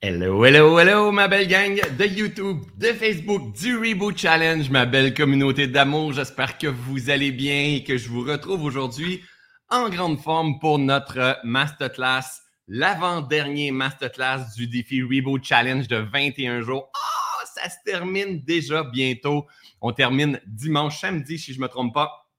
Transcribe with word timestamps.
Hello, 0.00 0.44
hello, 0.44 0.78
hello, 0.78 1.10
ma 1.10 1.26
belle 1.26 1.48
gang 1.48 1.80
de 1.98 2.04
YouTube, 2.04 2.62
de 2.76 2.92
Facebook, 2.92 3.52
du 3.56 3.76
Reboot 3.76 4.16
Challenge, 4.16 4.70
ma 4.70 4.86
belle 4.86 5.12
communauté 5.12 5.66
d'amour. 5.66 6.12
J'espère 6.12 6.56
que 6.56 6.68
vous 6.68 7.10
allez 7.10 7.32
bien 7.32 7.74
et 7.74 7.82
que 7.82 7.98
je 7.98 8.08
vous 8.08 8.22
retrouve 8.22 8.62
aujourd'hui 8.62 9.24
en 9.68 9.88
grande 9.88 10.20
forme 10.20 10.60
pour 10.60 10.78
notre 10.78 11.40
masterclass, 11.42 12.42
l'avant-dernier 12.68 13.72
masterclass 13.72 14.54
du 14.56 14.68
défi 14.68 15.02
Reboot 15.02 15.42
Challenge 15.42 15.88
de 15.88 15.96
21 15.96 16.60
jours. 16.60 16.88
Oh, 16.94 17.44
ça 17.56 17.68
se 17.68 17.78
termine 17.84 18.44
déjà 18.44 18.84
bientôt. 18.84 19.48
On 19.80 19.92
termine 19.92 20.40
dimanche, 20.46 21.00
samedi, 21.00 21.40
si 21.40 21.52
je 21.52 21.60
me 21.60 21.66
trompe 21.66 21.92
pas. 21.92 22.30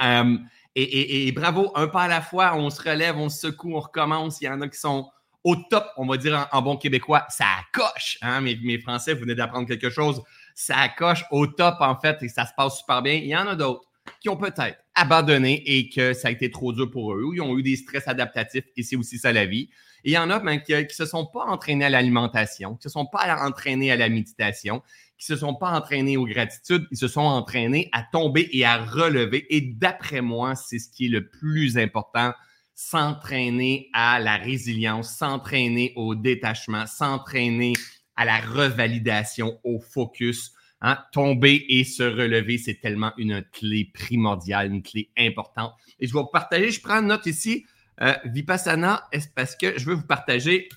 Euh, 0.00 0.36
et, 0.74 1.28
et, 1.28 1.30
bravo, 1.30 1.70
un 1.76 1.86
pas 1.86 2.02
à 2.02 2.08
la 2.08 2.22
fois, 2.22 2.56
on 2.56 2.70
se 2.70 2.82
relève, 2.82 3.16
on 3.16 3.28
se 3.28 3.52
secoue, 3.52 3.76
on 3.76 3.80
recommence. 3.80 4.40
Il 4.40 4.46
y 4.46 4.48
en 4.48 4.60
a 4.62 4.68
qui 4.68 4.80
sont 4.80 5.08
au 5.44 5.56
top, 5.56 5.86
on 5.98 6.06
va 6.06 6.16
dire 6.16 6.48
en, 6.50 6.62
bon 6.62 6.76
québécois, 6.76 7.26
ça 7.28 7.46
coche. 7.72 8.18
Hein? 8.22 8.40
Mes, 8.40 8.78
Français, 8.78 9.12
vous 9.12 9.20
venez 9.20 9.34
d'apprendre 9.34 9.68
quelque 9.68 9.90
chose. 9.90 10.22
Ça 10.54 10.88
coche 10.88 11.24
au 11.30 11.46
top, 11.46 11.76
en 11.80 11.96
fait, 12.00 12.22
et 12.22 12.28
ça 12.28 12.46
se 12.46 12.52
passe 12.56 12.78
super 12.78 13.02
bien. 13.02 13.14
Il 13.14 13.26
y 13.26 13.36
en 13.36 13.46
a 13.46 13.54
d'autres 13.54 13.82
qui 14.20 14.28
ont 14.28 14.36
peut-être 14.36 14.78
abandonné 14.94 15.62
et 15.66 15.88
que 15.88 16.12
ça 16.12 16.28
a 16.28 16.30
été 16.30 16.50
trop 16.50 16.72
dur 16.72 16.90
pour 16.90 17.14
eux, 17.14 17.24
ou 17.24 17.34
ils 17.34 17.40
ont 17.40 17.56
eu 17.58 17.62
des 17.62 17.76
stress 17.76 18.06
adaptatifs, 18.08 18.64
et 18.76 18.82
c'est 18.82 18.96
aussi 18.96 19.18
ça 19.18 19.32
la 19.32 19.46
vie. 19.46 19.70
Il 20.04 20.12
y 20.12 20.18
en 20.18 20.28
a 20.28 20.38
ben, 20.38 20.60
qui 20.60 20.74
ne 20.74 20.86
se 20.88 21.06
sont 21.06 21.26
pas 21.26 21.44
entraînés 21.44 21.86
à 21.86 21.90
l'alimentation, 21.90 22.74
qui 22.74 22.86
ne 22.86 22.90
se 22.90 22.92
sont 22.92 23.06
pas 23.06 23.42
entraînés 23.42 23.90
à 23.90 23.96
la 23.96 24.10
méditation, 24.10 24.82
qui 25.16 25.30
ne 25.30 25.36
se 25.36 25.40
sont 25.40 25.54
pas 25.54 25.70
entraînés 25.70 26.16
aux 26.16 26.26
gratitudes, 26.26 26.86
ils 26.90 26.98
se 26.98 27.08
sont 27.08 27.22
entraînés 27.22 27.88
à 27.92 28.02
tomber 28.02 28.48
et 28.52 28.64
à 28.66 28.78
relever. 28.78 29.46
Et 29.54 29.62
d'après 29.62 30.20
moi, 30.20 30.54
c'est 30.54 30.78
ce 30.78 30.90
qui 30.90 31.06
est 31.06 31.10
le 31.10 31.28
plus 31.28 31.78
important 31.78 32.34
s'entraîner 32.74 33.88
à 33.92 34.18
la 34.20 34.36
résilience, 34.36 35.16
s'entraîner 35.16 35.92
au 35.96 36.14
détachement, 36.14 36.86
s'entraîner 36.86 37.74
à 38.16 38.24
la 38.24 38.38
revalidation, 38.38 39.58
au 39.64 39.80
focus. 39.80 40.52
Hein. 40.80 40.98
Tomber 41.12 41.64
et 41.68 41.84
se 41.84 42.02
relever, 42.02 42.58
c'est 42.58 42.80
tellement 42.80 43.12
une 43.16 43.42
clé 43.52 43.90
primordiale, 43.94 44.72
une 44.72 44.82
clé 44.82 45.10
importante. 45.16 45.72
Et 45.98 46.06
je 46.06 46.12
vais 46.12 46.20
vous 46.20 46.26
partager, 46.26 46.70
je 46.70 46.80
prends 46.80 47.00
note 47.00 47.26
ici, 47.26 47.64
euh, 48.00 48.14
Vipassana, 48.24 49.08
parce 49.34 49.56
que 49.56 49.78
je 49.78 49.86
veux 49.86 49.94
vous 49.94 50.06
partager 50.06 50.68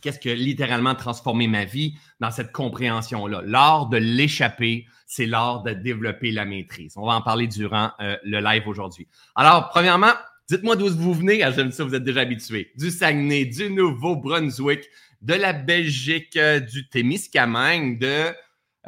qu'est-ce 0.00 0.18
qui 0.18 0.30
a 0.30 0.34
littéralement 0.34 0.94
transformé 0.94 1.46
ma 1.46 1.64
vie 1.64 1.94
dans 2.20 2.30
cette 2.30 2.52
compréhension-là. 2.52 3.42
L'art 3.44 3.88
de 3.88 3.96
l'échapper, 3.96 4.86
c'est 5.06 5.26
l'art 5.26 5.62
de 5.62 5.72
développer 5.72 6.30
la 6.30 6.44
maîtrise. 6.44 6.94
On 6.96 7.06
va 7.06 7.14
en 7.14 7.22
parler 7.22 7.46
durant 7.46 7.92
euh, 8.00 8.16
le 8.24 8.40
live 8.40 8.66
aujourd'hui. 8.66 9.08
Alors, 9.34 9.68
premièrement, 9.68 10.12
Dites-moi 10.48 10.76
d'où 10.76 10.88
vous 10.88 11.14
venez. 11.14 11.42
Ah, 11.42 11.50
j'aime 11.50 11.72
ça, 11.72 11.84
vous 11.84 11.94
êtes 11.94 12.04
déjà 12.04 12.20
habitués. 12.20 12.70
Du 12.76 12.90
Saguenay, 12.90 13.46
du 13.46 13.70
Nouveau-Brunswick, 13.70 14.90
de 15.22 15.32
la 15.32 15.54
Belgique, 15.54 16.36
euh, 16.36 16.60
du 16.60 16.86
Témiscamingue, 16.90 17.98
de, 17.98 18.26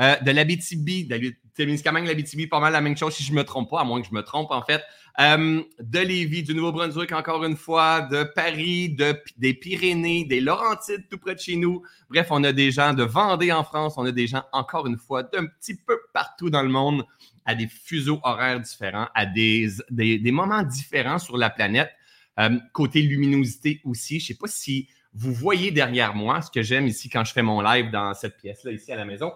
euh, 0.00 0.16
de 0.20 0.30
l'Abitibi. 0.32 1.06
De 1.06 1.34
Témiscamingue, 1.54 2.06
l'Abitibi, 2.06 2.46
pas 2.46 2.60
mal 2.60 2.74
la 2.74 2.82
même 2.82 2.96
chose 2.96 3.14
si 3.14 3.22
je 3.22 3.32
ne 3.32 3.36
me 3.36 3.44
trompe 3.44 3.70
pas, 3.70 3.80
à 3.80 3.84
moins 3.84 4.02
que 4.02 4.06
je 4.06 4.12
me 4.12 4.22
trompe 4.22 4.50
en 4.50 4.60
fait. 4.60 4.82
Euh, 5.18 5.62
de 5.80 5.98
Lévis, 5.98 6.42
du 6.42 6.54
Nouveau-Brunswick, 6.54 7.12
encore 7.12 7.42
une 7.42 7.56
fois, 7.56 8.02
de 8.02 8.24
Paris, 8.34 8.90
de, 8.90 9.18
des 9.38 9.54
Pyrénées, 9.54 10.26
des 10.26 10.42
Laurentides, 10.42 11.08
tout 11.10 11.16
près 11.16 11.34
de 11.34 11.40
chez 11.40 11.56
nous. 11.56 11.82
Bref, 12.10 12.26
on 12.28 12.44
a 12.44 12.52
des 12.52 12.70
gens 12.70 12.92
de 12.92 13.02
Vendée 13.02 13.50
en 13.50 13.64
France, 13.64 13.94
on 13.96 14.04
a 14.04 14.12
des 14.12 14.26
gens, 14.26 14.44
encore 14.52 14.86
une 14.86 14.98
fois, 14.98 15.22
d'un 15.22 15.46
petit 15.46 15.74
peu 15.74 15.98
partout 16.12 16.50
dans 16.50 16.62
le 16.62 16.68
monde 16.68 17.06
à 17.46 17.54
des 17.54 17.68
fuseaux 17.68 18.20
horaires 18.24 18.60
différents, 18.60 19.08
à 19.14 19.24
des, 19.24 19.68
des, 19.90 20.32
moments 20.32 20.64
différents 20.64 21.18
sur 21.18 21.38
la 21.38 21.48
planète. 21.48 21.90
Euh, 22.38 22.58
côté 22.74 23.00
luminosité 23.00 23.80
aussi, 23.84 24.20
je 24.20 24.24
ne 24.24 24.26
sais 24.26 24.34
pas 24.34 24.48
si 24.48 24.88
vous 25.14 25.32
voyez 25.32 25.70
derrière 25.70 26.14
moi, 26.14 26.42
ce 26.42 26.50
que 26.50 26.60
j'aime 26.60 26.86
ici 26.86 27.08
quand 27.08 27.24
je 27.24 27.32
fais 27.32 27.42
mon 27.42 27.62
live 27.62 27.90
dans 27.90 28.12
cette 28.12 28.36
pièce-là, 28.36 28.72
ici 28.72 28.92
à 28.92 28.96
la 28.96 29.06
maison, 29.06 29.32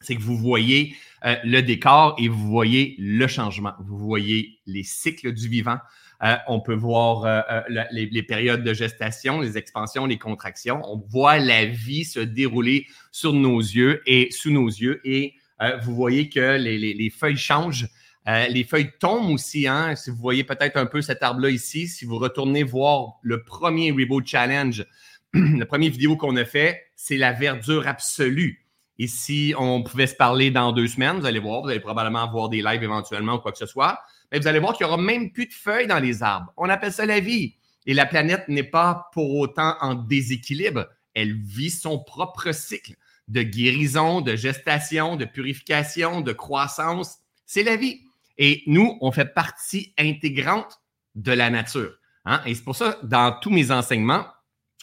c'est 0.00 0.16
que 0.16 0.22
vous 0.22 0.36
voyez 0.36 0.96
euh, 1.24 1.36
le 1.44 1.60
décor 1.60 2.16
et 2.18 2.28
vous 2.28 2.48
voyez 2.48 2.96
le 2.98 3.26
changement. 3.28 3.74
Vous 3.78 3.98
voyez 3.98 4.58
les 4.66 4.82
cycles 4.82 5.32
du 5.32 5.48
vivant. 5.48 5.78
Euh, 6.22 6.36
on 6.48 6.60
peut 6.60 6.74
voir 6.74 7.44
les, 7.68 8.06
les, 8.06 8.22
périodes 8.22 8.64
de 8.64 8.72
gestation, 8.72 9.40
les 9.40 9.58
expansions, 9.58 10.06
les 10.06 10.18
contractions. 10.18 10.80
On 10.84 10.96
voit 10.96 11.38
la 11.38 11.66
vie 11.66 12.04
se 12.04 12.20
dérouler 12.20 12.86
sur 13.12 13.34
nos 13.34 13.60
yeux 13.60 14.02
et 14.06 14.30
sous 14.30 14.50
nos 14.50 14.66
yeux. 14.66 15.00
Et 15.04 15.35
euh, 15.62 15.76
vous 15.82 15.94
voyez 15.94 16.28
que 16.28 16.56
les, 16.56 17.10
feuilles 17.10 17.36
changent. 17.36 17.88
Euh, 18.28 18.46
les 18.48 18.64
feuilles 18.64 18.90
tombent 18.98 19.30
aussi. 19.30 19.66
Hein? 19.66 19.94
Si 19.96 20.10
vous 20.10 20.16
voyez 20.16 20.44
peut-être 20.44 20.76
un 20.76 20.86
peu 20.86 21.02
cet 21.02 21.22
arbre-là 21.22 21.50
ici, 21.50 21.88
si 21.88 22.04
vous 22.04 22.18
retournez 22.18 22.62
voir 22.62 23.14
le 23.22 23.42
premier 23.42 23.92
Reboot 23.92 24.26
Challenge, 24.26 24.84
la 25.34 25.66
première 25.66 25.90
vidéo 25.90 26.16
qu'on 26.16 26.36
a 26.36 26.44
fait, 26.44 26.82
c'est 26.96 27.16
la 27.16 27.32
verdure 27.32 27.86
absolue. 27.86 28.66
Et 28.98 29.06
si 29.06 29.54
on 29.58 29.82
pouvait 29.82 30.06
se 30.06 30.14
parler 30.14 30.50
dans 30.50 30.72
deux 30.72 30.88
semaines, 30.88 31.18
vous 31.18 31.26
allez 31.26 31.38
voir, 31.38 31.62
vous 31.62 31.68
allez 31.68 31.80
probablement 31.80 32.30
voir 32.30 32.48
des 32.48 32.62
lives 32.62 32.82
éventuellement 32.82 33.34
ou 33.34 33.38
quoi 33.38 33.52
que 33.52 33.58
ce 33.58 33.66
soit, 33.66 34.00
mais 34.32 34.38
vous 34.38 34.48
allez 34.48 34.58
voir 34.58 34.74
qu'il 34.74 34.86
n'y 34.86 34.92
aura 34.92 35.00
même 35.00 35.30
plus 35.30 35.46
de 35.46 35.52
feuilles 35.52 35.86
dans 35.86 35.98
les 35.98 36.22
arbres. 36.22 36.52
On 36.56 36.68
appelle 36.68 36.92
ça 36.92 37.04
la 37.04 37.20
vie. 37.20 37.54
Et 37.84 37.94
la 37.94 38.06
planète 38.06 38.48
n'est 38.48 38.64
pas 38.64 39.08
pour 39.12 39.36
autant 39.36 39.76
en 39.80 39.94
déséquilibre. 39.94 40.86
Elle 41.14 41.34
vit 41.34 41.70
son 41.70 41.98
propre 41.98 42.52
cycle 42.52 42.96
de 43.28 43.42
guérison, 43.42 44.20
de 44.20 44.36
gestation, 44.36 45.16
de 45.16 45.24
purification, 45.24 46.20
de 46.20 46.32
croissance. 46.32 47.18
C'est 47.44 47.62
la 47.62 47.76
vie. 47.76 48.00
Et 48.38 48.62
nous, 48.66 48.98
on 49.00 49.12
fait 49.12 49.32
partie 49.32 49.94
intégrante 49.98 50.80
de 51.14 51.32
la 51.32 51.50
nature. 51.50 51.94
Hein? 52.24 52.40
Et 52.46 52.54
c'est 52.54 52.64
pour 52.64 52.76
ça, 52.76 52.98
dans 53.02 53.38
tous 53.40 53.50
mes 53.50 53.70
enseignements, 53.70 54.26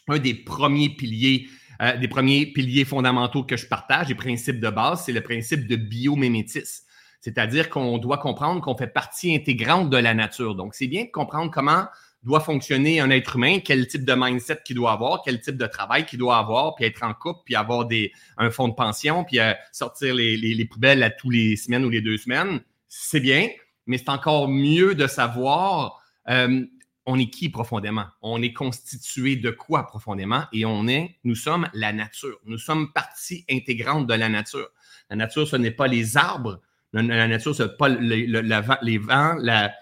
un 0.07 0.19
des 0.19 0.33
premiers 0.33 0.89
piliers, 0.89 1.47
euh, 1.81 1.97
des 1.97 2.07
premiers 2.07 2.45
piliers 2.45 2.85
fondamentaux 2.85 3.43
que 3.43 3.57
je 3.57 3.67
partage, 3.67 4.09
les 4.09 4.15
principes 4.15 4.59
de 4.59 4.69
base, 4.69 5.05
c'est 5.05 5.13
le 5.13 5.21
principe 5.21 5.67
de 5.67 5.75
biomémétisme. 5.75 6.85
C'est-à-dire 7.21 7.69
qu'on 7.69 7.97
doit 7.99 8.17
comprendre 8.17 8.59
qu'on 8.59 8.75
fait 8.75 8.87
partie 8.87 9.33
intégrante 9.33 9.89
de 9.89 9.97
la 9.97 10.13
nature. 10.13 10.55
Donc, 10.55 10.75
c'est 10.75 10.87
bien 10.87 11.05
de 11.05 11.09
comprendre 11.09 11.51
comment 11.51 11.85
doit 12.23 12.39
fonctionner 12.39 12.99
un 12.99 13.09
être 13.09 13.35
humain, 13.35 13.59
quel 13.59 13.87
type 13.87 14.05
de 14.05 14.13
mindset 14.15 14.59
qu'il 14.63 14.75
doit 14.75 14.93
avoir, 14.93 15.21
quel 15.23 15.41
type 15.41 15.57
de 15.57 15.65
travail 15.65 16.05
qu'il 16.05 16.19
doit 16.19 16.37
avoir, 16.37 16.75
puis 16.75 16.85
être 16.85 17.03
en 17.03 17.13
couple, 17.13 17.41
puis 17.45 17.55
avoir 17.55 17.85
des, 17.85 18.11
un 18.37 18.49
fonds 18.49 18.67
de 18.67 18.73
pension, 18.73 19.23
puis 19.23 19.39
euh, 19.39 19.53
sortir 19.71 20.15
les, 20.15 20.37
les, 20.37 20.65
poubelles 20.65 21.03
à 21.03 21.09
tous 21.09 21.29
les 21.29 21.55
semaines 21.55 21.83
ou 21.85 21.89
les 21.89 22.01
deux 22.01 22.17
semaines, 22.17 22.61
c'est 22.87 23.19
bien, 23.19 23.49
mais 23.87 23.97
c'est 23.97 24.09
encore 24.09 24.47
mieux 24.47 24.95
de 24.95 25.07
savoir 25.07 26.01
euh, 26.29 26.65
on 27.05 27.19
est 27.19 27.29
qui 27.29 27.49
profondément, 27.49 28.05
on 28.21 28.41
est 28.41 28.53
constitué 28.53 29.35
de 29.35 29.51
quoi 29.51 29.85
profondément, 29.87 30.45
et 30.53 30.65
on 30.65 30.87
est, 30.87 31.17
nous 31.23 31.35
sommes 31.35 31.67
la 31.73 31.91
nature, 31.91 32.39
nous 32.45 32.57
sommes 32.57 32.93
partie 32.93 33.45
intégrante 33.49 34.07
de 34.07 34.13
la 34.13 34.29
nature. 34.29 34.69
La 35.09 35.17
nature, 35.17 35.47
ce 35.47 35.57
n'est 35.57 35.71
pas 35.71 35.87
les 35.87 36.15
arbres, 36.15 36.61
la, 36.93 37.27
nature, 37.27 37.53
ce 37.55 37.63
n'est 37.63 37.75
pas 37.77 37.89
les 37.89 38.97
vents, 38.97 39.35
la, 39.39 39.73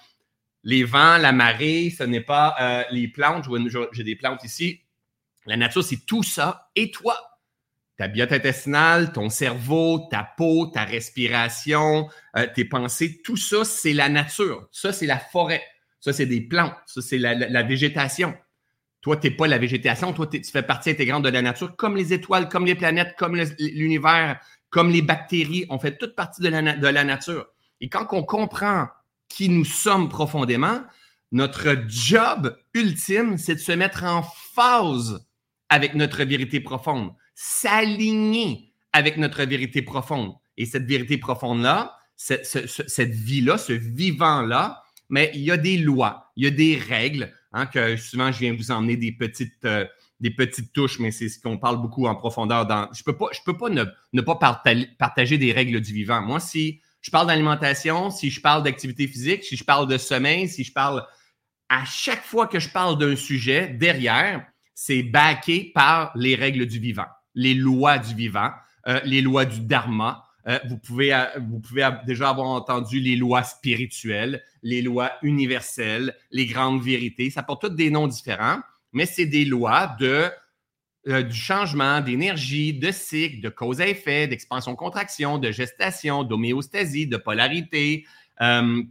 les 0.63 0.83
vents, 0.83 1.17
la 1.17 1.31
marée, 1.31 1.94
ce 1.95 2.03
n'est 2.03 2.22
pas 2.22 2.55
euh, 2.59 2.83
les 2.91 3.07
plantes. 3.07 3.45
J'ai 3.91 4.03
des 4.03 4.16
plantes 4.16 4.44
ici. 4.44 4.81
La 5.45 5.57
nature, 5.57 5.83
c'est 5.83 6.05
tout 6.05 6.23
ça. 6.23 6.69
Et 6.75 6.91
toi, 6.91 7.17
ta 7.97 8.07
biote 8.07 8.31
intestinale, 8.31 9.11
ton 9.11 9.29
cerveau, 9.29 10.07
ta 10.09 10.23
peau, 10.38 10.67
ta 10.67 10.83
respiration, 10.83 12.09
euh, 12.38 12.47
tes 12.53 12.66
pensées, 12.66 13.22
tout 13.23 13.38
ça, 13.38 13.63
c'est 13.63 13.94
la 13.94 14.09
nature. 14.09 14.67
Ça, 14.72 14.94
c'est 14.94 15.07
la 15.07 15.17
forêt. 15.17 15.63
Ça, 15.99 16.13
c'est 16.13 16.25
des 16.25 16.41
plantes. 16.41 16.75
Ça, 16.85 17.01
c'est 17.01 17.17
la, 17.17 17.63
végétation. 17.63 18.35
Toi, 19.01 19.17
tu 19.17 19.29
n'es 19.29 19.35
pas 19.35 19.47
la 19.47 19.57
végétation. 19.57 20.13
Toi, 20.13 20.28
tu 20.28 20.43
fais 20.43 20.63
partie 20.63 20.91
intégrante 20.91 21.23
de 21.23 21.29
la 21.29 21.41
nature, 21.41 21.75
comme 21.75 21.95
les 21.95 22.13
étoiles, 22.13 22.49
comme 22.49 22.66
les 22.66 22.75
planètes, 22.75 23.16
comme 23.17 23.35
l'univers, 23.59 24.39
comme 24.69 24.91
les 24.91 25.01
bactéries. 25.01 25.66
On 25.69 25.79
fait 25.79 25.97
toute 25.97 26.16
partie 26.16 26.41
de 26.41 26.49
la, 26.49 26.75
de 26.75 26.88
la 26.88 27.03
nature. 27.03 27.47
Et 27.81 27.89
quand 27.89 28.07
on 28.11 28.23
comprend 28.23 28.88
qui 29.34 29.50
nous 29.50 29.66
sommes 29.66 30.09
profondément, 30.09 30.81
notre 31.31 31.75
job 31.88 32.58
ultime, 32.74 33.38
c'est 33.38 33.56
de 33.56 33.59
se 33.59 33.72
mettre 33.72 34.03
en 34.03 34.24
phase 34.53 35.25
avec 35.69 35.96
notre 35.96 36.24
vérité 36.24 36.59
profonde, 36.59 37.12
s'aligner 37.36 38.73
avec 38.91 39.17
notre 39.17 39.44
vérité 39.44 39.82
profonde. 39.82 40.34
Et 40.58 40.66
cette 40.66 40.85
vérité 40.85 41.17
profonde-là, 41.17 41.97
cette, 42.17 43.11
vie-là, 43.11 43.58
ce 43.58 43.73
vivant-là, 43.73 44.84
mais 45.09 45.32
il 45.34 45.41
y 45.41 45.52
a 45.52 45.58
des 45.58 45.78
lois, 45.78 46.32
il 46.35 46.44
y 46.44 46.47
a 46.47 46.52
des 46.52 46.78
règles, 46.78 47.34
hein, 47.53 47.66
que 47.66 47.96
souvent 47.97 48.32
je 48.32 48.40
viens 48.40 48.53
vous 48.53 48.72
emmener 48.72 48.97
des 48.97 49.11
petites, 49.11 49.66
euh, 49.66 49.85
des 50.20 50.29
petites 50.29 50.72
touches, 50.72 51.00
mais 51.00 51.11
c'est 51.11 51.29
ce 51.29 51.40
qu'on 51.40 51.58
parle 51.58 51.82
beaucoup 51.82 52.05
en 52.05 52.16
profondeur. 52.16 52.66
Dans, 52.67 52.90
je 52.94 53.02
ne 53.02 53.05
peux 53.05 53.17
pas, 53.17 53.28
je 53.34 53.40
peux 53.44 53.58
pas 53.58 53.70
ne, 53.70 54.22
pas 54.22 54.35
partager 55.00 55.38
des 55.38 55.52
règles 55.52 55.82
du 55.82 55.94
vivant. 55.94 56.22
Moi, 56.22 56.40
si 56.40 56.82
je 57.02 57.09
parle 57.09 57.28
d'alimentation, 57.28 58.12
si 58.12 58.30
je 58.30 58.40
parle 58.42 58.64
d'activité 58.64 59.08
physique, 59.08 59.44
si 59.44 59.58
je 59.58 59.64
parle 59.64 59.88
de 59.88 59.98
sommeil, 59.98 60.48
si 60.48 60.64
je 60.64 60.72
parle. 60.72 61.06
À 61.70 61.86
chaque 61.86 62.24
fois 62.24 62.48
que 62.48 62.59
je 62.59 62.70
parle 62.70 62.98
d'un 62.98 63.16
sujet, 63.16 63.68
derrière, 63.68 64.46
c'est 64.76 65.03
backé 65.03 65.72
par 65.74 66.12
les 66.16 66.36
règles 66.36 66.66
du 66.66 66.80
vivant, 66.80 67.08
les 67.34 67.53
lois 67.53 67.98
du 67.98 68.14
vivant, 68.14 68.52
euh, 68.88 69.00
les 69.03 69.22
lois 69.22 69.46
du 69.46 69.62
dharma. 69.62 70.26
Euh, 70.48 70.59
vous, 70.68 70.78
pouvez, 70.78 71.14
euh, 71.14 71.26
vous 71.40 71.59
pouvez 71.59 71.88
déjà 72.06 72.30
avoir 72.30 72.48
entendu 72.48 73.00
les 73.00 73.16
lois 73.16 73.44
spirituelles, 73.44 74.44
les 74.64 74.82
lois 74.82 75.12
universelles, 75.22 76.16
les 76.32 76.46
grandes 76.46 76.82
vérités. 76.82 77.30
Ça 77.30 77.44
porte 77.44 77.62
toutes 77.62 77.76
des 77.76 77.92
noms 77.92 78.08
différents, 78.08 78.59
mais 78.92 79.06
c'est 79.06 79.28
des 79.28 79.46
lois 79.46 79.96
de 80.00 80.30
euh, 81.08 81.24
du 81.24 81.36
changement 81.36 82.00
d'énergie, 82.00 82.74
de 82.74 82.92
cycle, 82.92 83.42
de 83.42 83.50
cause 83.50 83.82
à 83.82 83.88
effet, 83.88 84.28
d'expansion-contraction, 84.28 85.40
de 85.40 85.50
gestation, 85.50 86.24
d'homéostasie, 86.24 87.08
de 87.08 87.18
polarité, 87.18 88.06
euh, 88.40 88.84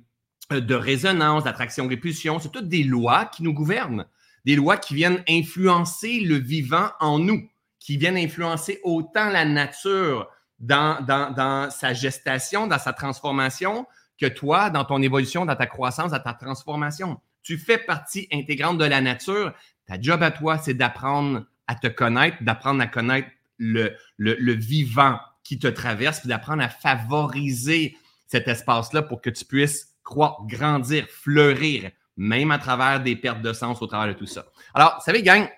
de 0.50 0.74
résonance, 0.74 1.44
d'attraction-répulsion. 1.44 2.40
C'est 2.40 2.50
toutes 2.50 2.68
des 2.68 2.82
lois 2.82 3.26
qui 3.26 3.44
nous 3.44 3.52
gouvernent, 3.52 4.06
des 4.44 4.56
lois 4.56 4.76
qui 4.76 4.94
viennent 4.94 5.22
influencer 5.28 6.18
le 6.18 6.34
vivant 6.34 6.90
en 6.98 7.20
nous, 7.20 7.48
qui 7.78 7.96
viennent 7.96 8.16
influencer 8.16 8.80
autant 8.82 9.30
la 9.30 9.44
nature 9.44 10.28
dans, 10.58 11.68
sa 11.70 11.92
gestation, 11.94 12.66
dans 12.66 12.80
sa 12.80 12.92
transformation, 12.92 13.86
que 14.18 14.26
toi, 14.26 14.68
dans 14.70 14.84
ton 14.84 15.00
évolution, 15.00 15.46
dans 15.46 15.54
ta 15.54 15.66
croissance, 15.66 16.10
dans 16.10 16.18
ta 16.18 16.34
transformation. 16.34 17.20
Tu 17.44 17.56
fais 17.56 17.78
partie 17.78 18.26
intégrante 18.32 18.78
de 18.78 18.84
la 18.84 19.00
nature. 19.00 19.54
Ta 19.86 20.00
job 20.00 20.24
à 20.24 20.32
toi, 20.32 20.58
c'est 20.58 20.74
d'apprendre 20.74 21.46
à 21.70 21.76
te 21.76 21.86
connaître, 21.86 22.36
d'apprendre 22.42 22.82
à 22.82 22.88
connaître 22.88 23.28
le, 23.56 23.94
le, 24.18 24.52
vivant 24.54 25.20
qui 25.44 25.60
te 25.60 25.68
traverse, 25.68 26.18
puis 26.18 26.28
d'apprendre 26.28 26.64
à 26.64 26.68
favoriser 26.68 27.96
cet 28.26 28.48
espace-là 28.48 29.02
pour 29.02 29.20
que 29.20 29.30
tu 29.30 29.44
puisses 29.44 29.94
croître, 30.02 30.44
grandir, 30.48 31.06
fleurir, 31.08 31.92
même 32.16 32.50
à 32.50 32.58
travers 32.58 33.00
des 33.00 33.14
pertes 33.14 33.40
de 33.40 33.52
sens 33.52 33.80
au 33.82 33.86
travers 33.86 34.12
de 34.12 34.18
tout 34.18 34.26
ça. 34.26 34.46
Alors, 34.74 34.96
vous 34.96 35.04
savez, 35.04 35.22
gang, 35.22 35.48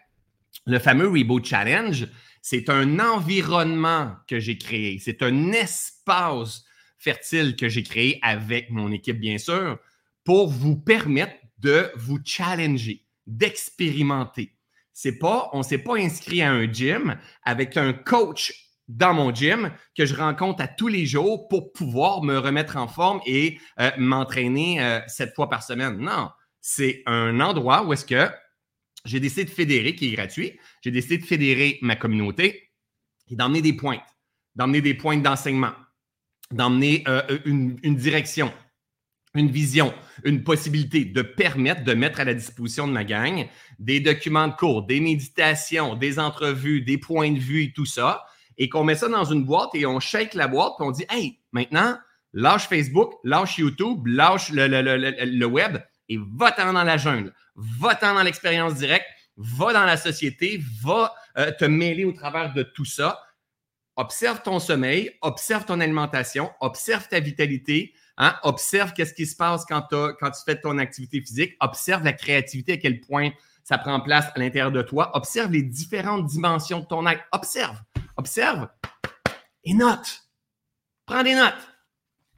le 0.66 0.78
fameux 0.78 1.08
Reboot 1.08 1.46
Challenge, 1.46 2.06
c'est 2.42 2.68
un 2.68 2.98
environnement 3.00 4.14
que 4.28 4.38
j'ai 4.38 4.58
créé. 4.58 4.98
C'est 4.98 5.22
un 5.22 5.52
espace 5.52 6.62
fertile 6.98 7.56
que 7.56 7.70
j'ai 7.70 7.82
créé 7.82 8.18
avec 8.20 8.68
mon 8.68 8.92
équipe, 8.92 9.18
bien 9.18 9.38
sûr, 9.38 9.78
pour 10.24 10.50
vous 10.50 10.76
permettre 10.76 11.36
de 11.56 11.90
vous 11.96 12.18
challenger, 12.22 13.06
d'expérimenter, 13.26 14.52
c'est 14.92 15.18
pas, 15.18 15.50
on 15.52 15.62
s'est 15.62 15.78
pas 15.78 15.96
inscrit 15.96 16.42
à 16.42 16.50
un 16.50 16.70
gym 16.70 17.16
avec 17.44 17.76
un 17.76 17.92
coach 17.92 18.52
dans 18.88 19.14
mon 19.14 19.34
gym 19.34 19.70
que 19.96 20.04
je 20.04 20.14
rencontre 20.14 20.62
à 20.62 20.68
tous 20.68 20.88
les 20.88 21.06
jours 21.06 21.48
pour 21.48 21.72
pouvoir 21.72 22.22
me 22.22 22.38
remettre 22.38 22.76
en 22.76 22.88
forme 22.88 23.20
et 23.26 23.58
euh, 23.80 23.90
m'entraîner 23.96 24.82
euh, 24.82 25.00
sept 25.06 25.34
fois 25.34 25.48
par 25.48 25.62
semaine. 25.62 25.96
Non, 25.98 26.30
c'est 26.60 27.02
un 27.06 27.40
endroit 27.40 27.84
où 27.84 27.92
est-ce 27.92 28.04
que 28.04 28.28
j'ai 29.04 29.18
décidé 29.18 29.44
de 29.44 29.50
fédérer, 29.50 29.94
qui 29.94 30.08
est 30.08 30.16
gratuit. 30.16 30.58
J'ai 30.82 30.90
décidé 30.90 31.18
de 31.18 31.24
fédérer 31.24 31.78
ma 31.82 31.96
communauté 31.96 32.70
et 33.28 33.36
d'emmener 33.36 33.62
des 33.62 33.72
pointes, 33.72 34.00
d'emmener 34.54 34.80
des 34.80 34.94
pointes 34.94 35.22
d'enseignement, 35.22 35.72
d'emmener 36.50 37.02
euh, 37.08 37.38
une, 37.44 37.78
une 37.82 37.96
direction, 37.96 38.52
une 39.34 39.50
vision, 39.50 39.94
une 40.24 40.44
possibilité 40.44 41.04
de 41.04 41.22
permettre 41.22 41.84
de 41.84 41.94
mettre 41.94 42.20
à 42.20 42.24
la 42.24 42.34
disposition 42.34 42.86
de 42.86 42.92
ma 42.92 43.04
gang 43.04 43.46
des 43.78 44.00
documents 44.00 44.48
de 44.48 44.54
cours, 44.54 44.86
des 44.86 45.00
méditations, 45.00 45.94
des 45.94 46.18
entrevues, 46.18 46.82
des 46.82 46.98
points 46.98 47.32
de 47.32 47.38
vue 47.38 47.72
tout 47.72 47.86
ça, 47.86 48.24
et 48.58 48.68
qu'on 48.68 48.84
met 48.84 48.94
ça 48.94 49.08
dans 49.08 49.24
une 49.24 49.44
boîte 49.44 49.70
et 49.74 49.86
on 49.86 50.00
shake 50.00 50.34
la 50.34 50.48
boîte 50.48 50.74
et 50.78 50.82
on 50.82 50.90
dit 50.90 51.06
Hey, 51.08 51.40
maintenant, 51.52 51.98
lâche 52.34 52.68
Facebook, 52.68 53.14
lâche 53.24 53.58
YouTube, 53.58 54.06
lâche 54.06 54.50
le, 54.52 55.44
web 55.44 55.78
et 56.08 56.18
va-t'en 56.18 56.74
dans 56.74 56.84
la 56.84 56.98
jungle, 56.98 57.32
va-t'en 57.56 58.14
dans 58.14 58.22
l'expérience 58.22 58.74
directe, 58.74 59.06
va 59.36 59.72
dans 59.72 59.84
la 59.84 59.96
société, 59.96 60.62
va 60.82 61.14
euh, 61.38 61.50
te 61.58 61.64
mêler 61.64 62.04
au 62.04 62.12
travers 62.12 62.52
de 62.52 62.62
tout 62.62 62.84
ça. 62.84 63.22
Observe 63.96 64.42
ton 64.42 64.58
sommeil, 64.58 65.10
observe 65.22 65.64
ton 65.64 65.80
alimentation, 65.80 66.50
observe 66.60 67.08
ta 67.08 67.20
vitalité, 67.20 67.94
Hein? 68.22 68.36
Observe 68.44 68.92
qu'est-ce 68.92 69.14
qui 69.14 69.26
se 69.26 69.34
passe 69.34 69.64
quand, 69.64 69.88
quand 69.90 70.30
tu 70.30 70.42
fais 70.46 70.60
ton 70.60 70.78
activité 70.78 71.20
physique. 71.20 71.56
Observe 71.58 72.04
la 72.04 72.12
créativité, 72.12 72.74
à 72.74 72.76
quel 72.76 73.00
point 73.00 73.30
ça 73.64 73.78
prend 73.78 74.00
place 74.00 74.26
à 74.36 74.38
l'intérieur 74.38 74.70
de 74.70 74.80
toi. 74.80 75.10
Observe 75.16 75.50
les 75.50 75.62
différentes 75.62 76.26
dimensions 76.26 76.78
de 76.78 76.84
ton 76.84 77.04
être. 77.08 77.24
Observe, 77.32 77.76
observe 78.16 78.68
et 79.64 79.74
note. 79.74 80.22
Prends 81.04 81.24
des 81.24 81.34
notes. 81.34 81.68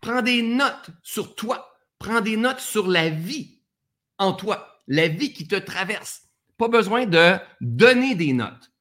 Prends 0.01 0.23
des 0.23 0.41
notes 0.41 0.89
sur 1.03 1.35
toi. 1.35 1.77
Prends 1.99 2.23
des 2.23 2.39
notes 2.39 2.61
sur 2.61 2.89
la 2.89 3.11
vie 3.11 3.61
en 4.19 4.33
toi, 4.33 4.81
la 4.89 5.09
vie 5.09 5.35
qui 5.35 5.47
te 5.47 5.57
traverse. 5.57 6.23
Pas 6.57 6.69
besoin 6.69 7.05
de 7.05 7.37
donner 7.61 8.15
des 8.15 8.33
notes. 8.33 8.73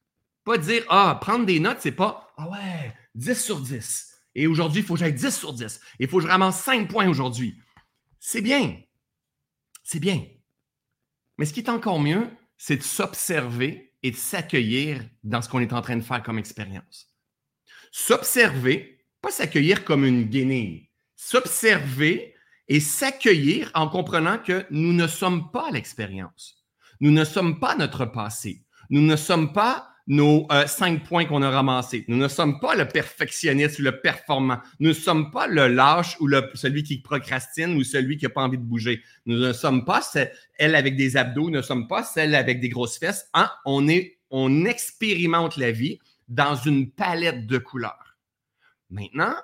Pas 0.44 0.56
dire, 0.56 0.84
ah, 0.88 1.18
prendre 1.20 1.44
des 1.44 1.60
notes, 1.60 1.78
c'est 1.80 1.92
pas, 1.92 2.32
ah 2.38 2.48
ouais, 2.48 2.94
10 3.14 3.34
sur 3.42 3.60
10. 3.60 4.13
Et 4.34 4.46
aujourd'hui, 4.46 4.80
il 4.80 4.86
faut 4.86 4.94
que 4.94 5.00
j'aille 5.00 5.14
10 5.14 5.30
sur 5.30 5.52
10. 5.52 5.80
Il 6.00 6.08
faut 6.08 6.18
que 6.18 6.24
je 6.24 6.28
ramasse 6.28 6.62
5 6.62 6.88
points 6.88 7.08
aujourd'hui. 7.08 7.58
C'est 8.18 8.40
bien. 8.40 8.80
C'est 9.82 10.00
bien. 10.00 10.24
Mais 11.38 11.46
ce 11.46 11.52
qui 11.52 11.60
est 11.60 11.68
encore 11.68 12.00
mieux, 12.00 12.28
c'est 12.56 12.76
de 12.76 12.82
s'observer 12.82 13.92
et 14.02 14.10
de 14.10 14.16
s'accueillir 14.16 15.02
dans 15.22 15.42
ce 15.42 15.48
qu'on 15.48 15.60
est 15.60 15.72
en 15.72 15.82
train 15.82 15.96
de 15.96 16.02
faire 16.02 16.22
comme 16.22 16.38
expérience. 16.38 17.12
S'observer, 17.90 19.06
pas 19.20 19.30
s'accueillir 19.30 19.84
comme 19.84 20.04
une 20.04 20.24
guenille. 20.24 20.90
S'observer 21.16 22.34
et 22.68 22.80
s'accueillir 22.80 23.70
en 23.74 23.88
comprenant 23.88 24.38
que 24.38 24.66
nous 24.70 24.92
ne 24.92 25.06
sommes 25.06 25.50
pas 25.50 25.70
l'expérience. 25.70 26.64
Nous 27.00 27.10
ne 27.10 27.24
sommes 27.24 27.60
pas 27.60 27.76
notre 27.76 28.06
passé. 28.06 28.64
Nous 28.90 29.00
ne 29.00 29.16
sommes 29.16 29.52
pas 29.52 29.93
nos 30.06 30.46
euh, 30.52 30.66
cinq 30.66 31.04
points 31.04 31.24
qu'on 31.24 31.42
a 31.42 31.50
ramassés. 31.50 32.04
Nous 32.08 32.16
ne 32.16 32.28
sommes 32.28 32.60
pas 32.60 32.74
le 32.74 32.86
perfectionniste 32.86 33.78
ou 33.78 33.82
le 33.82 34.00
performant. 34.00 34.58
Nous 34.80 34.88
ne 34.88 34.94
sommes 34.94 35.30
pas 35.30 35.46
le 35.46 35.68
lâche 35.68 36.16
ou 36.20 36.28
celui 36.54 36.82
qui 36.82 36.98
procrastine 36.98 37.76
ou 37.76 37.84
celui 37.84 38.16
qui 38.16 38.24
n'a 38.24 38.30
pas 38.30 38.42
envie 38.42 38.58
de 38.58 38.62
bouger. 38.62 39.02
Nous 39.26 39.38
ne 39.38 39.52
sommes 39.52 39.84
pas 39.84 40.02
elle 40.58 40.74
avec 40.74 40.96
des 40.96 41.16
abdos, 41.16 41.44
nous 41.44 41.56
ne 41.56 41.62
sommes 41.62 41.88
pas 41.88 42.02
celle 42.02 42.34
avec 42.34 42.60
des 42.60 42.68
grosses 42.68 42.98
fesses. 42.98 43.28
Hein? 43.34 43.50
On, 43.64 43.86
on 44.30 44.64
expérimente 44.66 45.56
la 45.56 45.70
vie 45.70 45.98
dans 46.28 46.54
une 46.54 46.90
palette 46.90 47.46
de 47.46 47.58
couleurs. 47.58 48.16
Maintenant, 48.90 49.34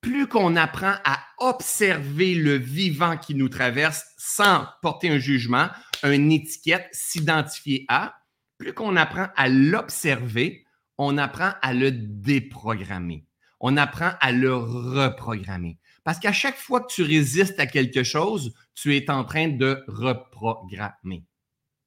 plus 0.00 0.28
qu'on 0.28 0.56
apprend 0.56 0.94
à 1.04 1.18
observer 1.38 2.34
le 2.34 2.54
vivant 2.54 3.16
qui 3.16 3.34
nous 3.34 3.48
traverse 3.48 4.04
sans 4.16 4.66
porter 4.82 5.08
un 5.08 5.18
jugement, 5.18 5.68
une 6.04 6.30
étiquette, 6.30 6.88
s'identifier 6.92 7.84
à, 7.88 8.14
plus 8.58 8.74
qu'on 8.74 8.96
apprend 8.96 9.28
à 9.36 9.48
l'observer, 9.48 10.66
on 10.98 11.16
apprend 11.16 11.52
à 11.62 11.72
le 11.72 11.92
déprogrammer. 11.92 13.24
On 13.60 13.76
apprend 13.76 14.10
à 14.20 14.32
le 14.32 14.54
reprogrammer. 14.54 15.78
Parce 16.04 16.18
qu'à 16.18 16.32
chaque 16.32 16.56
fois 16.56 16.80
que 16.80 16.92
tu 16.92 17.02
résistes 17.02 17.58
à 17.58 17.66
quelque 17.66 18.02
chose, 18.02 18.52
tu 18.74 18.96
es 18.96 19.10
en 19.10 19.24
train 19.24 19.48
de 19.48 19.84
reprogrammer. 19.86 21.24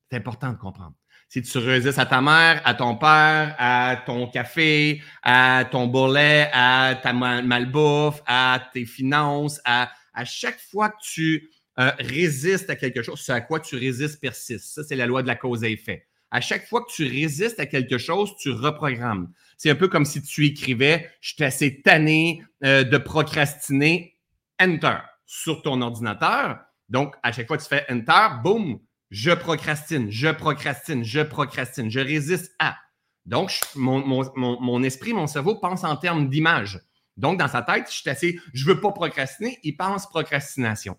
C'est 0.10 0.18
important 0.18 0.52
de 0.52 0.58
comprendre. 0.58 0.96
Si 1.30 1.42
tu 1.42 1.58
résistes 1.60 2.00
à 2.00 2.06
ta 2.06 2.22
mère, 2.22 2.62
à 2.66 2.74
ton 2.74 2.96
père, 2.98 3.56
à 3.58 4.02
ton 4.06 4.28
café, 4.28 5.02
à 5.24 5.64
ton 5.70 5.88
bourrelet, 5.88 6.50
à 6.52 7.00
ta 7.02 7.14
malbouffe, 7.14 8.22
à 8.26 8.62
tes 8.74 8.86
finances, 8.86 9.62
à, 9.64 9.90
à 10.14 10.26
chaque 10.26 10.60
fois 10.60 10.90
que 10.90 11.02
tu 11.02 11.50
euh, 11.80 11.92
résistes 12.00 12.70
à 12.70 12.76
quelque 12.76 13.02
chose, 13.02 13.22
ce 13.22 13.32
à 13.32 13.40
quoi 13.40 13.62
tu 13.62 13.78
résistes 13.78 14.20
persiste. 14.20 14.74
Ça, 14.74 14.84
c'est 14.84 14.98
la 14.98 15.06
loi 15.06 15.22
de 15.22 15.28
la 15.28 15.36
cause 15.36 15.64
et 15.64 15.72
effet 15.72 16.06
à 16.32 16.42
chaque 16.42 16.68
fois 16.68 16.82
que 16.82 16.92
tu 16.92 17.04
résistes 17.04 17.60
à 17.60 17.66
quelque 17.66 17.98
chose, 17.98 18.36
tu 18.38 18.50
reprogrammes. 18.50 19.32
C'est 19.58 19.70
un 19.70 19.76
peu 19.76 19.90
comme 19.90 20.06
si 20.06 20.22
tu 20.24 20.46
écrivais 20.46 21.12
Je 21.20 21.34
suis 21.34 21.44
assez 21.44 21.82
tanné 21.82 22.44
euh, 22.64 22.84
de 22.84 22.98
procrastiner, 22.98 24.18
Enter 24.60 24.98
sur 25.26 25.62
ton 25.62 25.82
ordinateur. 25.82 26.60
Donc, 26.90 27.16
à 27.24 27.32
chaque 27.32 27.48
fois 27.48 27.58
que 27.58 27.64
tu 27.64 27.70
fais 27.70 27.86
Enter, 27.90 28.42
boum, 28.44 28.80
je 29.10 29.32
procrastine, 29.32 30.10
je 30.10 30.30
procrastine, 30.30 31.04
je 31.04 31.22
procrastine, 31.22 31.92
je 31.92 32.00
résiste 32.00 32.56
à. 32.60 32.78
Donc, 33.26 33.60
mon, 33.76 34.84
esprit, 34.84 35.14
mon 35.14 35.28
cerveau 35.28 35.56
pense 35.56 35.84
en 35.84 35.96
termes 35.96 36.30
d'image. 36.30 36.80
Donc, 37.18 37.38
dans 37.38 37.48
sa 37.48 37.62
tête, 37.62 37.88
je 37.88 37.98
suis 37.98 38.10
assez, 38.10 38.40
je 38.54 38.66
veux 38.66 38.80
pas 38.80 38.92
procrastiner, 38.92 39.60
il 39.64 39.76
pense 39.78 40.08
procrastination. 40.08 40.98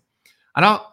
Alors, 0.53 0.92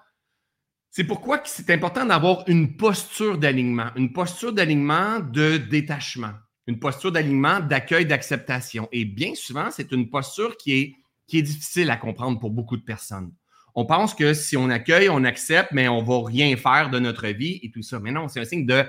c'est 0.90 1.04
pourquoi 1.04 1.40
c'est 1.44 1.70
important 1.70 2.04
d'avoir 2.04 2.42
une 2.48 2.76
posture 2.76 3.38
d'alignement, 3.38 3.90
une 3.94 4.12
posture 4.12 4.52
d'alignement 4.52 5.20
de 5.20 5.56
détachement, 5.56 6.32
une 6.66 6.80
posture 6.80 7.12
d'alignement 7.12 7.60
d'accueil, 7.60 8.06
d'acceptation. 8.06 8.88
Et 8.90 9.04
bien 9.04 9.34
souvent, 9.36 9.70
c'est 9.70 9.92
une 9.92 10.10
posture 10.10 10.56
qui 10.56 10.72
est, 10.72 10.96
difficile 11.32 11.90
à 11.90 11.96
comprendre 11.96 12.40
pour 12.40 12.50
beaucoup 12.50 12.76
de 12.76 12.82
personnes. 12.82 13.32
On 13.76 13.86
pense 13.86 14.14
que 14.16 14.34
si 14.34 14.56
on 14.56 14.68
accueille, 14.68 15.08
on 15.08 15.22
accepte, 15.22 15.70
mais 15.70 15.86
on 15.86 16.02
va 16.02 16.26
rien 16.26 16.56
faire 16.56 16.90
de 16.90 16.98
notre 16.98 17.28
vie 17.28 17.60
et 17.62 17.70
tout 17.70 17.82
ça. 17.82 18.00
Mais 18.00 18.10
non, 18.10 18.26
c'est 18.26 18.40
un 18.40 18.44
signe 18.44 18.66
de 18.66 18.84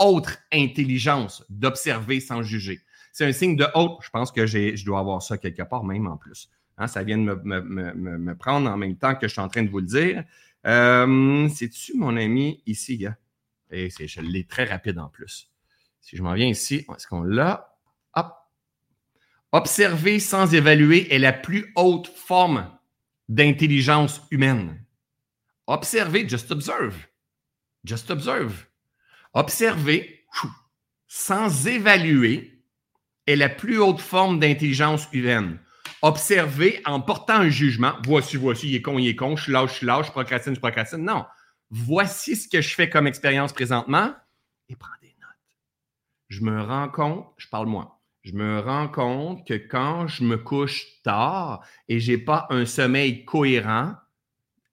autre 0.00 0.36
intelligence, 0.52 1.44
d'observer 1.48 2.18
sans 2.18 2.42
juger. 2.42 2.80
C'est 3.12 3.26
un 3.26 3.30
signe 3.30 3.54
de 3.54 3.64
haute, 3.76 4.00
je 4.02 4.10
pense 4.10 4.32
que 4.32 4.44
je 4.44 4.84
dois 4.84 4.98
avoir 4.98 5.22
ça 5.22 5.38
quelque 5.38 5.62
part 5.62 5.84
même 5.84 6.08
en 6.08 6.16
plus. 6.16 6.50
Hein, 6.78 6.88
ça 6.88 7.04
vient 7.04 7.18
de 7.18 7.22
me, 7.22 7.60
me, 7.60 8.34
prendre 8.34 8.68
en 8.68 8.76
même 8.76 8.96
temps 8.96 9.14
que 9.14 9.28
je 9.28 9.32
suis 9.32 9.40
en 9.40 9.48
train 9.48 9.62
de 9.62 9.70
vous 9.70 9.78
le 9.78 9.86
dire. 9.86 10.24
Euh, 10.66 11.48
C'est-tu 11.48 11.94
mon 11.96 12.16
ami 12.16 12.62
ici, 12.66 12.98
gars? 12.98 13.16
Et 13.70 13.90
je 13.90 14.20
l'ai 14.20 14.44
très 14.44 14.64
rapide 14.64 14.98
en 14.98 15.08
plus. 15.08 15.50
Si 16.00 16.16
je 16.16 16.22
m'en 16.22 16.34
viens 16.34 16.46
ici, 16.48 16.86
est-ce 16.94 17.06
qu'on 17.06 17.22
l'a? 17.22 17.76
Hop. 18.14 18.32
Observer 19.52 20.20
sans 20.20 20.54
évaluer 20.54 21.12
est 21.12 21.18
la 21.18 21.32
plus 21.32 21.72
haute 21.76 22.08
forme 22.08 22.70
d'intelligence 23.28 24.20
humaine. 24.30 24.84
Observer, 25.66 26.28
just 26.28 26.50
observe. 26.50 26.96
Just 27.84 28.10
observe. 28.10 28.66
Observer 29.32 30.24
sans 31.08 31.66
évaluer 31.66 32.62
est 33.26 33.36
la 33.36 33.48
plus 33.48 33.78
haute 33.78 34.00
forme 34.00 34.38
d'intelligence 34.38 35.08
humaine. 35.12 35.58
Observer 36.04 36.82
en 36.84 37.00
portant 37.00 37.36
un 37.36 37.48
jugement, 37.48 37.92
voici, 38.04 38.36
voici, 38.36 38.68
il 38.68 38.74
est 38.74 38.82
con, 38.82 38.98
il 38.98 39.08
est 39.08 39.16
con, 39.16 39.36
je 39.36 39.50
là, 39.50 39.66
je 39.66 39.86
là, 39.86 40.02
je 40.04 40.10
procrastine, 40.10 40.54
je 40.54 40.60
procrastine. 40.60 41.02
Non. 41.02 41.24
Voici 41.70 42.36
ce 42.36 42.46
que 42.46 42.60
je 42.60 42.74
fais 42.74 42.90
comme 42.90 43.06
expérience 43.06 43.54
présentement 43.54 44.12
et 44.68 44.76
prends 44.76 44.92
des 45.00 45.14
notes. 45.18 45.56
Je 46.28 46.42
me 46.42 46.60
rends 46.60 46.90
compte, 46.90 47.28
je 47.38 47.48
parle 47.48 47.68
moi, 47.68 48.02
je 48.22 48.32
me 48.34 48.60
rends 48.60 48.88
compte 48.88 49.48
que 49.48 49.54
quand 49.54 50.06
je 50.06 50.24
me 50.24 50.36
couche 50.36 50.84
tard 51.04 51.64
et 51.88 52.00
je 52.00 52.12
n'ai 52.12 52.18
pas 52.18 52.48
un 52.50 52.66
sommeil 52.66 53.24
cohérent, 53.24 53.94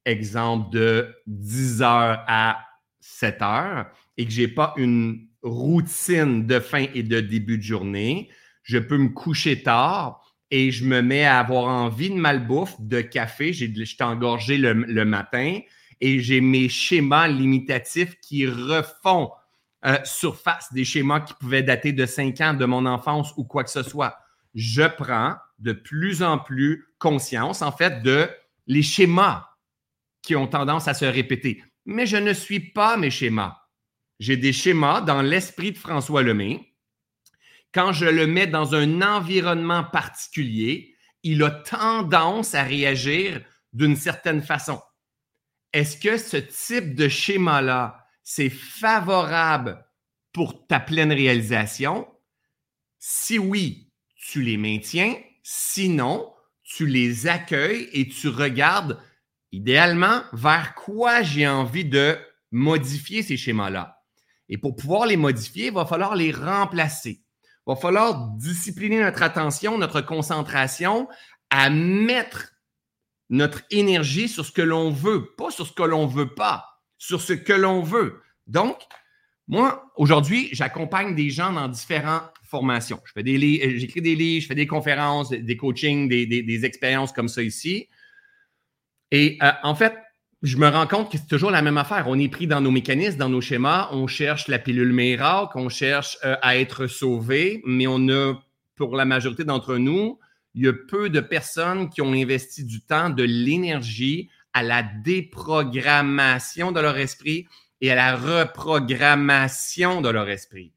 exemple 0.04 0.70
de 0.74 1.16
10 1.28 1.82
heures 1.82 2.26
à 2.28 2.60
7 3.00 3.42
heures, 3.42 3.86
et 4.18 4.26
que 4.26 4.32
je 4.32 4.42
n'ai 4.42 4.48
pas 4.50 4.74
une 4.76 5.30
routine 5.44 6.46
de 6.46 6.60
fin 6.60 6.88
et 6.94 7.04
de 7.04 7.22
début 7.22 7.58
de 7.58 7.64
journée, 7.64 8.30
je 8.64 8.80
peux 8.80 8.98
me 8.98 9.08
coucher 9.08 9.64
tard 9.64 10.21
et 10.52 10.72
je 10.72 10.86
me 10.86 11.02
mets 11.02 11.26
à 11.26 11.40
avoir 11.40 11.66
envie 11.66 12.10
de 12.10 12.16
malbouffe, 12.16 12.76
de 12.80 13.02
café. 13.02 13.54
Je 13.54 13.66
suis 13.84 14.04
engorgé 14.04 14.58
le, 14.58 14.74
le 14.74 15.06
matin 15.06 15.60
et 16.02 16.20
j'ai 16.20 16.42
mes 16.42 16.68
schémas 16.68 17.28
limitatifs 17.28 18.20
qui 18.20 18.46
refont 18.46 19.32
euh, 19.86 19.98
surface, 20.04 20.72
des 20.74 20.86
schémas 20.86 21.22
qui 21.22 21.34
pouvaient 21.36 21.64
dater 21.64 21.94
de 21.94 22.06
5 22.06 22.42
ans 22.42 22.54
de 22.54 22.66
mon 22.66 22.86
enfance 22.86 23.34
ou 23.38 23.44
quoi 23.46 23.64
que 23.64 23.70
ce 23.70 23.82
soit. 23.82 24.18
Je 24.54 24.84
prends 24.84 25.36
de 25.60 25.74
plus 25.74 26.22
en 26.22 26.38
plus 26.38 26.88
conscience, 27.00 27.62
en 27.62 27.72
fait, 27.72 28.04
de 28.04 28.30
les 28.68 28.84
schémas 28.84 29.48
qui 30.22 30.36
ont 30.36 30.48
tendance 30.48 30.88
à 30.88 30.94
se 30.94 31.06
répéter. 31.06 31.64
Mais 31.86 32.06
je 32.06 32.18
ne 32.18 32.34
suis 32.34 32.60
pas 32.60 32.98
mes 32.98 33.10
schémas. 33.10 33.58
J'ai 34.20 34.38
des 34.38 34.54
schémas 34.54 35.02
dans 35.02 35.24
l'esprit 35.24 35.72
de 35.72 35.78
François 35.78 36.22
Lemay. 36.22 36.71
Quand 37.74 37.94
je 37.94 38.06
le 38.06 38.28
mets 38.28 38.48
dans 38.48 38.76
un 38.76 39.02
environnement 39.02 39.84
particulier, 39.84 40.96
il 41.24 41.44
a 41.44 41.52
tendance 41.52 42.56
à 42.56 42.64
réagir 42.64 43.42
d'une 43.74 43.96
certaine 43.96 44.42
façon. 44.42 44.82
Est-ce 45.72 45.98
que 45.98 46.18
ce 46.18 46.38
type 46.38 46.96
de 46.96 47.08
schéma-là, 47.08 48.06
c'est 48.24 48.50
favorable 48.50 49.86
pour 50.34 50.68
ta 50.68 50.80
pleine 50.80 51.14
réalisation? 51.14 52.08
Si 53.00 53.40
oui, 53.40 53.92
tu 54.16 54.42
les 54.42 54.58
maintiens. 54.58 55.16
Sinon, 55.44 56.32
tu 56.64 56.86
les 56.86 57.28
accueilles 57.28 57.90
et 57.94 58.08
tu 58.08 58.28
regardes 58.28 59.02
idéalement 59.52 60.24
vers 60.34 60.76
quoi 60.76 61.24
j'ai 61.24 61.48
envie 61.48 61.86
de 61.86 62.18
modifier 62.52 63.24
ces 63.24 63.38
schémas-là. 63.38 64.04
Et 64.50 64.58
pour 64.58 64.76
pouvoir 64.76 65.06
les 65.06 65.18
modifier, 65.18 65.68
il 65.68 65.74
va 65.74 65.86
falloir 65.86 66.16
les 66.16 66.32
remplacer. 66.32 67.24
Va 67.72 67.78
falloir 67.78 68.32
discipliner 68.32 69.00
notre 69.00 69.24
attention, 69.24 69.78
notre 69.78 70.02
concentration 70.02 71.08
à 71.50 71.70
mettre 71.70 72.52
notre 73.30 73.62
énergie 73.72 74.28
sur 74.28 74.46
ce 74.46 74.52
que 74.52 74.62
l'on 74.62 74.92
veut, 74.92 75.34
pas 75.38 75.52
sur 75.52 75.66
ce 75.66 75.72
que 75.72 75.84
l'on 75.84 76.06
veut 76.06 76.34
pas, 76.34 76.82
sur 76.98 77.22
ce 77.22 77.32
que 77.32 77.54
l'on 77.54 77.82
veut. 77.82 78.22
Donc, 78.46 78.78
moi, 79.48 79.90
aujourd'hui, 79.96 80.50
j'accompagne 80.52 81.16
des 81.16 81.30
gens 81.30 81.54
dans 81.54 81.70
différentes 81.70 82.30
formations. 82.44 83.00
Je 83.06 83.14
fais 83.14 83.24
des 83.24 83.38
euh, 83.38 83.78
j'écris 83.78 84.02
des 84.02 84.16
livres, 84.16 84.42
je 84.42 84.48
fais 84.48 84.56
des 84.56 84.68
conférences, 84.68 85.30
des 85.30 85.56
coachings, 85.56 86.10
des, 86.10 86.66
expériences 86.66 87.14
comme 87.14 87.30
ça 87.30 87.42
ici. 87.42 87.88
Et 89.12 89.38
euh, 89.42 89.52
en 89.64 89.76
fait, 89.76 89.94
je 90.42 90.58
me 90.58 90.68
rends 90.68 90.88
compte 90.88 91.12
que 91.12 91.18
c'est 91.20 91.28
toujours 91.28 91.52
la 91.52 91.62
même 91.62 91.78
affaire. 91.78 92.06
On 92.08 92.18
est 92.18 92.28
pris 92.28 92.48
dans 92.48 92.62
nos 92.62 92.72
mécanismes, 92.72 93.18
dans 93.18 93.30
nos 93.30 93.42
schémas. 93.42 93.90
On 93.92 94.08
cherche 94.08 94.48
la 94.48 94.58
pilule 94.58 94.92
miracle, 94.92 95.58
on 95.58 95.70
cherche 95.70 96.18
euh, 96.26 96.36
à 96.42 96.58
être 96.58 96.88
sauvé, 96.88 97.62
mais 97.66 97.86
on 97.88 98.10
a, 98.10 98.34
pour 98.76 98.96
la 98.96 99.06
majorité 99.06 99.44
d'entre 99.44 99.78
nous, 99.78 100.18
il 100.56 100.66
y 100.66 100.68
a 100.68 100.74
peu 100.74 101.10
de 101.10 101.20
personnes 101.20 101.90
qui 101.90 102.02
ont 102.02 102.14
investi 102.14 102.66
du 102.66 102.82
temps, 102.82 103.12
de 103.12 103.24
l'énergie 103.24 104.30
à 104.54 104.64
la 104.64 104.82
déprogrammation 104.82 106.72
de 106.72 106.80
leur 106.80 106.98
esprit 106.98 107.48
et 107.80 107.92
à 107.92 107.96
la 107.96 108.16
reprogrammation 108.16 110.02
de 110.02 110.10
leur 110.10 110.28
esprit. 110.28 110.74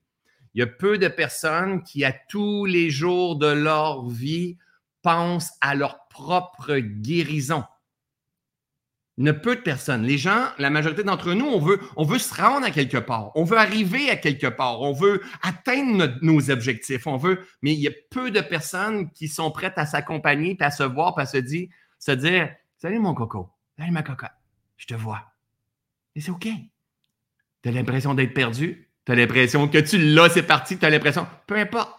Il 0.54 0.61
y 0.61 0.62
a 0.62 0.66
peu 0.66 0.99
de 0.99 1.09
personnes 1.09 1.83
qui, 1.83 2.04
à 2.04 2.12
tous 2.12 2.66
les 2.66 2.90
jours 2.90 3.37
de 3.37 3.47
leur 3.47 4.06
vie, 4.09 4.59
pensent 5.02 5.52
à 5.61 5.75
leur 5.75 6.06
propre 6.09 6.76
guérison 6.76 7.64
ne 9.16 9.33
peu 9.33 9.56
de 9.56 9.61
personnes. 9.61 10.02
Les 10.02 10.18
gens, 10.18 10.49
la 10.59 10.71
majorité 10.71 11.04
d'entre 11.04 11.35
nous, 11.35 11.47
on 11.47 11.61
veut, 11.61 11.80
on 11.97 12.04
veut 12.04 12.18
se 12.18 12.35
rendre 12.35 12.66
à 12.66 12.71
quelque 12.71 12.97
part. 12.97 13.30
On 13.37 13.44
veut 13.44 13.59
arriver 13.59 14.11
à 14.11 14.16
quelque 14.16 14.49
part. 14.49 14.80
On 14.80 14.92
veut 14.92 15.23
atteindre 15.42 16.14
nos 16.23 16.50
objectifs. 16.50 17.06
On 17.06 17.16
veut, 17.16 17.47
mais 17.62 17.73
il 17.73 17.80
y 17.80 17.88
a 17.88 17.92
peu 18.11 18.30
de 18.30 18.40
personnes 18.40 19.11
qui 19.11 19.28
sont 19.28 19.50
prêtes 19.50 19.78
à 19.78 19.87
s'accompagner, 19.87 20.56
à 20.61 20.71
se 20.71 20.83
voir, 20.83 21.18
à 21.18 21.26
se 21.26 21.38
dire, 21.38 21.68
se 21.99 22.12
dire, 22.12 22.50
salut 22.78 22.99
mon 22.99 23.14
coco, 23.14 23.50
salut 23.78 23.92
ma 23.92 24.02
cocotte, 24.02 24.30
je 24.76 24.87
te 24.87 24.94
vois. 24.94 25.23
Et 26.16 26.21
c'est 26.21 26.30
OK. 26.30 26.49
Tu 27.62 27.68
as 27.68 27.73
l'impression 27.73 28.14
d'être 28.14 28.35
perdu? 28.35 28.90
Tu 29.06 29.12
as 29.12 29.14
l'impression 29.14 29.68
que 29.68 29.78
tu 29.78 29.99
l'as, 29.99 30.28
c'est 30.28 30.42
parti. 30.42 30.78
Tu 30.78 30.85
as 30.85 30.90
l'impression, 30.90 31.26
peu 31.47 31.56
importe. 31.56 31.92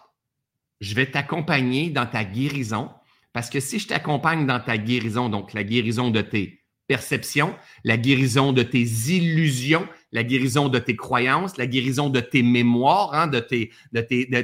Je 0.80 0.94
vais 0.94 1.10
t'accompagner 1.10 1.88
dans 1.88 2.04
ta 2.04 2.24
guérison 2.24 2.90
parce 3.32 3.48
que 3.48 3.60
si 3.60 3.78
je 3.78 3.88
t'accompagne 3.88 4.46
dans 4.46 4.60
ta 4.60 4.76
guérison, 4.76 5.30
donc 5.30 5.54
la 5.54 5.64
guérison 5.64 6.10
de 6.10 6.20
tes 6.20 6.65
perception, 6.86 7.54
la 7.84 7.96
guérison 7.96 8.52
de 8.52 8.62
tes 8.62 8.82
illusions, 8.82 9.86
la 10.12 10.22
guérison 10.22 10.68
de 10.68 10.78
tes 10.78 10.96
croyances, 10.96 11.56
la 11.56 11.66
guérison 11.66 12.10
de 12.10 12.20
tes 12.20 12.42
mémoires, 12.42 13.14
hein, 13.14 13.26
de, 13.26 13.40
tes, 13.40 13.70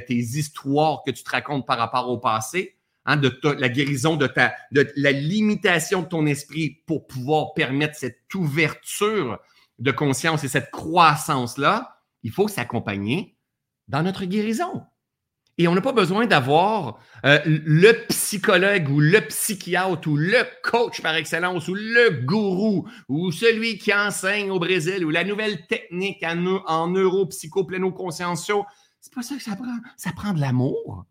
histoires 0.09 1.01
que 1.05 1.11
tu 1.11 1.23
te 1.23 1.29
racontes 1.29 1.65
par 1.65 1.77
rapport 1.77 2.09
au 2.09 2.17
passé, 2.17 2.77
hein, 3.05 3.17
de 3.17 3.31
la 3.57 3.69
guérison 3.69 4.15
de, 4.15 4.27
ta, 4.27 4.53
de 4.71 4.91
la 4.95 5.11
limitation 5.11 6.01
de 6.01 6.07
ton 6.07 6.25
esprit 6.25 6.81
pour 6.85 7.07
pouvoir 7.07 7.53
permettre 7.53 7.95
cette 7.95 8.21
ouverture 8.35 9.39
de 9.79 9.91
conscience 9.91 10.43
et 10.43 10.47
cette 10.47 10.71
croissance-là, 10.71 12.01
il 12.23 12.31
faut 12.31 12.47
s'accompagner 12.47 13.35
dans 13.87 14.03
notre 14.03 14.25
guérison. 14.25 14.83
Et 15.57 15.67
on 15.67 15.75
n'a 15.75 15.81
pas 15.81 15.93
besoin 15.93 16.25
d'avoir 16.25 16.99
euh, 17.25 17.39
le 17.45 18.07
psychologue 18.07 18.89
ou 18.89 18.99
le 18.99 19.21
psychiatre 19.27 20.07
ou 20.07 20.17
le 20.17 20.43
coach 20.63 21.01
par 21.01 21.15
excellence 21.15 21.67
ou 21.67 21.75
le 21.75 22.21
gourou 22.25 22.89
ou 23.07 23.31
celui 23.31 23.77
qui 23.77 23.93
enseigne 23.93 24.49
au 24.49 24.59
Brésil 24.59 25.05
ou 25.05 25.11
la 25.11 25.23
nouvelle 25.23 25.67
technique 25.67 26.23
en, 26.23 26.63
en 26.65 26.87
neuropsycho 26.87 27.65
conscientiaux. 27.91 28.65
C'est 28.99 29.13
pas 29.13 29.21
ça 29.21 29.35
que 29.35 29.43
ça 29.43 29.55
prend. 29.55 29.77
Ça 29.95 30.11
prend 30.11 30.33
de 30.33 30.41
l'amour. 30.41 31.05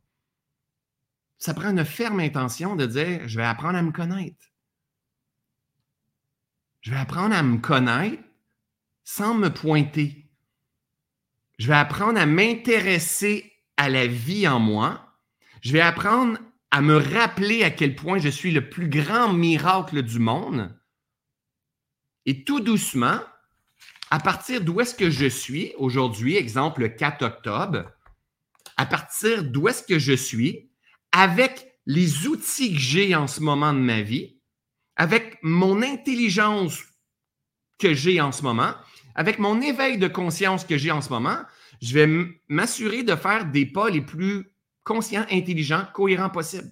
Ça 1.39 1.55
prend 1.55 1.71
une 1.71 1.85
ferme 1.85 2.21
intention 2.21 2.75
de 2.75 2.87
dire 2.87 3.29
je 3.29 3.37
vais 3.37 3.47
apprendre 3.47 3.79
à 3.79 3.83
me 3.83 3.93
connaître. 3.93 4.47
Je 6.81 6.91
vais 6.91 6.99
apprendre 6.99 7.35
à 7.35 7.43
me 7.45 7.59
connaître 7.59 8.23
sans 9.05 9.35
me 9.35 9.51
pointer. 9.51 10.29
Je 11.59 11.69
vais 11.69 11.75
apprendre 11.75 12.19
à 12.19 12.27
m'intéresser 12.27 13.52
à 13.83 13.89
la 13.89 14.07
vie 14.07 14.47
en 14.47 14.61
moi. 14.61 15.13
Je 15.61 15.73
vais 15.73 15.81
apprendre 15.81 16.39
à 16.71 16.81
me 16.81 16.97
rappeler 16.97 17.65
à 17.65 17.71
quel 17.73 17.97
point 17.97 18.19
je 18.19 18.29
suis 18.29 18.53
le 18.53 18.71
plus 18.71 18.89
grand 18.89 19.33
miracle 19.33 20.03
du 20.03 20.21
monde. 20.21 20.73
Et 22.25 22.45
tout 22.45 22.61
doucement, 22.61 23.19
à 24.13 24.21
partir 24.21 24.61
d'où 24.61 24.81
est-ce 24.81 24.95
que 24.95 25.11
je 25.11 25.27
suis 25.27 25.73
aujourd'hui, 25.79 26.37
exemple 26.37 26.83
le 26.83 26.91
4 26.91 27.25
octobre, 27.25 27.91
à 28.77 28.87
partir 28.87 29.43
d'où 29.43 29.67
est-ce 29.67 29.83
que 29.83 29.99
je 29.99 30.13
suis, 30.13 30.71
avec 31.11 31.75
les 31.85 32.29
outils 32.29 32.75
que 32.75 32.79
j'ai 32.79 33.17
en 33.17 33.27
ce 33.27 33.41
moment 33.41 33.75
de 33.75 33.81
ma 33.81 34.03
vie, 34.03 34.39
avec 34.95 35.41
mon 35.43 35.83
intelligence 35.83 36.79
que 37.81 37.95
j'ai 37.95 38.21
en 38.21 38.31
ce 38.31 38.43
moment, 38.43 38.75
avec 39.17 39.41
mon 39.41 39.61
éveil 39.61 39.99
de 39.99 40.07
conscience 40.07 40.65
que 40.65 40.79
j'ai 40.79 40.93
en 40.93 41.01
ce 41.01 41.11
moment, 41.11 41.39
je 41.83 41.95
vais 41.95 42.09
m'assurer 42.49 43.03
de 43.03 43.17
faire 43.17 43.51
des 43.51 43.67
pas 43.67 43.91
les 43.91 44.01
plus 44.01 44.55
conscients, 44.85 45.27
intelligents, 45.31 45.85
cohérents 45.93 46.31
possibles. 46.31 46.71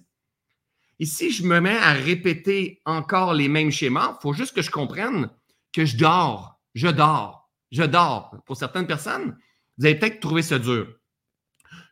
Et 0.99 1.05
si 1.05 1.31
je 1.31 1.43
me 1.43 1.59
mets 1.59 1.77
à 1.77 1.91
répéter 1.91 2.81
encore 2.85 3.33
les 3.33 3.49
mêmes 3.49 3.71
schémas, 3.71 4.15
il 4.17 4.21
faut 4.21 4.33
juste 4.33 4.55
que 4.55 4.61
je 4.61 4.71
comprenne 4.71 5.29
que 5.73 5.85
je 5.85 5.97
dors, 5.97 6.61
je 6.75 6.87
dors, 6.87 7.51
je 7.71 7.83
dors. 7.83 8.37
Pour 8.45 8.55
certaines 8.55 8.87
personnes, 8.87 9.37
vous 9.77 9.85
allez 9.85 9.95
peut-être 9.95 10.21
trouver 10.21 10.43
ça 10.43 10.59
dur. 10.59 10.87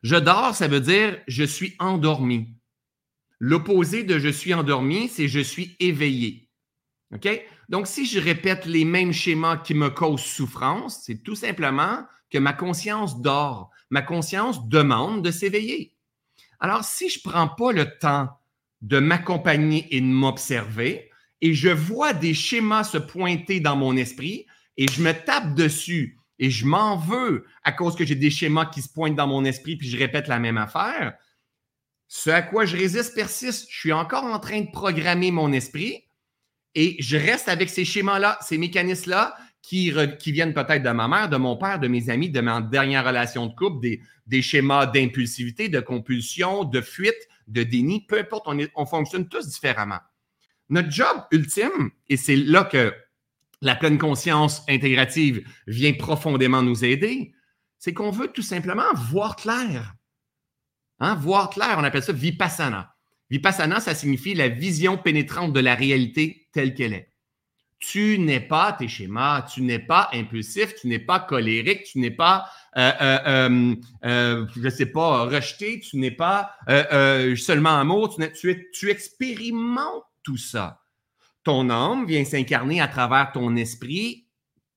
Je 0.02 0.16
dors, 0.16 0.56
ça 0.56 0.68
veut 0.68 0.80
dire 0.80 1.20
je 1.28 1.44
suis 1.44 1.76
endormi. 1.80 2.56
L'opposé 3.40 4.04
de 4.04 4.18
je 4.18 4.30
suis 4.30 4.54
endormi, 4.54 5.10
c'est 5.10 5.28
je 5.28 5.40
suis 5.40 5.76
éveillé. 5.80 6.49
Donc, 7.70 7.88
si 7.88 8.06
je 8.06 8.20
répète 8.20 8.66
les 8.66 8.86
mêmes 8.86 9.14
schémas 9.14 9.58
qui 9.58 9.74
me 9.74 9.90
causent 9.90 10.22
souffrance, 10.22 11.02
c'est 11.04 11.24
tout 11.24 11.36
simplement 11.36 12.04
que 12.30 12.38
ma 12.38 12.54
conscience 12.54 13.22
dort. 13.22 13.72
Ma 13.90 14.02
conscience 14.02 14.68
demande 14.68 15.24
de 15.24 15.32
s'éveiller. 15.32 15.96
Alors, 16.60 16.84
si 16.84 17.10
je 17.10 17.20
ne 17.20 17.32
prends 17.32 17.48
pas 17.48 17.72
le 17.72 17.98
temps 17.98 18.30
de 18.82 19.00
m'accompagner 19.00 19.88
et 19.96 20.02
de 20.02 20.06
m'observer, 20.06 21.10
et 21.42 21.54
je 21.54 21.70
vois 21.70 22.14
des 22.14 22.34
schémas 22.34 22.84
se 22.84 22.98
pointer 22.98 23.60
dans 23.60 23.76
mon 23.76 23.96
esprit, 23.96 24.46
et 24.78 24.88
je 24.88 25.02
me 25.02 25.12
tape 25.12 25.56
dessus, 25.56 26.20
et 26.38 26.50
je 26.50 26.66
m'en 26.66 26.98
veux 26.98 27.46
à 27.64 27.72
cause 27.72 27.96
que 27.96 28.06
j'ai 28.06 28.16
des 28.16 28.30
schémas 28.30 28.66
qui 28.66 28.82
se 28.82 28.90
pointent 28.90 29.16
dans 29.16 29.28
mon 29.28 29.44
esprit 29.44 29.76
puis 29.76 29.90
je 29.90 29.98
répète 29.98 30.28
la 30.28 30.40
même 30.40 30.58
affaire, 30.58 31.14
ce 32.08 32.30
à 32.30 32.42
quoi 32.42 32.66
je 32.66 32.78
résiste 32.78 33.14
persiste. 33.14 33.68
Je 33.70 33.78
suis 33.78 33.94
encore 33.94 34.24
en 34.24 34.40
train 34.40 34.62
de 34.62 34.72
programmer 34.72 35.32
mon 35.32 35.52
esprit 35.52 36.06
et 36.82 36.96
je 37.00 37.18
reste 37.18 37.50
avec 37.50 37.70
ces 37.70 37.84
schémas-là, 37.84 38.40
ces 38.42 38.58
mécanismes-là 38.58 39.36
qui, 39.62 39.92
viennent 40.28 40.54
peut-être 40.54 40.82
de 40.82 40.92
ma 40.92 41.10
mère, 41.10 41.28
de 41.28 41.36
mon 41.36 41.58
père, 41.58 41.78
de 41.78 41.90
mes 41.90 42.10
amis, 42.10 42.30
de 42.30 42.40
ma 42.40 42.62
dernière 42.62 43.06
relation 43.06 43.48
de 43.48 43.54
couple, 43.54 43.86
des, 44.26 44.42
schémas 44.42 44.86
d'impulsivité, 44.86 45.68
de 45.68 45.82
compulsion, 45.82 46.64
de 46.64 46.80
fuite, 46.80 47.28
de 47.48 47.64
déni, 47.64 48.06
peu 48.08 48.18
importe, 48.18 48.46
on, 48.46 48.58
on 48.76 48.86
fonctionne 48.86 49.28
tous 49.28 49.46
différemment. 49.50 50.00
Notre 50.70 50.90
job 50.90 51.18
ultime, 51.32 51.92
et 52.08 52.16
c'est 52.16 52.38
là 52.38 52.64
que 52.64 52.94
la 53.62 53.76
pleine 53.76 53.98
conscience 53.98 54.64
intégrative 54.70 55.46
vient 55.68 55.92
profondément 55.92 56.62
nous 56.62 56.86
aider, 56.86 57.34
c'est 57.78 57.94
qu'on 57.94 58.12
veut 58.12 58.30
tout 58.30 58.42
simplement 58.42 58.94
voir 58.94 59.36
clair. 59.36 59.96
Hein? 61.02 61.16
Voir 61.16 61.50
clair, 61.50 61.76
on 61.78 61.84
appelle 61.84 62.04
ça 62.04 62.14
vipassana. 62.14 62.96
Vipassana, 63.30 63.82
ça 63.82 63.94
signifie 63.94 64.34
la 64.34 64.48
vision 64.48 64.98
pénétrante 64.98 65.52
de 65.52 65.60
la 65.60 65.76
réalité 65.76 66.39
telle 66.52 66.74
qu'elle 66.74 66.94
est. 66.94 67.12
Tu 67.80 68.20
n'es 68.20 68.42
pas 68.42 68.74
tes 68.74 68.90
schémas, 68.90 69.44
tu 69.44 69.62
n'es 69.62 69.80
pas 69.80 70.10
impulsif, 70.12 70.76
tu 70.76 70.88
n'es 70.88 71.00
pas 71.00 71.22
colérique, 71.22 71.84
tu 71.84 72.00
n'es 72.00 72.12
pas, 72.12 72.50
euh, 72.76 72.92
euh, 73.02 73.76
euh, 74.04 74.46
je 74.54 74.60
ne 74.60 74.70
sais 74.70 74.88
pas, 74.88 75.26
rejeté, 75.26 75.80
tu 75.80 75.98
n'es 75.98 76.12
pas 76.12 76.56
seulement 77.38 77.80
amour, 77.80 78.14
tu, 78.16 78.32
tu, 78.34 78.70
tu 78.74 78.90
expérimentes 78.90 80.04
tout 80.24 80.38
ça. 80.38 80.82
Ton 81.44 81.70
âme 81.70 82.06
vient 82.06 82.26
s'incarner 82.26 82.82
à 82.82 82.90
travers 82.90 83.32
ton 83.32 83.56
esprit 83.56 84.28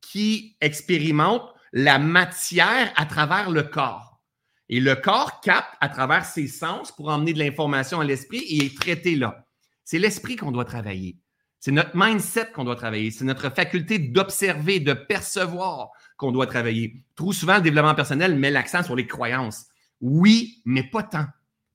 qui 0.01 0.57
expérimente 0.61 1.53
la 1.73 1.99
matière 1.99 2.93
à 2.97 3.07
travers 3.07 3.51
le 3.51 3.65
corps. 3.65 4.21
Et 4.69 4.81
le 4.81 4.95
corps 4.95 5.41
capte 5.41 5.75
à 5.81 5.89
travers 5.89 6.25
ses 6.25 6.47
sens 6.47 6.93
pour 6.93 7.09
emmener 7.09 7.33
de 7.33 7.39
l'information 7.39 8.01
à 8.01 8.05
l'esprit 8.05 8.39
et 8.39 8.67
est 8.67 8.79
traité 8.79 9.17
là. 9.17 9.47
C'est 9.85 9.99
l'esprit 9.99 10.37
qu'on 10.37 10.53
doit 10.53 10.65
travailler. 10.65 11.19
C'est 11.65 11.71
notre 11.71 11.93
mindset 11.95 12.51
qu'on 12.53 12.65
doit 12.65 12.75
travailler. 12.75 13.13
C'est 13.13 13.25
notre 13.25 13.49
faculté 13.49 14.01
d'observer, 14.01 14.81
de 14.81 14.95
percevoir 14.95 15.91
qu'on 16.17 16.33
doit 16.33 16.49
travailler. 16.49 17.05
Trop 17.15 17.33
souvent, 17.33 17.55
le 17.55 17.63
développement 17.63 17.95
personnel 17.95 18.37
met 18.37 18.51
l'accent 18.51 18.83
sur 18.83 18.97
les 18.97 19.07
croyances. 19.07 19.67
Oui, 20.01 20.61
mais 20.65 20.83
pas 20.83 21.05
tant. 21.05 21.27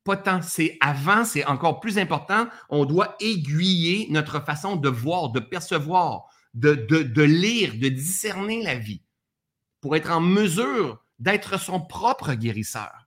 Pas 0.03 0.17
tant. 0.17 0.41
C'est 0.41 0.77
avant, 0.82 1.24
c'est 1.24 1.46
encore 1.46 1.79
plus 1.79 1.98
important. 2.00 2.50
On 2.70 2.84
doit 2.84 3.15
aiguiller 3.22 4.08
notre 4.10 4.44
façon 4.44 4.75
de 4.75 4.89
voir, 4.89 5.29
de 5.29 5.39
percevoir, 5.39 6.25
de, 6.53 6.74
de, 6.75 7.03
de 7.03 7.24
lire, 7.24 7.72
de 7.75 7.88
discerner 7.88 8.62
la 8.63 8.75
vie 8.75 9.03
pour 9.79 9.96
être 9.96 10.12
en 10.12 10.20
mesure 10.20 11.01
d'être 11.17 11.58
son 11.58 11.79
propre 11.79 12.34
guérisseur. 12.34 13.07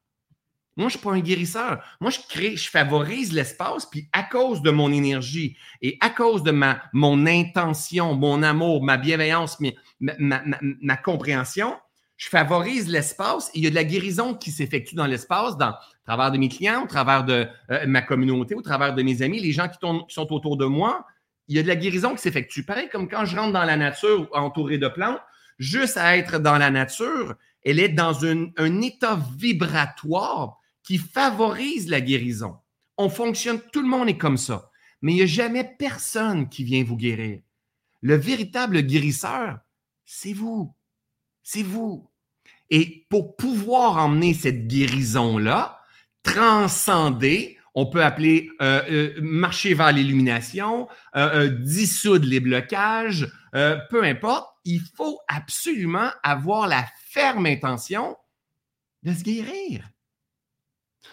Moi, 0.77 0.89
je 0.89 0.95
ne 0.95 0.99
suis 0.99 1.09
pas 1.09 1.15
un 1.15 1.21
guérisseur. 1.21 1.83
Moi, 2.00 2.11
je 2.11 2.21
crée, 2.29 2.57
je 2.57 2.71
favorise 2.71 3.33
l'espace, 3.33 3.87
puis 3.87 4.09
à 4.12 4.23
cause 4.23 4.62
de 4.62 4.71
mon 4.71 4.93
énergie 4.93 5.57
et 5.83 5.99
à 6.00 6.11
cause 6.11 6.43
de 6.43 6.53
ma, 6.53 6.81
mon 6.93 7.27
intention, 7.27 8.15
mon 8.15 8.43
amour, 8.43 8.83
ma 8.83 8.97
bienveillance, 8.97 9.59
ma, 10.00 10.43
ma, 10.81 10.97
compréhension, 10.97 11.77
je 12.17 12.29
favorise 12.29 12.89
l'espace 12.89 13.49
et 13.49 13.59
il 13.59 13.65
y 13.65 13.67
a 13.67 13.71
de 13.71 13.75
la 13.75 13.85
guérison 13.85 14.35
qui 14.35 14.53
s'effectue 14.53 14.95
dans 14.95 15.07
l'espace, 15.07 15.57
dans 15.57 15.71
au 15.71 16.07
travers 16.07 16.31
de 16.31 16.39
mes 16.39 16.49
clients, 16.49 16.85
au 16.85 16.87
travers 16.87 17.25
de 17.25 17.47
euh, 17.71 17.87
ma 17.87 18.03
communauté, 18.03 18.55
au 18.55 18.62
travers 18.62 18.95
de 18.95 19.03
mes 19.03 19.23
amis, 19.23 19.41
les 19.41 19.53
gens 19.53 19.69
qui, 19.69 19.79
sont 19.81 20.33
autour 20.33 20.57
de 20.57 20.67
moi. 20.67 21.05
Il 21.49 21.57
y 21.57 21.59
a 21.59 21.62
de 21.62 21.69
la 21.69 21.77
guérison 21.77 22.15
qui 22.15 22.23
s'effectue. 22.23 22.65
Pareil 22.65 22.89
comme 22.91 23.09
quand 23.09 23.25
je 23.25 23.37
rentre 23.37 23.53
dans 23.53 23.65
la 23.65 23.77
nature 23.77 24.29
entouré 24.33 24.79
de 24.79 24.89
plantes, 24.89 25.21
juste 25.59 25.97
à 25.97 26.17
être 26.17 26.39
dans 26.39 26.59
la 26.59 26.71
nature, 26.71 27.35
elle 27.65 27.81
est 27.81 27.89
dans 27.89 28.25
un 28.25 28.83
état 28.83 29.19
vibratoire 29.37 30.60
qui 30.90 30.99
favorise 30.99 31.88
la 31.88 32.00
guérison. 32.00 32.56
On 32.99 33.09
fonctionne, 33.09 33.61
tout 33.73 33.80
le 33.80 33.87
monde 33.87 34.09
est 34.09 34.18
comme 34.18 34.37
ça. 34.37 34.73
Mais 35.02 35.12
il 35.12 35.14
n'y 35.14 35.23
a 35.23 35.26
jamais 35.26 35.62
personne 35.78 36.49
qui 36.49 36.65
vient 36.65 36.82
vous 36.82 36.97
guérir. 36.97 37.43
Le 38.00 38.17
véritable 38.17 38.82
guérisseur, 38.82 39.60
c'est 40.04 40.32
vous. 40.32 40.75
C'est 41.45 41.62
vous. 41.62 42.10
Et 42.71 43.06
pour 43.08 43.36
pouvoir 43.36 43.99
emmener 43.99 44.34
cette 44.34 44.67
guérison-là, 44.67 45.78
transcender, 46.25 47.56
on 47.76 47.86
peut 47.86 48.02
appeler 48.02 48.50
euh, 48.60 48.82
euh, 48.91 49.21
marcher 49.23 49.75
vers 49.75 49.93
l'illumination, 49.93 50.88
euh, 51.15 51.50
dissoudre 51.50 52.26
les 52.26 52.41
blocages, 52.41 53.30
peu 53.52 54.02
importe, 54.02 54.49
il 54.65 54.80
faut 54.97 55.21
absolument 55.28 56.10
avoir 56.25 56.67
la 56.67 56.84
ferme 57.06 57.47
intention 57.47 58.17
de 59.04 59.12
se 59.12 59.23
guérir 59.23 59.88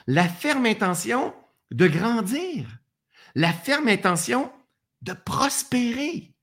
la 0.05 0.27
ferme 0.27 0.65
intention 0.65 1.33
de 1.71 1.87
grandir, 1.87 2.67
la 3.35 3.53
ferme 3.53 3.87
intention 3.87 4.51
de 5.01 5.13
prospérer, 5.13 6.33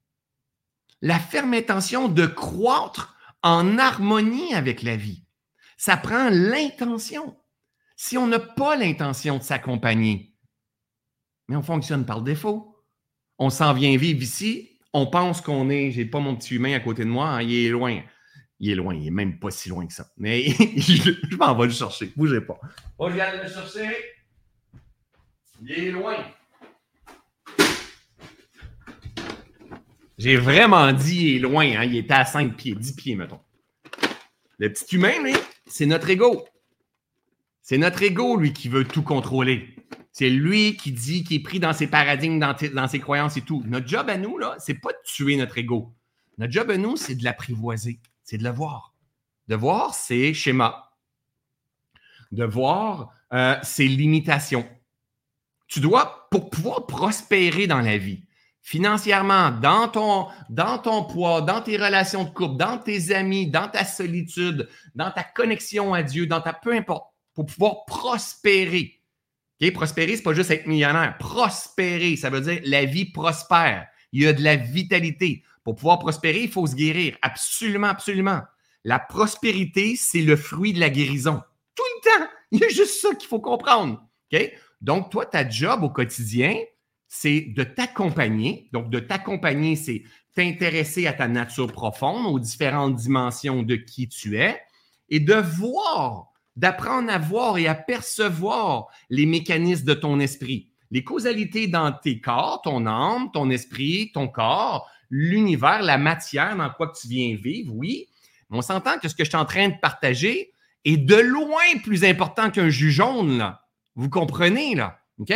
la 1.00 1.18
ferme 1.18 1.54
intention 1.54 2.08
de 2.08 2.26
croître 2.26 3.16
en 3.42 3.78
harmonie 3.78 4.54
avec 4.54 4.82
la 4.82 4.96
vie. 4.96 5.24
Ça 5.76 5.96
prend 5.96 6.28
l'intention. 6.30 7.36
Si 7.96 8.16
on 8.16 8.26
n'a 8.26 8.38
pas 8.40 8.76
l'intention 8.76 9.38
de 9.38 9.42
s'accompagner, 9.42 10.34
mais 11.48 11.56
on 11.56 11.62
fonctionne 11.62 12.06
par 12.06 12.22
défaut. 12.22 12.84
On 13.38 13.50
s'en 13.50 13.74
vient 13.74 13.96
vivre 13.96 14.22
ici, 14.22 14.78
on 14.92 15.06
pense 15.06 15.40
qu'on 15.40 15.68
est, 15.70 15.90
j'ai 15.90 16.04
pas 16.04 16.20
mon 16.20 16.36
petit 16.36 16.54
humain 16.54 16.74
à 16.74 16.80
côté 16.80 17.04
de 17.04 17.10
moi, 17.10 17.28
hein, 17.28 17.42
il 17.42 17.66
est 17.66 17.70
loin. 17.70 18.00
Il 18.60 18.70
est 18.70 18.74
loin, 18.74 18.94
il 18.94 19.06
est 19.06 19.10
même 19.10 19.38
pas 19.38 19.50
si 19.50 19.68
loin 19.68 19.86
que 19.86 19.92
ça. 19.92 20.06
Mais 20.16 20.48
je, 20.76 21.36
m'en 21.36 21.54
vais 21.56 21.66
le 21.66 21.72
chercher. 21.72 22.12
Bougez 22.16 22.40
pas. 22.40 22.58
Oh, 22.98 23.08
je 23.10 23.14
viens 23.14 23.42
le 23.42 23.48
chercher. 23.48 23.96
Il 25.62 25.72
est 25.72 25.90
loin. 25.90 26.16
J'ai 30.16 30.36
vraiment 30.36 30.92
dit 30.92 31.30
il 31.30 31.36
est 31.36 31.38
loin. 31.40 31.64
Hein? 31.64 31.84
Il 31.84 31.96
était 31.96 32.14
à 32.14 32.24
5 32.24 32.56
pieds, 32.56 32.74
10 32.74 32.92
pieds, 32.94 33.16
mettons. 33.16 33.40
Le 34.58 34.72
petit 34.72 34.94
humain, 34.94 35.20
lui, 35.22 35.34
c'est 35.66 35.86
notre 35.86 36.08
ego. 36.08 36.46
C'est 37.60 37.78
notre 37.78 38.02
ego, 38.02 38.36
lui, 38.36 38.52
qui 38.52 38.68
veut 38.68 38.84
tout 38.84 39.02
contrôler. 39.02 39.74
C'est 40.12 40.30
lui 40.30 40.76
qui 40.76 40.92
dit, 40.92 41.24
qui 41.24 41.36
est 41.36 41.42
pris 41.42 41.58
dans 41.58 41.72
ses 41.72 41.88
paradigmes, 41.88 42.38
dans, 42.38 42.54
dans 42.72 42.86
ses 42.86 43.00
croyances 43.00 43.36
et 43.36 43.40
tout. 43.40 43.64
Notre 43.66 43.88
job 43.88 44.08
à 44.08 44.16
nous, 44.16 44.38
là, 44.38 44.54
c'est 44.60 44.74
pas 44.74 44.92
de 44.92 44.98
tuer 45.04 45.36
notre 45.36 45.58
ego. 45.58 45.92
Notre 46.38 46.52
job 46.52 46.70
à 46.70 46.76
nous, 46.76 46.96
c'est 46.96 47.16
de 47.16 47.24
l'apprivoiser 47.24 47.98
c'est 48.24 48.38
de 48.38 48.44
le 48.44 48.50
voir. 48.50 48.94
De 49.48 49.54
voir 49.54 49.94
ses 49.94 50.34
schémas. 50.34 50.90
De 52.32 52.44
voir 52.44 53.12
euh, 53.32 53.56
ses 53.62 53.86
limitations. 53.86 54.68
Tu 55.68 55.80
dois, 55.80 56.28
pour 56.30 56.50
pouvoir 56.50 56.86
prospérer 56.86 57.66
dans 57.66 57.80
la 57.80 57.98
vie, 57.98 58.24
financièrement, 58.62 59.50
dans 59.50 59.88
ton, 59.88 60.26
dans 60.48 60.78
ton 60.78 61.04
poids, 61.04 61.42
dans 61.42 61.60
tes 61.60 61.76
relations 61.76 62.24
de 62.24 62.30
couple, 62.30 62.56
dans 62.56 62.78
tes 62.78 63.14
amis, 63.14 63.46
dans 63.50 63.68
ta 63.68 63.84
solitude, 63.84 64.68
dans 64.94 65.10
ta 65.10 65.22
connexion 65.22 65.94
à 65.94 66.02
Dieu, 66.02 66.26
dans 66.26 66.40
ta 66.40 66.52
peu 66.52 66.72
importe, 66.72 67.12
pour 67.34 67.46
pouvoir 67.46 67.84
prospérer. 67.86 69.00
Prospérer, 69.72 70.16
c'est 70.16 70.22
pas 70.22 70.34
juste 70.34 70.50
être 70.50 70.66
millionnaire. 70.66 71.16
Prospérer, 71.18 72.16
ça 72.16 72.28
veut 72.28 72.40
dire 72.40 72.60
la 72.64 72.84
vie 72.84 73.06
prospère. 73.06 73.86
Il 74.12 74.22
y 74.22 74.26
a 74.26 74.32
de 74.32 74.42
la 74.42 74.56
vitalité. 74.56 75.42
Pour 75.64 75.76
pouvoir 75.76 75.98
prospérer, 75.98 76.42
il 76.42 76.50
faut 76.50 76.66
se 76.66 76.74
guérir. 76.74 77.16
Absolument, 77.22 77.88
absolument. 77.88 78.42
La 78.84 78.98
prospérité, 78.98 79.96
c'est 79.96 80.22
le 80.22 80.36
fruit 80.36 80.74
de 80.74 80.80
la 80.80 80.90
guérison. 80.90 81.42
Tout 81.74 81.82
le 81.96 82.10
temps. 82.10 82.30
Il 82.52 82.60
y 82.60 82.64
a 82.64 82.68
juste 82.68 83.00
ça 83.00 83.14
qu'il 83.14 83.28
faut 83.28 83.40
comprendre. 83.40 84.00
Donc, 84.80 85.10
toi, 85.10 85.24
ta 85.24 85.48
job 85.48 85.82
au 85.82 85.90
quotidien, 85.90 86.56
c'est 87.08 87.40
de 87.40 87.64
t'accompagner. 87.64 88.68
Donc, 88.72 88.90
de 88.90 88.98
t'accompagner, 88.98 89.76
c'est 89.76 90.02
t'intéresser 90.34 91.06
à 91.06 91.12
ta 91.12 91.28
nature 91.28 91.72
profonde, 91.72 92.26
aux 92.26 92.38
différentes 92.38 92.96
dimensions 92.96 93.62
de 93.62 93.76
qui 93.76 94.08
tu 94.08 94.38
es 94.38 94.60
et 95.08 95.20
de 95.20 95.34
voir, 95.34 96.32
d'apprendre 96.56 97.10
à 97.10 97.18
voir 97.18 97.56
et 97.56 97.66
à 97.66 97.74
percevoir 97.74 98.88
les 99.10 99.26
mécanismes 99.26 99.86
de 99.86 99.94
ton 99.94 100.20
esprit. 100.20 100.70
Les 100.90 101.04
causalités 101.04 101.66
dans 101.66 101.92
tes 101.92 102.20
corps, 102.20 102.62
ton 102.62 102.86
âme, 102.86 103.30
ton 103.32 103.50
esprit, 103.50 104.10
ton 104.12 104.28
corps, 104.28 104.90
l'univers, 105.10 105.82
la 105.82 105.98
matière 105.98 106.56
dans 106.56 106.70
quoi 106.70 106.92
tu 106.92 107.08
viens 107.08 107.36
vivre, 107.36 107.74
oui. 107.74 108.08
On 108.50 108.62
s'entend 108.62 108.98
que 108.98 109.08
ce 109.08 109.14
que 109.14 109.24
je 109.24 109.30
suis 109.30 109.38
en 109.38 109.44
train 109.44 109.68
de 109.68 109.74
partager 109.80 110.52
est 110.84 110.96
de 110.96 111.16
loin 111.16 111.78
plus 111.82 112.04
important 112.04 112.50
qu'un 112.50 112.68
jus 112.68 112.92
jaune, 112.92 113.38
là. 113.38 113.62
Vous 113.96 114.10
comprenez, 114.10 114.74
là? 114.74 114.98
OK? 115.18 115.32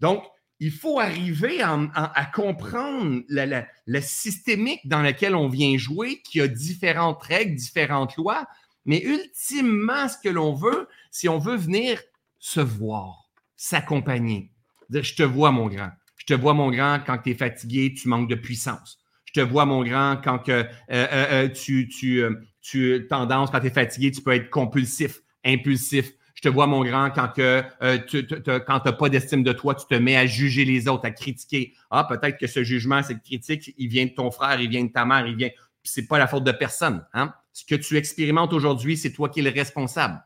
Donc, 0.00 0.24
il 0.62 0.70
faut 0.70 1.00
arriver 1.00 1.60
à, 1.60 2.30
comprendre 2.32 3.22
la, 3.28 4.00
systémique 4.00 4.86
dans 4.86 5.02
laquelle 5.02 5.34
on 5.34 5.48
vient 5.48 5.76
jouer, 5.76 6.22
qui 6.22 6.40
a 6.40 6.46
différentes 6.46 7.20
règles, 7.20 7.56
différentes 7.56 8.16
lois. 8.16 8.46
Mais 8.84 9.02
ultimement, 9.02 10.08
ce 10.08 10.16
que 10.22 10.28
l'on 10.28 10.54
veut, 10.54 10.88
si 11.10 11.28
on 11.28 11.38
veut 11.38 11.56
venir 11.56 12.00
se 12.38 12.60
voir, 12.60 13.32
s'accompagner. 13.56 14.52
Dire, 14.88 15.02
je 15.02 15.16
te 15.16 15.24
vois, 15.24 15.50
mon 15.50 15.66
grand. 15.66 15.90
Je 16.16 16.26
te 16.26 16.34
vois, 16.34 16.54
mon 16.54 16.70
grand, 16.70 17.00
quand 17.04 17.18
tu 17.18 17.30
es 17.30 17.34
fatigué, 17.34 17.92
tu 17.92 18.08
manques 18.08 18.30
de 18.30 18.36
puissance. 18.36 19.01
Je 19.34 19.40
te 19.40 19.46
vois, 19.46 19.64
mon 19.64 19.82
grand, 19.82 20.18
quand 20.22 20.38
que, 20.38 20.52
euh, 20.52 20.64
euh, 20.90 21.06
euh, 21.12 21.48
tu, 21.48 21.88
tu, 21.88 22.22
tu 22.60 23.06
tendance, 23.08 23.50
quand 23.50 23.60
tu 23.60 23.68
es 23.68 23.70
fatigué, 23.70 24.10
tu 24.10 24.20
peux 24.20 24.32
être 24.32 24.50
compulsif, 24.50 25.22
impulsif. 25.44 26.12
Je 26.34 26.42
te 26.42 26.48
vois, 26.48 26.66
mon 26.66 26.84
grand, 26.84 27.10
quand 27.10 27.28
que, 27.28 27.62
tu 28.06 28.26
n'as 28.46 28.92
pas 28.92 29.08
d'estime 29.08 29.42
de 29.42 29.52
toi, 29.52 29.74
tu 29.74 29.86
te 29.86 29.94
mets 29.94 30.16
à 30.16 30.26
juger 30.26 30.66
les 30.66 30.86
autres, 30.86 31.06
à 31.06 31.10
critiquer. 31.10 31.72
Ah, 31.90 32.04
peut-être 32.04 32.36
que 32.38 32.46
ce 32.46 32.62
jugement, 32.62 33.02
cette 33.02 33.22
critique, 33.22 33.74
il 33.78 33.88
vient 33.88 34.04
de 34.04 34.10
ton 34.10 34.30
frère, 34.30 34.60
il 34.60 34.68
vient 34.68 34.84
de 34.84 34.92
ta 34.92 35.06
mère, 35.06 35.26
il 35.26 35.36
vient. 35.36 35.50
C'est 35.82 36.06
pas 36.06 36.18
la 36.18 36.26
faute 36.26 36.44
de 36.44 36.52
personne. 36.52 37.04
Hein? 37.14 37.32
Ce 37.52 37.64
que 37.64 37.74
tu 37.74 37.96
expérimentes 37.96 38.52
aujourd'hui, 38.52 38.96
c'est 38.96 39.12
toi 39.12 39.28
qui 39.30 39.40
es 39.40 39.42
le 39.42 39.50
responsable. 39.50 40.22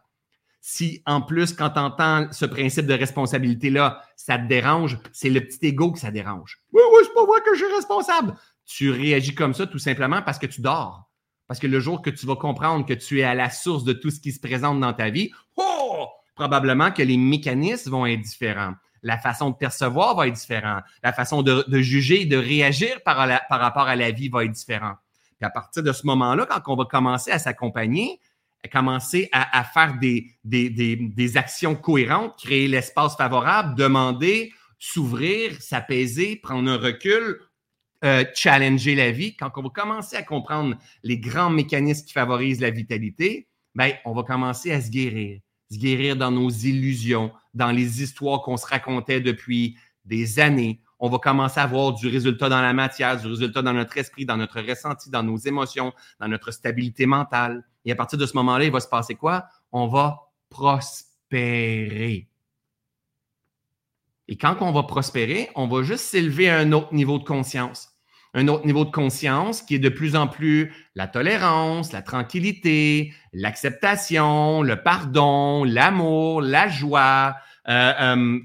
Si 0.60 1.00
en 1.06 1.20
plus, 1.22 1.52
quand 1.52 1.70
tu 1.70 1.78
entends 1.78 2.26
ce 2.32 2.44
principe 2.44 2.86
de 2.86 2.94
responsabilité-là, 2.94 4.02
ça 4.16 4.36
te 4.36 4.48
dérange, 4.48 4.98
c'est 5.12 5.30
le 5.30 5.40
petit 5.40 5.68
ego 5.68 5.92
que 5.92 5.98
ça 6.00 6.10
dérange. 6.10 6.60
Oui, 6.72 6.82
oui, 6.92 7.02
c'est 7.04 7.14
pas 7.14 7.24
vrai 7.24 7.40
que 7.40 7.54
je 7.54 7.64
suis 7.64 7.74
responsable. 7.74 8.34
Tu 8.66 8.90
réagis 8.90 9.34
comme 9.34 9.54
ça 9.54 9.66
tout 9.66 9.78
simplement 9.78 10.22
parce 10.22 10.38
que 10.38 10.46
tu 10.46 10.60
dors. 10.60 11.08
Parce 11.46 11.60
que 11.60 11.66
le 11.66 11.78
jour 11.78 12.02
que 12.02 12.10
tu 12.10 12.26
vas 12.26 12.36
comprendre 12.36 12.84
que 12.84 12.92
tu 12.92 13.20
es 13.20 13.22
à 13.22 13.34
la 13.34 13.50
source 13.50 13.84
de 13.84 13.92
tout 13.92 14.10
ce 14.10 14.20
qui 14.20 14.32
se 14.32 14.40
présente 14.40 14.80
dans 14.80 14.92
ta 14.92 15.10
vie, 15.10 15.30
oh, 15.56 16.08
probablement 16.34 16.90
que 16.90 17.02
les 17.02 17.16
mécanismes 17.16 17.90
vont 17.90 18.06
être 18.06 18.20
différents. 18.20 18.74
La 19.02 19.18
façon 19.18 19.50
de 19.50 19.54
percevoir 19.54 20.16
va 20.16 20.26
être 20.26 20.34
différente. 20.34 20.82
La 21.04 21.12
façon 21.12 21.42
de, 21.42 21.64
juger 21.80 22.22
et 22.22 22.26
de 22.26 22.36
réagir 22.36 23.00
par, 23.04 23.16
rapport 23.16 23.86
à 23.86 23.94
la 23.94 24.10
vie 24.10 24.28
va 24.28 24.44
être 24.44 24.52
différente. 24.52 24.96
Puis 25.38 25.46
à 25.46 25.50
partir 25.50 25.82
de 25.82 25.92
ce 25.92 26.06
moment-là, 26.06 26.46
quand 26.46 26.72
on 26.72 26.76
va 26.76 26.86
commencer 26.86 27.30
à 27.30 27.38
s'accompagner, 27.38 28.20
commencer 28.68 29.28
à, 29.32 29.64
faire 29.64 29.98
des, 29.98 31.36
actions 31.36 31.74
cohérentes, 31.74 32.38
créer 32.38 32.68
l'espace 32.68 33.16
favorable, 33.16 33.76
demander, 33.76 34.52
s'ouvrir, 34.78 35.60
s'apaiser, 35.60 36.36
prendre 36.36 36.70
un 36.70 36.76
recul, 36.76 37.40
euh, 38.04 38.24
challenger 38.34 38.94
la 38.94 39.10
vie. 39.10 39.36
Quand 39.36 39.50
on 39.56 39.62
va 39.62 39.68
commencer 39.70 40.16
à 40.16 40.22
comprendre 40.22 40.76
les 41.02 41.18
grands 41.18 41.50
mécanismes 41.50 42.06
qui 42.06 42.12
favorisent 42.12 42.60
la 42.60 42.70
vitalité, 42.70 43.48
ben, 43.74 43.92
on 44.04 44.12
va 44.12 44.22
commencer 44.22 44.72
à 44.72 44.80
se 44.80 44.90
guérir, 44.90 45.40
se 45.70 45.78
guérir 45.78 46.16
dans 46.16 46.30
nos 46.30 46.50
illusions, 46.50 47.32
dans 47.54 47.70
les 47.70 48.02
histoires 48.02 48.42
qu'on 48.42 48.56
se 48.56 48.66
racontait 48.66 49.20
depuis 49.20 49.76
des 50.04 50.38
années. 50.40 50.80
On 50.98 51.08
va 51.08 51.18
commencer 51.18 51.60
à 51.60 51.66
voir 51.66 51.92
du 51.92 52.08
résultat 52.08 52.48
dans 52.48 52.62
la 52.62 52.72
matière, 52.72 53.20
du 53.20 53.26
résultat 53.26 53.62
dans 53.62 53.74
notre 53.74 53.96
esprit, 53.98 54.24
dans 54.24 54.36
notre 54.36 54.60
ressenti, 54.60 55.10
dans 55.10 55.22
nos 55.22 55.36
émotions, 55.36 55.92
dans 56.20 56.28
notre 56.28 56.50
stabilité 56.52 57.06
mentale. 57.06 57.64
Et 57.84 57.92
à 57.92 57.96
partir 57.96 58.18
de 58.18 58.26
ce 58.26 58.34
moment-là, 58.34 58.64
il 58.64 58.70
va 58.70 58.80
se 58.80 58.88
passer 58.88 59.14
quoi? 59.14 59.46
On 59.72 59.88
va 59.88 60.32
prospérer. 60.48 62.28
Et 64.28 64.36
quand 64.36 64.56
on 64.60 64.72
va 64.72 64.82
prospérer, 64.82 65.50
on 65.54 65.68
va 65.68 65.82
juste 65.82 66.04
s'élever 66.04 66.48
à 66.48 66.58
un 66.58 66.72
autre 66.72 66.92
niveau 66.92 67.18
de 67.18 67.24
conscience. 67.24 67.92
Un 68.34 68.48
autre 68.48 68.66
niveau 68.66 68.84
de 68.84 68.90
conscience 68.90 69.62
qui 69.62 69.76
est 69.76 69.78
de 69.78 69.88
plus 69.88 70.14
en 70.14 70.26
plus 70.26 70.72
la 70.94 71.06
tolérance, 71.06 71.92
la 71.92 72.02
tranquillité, 72.02 73.14
l'acceptation, 73.32 74.62
le 74.62 74.82
pardon, 74.82 75.64
l'amour, 75.64 76.42
la 76.42 76.68
joie, 76.68 77.36
euh, 77.68 77.92
euh, 78.00 78.38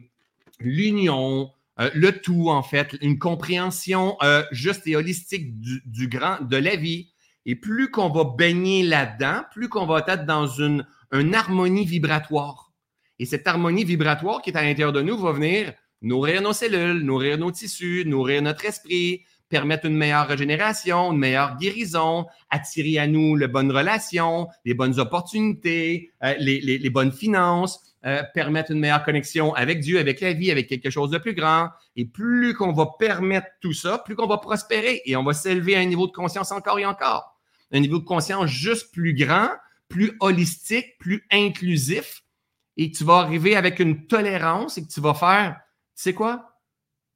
l'union, 0.59 1.51
euh, 1.79 1.89
le 1.93 2.11
tout 2.11 2.49
en 2.49 2.63
fait, 2.63 2.95
une 3.01 3.19
compréhension 3.19 4.17
juste 4.51 4.87
et 4.87 4.95
holistique 4.95 5.59
du, 5.59 6.07
grand, 6.07 6.41
de 6.41 6.57
la 6.57 6.75
vie, 6.75 7.11
et 7.45 7.55
plus 7.55 7.91
qu'on 7.91 8.09
va 8.09 8.23
baigner 8.23 8.83
là-dedans, 8.83 9.43
plus 9.51 9.69
qu'on 9.69 9.85
va 9.85 10.03
être 10.07 10.25
dans 10.25 10.47
une, 10.47 10.85
harmonie 11.33 11.85
vibratoire. 11.85 12.70
Et 13.21 13.25
cette 13.25 13.45
harmonie 13.45 13.83
vibratoire 13.83 14.41
qui 14.41 14.49
est 14.49 14.57
à 14.57 14.63
l'intérieur 14.63 14.91
de 14.91 15.03
nous 15.03 15.15
va 15.15 15.31
venir 15.31 15.73
nourrir 16.01 16.41
nos 16.41 16.53
cellules, 16.53 17.03
nourrir 17.03 17.37
nos 17.37 17.51
tissus, 17.51 18.03
nourrir 18.07 18.41
notre 18.41 18.65
esprit, 18.65 19.21
permettre 19.47 19.85
une 19.85 19.95
meilleure 19.95 20.27
régénération, 20.27 21.11
une 21.11 21.19
meilleure 21.19 21.55
guérison, 21.57 22.25
attirer 22.49 22.97
à 22.97 23.05
nous 23.05 23.35
les 23.35 23.47
bonnes 23.47 23.71
relations, 23.71 24.47
les 24.65 24.73
bonnes 24.73 24.99
opportunités, 24.99 26.09
euh, 26.23 26.33
les, 26.39 26.89
bonnes 26.89 27.11
finances, 27.11 27.93
euh, 28.07 28.23
permettre 28.33 28.71
une 28.71 28.79
meilleure 28.79 29.03
connexion 29.03 29.53
avec 29.53 29.81
Dieu, 29.81 29.99
avec 29.99 30.19
la 30.19 30.33
vie, 30.33 30.49
avec 30.49 30.65
quelque 30.65 30.89
chose 30.89 31.11
de 31.11 31.19
plus 31.19 31.35
grand. 31.35 31.69
Et 31.95 32.05
plus 32.05 32.55
qu'on 32.55 32.73
va 32.73 32.87
permettre 32.97 33.49
tout 33.61 33.73
ça, 33.73 33.99
plus 33.99 34.15
qu'on 34.15 34.25
va 34.25 34.39
prospérer 34.39 35.03
et 35.05 35.15
on 35.15 35.23
va 35.23 35.33
s'élever 35.33 35.75
à 35.75 35.81
un 35.81 35.85
niveau 35.85 36.07
de 36.07 36.11
conscience 36.11 36.51
encore 36.51 36.79
et 36.79 36.87
encore 36.87 37.37
un 37.71 37.79
niveau 37.81 37.99
de 37.99 38.03
conscience 38.03 38.49
juste 38.49 38.91
plus 38.91 39.13
grand, 39.13 39.49
plus 39.89 40.17
holistique, 40.21 40.97
plus 40.97 41.23
inclusif, 41.31 42.20
et 42.77 42.91
tu 42.91 43.03
vas 43.03 43.19
arriver 43.19 43.55
avec 43.55 43.79
une 43.79 44.07
tolérance 44.07 44.77
et 44.77 44.83
que 44.83 44.91
tu 44.91 45.01
vas 45.01 45.13
faire, 45.13 45.59
tu 45.95 46.03
sais 46.03 46.13
quoi? 46.13 46.59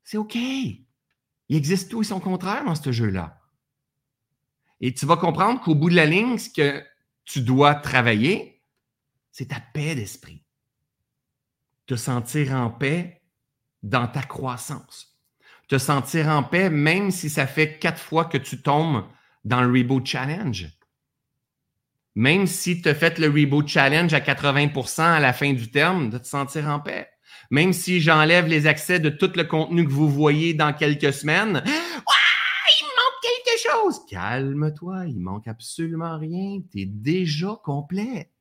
C'est 0.03 0.17
OK. 0.17 0.35
Il 0.35 1.57
existe 1.57 1.89
tout 1.89 2.01
et 2.01 2.05
son 2.05 2.19
contraire 2.19 2.65
dans 2.65 2.75
ce 2.75 2.91
jeu-là. 2.91 3.41
Et 4.81 4.93
tu 4.93 5.05
vas 5.05 5.17
comprendre 5.17 5.61
qu'au 5.61 5.75
bout 5.75 5.89
de 5.89 5.95
la 5.95 6.05
ligne, 6.05 6.37
ce 6.37 6.49
que 6.49 6.83
tu 7.23 7.41
dois 7.41 7.75
travailler, 7.75 8.61
c'est 9.31 9.47
ta 9.47 9.59
paix 9.59 9.95
d'esprit. 9.95 10.43
Te 11.87 11.95
sentir 11.95 12.53
en 12.53 12.69
paix 12.69 13.21
dans 13.83 14.07
ta 14.07 14.21
croissance. 14.23 15.17
Te 15.67 15.77
sentir 15.77 16.27
en 16.27 16.43
paix 16.43 16.69
même 16.69 17.11
si 17.11 17.29
ça 17.29 17.47
fait 17.47 17.79
quatre 17.79 18.01
fois 18.01 18.25
que 18.25 18.37
tu 18.37 18.61
tombes 18.61 19.05
dans 19.43 19.61
le 19.61 19.71
Reboot 19.71 20.05
Challenge. 20.05 20.67
Même 22.15 22.47
si 22.47 22.81
tu 22.81 22.89
as 22.89 22.95
fait 22.95 23.19
le 23.19 23.27
Reboot 23.27 23.67
Challenge 23.67 24.13
à 24.13 24.19
80% 24.19 25.01
à 25.01 25.19
la 25.19 25.33
fin 25.33 25.51
du 25.53 25.69
terme, 25.69 26.09
de 26.09 26.17
te 26.17 26.27
sentir 26.27 26.67
en 26.67 26.79
paix. 26.79 27.09
Même 27.51 27.73
si 27.73 27.99
j'enlève 27.99 28.47
les 28.47 28.67
accès 28.67 28.99
de 28.99 29.09
tout 29.09 29.31
le 29.35 29.43
contenu 29.43 29.85
que 29.85 29.91
vous 29.91 30.09
voyez 30.09 30.53
dans 30.53 30.73
quelques 30.73 31.13
semaines, 31.13 31.61
il 31.67 32.85
manque 32.85 33.21
quelque 33.21 33.69
chose. 33.69 34.01
Calme-toi, 34.09 35.05
il 35.07 35.19
manque 35.19 35.47
absolument 35.47 36.17
rien. 36.17 36.61
Tu 36.71 36.81
es 36.81 36.85
déjà 36.85 37.59
complet. 37.63 38.31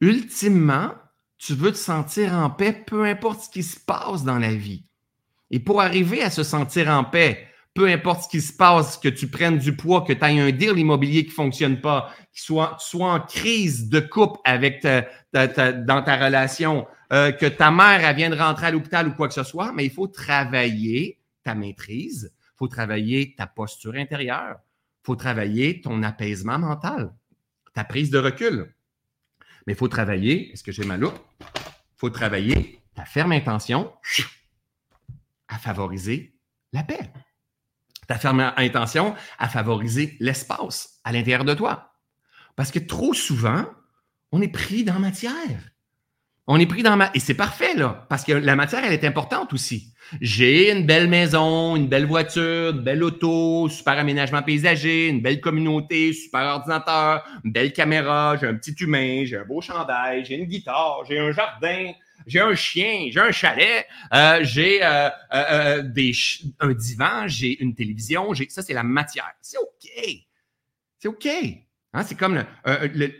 Ultimement, 0.00 0.92
tu 1.38 1.54
veux 1.54 1.72
te 1.72 1.76
sentir 1.76 2.32
en 2.34 2.50
paix, 2.50 2.72
peu 2.72 3.04
importe 3.04 3.42
ce 3.42 3.50
qui 3.50 3.62
se 3.62 3.78
passe 3.80 4.24
dans 4.24 4.38
la 4.38 4.54
vie. 4.54 4.84
Et 5.50 5.58
pour 5.60 5.80
arriver 5.80 6.22
à 6.22 6.30
se 6.30 6.42
sentir 6.42 6.88
en 6.88 7.04
paix, 7.04 7.48
peu 7.76 7.86
importe 7.88 8.24
ce 8.24 8.28
qui 8.28 8.40
se 8.40 8.54
passe, 8.54 8.96
que 8.96 9.08
tu 9.08 9.28
prennes 9.28 9.58
du 9.58 9.76
poids, 9.76 10.02
que 10.02 10.14
tu 10.14 10.24
aies 10.24 10.40
un 10.40 10.50
deal 10.50 10.78
immobilier 10.78 11.24
qui 11.24 11.28
ne 11.28 11.34
fonctionne 11.34 11.80
pas, 11.80 12.10
que 12.18 12.26
tu 12.32 12.42
sois, 12.42 12.78
en 12.94 13.20
crise 13.20 13.90
de 13.90 14.00
couple 14.00 14.40
avec 14.44 14.82
dans 14.82 16.02
ta 16.02 16.16
relation, 16.16 16.88
euh, 17.12 17.32
que 17.32 17.46
ta 17.46 17.70
mère 17.70 18.02
elle 18.02 18.16
vient 18.16 18.30
de 18.30 18.36
rentrer 18.36 18.66
à 18.66 18.70
l'hôpital 18.70 19.06
ou 19.08 19.12
quoi 19.12 19.28
que 19.28 19.34
ce 19.34 19.44
soit, 19.44 19.72
mais 19.72 19.84
il 19.84 19.92
faut 19.92 20.08
travailler 20.08 21.20
ta 21.44 21.54
maîtrise, 21.54 22.32
il 22.34 22.56
faut 22.56 22.68
travailler 22.68 23.34
ta 23.36 23.46
posture 23.46 23.94
intérieure, 23.94 24.56
il 24.58 25.04
faut 25.06 25.16
travailler 25.16 25.82
ton 25.82 26.02
apaisement 26.02 26.58
mental, 26.58 27.12
ta 27.74 27.84
prise 27.84 28.10
de 28.10 28.18
recul. 28.18 28.74
Mais 29.66 29.74
il 29.74 29.76
faut 29.76 29.88
travailler, 29.88 30.52
est-ce 30.52 30.64
que 30.64 30.72
j'ai 30.72 30.84
ma 30.84 30.96
loupe? 30.96 31.18
Il 31.42 31.98
faut 31.98 32.10
travailler 32.10 32.80
ta 32.94 33.04
ferme 33.04 33.32
intention 33.32 33.92
à 35.48 35.58
favoriser 35.58 36.34
la 36.72 36.82
paix 36.82 37.10
ta 38.06 38.16
ferme 38.16 38.52
intention 38.56 39.14
à 39.38 39.48
favoriser 39.48 40.16
l'espace 40.20 41.00
à 41.04 41.12
l'intérieur 41.12 41.44
de 41.44 41.54
toi. 41.54 41.92
Parce 42.56 42.70
que 42.70 42.78
trop 42.78 43.14
souvent, 43.14 43.64
on 44.32 44.40
est 44.40 44.48
pris 44.48 44.84
dans 44.84 44.94
la 44.94 45.00
matière. 45.00 45.70
On 46.48 46.60
est 46.60 46.66
pris 46.66 46.84
dans 46.84 46.96
ma... 46.96 47.10
Et 47.14 47.18
c'est 47.18 47.34
parfait, 47.34 47.74
là, 47.74 48.06
parce 48.08 48.24
que 48.24 48.32
la 48.32 48.54
matière, 48.54 48.84
elle 48.84 48.92
est 48.92 49.04
importante 49.04 49.52
aussi. 49.52 49.92
J'ai 50.20 50.70
une 50.70 50.86
belle 50.86 51.08
maison, 51.08 51.74
une 51.74 51.88
belle 51.88 52.06
voiture, 52.06 52.70
une 52.70 52.82
belle 52.82 53.02
auto, 53.02 53.68
super 53.68 53.98
aménagement 53.98 54.42
paysager, 54.42 55.08
une 55.08 55.20
belle 55.20 55.40
communauté, 55.40 56.12
super 56.12 56.42
ordinateur, 56.42 57.24
une 57.44 57.50
belle 57.50 57.72
caméra, 57.72 58.36
j'ai 58.40 58.46
un 58.46 58.54
petit 58.54 58.76
humain, 58.78 59.24
j'ai 59.24 59.38
un 59.38 59.44
beau 59.44 59.60
chandail, 59.60 60.24
j'ai 60.24 60.36
une 60.36 60.44
guitare, 60.44 61.02
j'ai 61.08 61.18
un 61.18 61.32
jardin, 61.32 61.90
j'ai 62.26 62.40
un 62.40 62.54
chien, 62.54 63.08
j'ai 63.10 63.20
un 63.20 63.30
chalet, 63.30 63.86
euh, 64.12 64.40
j'ai 64.42 64.84
euh, 64.84 65.08
euh, 65.32 65.82
des 65.82 66.12
un 66.60 66.72
divan, 66.74 67.28
j'ai 67.28 67.62
une 67.62 67.74
télévision, 67.74 68.34
j'ai 68.34 68.48
ça 68.48 68.62
c'est 68.62 68.74
la 68.74 68.82
matière. 68.82 69.30
C'est 69.40 69.58
ok, 69.58 69.90
c'est 70.98 71.08
ok. 71.08 71.28
Hein, 71.92 72.02
c'est 72.02 72.16
comme 72.16 72.44
le, 72.64 73.12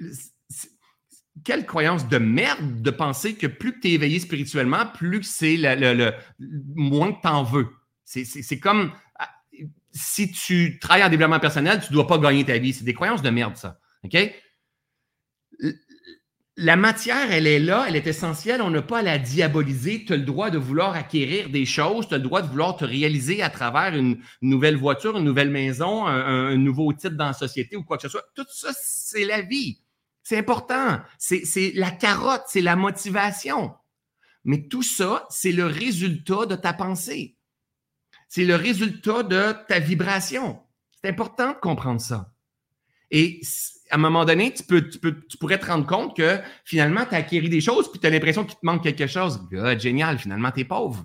quelle 1.45 1.65
croyance 1.65 2.09
de 2.09 2.19
merde 2.19 2.83
de 2.83 2.91
penser 2.91 3.37
que 3.37 3.47
plus 3.47 3.75
que 3.75 3.81
tu 3.81 3.89
es 3.89 3.93
éveillé 3.93 4.19
spirituellement, 4.19 4.87
plus 4.87 5.21
que 5.21 5.27
c'est 5.27 5.57
le, 5.57 5.95
le, 5.95 6.13
moins 6.75 7.13
que 7.13 7.21
tu 7.23 7.29
en 7.29 7.45
veux. 7.45 7.69
C'est 8.05 8.59
comme 8.59 8.93
ah, 9.19 9.31
si 9.93 10.31
tu 10.33 10.79
travailles 10.81 11.05
en 11.05 11.09
développement 11.09 11.41
personnel, 11.41 11.81
tu 11.81 11.91
ne 11.91 11.95
dois 11.95 12.07
pas 12.07 12.19
gagner 12.19 12.45
ta 12.45 12.59
vie. 12.59 12.73
C'est 12.73 12.85
des 12.85 12.95
croyances 12.95 13.23
de 13.23 13.31
merde, 13.31 13.57
ça. 13.57 13.79
OK? 14.05 14.17
La 16.59 16.77
matière, 16.77 17.31
elle 17.33 17.47
est 17.47 17.59
là, 17.59 17.85
elle 17.87 17.97
est 17.97 18.07
essentielle, 18.07 18.63
on 18.63 18.71
n'a 18.71 18.81
pas 18.81 19.01
à 19.01 19.03
la 19.03 19.19
diaboliser. 19.19 20.05
Tu 20.07 20.15
as 20.15 20.17
le 20.17 20.23
droit 20.23 20.49
de 20.49 20.57
vouloir 20.57 20.95
acquérir 20.95 21.51
des 21.51 21.67
choses, 21.67 22.09
tu 22.09 22.15
as 22.15 22.19
le 22.19 22.23
droit 22.23 22.41
de 22.41 22.49
vouloir 22.49 22.77
te 22.77 22.85
réaliser 22.85 23.43
à 23.43 23.51
travers 23.51 23.95
une, 23.95 24.23
nouvelle 24.41 24.77
voiture, 24.77 25.19
une 25.19 25.25
nouvelle 25.25 25.51
maison, 25.51 26.07
un, 26.07 26.57
nouveau 26.57 26.91
titre 26.95 27.17
dans 27.17 27.27
la 27.27 27.33
société 27.35 27.77
ou 27.77 27.85
quoi 27.85 27.99
que 27.99 28.05
ce 28.05 28.09
soit. 28.09 28.25
Tout 28.35 28.47
ça, 28.49 28.71
c'est 28.75 29.27
la 29.27 29.43
vie. 29.43 29.83
C'est 30.23 30.39
important. 30.39 31.01
C'est 31.19 31.73
la 31.75 31.91
carotte, 31.91 32.45
c'est 32.49 32.63
la 32.63 32.75
motivation. 32.75 33.75
Mais 34.45 34.67
tout 34.67 34.83
ça, 34.83 35.27
c'est 35.29 35.53
le 35.53 35.67
résultat 35.67 36.47
de 36.47 36.57
ta 36.57 36.73
pensée. 36.73 37.37
C'est 38.29 38.45
le 38.45 38.57
résultat 38.57 39.23
de 39.25 39.55
ta 39.69 39.79
vibration. 39.79 40.63
C'est 40.93 41.11
important 41.11 41.53
de 41.53 41.59
comprendre 41.59 42.01
ça. 42.01 42.33
Et 43.11 43.41
à 43.91 43.97
un 43.97 43.99
moment 43.99 44.25
donné, 44.25 44.53
tu, 44.53 44.63
peux, 44.63 44.89
tu, 44.89 44.99
peux, 44.99 45.15
tu 45.29 45.39
pourrais 45.39 45.59
te 45.59 45.67
rendre 45.67 45.87
compte 45.87 46.17
que 46.17 46.39
finalement, 46.65 47.05
tu 47.05 47.15
as 47.15 47.19
acquis 47.19 47.41
des 47.49 47.61
choses, 47.61 47.91
puis 47.91 48.01
tu 48.01 48.07
as 48.07 48.11
l'impression 48.11 48.45
qu'il 48.45 48.59
te 48.59 48.65
manque 48.65 48.83
quelque 48.83 49.07
chose. 49.07 49.41
génial, 49.79 50.19
finalement, 50.19 50.51
tu 50.51 50.61
es 50.61 50.65
pauvre. 50.65 51.05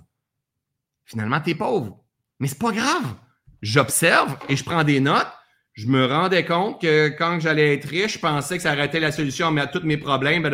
Finalement, 1.04 1.40
tu 1.40 1.50
es 1.50 1.54
pauvre. 1.54 1.98
Mais 2.40 2.48
c'est 2.48 2.58
pas 2.58 2.72
grave. 2.72 3.14
J'observe 3.60 4.36
et 4.48 4.56
je 4.56 4.64
prends 4.64 4.84
des 4.84 5.00
notes. 5.00 5.30
Je 5.74 5.86
me 5.86 6.04
rendais 6.04 6.44
compte 6.44 6.82
que 6.82 7.08
quand 7.08 7.40
j'allais 7.40 7.74
être 7.74 7.88
riche, 7.88 8.14
je 8.14 8.18
pensais 8.18 8.56
que 8.56 8.62
ça 8.62 8.72
arrêtait 8.72 9.00
la 9.00 9.12
solution 9.12 9.56
à 9.56 9.66
tous 9.66 9.86
mes 9.86 9.96
problèmes. 9.96 10.48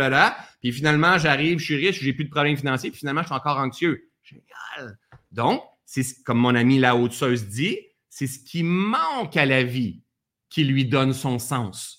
Puis 0.61 0.73
finalement, 0.73 1.19
j'arrive, 1.19 1.59
je 1.59 1.64
suis 1.64 1.87
riche, 1.87 2.01
j'ai 2.01 2.12
plus 2.12 2.25
de 2.25 2.31
problèmes 2.31 2.57
financiers, 2.57 2.91
puis 2.91 3.01
finalement, 3.01 3.23
je 3.23 3.27
suis 3.27 3.35
encore 3.35 3.59
anxieux. 3.59 4.11
Génial. 4.23 4.99
Donc, 5.33 5.62
c'est 5.85 6.05
comme 6.25 6.38
mon 6.38 6.55
ami 6.55 6.79
la 6.79 6.95
haute 6.95 7.25
dit, 7.25 7.79
c'est 8.09 8.27
ce 8.27 8.38
qui 8.38 8.62
manque 8.62 9.37
à 9.37 9.47
la 9.47 9.64
vie 9.64 10.03
qui 10.51 10.64
lui 10.64 10.85
donne 10.85 11.12
son 11.12 11.38
sens. 11.38 11.97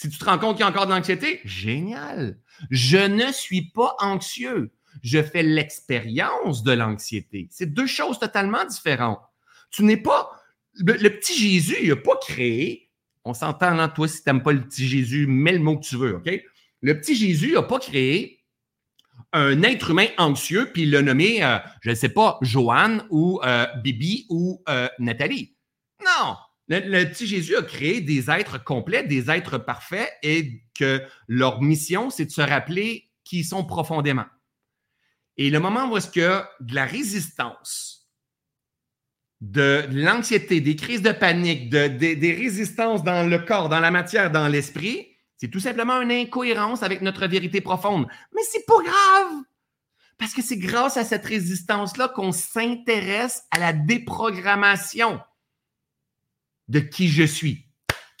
Si 0.00 0.08
tu 0.08 0.16
te 0.16 0.24
rends 0.24 0.38
compte 0.38 0.56
qu'il 0.56 0.64
y 0.64 0.66
a 0.66 0.70
encore 0.70 0.86
de 0.86 0.92
l'anxiété, 0.92 1.42
génial. 1.44 2.38
Je 2.70 2.96
ne 2.96 3.30
suis 3.32 3.70
pas 3.70 3.96
anxieux. 3.98 4.72
Je 5.02 5.22
fais 5.22 5.42
l'expérience 5.42 6.62
de 6.62 6.72
l'anxiété. 6.72 7.48
C'est 7.50 7.74
deux 7.74 7.86
choses 7.86 8.18
totalement 8.18 8.64
différentes. 8.64 9.20
Tu 9.70 9.82
n'es 9.82 9.98
pas. 9.98 10.30
Le, 10.72 11.10
petit 11.10 11.38
Jésus, 11.38 11.76
il 11.82 11.90
n'a 11.90 11.96
pas 11.96 12.16
créé. 12.16 12.90
On 13.26 13.34
s'entend 13.34 13.74
là, 13.74 13.88
toi, 13.88 14.08
si 14.08 14.22
tu 14.22 14.30
n'aimes 14.30 14.42
pas 14.42 14.52
le 14.52 14.62
petit 14.62 14.88
Jésus, 14.88 15.26
mets 15.26 15.52
le 15.52 15.58
mot 15.58 15.76
que 15.76 15.84
tu 15.84 15.96
veux, 15.96 16.16
OK? 16.16 16.30
Le 16.80 16.98
petit 16.98 17.14
Jésus 17.14 17.52
n'a 17.52 17.62
pas 17.62 17.78
créé 17.78 18.42
un 19.34 19.62
être 19.62 19.90
humain 19.90 20.06
anxieux, 20.16 20.70
puis 20.72 20.84
il 20.84 20.92
l'a 20.92 21.02
nommé, 21.02 21.44
euh, 21.44 21.58
je 21.82 21.90
ne 21.90 21.94
sais 21.94 22.08
pas, 22.08 22.38
Joanne 22.40 23.04
ou 23.10 23.38
euh, 23.44 23.66
Bibi 23.84 24.24
ou 24.30 24.62
euh, 24.66 24.88
Nathalie. 24.98 25.54
Non, 26.02 26.36
le, 26.70 27.04
petit 27.04 27.26
Jésus 27.26 27.56
a 27.56 27.62
créé 27.62 28.00
des 28.00 28.30
êtres 28.30 28.62
complets, 28.62 29.02
des 29.02 29.30
êtres 29.30 29.58
parfaits 29.58 30.10
et 30.22 30.62
que 30.78 31.02
leur 31.26 31.60
mission, 31.60 32.10
c'est 32.10 32.26
de 32.26 32.30
se 32.30 32.40
rappeler 32.40 33.10
qui 33.24 33.40
ils 33.40 33.44
sont 33.44 33.64
profondément. 33.64 34.26
Et 35.36 35.50
le 35.50 35.58
moment 35.58 35.90
où 35.90 35.96
est-ce 35.96 36.10
qu'il 36.10 36.22
y 36.22 36.26
a 36.26 36.48
de 36.60 36.74
la 36.74 36.84
résistance, 36.84 38.08
de, 39.40 39.86
l'anxiété, 39.90 40.60
des 40.60 40.76
crises 40.76 41.02
de 41.02 41.12
panique, 41.12 41.70
des 41.70 42.34
résistances 42.38 43.02
dans 43.02 43.28
le 43.28 43.38
corps, 43.38 43.68
dans 43.68 43.80
la 43.80 43.90
matière, 43.90 44.30
dans 44.30 44.48
l'esprit, 44.48 45.08
c'est 45.38 45.48
tout 45.48 45.60
simplement 45.60 46.00
une 46.02 46.12
incohérence 46.12 46.82
avec 46.82 47.00
notre 47.00 47.26
vérité 47.26 47.60
profonde. 47.60 48.06
Mais 48.34 48.42
c'est 48.42 48.66
pas 48.66 48.82
grave! 48.82 49.42
Parce 50.18 50.34
que 50.34 50.42
c'est 50.42 50.58
grâce 50.58 50.98
à 50.98 51.04
cette 51.04 51.24
résistance-là 51.24 52.08
qu'on 52.08 52.30
s'intéresse 52.30 53.44
à 53.50 53.58
la 53.58 53.72
déprogrammation 53.72 55.18
de 56.70 56.80
qui 56.80 57.08
je 57.08 57.24
suis. 57.24 57.66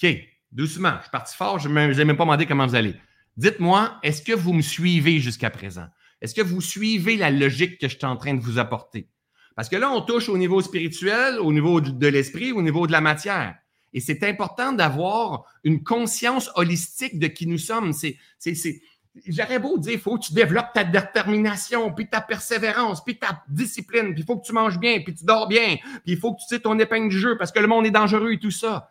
OK, 0.02 0.10
doucement, 0.52 0.94
je 0.98 1.02
suis 1.02 1.10
parti 1.10 1.36
fort, 1.36 1.58
je 1.58 1.68
ne 1.68 1.92
vous 1.92 2.00
ai 2.00 2.04
même 2.04 2.16
pas 2.16 2.24
demandé 2.24 2.44
comment 2.44 2.66
vous 2.66 2.74
allez. 2.74 2.94
Dites-moi, 3.36 3.98
est-ce 4.02 4.22
que 4.22 4.32
vous 4.32 4.52
me 4.52 4.60
suivez 4.60 5.20
jusqu'à 5.20 5.50
présent? 5.50 5.86
Est-ce 6.20 6.34
que 6.34 6.42
vous 6.42 6.60
suivez 6.60 7.16
la 7.16 7.30
logique 7.30 7.78
que 7.78 7.88
je 7.88 7.96
suis 7.96 8.04
en 8.04 8.16
train 8.16 8.34
de 8.34 8.42
vous 8.42 8.58
apporter? 8.58 9.08
Parce 9.54 9.68
que 9.68 9.76
là, 9.76 9.90
on 9.90 10.00
touche 10.00 10.28
au 10.28 10.36
niveau 10.36 10.60
spirituel, 10.60 11.38
au 11.38 11.52
niveau 11.52 11.80
de 11.80 12.06
l'esprit, 12.08 12.52
au 12.52 12.60
niveau 12.60 12.86
de 12.86 12.92
la 12.92 13.00
matière. 13.00 13.56
Et 13.92 14.00
c'est 14.00 14.22
important 14.24 14.72
d'avoir 14.72 15.44
une 15.64 15.82
conscience 15.82 16.50
holistique 16.54 17.18
de 17.18 17.26
qui 17.28 17.46
nous 17.46 17.58
sommes. 17.58 17.92
C'est, 17.92 18.16
c'est, 18.38 18.82
J'aurais 19.26 19.58
beau 19.58 19.76
dire, 19.76 19.94
il 19.94 19.98
faut 19.98 20.16
que 20.16 20.26
tu 20.26 20.34
développes 20.34 20.72
ta 20.72 20.84
détermination, 20.84 21.92
puis 21.92 22.08
ta 22.08 22.20
persévérance, 22.20 23.02
puis 23.02 23.18
ta 23.18 23.42
discipline, 23.48 24.12
puis 24.14 24.22
il 24.22 24.24
faut 24.24 24.38
que 24.38 24.46
tu 24.46 24.52
manges 24.52 24.78
bien, 24.78 25.00
puis 25.00 25.14
tu 25.14 25.24
dors 25.24 25.48
bien, 25.48 25.76
puis 26.04 26.12
il 26.12 26.16
faut 26.16 26.32
que 26.34 26.40
tu 26.40 26.46
sais 26.46 26.60
ton 26.60 26.78
épingle 26.78 27.08
du 27.08 27.18
jeu 27.18 27.36
parce 27.36 27.50
que 27.50 27.58
le 27.58 27.66
monde 27.66 27.86
est 27.86 27.90
dangereux 27.90 28.32
et 28.32 28.38
tout 28.38 28.52
ça. 28.52 28.90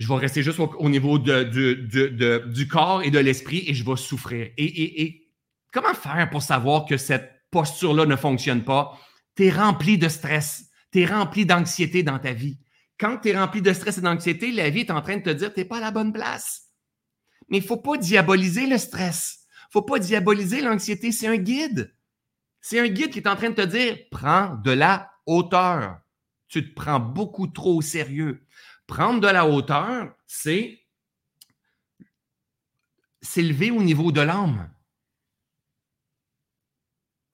Je 0.00 0.08
vais 0.08 0.16
rester 0.16 0.42
juste 0.42 0.58
au, 0.58 0.88
niveau 0.88 1.20
de, 1.20 1.44
du 2.52 2.68
corps 2.68 3.02
et 3.04 3.12
de 3.12 3.18
l'esprit 3.20 3.64
et 3.68 3.74
je 3.74 3.84
vais 3.84 3.96
souffrir. 3.96 4.50
Et, 4.56 5.02
et 5.02 5.28
comment 5.72 5.94
faire 5.94 6.28
pour 6.30 6.42
savoir 6.42 6.84
que 6.84 6.96
cette 6.96 7.44
posture-là 7.52 8.04
ne 8.04 8.16
fonctionne 8.16 8.64
pas? 8.64 8.98
Tu 9.36 9.46
es 9.46 9.50
rempli 9.50 9.98
de 9.98 10.08
stress, 10.08 10.68
tu 10.92 11.02
es 11.02 11.06
rempli 11.06 11.46
d'anxiété 11.46 12.02
dans 12.02 12.18
ta 12.18 12.32
vie. 12.32 12.58
Quand 12.98 13.18
tu 13.18 13.28
es 13.28 13.38
rempli 13.38 13.62
de 13.62 13.72
stress 13.72 13.98
et 13.98 14.00
d'anxiété, 14.00 14.50
la 14.50 14.68
vie 14.68 14.80
est 14.80 14.90
en 14.90 15.00
train 15.00 15.16
de 15.16 15.22
te 15.22 15.30
dire 15.30 15.54
tu 15.54 15.60
n'es 15.60 15.64
pas 15.64 15.78
à 15.78 15.80
la 15.80 15.90
bonne 15.92 16.12
place. 16.12 16.63
Mais 17.48 17.58
il 17.58 17.62
ne 17.62 17.66
faut 17.66 17.76
pas 17.76 17.96
diaboliser 17.96 18.66
le 18.66 18.78
stress. 18.78 19.46
Il 19.48 19.66
ne 19.68 19.72
faut 19.72 19.82
pas 19.82 19.98
diaboliser 19.98 20.60
l'anxiété. 20.60 21.12
C'est 21.12 21.26
un 21.26 21.36
guide. 21.36 21.94
C'est 22.60 22.80
un 22.80 22.88
guide 22.88 23.10
qui 23.10 23.18
est 23.18 23.28
en 23.28 23.36
train 23.36 23.50
de 23.50 23.54
te 23.54 23.66
dire 23.66 23.98
prends 24.10 24.54
de 24.56 24.70
la 24.70 25.12
hauteur. 25.26 25.98
Tu 26.48 26.68
te 26.68 26.74
prends 26.74 27.00
beaucoup 27.00 27.46
trop 27.46 27.76
au 27.76 27.82
sérieux. 27.82 28.46
Prendre 28.86 29.20
de 29.20 29.28
la 29.28 29.46
hauteur, 29.46 30.14
c'est 30.26 30.80
s'élever 33.20 33.70
au 33.70 33.82
niveau 33.82 34.12
de 34.12 34.20
l'âme. 34.20 34.70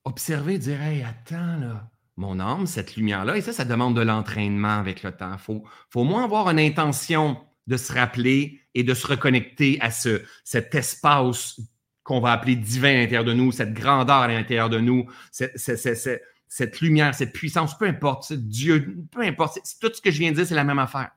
Observer, 0.04 0.58
dire 0.58 0.80
Hey, 0.80 1.02
attends, 1.02 1.56
là, 1.58 1.90
mon 2.16 2.38
âme, 2.40 2.66
cette 2.66 2.96
lumière-là, 2.96 3.36
et 3.36 3.40
ça, 3.40 3.52
ça 3.52 3.64
demande 3.64 3.96
de 3.96 4.02
l'entraînement 4.02 4.78
avec 4.78 5.02
le 5.02 5.12
temps. 5.12 5.32
Il 5.32 5.38
faut, 5.38 5.64
faut 5.90 6.00
au 6.00 6.04
moins 6.04 6.24
avoir 6.24 6.48
une 6.50 6.58
intention 6.58 7.44
de 7.66 7.76
se 7.76 7.92
rappeler 7.92 8.59
et 8.74 8.84
de 8.84 8.94
se 8.94 9.06
reconnecter 9.06 9.78
à 9.80 9.90
ce, 9.90 10.22
cet 10.44 10.74
espace 10.74 11.60
qu'on 12.02 12.20
va 12.20 12.32
appeler 12.32 12.56
divin 12.56 12.90
à 12.90 12.98
l'intérieur 12.98 13.24
de 13.24 13.32
nous, 13.32 13.52
cette 13.52 13.72
grandeur 13.72 14.16
à 14.16 14.28
l'intérieur 14.28 14.70
de 14.70 14.78
nous, 14.78 15.06
cette, 15.30 16.80
lumière, 16.80 17.14
cette 17.14 17.32
puissance, 17.32 17.76
peu 17.78 17.86
importe, 17.86 18.32
Dieu, 18.32 18.96
peu 19.10 19.22
importe, 19.22 19.58
tout 19.80 19.90
ce 19.92 20.00
que 20.00 20.10
je 20.10 20.18
viens 20.18 20.30
de 20.30 20.36
dire, 20.36 20.46
c'est 20.46 20.54
la 20.54 20.64
même 20.64 20.78
affaire. 20.78 21.10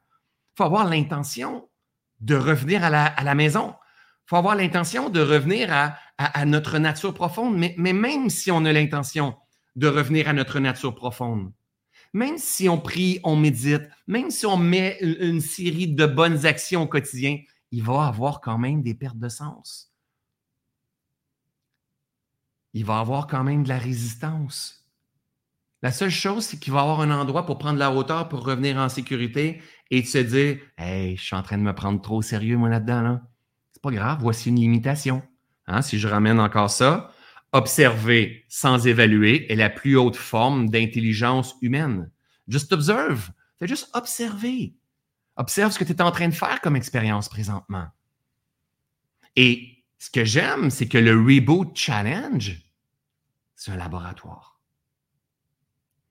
Il 0.54 0.58
faut 0.58 0.66
avoir 0.66 0.88
l'intention 0.88 1.68
de 2.20 2.36
revenir 2.36 2.84
à 2.84 2.90
la, 2.90 3.36
maison. 3.36 3.74
Il 4.26 4.30
faut 4.30 4.36
avoir 4.36 4.56
l'intention 4.56 5.10
de 5.10 5.22
revenir 5.22 5.70
à, 5.72 6.46
notre 6.46 6.78
nature 6.78 7.14
profonde, 7.14 7.58
mais 7.58 7.94
même 7.94 8.30
si 8.30 8.52
on 8.52 8.64
a 8.66 8.72
l'intention 8.72 9.36
de 9.76 9.88
revenir 9.88 10.28
à 10.28 10.34
notre 10.34 10.60
nature 10.60 10.94
profonde, 10.94 11.52
même 12.14 12.38
si 12.38 12.70
on 12.70 12.80
prie, 12.80 13.20
on 13.24 13.36
médite, 13.36 13.90
même 14.08 14.30
si 14.30 14.46
on 14.46 14.56
met 14.56 14.98
une, 15.02 15.42
série 15.42 15.88
de 15.88 16.06
bonnes 16.06 16.46
actions 16.46 16.84
au 16.84 16.88
quotidien, 16.88 17.40
il 17.72 17.84
va 17.84 18.06
avoir 18.06 18.40
quand 18.40 18.60
même 18.60 18.84
des 18.84 18.94
pertes 18.94 19.18
de 19.18 19.30
sens. 19.30 19.92
Il 22.74 22.86
va 22.86 23.00
avoir 23.00 23.28
quand 23.28 23.44
même 23.44 23.64
de 23.64 23.70
la 23.70 23.80
résistance. 23.80 24.86
La 25.82 25.92
seule 25.92 26.12
chose, 26.12 26.46
c'est 26.46 26.60
qu'il 26.60 26.72
va 26.72 26.82
avoir 26.82 27.02
un 27.02 27.12
endroit 27.12 27.46
pour 27.46 27.58
prendre 27.58 27.78
la 27.78 27.92
hauteur, 27.92 28.30
pour 28.30 28.46
revenir 28.46 28.78
en 28.78 28.90
sécurité 28.90 29.62
et 29.92 30.02
de 30.02 30.08
se 30.08 30.20
dire 30.20 30.60
Hey, 30.78 31.18
je 31.18 31.24
suis 31.24 31.36
en 31.36 31.44
train 31.44 31.58
de 31.58 31.64
me 31.64 31.74
prendre 31.74 32.00
trop 32.02 32.18
au 32.18 32.22
sérieux, 32.22 32.58
moi, 32.58 32.70
là-dedans. 32.70 33.02
Là. 33.02 33.22
C'est 33.74 33.82
pas 33.82 33.92
grave, 33.92 34.20
voici 34.22 34.50
une 34.50 34.56
limitation. 34.56 35.22
Hein, 35.68 35.82
si 35.82 36.00
je 36.00 36.08
ramène 36.08 36.40
encore 36.40 36.70
ça, 36.70 37.13
observer 37.54 38.46
sans 38.50 38.88
évaluer 38.88 39.52
est 39.52 39.56
la 39.56 39.70
plus 39.70 39.96
haute 39.96 40.16
forme 40.16 40.70
d'intelligence 40.70 41.56
humaine. 41.62 42.12
Just 42.48 42.74
observe. 42.74 43.32
Fais 43.58 43.68
juste 43.68 43.90
observer. 43.94 44.76
Observe 45.38 45.72
ce 45.72 45.80
que 45.80 45.84
tu 45.84 45.94
es 45.94 46.02
en 46.02 46.12
train 46.12 46.28
de 46.28 46.34
faire 46.34 46.62
comme 46.62 46.76
expérience 46.76 47.30
présentement. 47.30 47.88
Et 49.36 49.84
ce 50.00 50.10
que 50.10 50.26
j'aime, 50.26 50.70
c'est 50.70 50.88
que 50.88 50.98
le 50.98 51.14
Reboot 51.14 51.76
Challenge, 51.76 52.60
c'est 53.56 53.72
un 53.72 53.78
laboratoire. 53.78 54.60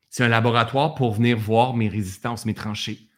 C'est 0.09 0.25
un 0.25 0.29
laboratoire 0.29 0.95
pour 0.95 1.15
venir 1.15 1.39
voir 1.39 1.75
mes 1.75 1.89
résistances, 1.89 2.47
mes 2.47 2.55
tranchées. 2.55 3.09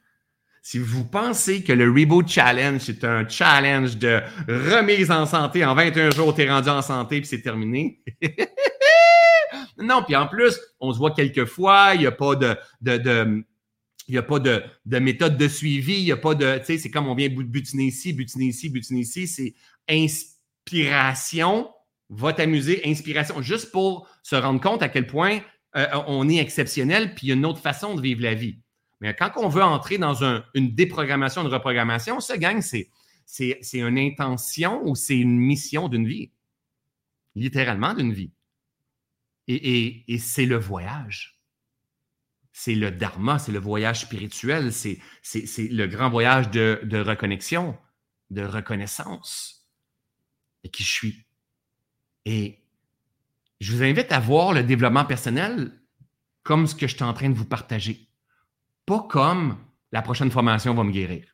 Si 0.67 0.79
vous 0.79 1.05
pensez 1.05 1.63
que 1.63 1.75
le 1.75 1.91
Reboot 1.91 2.27
Challenge, 2.27 2.81
c'est 2.81 3.05
un 3.05 3.29
challenge 3.29 3.99
de 3.99 4.23
remise 4.49 5.11
en 5.11 5.27
santé, 5.27 5.63
en 5.63 5.75
21 5.75 6.11
jours, 6.11 6.35
tu 6.35 6.41
es 6.41 6.51
rendu 6.51 6.71
en 6.71 6.81
santé 6.81 7.21
puis 7.21 7.29
c'est 7.29 7.43
terminé. 7.43 8.03
non, 9.79 10.03
puis 10.07 10.17
en 10.17 10.27
plus, 10.27 10.59
on 10.81 10.91
se 10.95 10.97
voit 10.97 11.11
quelques 11.11 11.45
fois, 11.45 11.91
il 11.93 12.01
n'y 12.01 12.07
a 12.07 12.13
pas 12.13 12.35
de, 12.35 12.57
de, 12.81 13.45
il 14.09 14.13
n'y 14.13 14.17
a 14.17 14.23
pas 14.23 14.39
de, 14.39 14.63
de, 14.87 14.99
méthode 15.01 15.37
de 15.37 15.49
suivi, 15.49 15.99
il 15.99 16.05
n'y 16.05 16.13
a 16.13 16.17
pas 16.17 16.35
de, 16.35 16.57
tu 16.61 16.65
sais, 16.65 16.79
c'est 16.79 16.91
comme 16.91 17.09
on 17.09 17.15
vient 17.15 17.29
butiner 17.29 17.85
ici, 17.85 18.15
butiner 18.15 18.47
ici, 18.47 18.71
butiner 18.71 19.01
ici, 19.01 19.27
c'est 19.29 19.55
inspiration, 19.87 21.69
va 22.09 22.33
t'amuser, 22.33 22.81
inspiration, 22.87 23.43
juste 23.43 23.71
pour 23.71 24.09
se 24.23 24.35
rendre 24.35 24.63
compte 24.63 24.83
à 24.83 24.89
quel 24.89 25.07
point 25.07 25.41
euh, 25.77 25.87
on 26.07 26.27
est 26.31 26.39
exceptionnel, 26.39 27.15
puis 27.15 27.27
il 27.27 27.29
y 27.29 27.33
a 27.33 27.35
une 27.35 27.45
autre 27.45 27.61
façon 27.61 27.95
de 27.95 28.01
vivre 28.01 28.23
la 28.23 28.33
vie. 28.33 28.64
Mais 29.01 29.15
quand 29.15 29.33
on 29.37 29.49
veut 29.49 29.63
entrer 29.63 29.99
dans 29.99 30.15
une 30.55 30.75
déprogrammation, 30.75 31.43
une 31.43 31.53
reprogrammation, 31.53 32.21
ça, 32.21 32.39
gang, 32.39 32.61
c'est, 32.61 32.91
c'est, 33.27 33.61
une 33.79 33.99
intention 33.99 34.83
ou 34.87 34.95
c'est 34.95 35.19
une 35.19 35.37
mission 35.37 35.89
d'une 35.89 36.07
vie. 36.07 36.33
Littéralement 37.35 37.95
d'une 37.95 38.13
vie. 38.13 38.33
Et, 39.49 40.05
c'est 40.19 40.47
le 40.47 40.57
voyage. 40.57 41.41
C'est 42.53 42.77
le 42.77 42.91
dharma, 42.93 43.39
c'est 43.39 43.53
le 43.53 43.59
voyage 43.59 44.03
spirituel, 44.03 44.73
c'est, 44.73 45.01
le 45.59 45.87
grand 45.87 46.09
voyage 46.09 46.51
de, 46.51 46.81
de 46.85 46.99
reconnexion, 46.99 47.77
de 48.31 48.43
reconnaissance 48.43 49.55
de 50.63 50.69
qui 50.71 50.83
je 50.83 50.91
suis. 50.91 51.27
Et 52.25 52.59
je 53.61 53.73
vous 53.73 53.83
invite 53.83 54.11
à 54.13 54.21
voir 54.21 54.53
le 54.53 54.63
développement 54.63 55.05
personnel 55.05 55.73
comme 56.43 56.67
ce 56.67 56.75
que 56.75 56.87
je 56.87 56.95
suis 56.95 57.05
en 57.05 57.15
train 57.15 57.29
de 57.29 57.35
vous 57.35 57.45
partager. 57.45 58.09
Pas 58.87 59.07
comme 59.09 59.59
la 59.93 60.03
prochaine 60.03 60.31
formation 60.31 60.75
va 60.75 60.85
me 60.85 60.93
guérir. 60.93 61.25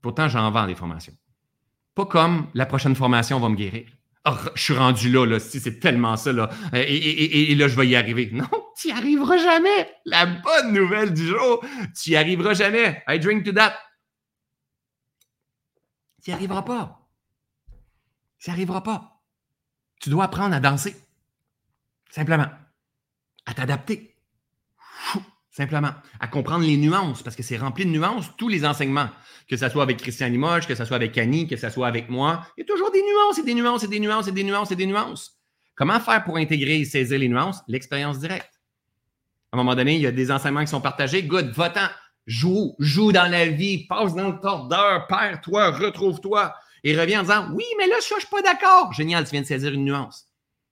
Pourtant, 0.00 0.28
j'en 0.28 0.50
vends 0.50 0.66
des 0.66 0.74
formations. 0.74 1.14
Pas 1.94 2.06
comme 2.06 2.48
la 2.54 2.66
prochaine 2.66 2.94
formation 2.94 3.40
va 3.40 3.48
me 3.48 3.56
guérir. 3.56 3.86
Oh, 4.24 4.34
je 4.54 4.62
suis 4.62 4.74
rendu 4.76 5.10
là, 5.10 5.26
là, 5.26 5.40
c'est 5.40 5.80
tellement 5.80 6.16
ça, 6.16 6.32
là. 6.32 6.50
Et, 6.72 7.54
là, 7.54 7.68
je 7.68 7.76
vais 7.76 7.88
y 7.88 7.96
arriver. 7.96 8.30
Non, 8.32 8.48
tu 8.76 8.88
n'y 8.88 8.92
arriveras 8.92 9.38
jamais. 9.38 9.90
La 10.04 10.26
bonne 10.26 10.72
nouvelle 10.72 11.14
du 11.14 11.26
jour, 11.26 11.64
tu 12.00 12.10
n'y 12.10 12.16
arriveras 12.16 12.54
jamais. 12.54 13.02
I 13.08 13.18
drink 13.18 13.44
to 13.44 13.52
that. 13.52 13.76
Tu 16.22 16.30
n'y 16.30 16.34
arriveras 16.34 16.62
pas. 16.62 17.08
Tu 18.38 18.50
n'y 18.50 18.54
arriveras 18.54 18.82
pas. 18.82 19.22
Tu 20.00 20.10
dois 20.10 20.24
apprendre 20.24 20.54
à 20.54 20.60
danser. 20.60 20.94
Simplement. 22.10 22.48
À 23.46 23.54
t'adapter. 23.54 24.17
Simplement. 25.58 25.90
À 26.20 26.28
comprendre 26.28 26.64
les 26.64 26.76
nuances, 26.76 27.24
parce 27.24 27.34
que 27.34 27.42
c'est 27.42 27.56
rempli 27.56 27.84
de 27.84 27.90
nuances, 27.90 28.30
tous 28.36 28.48
les 28.48 28.64
enseignements. 28.64 29.08
Que 29.48 29.56
ce 29.56 29.68
soit 29.68 29.82
avec 29.82 29.96
Christian 29.96 30.28
Limoges, 30.28 30.68
que 30.68 30.76
ce 30.76 30.84
soit 30.84 30.94
avec 30.94 31.18
Annie, 31.18 31.48
que 31.48 31.56
ce 31.56 31.68
soit 31.68 31.88
avec 31.88 32.08
moi. 32.08 32.46
Il 32.56 32.60
y 32.60 32.62
a 32.62 32.64
toujours 32.64 32.92
des 32.92 33.02
nuances 33.02 33.38
et 33.38 33.42
des 33.42 33.54
nuances 33.54 33.82
et 33.82 33.88
des 33.88 33.98
nuances 33.98 34.28
et 34.28 34.30
des 34.30 34.44
nuances 34.44 34.70
et 34.70 34.76
des 34.76 34.86
nuances. 34.86 35.36
Comment 35.74 35.98
faire 35.98 36.22
pour 36.22 36.36
intégrer 36.36 36.78
et 36.78 36.84
saisir 36.84 37.18
les 37.18 37.26
nuances? 37.26 37.60
L'expérience 37.66 38.20
directe. 38.20 38.52
À 39.50 39.56
un 39.56 39.58
moment 39.58 39.74
donné, 39.74 39.96
il 39.96 40.00
y 40.00 40.06
a 40.06 40.12
des 40.12 40.30
enseignements 40.30 40.60
qui 40.60 40.68
sont 40.68 40.80
partagés. 40.80 41.24
Good, 41.24 41.50
va-t'en. 41.50 41.88
Joue, 42.24 42.76
joue 42.78 43.10
dans 43.10 43.28
la 43.28 43.48
vie, 43.48 43.84
passe 43.88 44.14
dans 44.14 44.28
le 44.28 44.38
tordeur, 44.38 45.08
perds-toi, 45.08 45.72
retrouve-toi. 45.72 46.54
Et 46.84 46.96
reviens 46.96 47.18
en 47.18 47.22
disant 47.22 47.48
Oui, 47.52 47.64
mais 47.78 47.88
là, 47.88 47.96
je 48.08 48.14
ne 48.14 48.20
suis 48.20 48.28
pas 48.30 48.42
d'accord. 48.42 48.92
Génial, 48.92 49.24
tu 49.24 49.32
viens 49.32 49.40
de 49.40 49.46
saisir 49.46 49.72
une 49.72 49.86
nuance. 49.86 50.24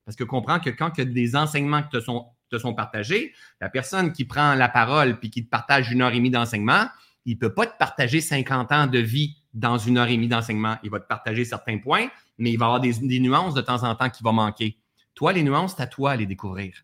Parce 0.05 0.15
que 0.15 0.23
comprends 0.23 0.61
que 0.61 0.69
quand 0.69 0.91
il 0.95 0.99
y 0.99 1.01
a 1.01 1.11
des 1.11 1.35
enseignements 1.35 1.83
qui 1.83 1.89
te 1.89 1.99
sont, 1.99 2.25
te 2.49 2.57
sont 2.57 2.73
partagés, 2.73 3.33
la 3.61 3.69
personne 3.69 4.11
qui 4.11 4.25
prend 4.25 4.55
la 4.55 4.69
parole 4.69 5.19
puis 5.19 5.29
qui 5.29 5.45
te 5.45 5.49
partage 5.49 5.91
une 5.91 6.01
heure 6.01 6.11
et 6.11 6.17
demie 6.17 6.31
d'enseignement, 6.31 6.87
il 7.25 7.35
ne 7.35 7.39
peut 7.39 7.53
pas 7.53 7.65
te 7.65 7.77
partager 7.77 8.21
50 8.21 8.71
ans 8.71 8.87
de 8.87 8.99
vie 8.99 9.37
dans 9.53 9.77
une 9.77 9.97
heure 9.97 10.07
et 10.07 10.15
demie 10.15 10.27
d'enseignement. 10.27 10.77
Il 10.83 10.89
va 10.89 10.99
te 10.99 11.07
partager 11.07 11.43
certains 11.45 11.77
points, 11.77 12.07
mais 12.37 12.51
il 12.51 12.57
va 12.57 12.65
avoir 12.65 12.79
des, 12.79 12.93
des 12.93 13.19
nuances 13.19 13.53
de 13.53 13.61
temps 13.61 13.83
en 13.83 13.95
temps 13.95 14.09
qui 14.09 14.23
vont 14.23 14.33
manquer. 14.33 14.77
Toi, 15.13 15.33
les 15.33 15.43
nuances, 15.43 15.75
c'est 15.75 15.83
à 15.83 15.87
toi 15.87 16.11
à 16.11 16.15
les 16.15 16.25
découvrir. 16.25 16.83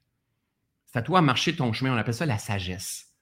C'est 0.86 1.00
à 1.00 1.02
toi 1.02 1.20
à 1.20 1.22
marcher 1.22 1.56
ton 1.56 1.72
chemin. 1.72 1.94
On 1.94 1.98
appelle 1.98 2.14
ça 2.14 2.26
la 2.26 2.38
sagesse. 2.38 3.14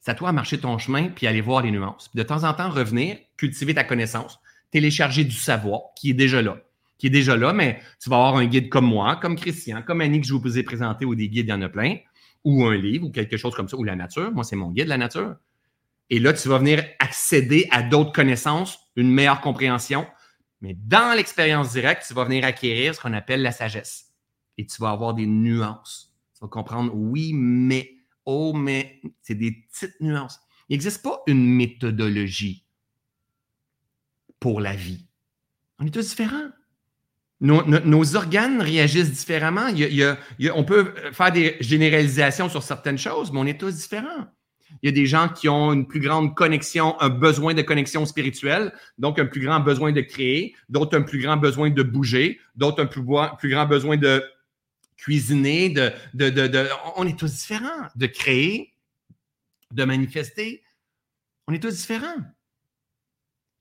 C'est 0.00 0.10
à 0.10 0.14
toi 0.14 0.30
à 0.30 0.32
marcher 0.32 0.58
ton 0.58 0.78
chemin 0.78 1.08
puis 1.08 1.26
aller 1.26 1.40
voir 1.40 1.62
les 1.62 1.70
nuances. 1.70 2.10
de 2.12 2.22
temps 2.22 2.42
en 2.42 2.54
temps, 2.54 2.70
revenir, 2.70 3.18
cultiver 3.36 3.74
ta 3.74 3.84
connaissance, 3.84 4.40
télécharger 4.72 5.24
du 5.24 5.36
savoir 5.36 5.94
qui 5.94 6.10
est 6.10 6.14
déjà 6.14 6.42
là 6.42 6.56
qui 7.02 7.08
est 7.08 7.10
déjà 7.10 7.36
là, 7.36 7.52
mais 7.52 7.80
tu 8.00 8.08
vas 8.10 8.14
avoir 8.14 8.36
un 8.36 8.46
guide 8.46 8.68
comme 8.68 8.86
moi, 8.86 9.16
comme 9.16 9.34
Christian, 9.34 9.82
comme 9.82 10.00
Annie 10.00 10.20
que 10.20 10.26
je 10.28 10.34
vous 10.34 10.56
ai 10.56 10.62
présenté, 10.62 11.04
ou 11.04 11.16
des 11.16 11.28
guides, 11.28 11.48
il 11.48 11.50
y 11.50 11.52
en 11.52 11.60
a 11.60 11.68
plein, 11.68 11.96
ou 12.44 12.64
un 12.64 12.76
livre, 12.76 13.08
ou 13.08 13.10
quelque 13.10 13.36
chose 13.36 13.56
comme 13.56 13.68
ça, 13.68 13.76
ou 13.76 13.82
la 13.82 13.96
nature. 13.96 14.30
Moi, 14.30 14.44
c'est 14.44 14.54
mon 14.54 14.70
guide, 14.70 14.86
la 14.86 14.98
nature. 14.98 15.34
Et 16.10 16.20
là, 16.20 16.32
tu 16.32 16.48
vas 16.48 16.58
venir 16.58 16.84
accéder 17.00 17.66
à 17.72 17.82
d'autres 17.82 18.12
connaissances, 18.12 18.78
une 18.94 19.10
meilleure 19.10 19.40
compréhension. 19.40 20.06
Mais 20.60 20.76
dans 20.78 21.16
l'expérience 21.16 21.72
directe, 21.72 22.04
tu 22.06 22.14
vas 22.14 22.22
venir 22.22 22.44
acquérir 22.44 22.94
ce 22.94 23.00
qu'on 23.00 23.14
appelle 23.14 23.42
la 23.42 23.50
sagesse. 23.50 24.12
Et 24.56 24.64
tu 24.64 24.80
vas 24.80 24.90
avoir 24.90 25.12
des 25.12 25.26
nuances. 25.26 26.14
Tu 26.34 26.38
vas 26.40 26.48
comprendre, 26.48 26.92
oui, 26.94 27.32
mais, 27.34 27.96
oh, 28.26 28.52
mais, 28.52 29.00
c'est 29.22 29.34
des 29.34 29.50
petites 29.50 30.00
nuances. 30.00 30.38
Il 30.68 30.74
n'existe 30.74 31.02
pas 31.02 31.20
une 31.26 31.44
méthodologie 31.44 32.64
pour 34.38 34.60
la 34.60 34.76
vie. 34.76 35.08
On 35.80 35.86
est 35.86 35.90
tous 35.90 36.10
différents. 36.10 36.50
Nos, 37.42 38.16
organes 38.16 38.62
réagissent 38.62 39.10
différemment. 39.10 39.66
on 40.54 40.64
peut 40.64 40.94
faire 41.12 41.32
des 41.32 41.56
généralisations 41.60 42.48
sur 42.48 42.62
certaines 42.62 42.98
choses, 42.98 43.32
mais 43.32 43.40
on 43.40 43.46
est 43.46 43.58
tous 43.58 43.74
différents. 43.74 44.28
Il 44.80 44.86
y 44.86 44.88
a 44.88 44.92
des 44.92 45.06
gens 45.06 45.28
qui 45.28 45.48
ont 45.48 45.72
une 45.72 45.86
plus 45.86 46.00
grande 46.00 46.36
connexion, 46.36 46.98
un 47.00 47.08
besoin 47.08 47.52
de 47.52 47.62
connexion 47.62 48.06
spirituelle, 48.06 48.72
donc 48.96 49.18
un 49.18 49.26
plus 49.26 49.40
grand 49.40 49.60
besoin 49.60 49.92
de 49.92 50.00
créer, 50.00 50.54
d'autres 50.68 50.96
un 50.96 51.02
plus 51.02 51.20
grand 51.20 51.36
besoin 51.36 51.68
de 51.68 51.82
bouger, 51.82 52.40
d'autres 52.54 52.82
un 52.82 52.86
plus, 52.86 53.02
grand 53.02 53.66
besoin 53.66 53.96
de 53.96 54.24
cuisiner, 54.96 55.74
On 56.96 57.06
est 57.06 57.18
tous 57.18 57.32
différents. 57.32 57.88
De 57.96 58.06
créer, 58.06 58.72
de 59.72 59.84
manifester. 59.84 60.62
On 61.48 61.52
est 61.52 61.60
tous 61.60 61.76
différents. 61.76 62.22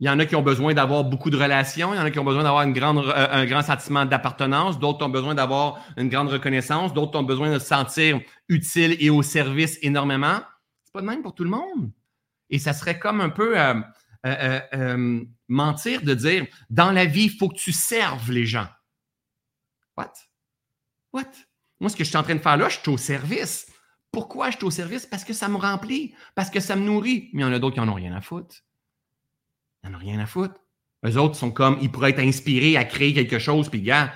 Il 0.01 0.07
y 0.07 0.09
en 0.09 0.17
a 0.17 0.25
qui 0.25 0.35
ont 0.35 0.41
besoin 0.41 0.73
d'avoir 0.73 1.03
beaucoup 1.03 1.29
de 1.29 1.37
relations, 1.37 1.93
il 1.93 1.97
y 1.97 1.99
en 1.99 2.05
a 2.05 2.09
qui 2.09 2.17
ont 2.17 2.23
besoin 2.23 2.41
d'avoir 2.41 2.65
euh, 2.65 3.27
un 3.31 3.45
grand 3.45 3.61
sentiment 3.61 4.03
d'appartenance, 4.03 4.79
d'autres 4.79 5.05
ont 5.05 5.09
besoin 5.09 5.35
d'avoir 5.35 5.79
une 5.95 6.09
grande 6.09 6.29
reconnaissance, 6.29 6.91
d'autres 6.91 7.19
ont 7.19 7.23
besoin 7.23 7.53
de 7.53 7.59
se 7.59 7.67
sentir 7.67 8.19
utile 8.49 8.97
et 8.99 9.11
au 9.11 9.21
service 9.21 9.77
énormément. 9.83 10.39
C'est 10.83 10.91
pas 10.91 11.01
de 11.01 11.05
même 11.05 11.21
pour 11.21 11.35
tout 11.35 11.43
le 11.43 11.51
monde. 11.51 11.91
Et 12.49 12.57
ça 12.57 12.73
serait 12.73 12.97
comme 12.97 13.21
un 13.21 13.29
peu 13.29 13.59
euh, 13.59 13.75
euh, 14.25 15.23
mentir 15.47 16.01
de 16.01 16.15
dire 16.15 16.47
dans 16.71 16.91
la 16.91 17.05
vie, 17.05 17.25
il 17.25 17.37
faut 17.37 17.49
que 17.49 17.59
tu 17.59 17.71
serves 17.71 18.31
les 18.31 18.47
gens. 18.47 18.67
What? 19.95 20.13
What? 21.13 21.31
Moi, 21.79 21.91
ce 21.91 21.95
que 21.95 22.03
je 22.03 22.09
suis 22.09 22.17
en 22.17 22.23
train 22.23 22.35
de 22.35 22.41
faire 22.41 22.57
là, 22.57 22.69
je 22.69 22.79
suis 22.79 22.89
au 22.89 22.97
service. 22.97 23.71
Pourquoi 24.11 24.49
je 24.49 24.57
suis 24.57 24.65
au 24.65 24.71
service? 24.71 25.05
Parce 25.05 25.23
que 25.23 25.33
ça 25.33 25.47
me 25.47 25.57
remplit, 25.57 26.15
parce 26.33 26.49
que 26.49 26.59
ça 26.59 26.75
me 26.75 26.81
nourrit. 26.81 27.29
Mais 27.33 27.43
il 27.43 27.45
y 27.45 27.47
en 27.47 27.53
a 27.53 27.59
d'autres 27.59 27.75
qui 27.75 27.79
n'en 27.81 27.89
ont 27.89 27.93
rien 27.93 28.15
à 28.15 28.21
foutre. 28.21 28.63
Ils 29.83 29.89
n'en 29.89 29.97
ont 29.97 29.99
rien 29.99 30.19
à 30.19 30.25
foutre. 30.25 30.55
Eux 31.05 31.17
autres 31.17 31.35
sont 31.35 31.51
comme, 31.51 31.77
ils 31.81 31.91
pourraient 31.91 32.11
être 32.11 32.19
inspirés 32.19 32.77
à 32.77 32.85
créer 32.85 33.13
quelque 33.13 33.39
chose, 33.39 33.69
puis 33.69 33.81
gars, 33.81 34.13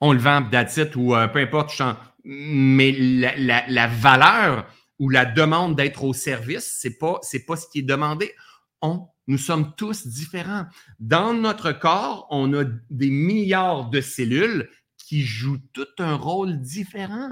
on 0.00 0.12
le 0.12 0.18
vend, 0.18 0.42
that's 0.50 0.78
ou 0.96 1.14
euh, 1.14 1.28
peu 1.28 1.40
importe, 1.40 1.80
mais 2.24 2.92
la, 2.92 3.86
valeur 3.86 4.66
ou 4.98 5.08
la 5.08 5.24
demande 5.24 5.76
d'être 5.76 6.04
au 6.04 6.12
service, 6.12 6.78
c'est 6.80 6.98
pas, 6.98 7.20
pas 7.46 7.56
ce 7.56 7.66
qui 7.70 7.80
est 7.80 7.82
demandé. 7.82 8.32
On, 8.80 9.06
nous 9.26 9.38
sommes 9.38 9.74
tous 9.76 10.06
différents. 10.06 10.66
Dans 10.98 11.34
notre 11.34 11.72
corps, 11.72 12.26
on 12.30 12.52
a 12.54 12.64
des 12.90 13.10
milliards 13.10 13.90
de 13.90 14.00
cellules 14.00 14.68
qui 14.96 15.22
jouent 15.22 15.62
tout 15.72 15.86
un 15.98 16.14
rôle 16.14 16.60
différent. 16.60 17.30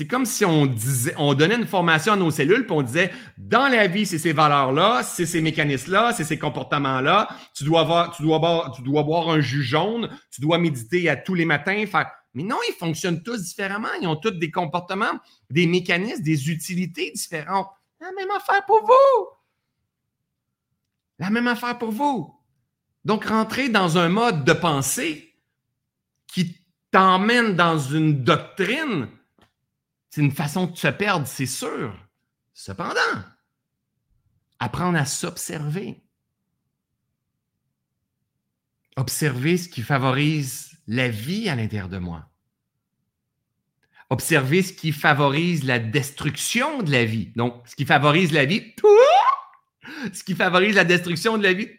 C'est 0.00 0.06
comme 0.06 0.24
si 0.24 0.46
on 0.46 0.64
disait, 0.64 1.12
on 1.18 1.34
donnait 1.34 1.56
une 1.56 1.66
formation 1.66 2.14
à 2.14 2.16
nos 2.16 2.30
cellules, 2.30 2.64
puis 2.64 2.74
on 2.74 2.80
disait, 2.80 3.12
dans 3.36 3.68
la 3.68 3.86
vie, 3.86 4.06
c'est 4.06 4.16
ces 4.16 4.32
valeurs-là, 4.32 5.02
c'est 5.02 5.26
ces 5.26 5.42
mécanismes-là, 5.42 6.14
c'est 6.14 6.24
ces 6.24 6.38
comportements-là. 6.38 7.28
Tu 7.54 7.64
dois 7.64 8.10
tu 8.16 8.22
dois 8.22 8.36
avoir, 8.36 8.72
tu 8.72 8.80
dois 8.80 9.02
boire 9.02 9.28
un 9.28 9.42
jus 9.42 9.62
jaune, 9.62 10.08
tu 10.30 10.40
dois 10.40 10.56
méditer 10.56 11.10
à 11.10 11.16
tous 11.16 11.34
les 11.34 11.44
matins. 11.44 11.84
Faire... 11.84 12.10
Mais 12.32 12.42
non, 12.42 12.56
ils 12.70 12.74
fonctionnent 12.76 13.22
tous 13.22 13.42
différemment. 13.42 13.90
Ils 14.00 14.08
ont 14.08 14.16
tous 14.16 14.30
des 14.30 14.50
comportements, 14.50 15.20
des 15.50 15.66
mécanismes, 15.66 16.22
des 16.22 16.48
utilités 16.48 17.10
différentes. 17.10 17.68
La 18.00 18.10
même 18.16 18.30
affaire 18.30 18.64
pour 18.64 18.80
vous. 18.80 19.26
La 21.18 21.28
même 21.28 21.46
affaire 21.46 21.76
pour 21.76 21.90
vous. 21.90 22.34
Donc, 23.04 23.26
rentrer 23.26 23.68
dans 23.68 23.98
un 23.98 24.08
mode 24.08 24.44
de 24.44 24.54
pensée 24.54 25.34
qui 26.26 26.56
t'emmène 26.90 27.54
dans 27.54 27.78
une 27.78 28.24
doctrine 28.24 29.06
c'est 30.10 30.20
une 30.20 30.32
façon 30.32 30.66
de 30.66 30.76
se 30.76 30.88
perdre, 30.88 31.26
c'est 31.26 31.46
sûr. 31.46 31.96
Cependant, 32.52 33.24
apprendre 34.58 34.98
à 34.98 35.04
s'observer. 35.04 36.02
Observer 38.96 39.56
ce 39.56 39.68
qui 39.68 39.82
favorise 39.82 40.72
la 40.88 41.08
vie 41.08 41.48
à 41.48 41.54
l'intérieur 41.54 41.88
de 41.88 41.98
moi. 41.98 42.28
Observer 44.10 44.62
ce 44.62 44.72
qui 44.72 44.90
favorise 44.90 45.62
la 45.62 45.78
destruction 45.78 46.82
de 46.82 46.90
la 46.90 47.04
vie. 47.04 47.32
Donc, 47.36 47.62
ce 47.68 47.76
qui 47.76 47.86
favorise 47.86 48.32
la 48.32 48.44
vie, 48.44 48.74
ce 50.12 50.24
qui 50.24 50.34
favorise 50.34 50.74
la 50.74 50.84
destruction 50.84 51.38
de 51.38 51.44
la 51.44 51.52
vie. 51.52 51.70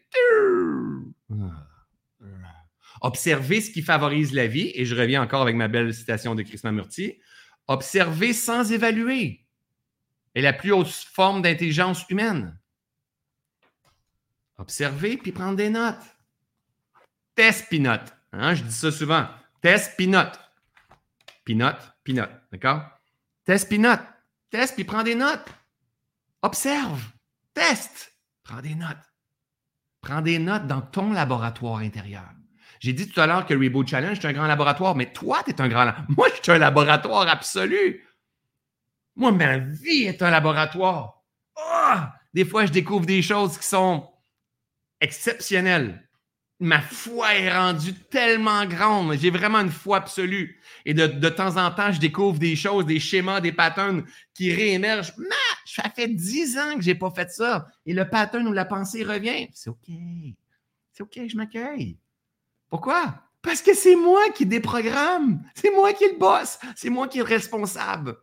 Observer 3.02 3.60
ce 3.60 3.72
qui 3.72 3.82
favorise 3.82 4.32
la 4.32 4.48
vie, 4.48 4.72
et 4.74 4.86
je 4.86 4.96
reviens 4.96 5.22
encore 5.22 5.42
avec 5.42 5.58
ma 5.58 5.68
belle 5.68 5.94
citation 5.94 6.34
de 6.34 6.44
Chris 6.44 6.62
Mamurti, 6.64 7.20
Observer 7.68 8.34
sans 8.34 8.72
évaluer 8.72 9.46
est 10.36 10.42
la 10.42 10.54
plus 10.54 10.72
haute 10.72 10.88
forme 10.88 11.42
d'intelligence 11.42 12.08
humaine. 12.10 12.58
Observer 14.58 15.18
puis 15.18 15.32
prendre 15.32 15.56
des 15.56 15.70
notes. 15.70 16.04
Test 17.36 17.70
pinote. 17.70 18.14
Hein, 18.32 18.56
je 18.56 18.64
dis 18.64 18.74
ça 18.74 18.92
souvent. 18.92 19.28
Test 19.62 19.96
pinote. 19.98 20.40
Pinote, 21.44 21.94
pinote. 22.04 22.32
D'accord? 22.52 22.84
Test 23.46 23.70
pinote. 23.70 24.02
Test 24.50 24.76
puis 24.76 24.84
prends 24.84 25.04
des 25.04 25.16
notes. 25.16 25.50
Observe. 26.42 27.02
Teste. 27.54 28.14
Prends 28.44 28.62
des 28.62 28.76
notes. 28.76 28.98
Prends 30.02 30.22
des 30.22 30.40
notes 30.40 30.68
dans 30.68 30.82
ton 30.82 31.12
laboratoire 31.14 31.78
intérieur. 31.78 32.30
J'ai 32.82 32.94
dit 32.94 33.08
tout 33.08 33.22
à 33.22 33.28
l'heure 33.28 33.46
que 33.46 33.54
le 33.54 33.64
Reboot 33.64 33.88
Challenge, 33.88 34.18
c'est 34.20 34.28
un 34.28 34.34
grand 34.34 34.48
laboratoire, 34.48 34.96
mais 34.96 35.14
toi, 35.14 35.44
tu 35.46 35.52
es 35.52 35.62
un 35.62 35.70
grand 35.70 35.94
Moi, 36.10 36.30
je 36.36 36.42
suis 36.42 36.52
un 36.52 36.58
laboratoire 36.58 37.28
absolu. 37.28 38.04
Moi, 39.16 39.32
ma 39.32 39.60
vie 39.60 40.06
est 40.06 40.24
un 40.24 40.32
laboratoire. 40.32 41.22
Ah! 41.56 42.16
Des 42.34 42.44
fois, 42.44 42.66
je 42.66 42.72
découvre 42.72 43.06
des 43.06 43.22
choses 43.22 43.60
qui 43.60 43.68
sont 43.68 44.10
exceptionnelles. 45.00 46.10
Ma 46.60 46.82
foi 46.82 47.36
est 47.36 47.56
rendue 47.56 47.94
tellement 47.94 48.66
grande. 48.66 49.16
J'ai 49.16 49.30
vraiment 49.30 49.60
une 49.60 49.70
foi 49.70 49.98
absolue. 49.98 50.60
Et 50.84 50.96
de, 50.96 51.30
temps 51.30 51.58
en 51.58 51.70
temps, 51.70 51.92
je 51.92 52.00
découvre 52.00 52.40
des 52.40 52.56
choses, 52.56 52.88
des 52.88 53.00
schémas, 53.00 53.42
des 53.42 53.52
patterns 53.52 54.06
qui 54.34 54.52
réémergent. 54.52 55.14
Ça 55.66 55.84
fait 55.96 56.08
dix 56.08 56.58
ans 56.58 56.76
que 56.78 56.82
je 56.82 56.88
n'ai 56.88 56.96
pas 56.96 57.12
fait 57.12 57.30
ça. 57.30 57.68
Et 57.86 57.94
le 57.94 58.10
pattern 58.10 58.48
ou 58.48 58.54
la 58.54 58.66
pensée 58.66 59.04
revient. 59.04 59.50
C'est 59.54 59.70
OK. 59.70 59.88
C'est 60.94 61.04
OK, 61.04 61.20
je 61.28 61.38
m'accueille. 61.38 62.00
Pourquoi? 62.72 63.14
Parce 63.42 63.62
que 63.62 63.76
c'est 63.76 63.98
moi 63.98 64.30
qui 64.34 64.46
déprogramme. 64.46 65.44
C'est 65.54 65.76
moi 65.76 65.94
qui 65.94 66.06
le 66.06 66.18
boss. 66.18 66.58
C'est 66.76 66.90
moi 66.90 67.08
qui 67.08 67.20
est 67.20 67.22
le 67.22 67.28
responsable. 67.28 68.18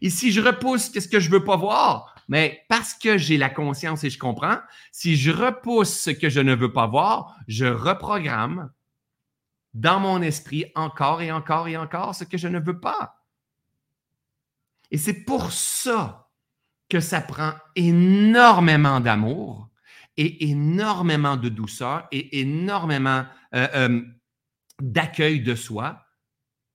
Et 0.00 0.08
si 0.08 0.30
je 0.30 0.40
repousse 0.40 0.88
qu'est-ce 0.88 1.08
que 1.08 1.20
je 1.20 1.30
veux 1.30 1.44
pas 1.44 1.56
voir, 1.56 2.14
mais 2.28 2.64
parce 2.68 2.94
que 2.94 3.18
j'ai 3.18 3.36
la 3.36 3.50
conscience 3.50 4.04
et 4.04 4.10
je 4.10 4.18
comprends, 4.18 4.58
si 4.92 5.16
je 5.16 5.32
repousse 5.32 5.90
ce 5.90 6.10
que 6.10 6.30
je 6.30 6.40
ne 6.40 6.54
veux 6.54 6.72
pas 6.72 6.86
voir, 6.86 7.36
je 7.48 7.66
reprogramme 7.66 8.70
dans 9.74 9.98
mon 9.98 10.22
esprit 10.22 10.66
encore 10.76 11.20
et 11.20 11.32
encore 11.32 11.66
et 11.66 11.76
encore 11.76 12.14
ce 12.14 12.24
que 12.24 12.38
je 12.38 12.48
ne 12.48 12.60
veux 12.60 12.78
pas. 12.78 13.24
Et 14.92 14.98
c'est 14.98 15.24
pour 15.24 15.50
ça 15.50 16.30
que 16.88 17.00
ça 17.00 17.20
prend 17.20 17.54
énormément 17.74 19.00
d'amour 19.00 19.69
et 20.20 20.50
énormément 20.50 21.38
de 21.38 21.48
douceur 21.48 22.06
et 22.12 22.40
énormément 22.40 23.24
euh, 23.54 23.68
euh, 23.74 24.02
d'accueil 24.78 25.40
de 25.40 25.54
soi 25.54 26.04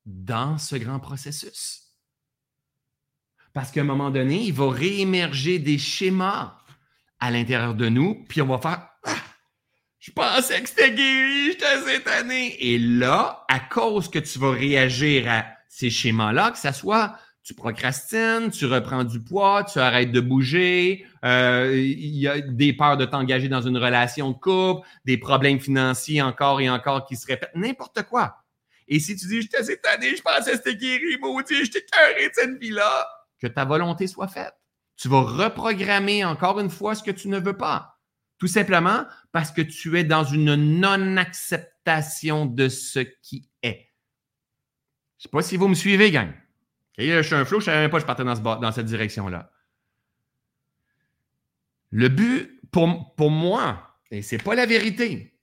dans 0.04 0.58
ce 0.58 0.76
grand 0.78 1.00
processus. 1.00 1.84
Parce 3.54 3.70
qu'à 3.70 3.82
un 3.82 3.86
moment 3.86 4.10
donné, 4.10 4.42
il 4.42 4.54
va 4.54 4.72
réémerger 4.72 5.60
des 5.60 5.78
schémas 5.78 6.58
à 7.20 7.30
l'intérieur 7.30 7.76
de 7.76 7.88
nous, 7.88 8.26
puis 8.28 8.42
on 8.42 8.48
va 8.48 8.58
faire 8.58 8.90
ah, 9.04 9.16
Je 10.00 10.12
pensais 10.12 10.64
que 10.64 10.70
c'était 10.70 10.96
guéri, 10.96 11.52
j'étais 11.52 11.82
cette 11.86 12.08
année. 12.08 12.56
Et 12.60 12.80
là, 12.80 13.46
à 13.48 13.60
cause 13.60 14.10
que 14.10 14.18
tu 14.18 14.40
vas 14.40 14.54
réagir 14.54 15.30
à 15.30 15.46
ces 15.70 15.92
schémas-là, 15.92 16.50
que 16.50 16.58
ça 16.58 16.74
soit 16.74 17.16
tu 17.46 17.54
procrastines, 17.54 18.50
tu 18.50 18.66
reprends 18.66 19.04
du 19.04 19.22
poids, 19.22 19.64
tu 19.64 19.78
arrêtes 19.78 20.12
de 20.12 20.20
bouger, 20.20 21.06
euh, 21.24 21.72
il 21.78 22.16
y 22.16 22.28
a 22.28 22.42
des 22.42 22.74
peurs 22.74 22.98
de 22.98 23.06
t'engager 23.06 23.50
dans 23.50 23.62
une 23.62 23.78
relation 23.78 24.32
de 24.32 24.36
couple, 24.36 24.88
des 25.06 25.20
problèmes 25.20 25.60
financiers 25.60 26.24
encore 26.24 26.60
et 26.60 26.72
encore 26.72 27.06
qui 27.06 27.16
se 27.16 27.28
répètent, 27.28 27.54
n'importe 27.54 28.02
quoi. 28.02 28.38
Et 28.88 29.00
si 29.00 29.16
tu 29.16 29.28
dis, 29.28 29.44
j'étais 29.44 29.64
cette 29.64 29.86
année, 29.86 30.16
je 30.16 30.24
pensais 30.24 30.52
que 30.52 30.58
c'était 30.58 30.76
guéri, 30.76 31.20
maudit, 31.22 31.66
j'étais 31.66 31.86
carré 31.86 32.30
de 32.30 32.34
cette 32.34 32.60
vie-là, 32.60 33.08
que 33.40 33.46
ta 33.46 33.64
volonté 33.64 34.08
soit 34.08 34.28
faite. 34.28 34.56
Tu 34.98 35.08
vas 35.08 35.22
reprogrammer 35.22 36.26
encore 36.26 36.60
une 36.60 36.72
fois 36.72 36.96
ce 36.96 37.04
que 37.04 37.12
tu 37.12 37.28
ne 37.28 37.38
veux 37.38 37.58
pas. 37.58 38.00
Tout 38.40 38.48
simplement 38.48 39.06
parce 39.32 39.52
que 39.52 39.62
tu 39.62 40.00
es 40.00 40.04
dans 40.04 40.24
une 40.24 40.56
non-acceptation 40.56 42.48
de 42.48 42.70
ce 42.70 43.00
qui 43.00 43.48
est. 43.62 43.92
Je 45.20 45.28
ne 45.28 45.30
sais 45.30 45.30
pas 45.30 45.42
si 45.44 45.58
vous 45.58 45.68
me 45.68 45.76
suivez, 45.76 46.10
gang 46.10 46.34
je 46.98 47.22
suis 47.22 47.36
un 47.36 47.46
flou, 47.46 47.60
je 47.60 47.64
ne 47.64 47.66
savais 47.66 47.82
même 47.82 47.92
pas 47.92 47.98
que 47.98 48.02
je 48.02 48.08
partais 48.08 48.24
dans, 48.24 48.72
cette 48.72 48.86
direction-là. 48.86 49.52
Le 51.92 52.10
but, 52.10 52.60
pour, 52.72 53.16
pour 53.16 53.32
moi, 53.32 53.98
et 54.12 54.22
ce 54.22 54.36
n'est 54.36 54.44
pas 54.44 54.56
la 54.56 54.66
vérité, 54.66 55.36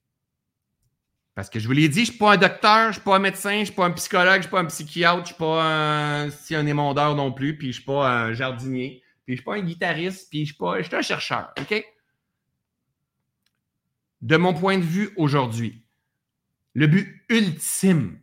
parce 1.35 1.49
que 1.49 1.59
je 1.59 1.65
vous 1.67 1.73
l'ai 1.73 1.89
dit, 1.89 2.05
je 2.05 2.11
ne 2.11 2.11
suis 2.11 2.17
pas 2.17 2.33
un 2.33 2.37
docteur, 2.37 2.83
je 2.83 2.87
ne 2.87 2.93
suis 2.93 3.01
pas 3.01 3.15
un 3.15 3.19
médecin, 3.19 3.53
je 3.53 3.59
ne 3.59 3.65
suis 3.65 3.73
pas 3.73 3.85
un 3.85 3.91
psychologue, 3.91 4.33
je 4.33 4.37
ne 4.37 4.41
suis 4.43 4.51
pas 4.51 4.59
un 4.59 4.65
psychiatre, 4.65 5.15
je 5.17 5.21
ne 5.21 5.25
suis 5.25 5.35
pas 5.35 5.63
un, 5.63 6.29
si 6.29 6.53
émondeur 6.53 7.15
non 7.15 7.31
plus, 7.31 7.57
puis 7.57 7.67
je 7.67 7.77
ne 7.77 7.81
suis 7.81 7.85
pas 7.85 8.07
un 8.07 8.33
jardinier, 8.33 9.03
puis 9.25 9.35
je 9.35 9.41
ne 9.41 9.43
suis 9.43 9.45
pas 9.45 9.55
un 9.55 9.61
guitariste, 9.61 10.29
puis 10.29 10.41
je 10.41 10.53
suis 10.53 10.57
pas, 10.57 10.79
je 10.79 10.87
suis 10.87 10.95
un 10.95 11.01
chercheur, 11.01 11.51
OK? 11.59 11.85
De 14.21 14.37
mon 14.37 14.53
point 14.53 14.77
de 14.77 14.83
vue 14.83 15.11
aujourd'hui, 15.17 15.83
le 16.75 16.87
but 16.87 17.25
ultime 17.29 18.19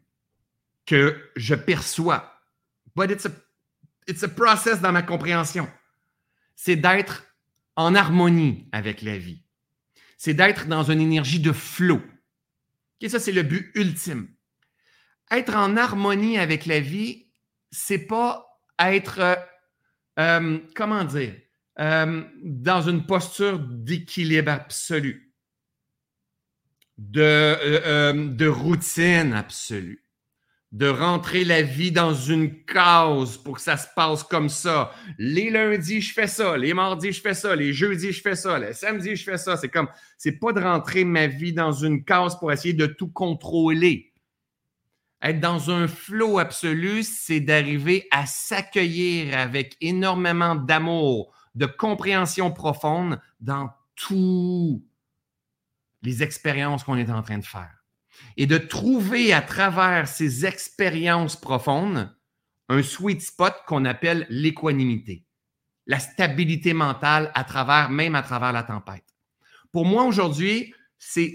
que 0.87 1.31
je 1.37 1.55
perçois 1.55 2.30
but 3.01 3.11
it's 4.07 4.22
a, 4.22 4.28
process 4.28 4.80
dans 4.80 4.92
ma 4.92 5.03
compréhension. 5.03 5.68
C'est 6.55 6.76
d'être 6.76 7.24
en 7.76 7.94
harmonie 7.94 8.68
avec 8.72 9.01
la 9.01 9.16
vie. 9.16 9.42
C'est 10.18 10.34
d'être 10.34 10.66
dans 10.66 10.90
une 10.90 11.01
énergie 11.01 11.40
de 11.40 11.53
flow. 11.53 12.03
Et 13.01 13.09
ça, 13.09 13.18
c'est 13.18 13.32
le 13.32 13.42
but 13.42 13.70
ultime. 13.74 14.28
Être 15.30 15.57
en 15.57 15.78
harmonie 15.78 16.38
avec 16.38 16.66
la 16.66 16.80
vie, 16.80 17.28
c'est 17.70 18.07
pas 18.07 18.61
être, 18.78 19.20
euh, 19.20 19.36
euh, 20.18 20.59
comment 20.74 21.05
dire, 21.05 21.34
euh, 21.78 22.22
dans 22.42 22.82
une 22.82 23.07
posture 23.07 23.59
d'équilibre 23.59 24.53
absolu, 24.53 25.32
de 26.98 28.46
routine 28.46 29.32
absolue 29.32 30.05
de 30.73 30.87
rentrer 30.87 31.45
la 31.45 31.62
vie 31.62 31.91
dans 31.91 32.14
une 32.14 32.64
case 32.64 33.37
pour 33.37 33.57
que 33.57 33.61
ça 33.61 33.77
se 33.77 33.89
passe 33.97 34.23
comme 34.23 34.49
ça. 34.49 34.93
Les 35.18 35.51
lundis, 35.51 36.01
je 36.01 36.12
fais 36.12 36.29
ça. 36.29 36.57
Les 36.57 36.75
mardis, 36.75 37.12
je 37.12 37.21
fais 37.21 37.35
ça. 37.35 37.57
Les 37.57 37.73
jeudis, 37.73 38.12
je 38.12 38.21
fais 38.21 38.37
ça. 38.37 38.59
Les 38.59 38.73
samedis, 38.73 39.16
je 39.16 39.25
fais 39.25 39.39
ça. 39.39 39.57
C'est 39.57 39.68
comme, 39.68 39.89
c'est 40.16 40.39
pas 40.39 40.53
de 40.53 40.61
rentrer 40.61 41.05
ma 41.05 41.27
vie 41.27 41.53
dans 41.53 41.73
une 41.73 42.05
case 42.05 42.39
pour 42.39 42.53
essayer 42.53 42.75
de 42.75 42.87
tout 42.87 43.09
contrôler. 43.09 44.12
Être 45.23 45.41
dans 45.41 45.71
un 45.71 45.89
flot 45.89 46.39
absolu, 46.39 47.03
c'est 47.03 47.41
d'arriver 47.41 48.07
à 48.12 48.27
s'accueillir 48.27 49.37
avec 49.37 49.77
énormément 49.81 50.55
d'amour, 50.55 51.35
de 51.57 51.66
compréhension 51.66 52.53
profonde 52.53 53.21
dans 53.41 53.71
toutes 53.97 54.83
les 56.03 56.23
expériences 56.23 56.85
qu'on 56.85 56.97
est 56.97 57.11
en 57.11 57.23
train 57.23 57.39
de 57.39 57.45
faire 57.45 57.80
et 58.37 58.47
de 58.47 58.59
trouver 58.59 59.33
à 59.33 59.43
travers 59.43 60.09
ces 60.09 60.47
expériences 60.47 61.37
profondes 61.37 62.14
un 62.68 62.83
sweet 62.83 63.21
spot 63.21 63.55
qu'on 63.66 63.85
appelle 63.85 64.27
l'équanimité, 64.31 65.25
la 65.87 65.99
stabilité 65.99 66.73
mentale 66.73 67.33
à 67.35 67.45
travers, 67.45 67.91
même 67.91 68.14
à 68.14 68.23
travers 68.23 68.53
la 68.53 68.62
tempête. 68.62 69.05
Pour 69.73 69.85
moi, 69.85 70.05
aujourd'hui, 70.05 70.75
c'est 70.99 71.35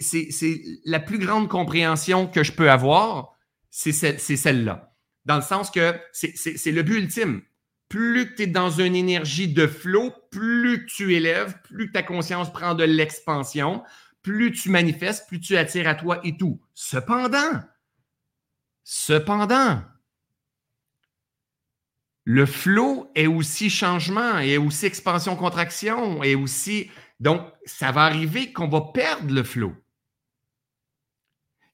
la 0.86 1.00
plus 1.00 1.20
grande 1.20 1.50
compréhension 1.50 2.28
que 2.28 2.44
je 2.44 2.52
peux 2.52 2.70
avoir, 2.72 3.38
c'est 3.70 3.92
celle-là. 3.92 4.94
Dans 5.26 5.36
le 5.38 5.42
sens 5.42 5.72
que 5.72 5.96
c'est 6.14 6.72
le 6.72 6.84
but 6.84 6.98
ultime. 6.98 7.42
Plus 7.90 8.34
tu 8.36 8.44
es 8.44 8.48
dans 8.48 8.72
une 8.72 8.96
énergie 8.96 9.48
de 9.48 9.68
flot, 9.68 10.12
plus 10.32 10.88
tu 10.88 11.16
élèves, 11.16 11.56
plus 11.64 11.92
ta 11.92 12.02
conscience 12.02 12.52
prend 12.52 12.74
de 12.74 12.84
l'expansion, 12.84 13.84
plus 14.26 14.52
tu 14.52 14.72
manifestes, 14.72 15.28
plus 15.28 15.40
tu 15.40 15.56
attires 15.56 15.88
à 15.88 15.94
toi 15.94 16.20
et 16.24 16.36
tout. 16.36 16.60
Cependant, 16.74 17.62
cependant, 18.84 19.84
le 22.24 22.48
flow 22.48 23.12
est 23.14 23.28
aussi 23.28 23.70
changement, 23.70 24.40
est 24.40 24.58
aussi 24.58 24.88
expansion-contraction, 24.88 26.24
est 26.24 26.34
aussi. 26.34 26.90
Donc, 27.20 27.54
ça 27.68 27.92
va 27.92 28.06
arriver 28.06 28.52
qu'on 28.52 28.68
va 28.68 28.82
perdre 28.96 29.32
le 29.32 29.44
flow. 29.44 29.76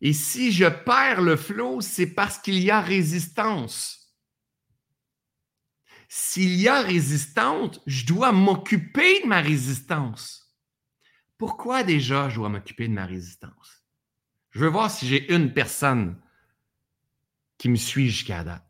Et 0.02 0.12
si 0.12 0.52
je 0.52 0.66
perds 0.66 1.22
le 1.22 1.38
flow, 1.38 1.80
c'est 1.80 2.14
parce 2.14 2.38
qu'il 2.38 2.60
y 2.60 2.70
a 2.70 2.82
résistance. 2.82 4.14
S'il 6.10 6.56
y 6.56 6.68
a 6.68 6.82
résistance, 6.82 7.80
je 7.88 8.06
dois 8.06 8.34
m'occuper 8.34 9.22
de 9.22 9.28
ma 9.28 9.40
résistance. 9.40 10.41
Pourquoi 11.42 11.82
déjà 11.82 12.30
je 12.30 12.36
dois 12.36 12.50
m'occuper 12.50 12.88
de 12.88 12.94
ma 12.94 13.08
résistance? 13.08 13.84
Je 14.52 14.60
veux 14.60 14.68
voir 14.68 14.92
si 14.92 15.08
j'ai 15.08 15.34
une 15.34 15.52
personne 15.52 16.22
qui 17.58 17.68
me 17.68 17.78
suit 17.78 18.12
jusqu'à 18.12 18.44
date. 18.44 18.64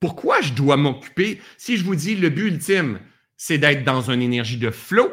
Pourquoi 0.00 0.40
je 0.40 0.54
dois 0.54 0.78
m'occuper? 0.78 1.42
Si 1.58 1.76
je 1.76 1.84
vous 1.84 1.96
dis 1.96 2.16
le 2.16 2.30
but 2.30 2.46
ultime, 2.46 3.00
c'est 3.36 3.58
d'être 3.58 3.84
dans 3.84 4.10
une 4.10 4.22
énergie 4.22 4.56
de 4.56 4.70
flow, 4.70 5.12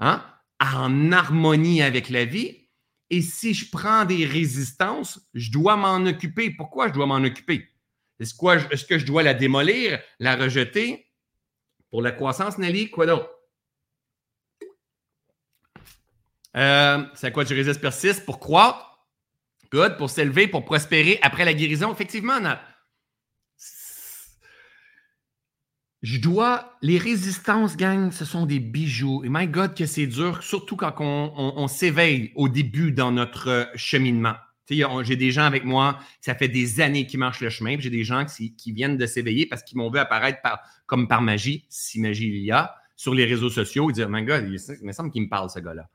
hein, 0.00 0.26
en 0.58 1.12
harmonie 1.12 1.82
avec 1.82 2.10
la 2.10 2.24
vie. 2.24 2.66
Et 3.10 3.22
si 3.22 3.54
je 3.54 3.70
prends 3.70 4.04
des 4.04 4.26
résistances, 4.26 5.20
je 5.34 5.52
dois 5.52 5.76
m'en 5.76 6.04
occuper. 6.04 6.50
Pourquoi 6.50 6.88
je 6.88 6.94
dois 6.94 7.06
m'en 7.06 7.22
occuper? 7.22 7.68
Est-ce, 8.18 8.34
est-ce 8.72 8.86
que 8.86 8.98
je 8.98 9.06
dois 9.06 9.22
la 9.22 9.34
démolir, 9.34 10.00
la 10.18 10.34
rejeter? 10.34 11.12
Pour 11.90 12.02
la 12.02 12.10
croissance, 12.10 12.58
Nelly, 12.58 12.90
quoi 12.90 13.06
d'autre? 13.06 13.30
Euh, 16.56 17.04
c'est 17.14 17.28
à 17.28 17.30
quoi 17.30 17.44
tu 17.44 17.54
résistes 17.54 17.80
persiste? 17.80 18.24
Pour 18.24 18.38
croître. 18.38 19.06
Good. 19.72 19.96
Pour 19.96 20.10
s'élever, 20.10 20.46
pour 20.46 20.64
prospérer 20.64 21.18
après 21.22 21.44
la 21.44 21.54
guérison. 21.54 21.92
Effectivement, 21.92 22.38
Je 26.02 26.20
dois. 26.20 26.76
Les 26.82 26.98
résistances, 26.98 27.76
gang, 27.76 28.12
ce 28.12 28.24
sont 28.24 28.44
des 28.44 28.60
bijoux. 28.60 29.24
Et 29.24 29.28
my 29.30 29.48
God, 29.48 29.74
que 29.74 29.86
c'est 29.86 30.06
dur, 30.06 30.42
surtout 30.42 30.76
quand 30.76 30.94
on, 31.00 31.66
s'éveille 31.66 32.30
au 32.34 32.48
début 32.48 32.92
dans 32.92 33.10
notre 33.10 33.70
cheminement. 33.74 34.34
J'ai 34.68 35.16
des 35.16 35.30
gens 35.30 35.44
avec 35.44 35.64
moi, 35.64 35.98
ça 36.20 36.34
fait 36.34 36.48
des 36.48 36.80
années 36.80 37.06
qu'ils 37.06 37.20
marchent 37.20 37.40
le 37.40 37.48
chemin. 37.48 37.76
J'ai 37.78 37.90
des 37.90 38.04
gens 38.04 38.26
qui, 38.26 38.72
viennent 38.72 38.98
de 38.98 39.06
s'éveiller 39.06 39.46
parce 39.46 39.62
qu'ils 39.62 39.78
m'ont 39.78 39.90
vu 39.90 39.98
apparaître 39.98 40.40
comme 40.86 41.08
par 41.08 41.22
magie, 41.22 41.64
si 41.70 42.00
magie 42.00 42.28
il 42.28 42.44
y 42.44 42.52
a, 42.52 42.74
sur 42.96 43.14
les 43.14 43.24
réseaux 43.24 43.50
sociaux 43.50 43.88
et 43.88 43.94
dire 43.94 44.08
My 44.10 44.22
God, 44.22 44.44
il 44.46 44.86
me 44.86 44.92
semble 44.92 45.10
qu'il 45.10 45.22
me 45.22 45.28
parle, 45.28 45.48
ce 45.48 45.58
gars-là. 45.58 45.88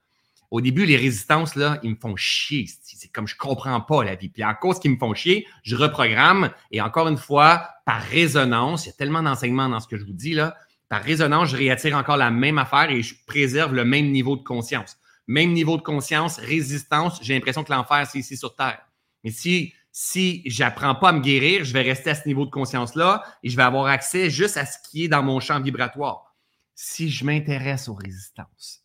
Au 0.52 0.62
début, 0.62 0.86
les 0.86 0.98
résistances, 0.98 1.56
là, 1.56 1.80
ils 1.84 1.92
me 1.92 1.96
font 1.96 2.16
chier. 2.16 2.68
C'est 2.82 3.12
comme 3.12 3.28
je 3.28 3.36
comprends 3.36 3.82
pas 3.82 4.04
la 4.04 4.16
vie. 4.16 4.30
Puis 4.30 4.42
à 4.42 4.56
cause 4.56 4.80
qu'ils 4.80 4.92
me 4.92 4.98
font 4.98 5.14
chier, 5.14 5.46
je 5.62 5.76
reprogramme. 5.76 6.50
Et 6.72 6.82
encore 6.82 7.08
une 7.08 7.18
fois, 7.18 7.70
par 7.86 8.02
résonance, 8.02 8.86
il 8.86 8.90
y 8.90 8.92
a 8.92 8.96
tellement 8.96 9.22
d'enseignements 9.22 9.70
dans 9.70 9.80
ce 9.80 9.88
que 9.88 9.98
je 9.98 10.06
vous 10.06 10.14
dis, 10.14 10.34
là. 10.34 10.56
Par 10.90 11.04
résonance, 11.04 11.50
je 11.50 11.58
réattire 11.58 11.96
encore 11.96 12.18
la 12.18 12.32
même 12.32 12.58
affaire 12.58 12.90
et 12.90 13.04
je 13.04 13.14
préserve 13.28 13.76
le 13.76 13.86
même 13.86 14.10
niveau 14.10 14.36
de 14.36 14.42
conscience. 14.42 14.98
Même 15.28 15.52
niveau 15.52 15.78
de 15.78 15.84
conscience, 15.84 16.38
résistance, 16.38 17.20
j'ai 17.22 17.36
l'impression 17.36 17.64
que 17.64 17.72
l'enfer, 17.72 18.08
c'est 18.12 18.18
ici 18.18 18.36
sur 18.36 18.56
Terre. 18.56 18.80
Mais 19.24 19.30
si, 19.30 19.76
si 19.92 20.42
j'apprends 20.48 20.96
pas 20.96 21.10
à 21.10 21.12
me 21.12 21.20
guérir, 21.20 21.64
je 21.64 21.74
vais 21.74 21.84
rester 21.84 22.10
à 22.10 22.16
ce 22.16 22.28
niveau 22.28 22.46
de 22.48 22.50
conscience-là 22.50 23.24
et 23.44 23.50
je 23.50 23.56
vais 23.56 23.62
avoir 23.62 23.86
accès 23.86 24.32
juste 24.32 24.58
à 24.58 24.66
ce 24.66 24.78
qui 24.90 25.04
est 25.04 25.08
dans 25.08 25.22
mon 25.22 25.40
champ 25.40 25.62
vibratoire. 25.62 26.36
Si 26.74 27.12
je 27.12 27.24
m'intéresse 27.24 27.88
aux 27.88 27.94
résistances, 27.94 28.84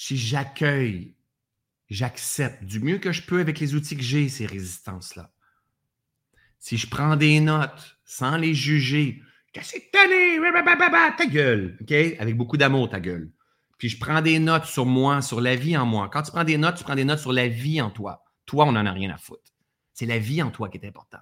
si 0.00 0.16
j'accueille, 0.16 1.14
j'accepte 1.90 2.64
du 2.64 2.80
mieux 2.80 2.96
que 2.96 3.12
je 3.12 3.20
peux 3.20 3.38
avec 3.38 3.60
les 3.60 3.74
outils 3.74 3.98
que 3.98 4.02
j'ai, 4.02 4.30
ces 4.30 4.46
résistances-là. 4.46 5.30
Si 6.58 6.78
je 6.78 6.88
prends 6.88 7.16
des 7.16 7.38
notes 7.38 7.98
sans 8.06 8.38
les 8.38 8.54
juger, 8.54 9.22
c'est 9.60 9.90
tanné, 9.90 10.38
ta 11.18 11.26
gueule, 11.26 11.76
OK? 11.82 11.92
Avec 12.18 12.34
beaucoup 12.34 12.56
d'amour, 12.56 12.88
ta 12.88 12.98
gueule. 12.98 13.30
Puis 13.76 13.90
je 13.90 13.98
prends 13.98 14.22
des 14.22 14.38
notes 14.38 14.64
sur 14.64 14.86
moi, 14.86 15.20
sur 15.20 15.42
la 15.42 15.54
vie 15.54 15.76
en 15.76 15.84
moi. 15.84 16.08
Quand 16.10 16.22
tu 16.22 16.30
prends 16.30 16.44
des 16.44 16.56
notes, 16.56 16.78
tu 16.78 16.84
prends 16.84 16.94
des 16.94 17.04
notes 17.04 17.18
sur 17.18 17.34
la 17.34 17.48
vie 17.48 17.82
en 17.82 17.90
toi. 17.90 18.24
Toi, 18.46 18.64
on 18.64 18.72
n'en 18.72 18.86
a 18.86 18.92
rien 18.92 19.10
à 19.10 19.18
foutre. 19.18 19.52
C'est 19.92 20.06
la 20.06 20.18
vie 20.18 20.42
en 20.42 20.50
toi 20.50 20.70
qui 20.70 20.78
est 20.78 20.88
important. 20.88 21.20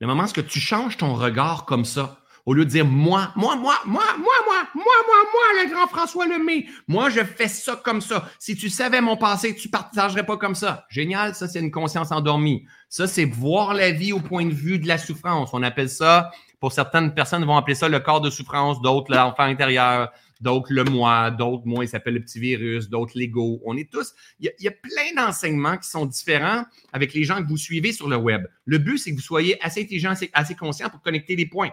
Le 0.00 0.06
moment 0.06 0.24
où 0.24 0.42
tu 0.42 0.58
changes 0.58 0.96
ton 0.96 1.12
regard 1.12 1.66
comme 1.66 1.84
ça, 1.84 2.21
au 2.44 2.54
lieu 2.54 2.64
de 2.64 2.70
dire 2.70 2.84
moi, 2.84 3.32
moi, 3.36 3.56
moi, 3.56 3.74
moi, 3.84 4.02
moi, 4.16 4.26
moi, 4.44 4.68
moi, 4.74 4.84
moi, 4.84 5.24
moi, 5.32 5.62
le 5.62 5.70
grand 5.70 5.86
François 5.86 6.26
Lemay, 6.26 6.66
moi, 6.88 7.08
je 7.08 7.20
fais 7.20 7.48
ça 7.48 7.76
comme 7.76 8.00
ça. 8.00 8.28
Si 8.38 8.56
tu 8.56 8.68
savais 8.68 9.00
mon 9.00 9.16
passé, 9.16 9.54
tu 9.54 9.68
partagerais 9.68 10.26
pas 10.26 10.36
comme 10.36 10.54
ça. 10.54 10.84
Génial, 10.88 11.34
ça, 11.34 11.46
c'est 11.46 11.60
une 11.60 11.70
conscience 11.70 12.10
endormie. 12.10 12.64
Ça, 12.88 13.06
c'est 13.06 13.24
voir 13.24 13.74
la 13.74 13.92
vie 13.92 14.12
au 14.12 14.20
point 14.20 14.44
de 14.44 14.52
vue 14.52 14.78
de 14.78 14.88
la 14.88 14.98
souffrance. 14.98 15.50
On 15.52 15.62
appelle 15.62 15.88
ça, 15.88 16.30
pour 16.58 16.72
certaines 16.72 17.14
personnes 17.14 17.44
vont 17.44 17.56
appeler 17.56 17.74
ça 17.74 17.88
le 17.88 18.00
corps 18.00 18.20
de 18.20 18.30
souffrance, 18.30 18.82
d'autres 18.82 19.14
l'enfant 19.14 19.44
intérieur, 19.44 20.12
d'autres 20.40 20.72
le 20.72 20.84
moi, 20.84 21.30
d'autres, 21.30 21.62
moi, 21.64 21.84
il 21.84 21.88
s'appelle 21.88 22.14
le 22.14 22.20
petit 22.20 22.40
virus, 22.40 22.88
d'autres 22.88 23.12
l'ego. 23.14 23.60
On 23.64 23.76
est 23.76 23.90
tous, 23.90 24.12
il 24.40 24.50
y, 24.58 24.68
a, 24.68 24.72
plein 24.72 25.14
d'enseignements 25.16 25.76
qui 25.78 25.88
sont 25.88 26.06
différents 26.06 26.64
avec 26.92 27.14
les 27.14 27.24
gens 27.24 27.42
que 27.42 27.48
vous 27.48 27.56
suivez 27.56 27.92
sur 27.92 28.08
le 28.08 28.16
web. 28.16 28.46
Le 28.64 28.78
but, 28.78 28.98
c'est 28.98 29.12
que 29.12 29.16
vous 29.16 29.22
soyez 29.22 29.64
assez 29.64 29.82
intelligent, 29.82 30.10
assez, 30.10 30.30
assez 30.32 30.54
conscient 30.54 30.90
pour 30.90 31.00
connecter 31.00 31.36
les 31.36 31.46
points. 31.46 31.70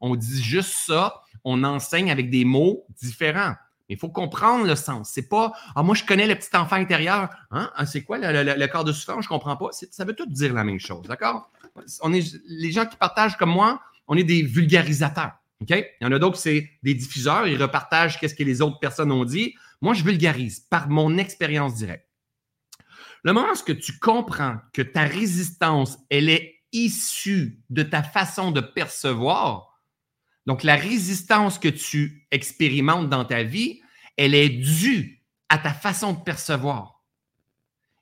On 0.00 0.16
dit 0.16 0.42
juste 0.42 0.74
ça, 0.86 1.22
on 1.44 1.64
enseigne 1.64 2.10
avec 2.10 2.30
des 2.30 2.44
mots 2.44 2.86
différents. 3.00 3.54
Il 3.88 3.96
faut 3.96 4.10
comprendre 4.10 4.66
le 4.66 4.76
sens. 4.76 5.10
C'est 5.12 5.28
pas 5.28 5.52
Ah, 5.74 5.82
moi, 5.82 5.94
je 5.94 6.04
connais 6.04 6.26
le 6.26 6.34
petit 6.34 6.54
enfant 6.54 6.76
intérieur. 6.76 7.30
Hein? 7.50 7.70
Ah, 7.74 7.86
c'est 7.86 8.02
quoi 8.02 8.18
le, 8.18 8.66
corps 8.66 8.84
de 8.84 8.92
souffrance? 8.92 9.24
Je 9.24 9.28
comprends 9.28 9.56
pas. 9.56 9.68
Ça 9.72 10.04
veut 10.04 10.14
tout 10.14 10.26
dire 10.26 10.52
la 10.52 10.64
même 10.64 10.78
chose, 10.78 11.06
d'accord? 11.06 11.50
On 12.02 12.12
est, 12.12 12.36
les 12.46 12.70
gens 12.70 12.84
qui 12.84 12.96
partagent 12.96 13.36
comme 13.36 13.50
moi, 13.50 13.80
on 14.06 14.16
est 14.16 14.24
des 14.24 14.42
vulgarisateurs. 14.42 15.32
OK? 15.60 15.70
Il 15.70 16.04
y 16.04 16.06
en 16.06 16.12
a 16.12 16.18
d'autres, 16.18 16.38
c'est 16.38 16.70
des 16.82 16.94
diffuseurs, 16.94 17.46
ils 17.46 17.60
repartagent 17.60 18.20
qu'est-ce 18.20 18.34
que 18.34 18.44
les 18.44 18.60
autres 18.60 18.78
personnes 18.78 19.10
ont 19.10 19.24
dit. 19.24 19.54
Moi, 19.80 19.94
je 19.94 20.04
vulgarise 20.04 20.60
par 20.60 20.88
mon 20.88 21.16
expérience 21.18 21.74
directe. 21.74 22.06
Le 23.24 23.32
moment 23.32 23.48
où 23.52 23.72
tu 23.74 23.98
comprends 23.98 24.58
que 24.72 24.82
ta 24.82 25.02
résistance, 25.02 25.98
elle 26.10 26.28
est 26.28 26.56
issue 26.72 27.60
de 27.70 27.82
ta 27.82 28.02
façon 28.02 28.52
de 28.52 28.60
percevoir, 28.60 29.67
donc 30.48 30.62
la 30.62 30.76
résistance 30.76 31.58
que 31.58 31.68
tu 31.68 32.26
expérimentes 32.30 33.10
dans 33.10 33.26
ta 33.26 33.42
vie, 33.42 33.82
elle 34.16 34.34
est 34.34 34.48
due 34.48 35.22
à 35.50 35.58
ta 35.58 35.74
façon 35.74 36.14
de 36.14 36.22
percevoir. 36.22 37.04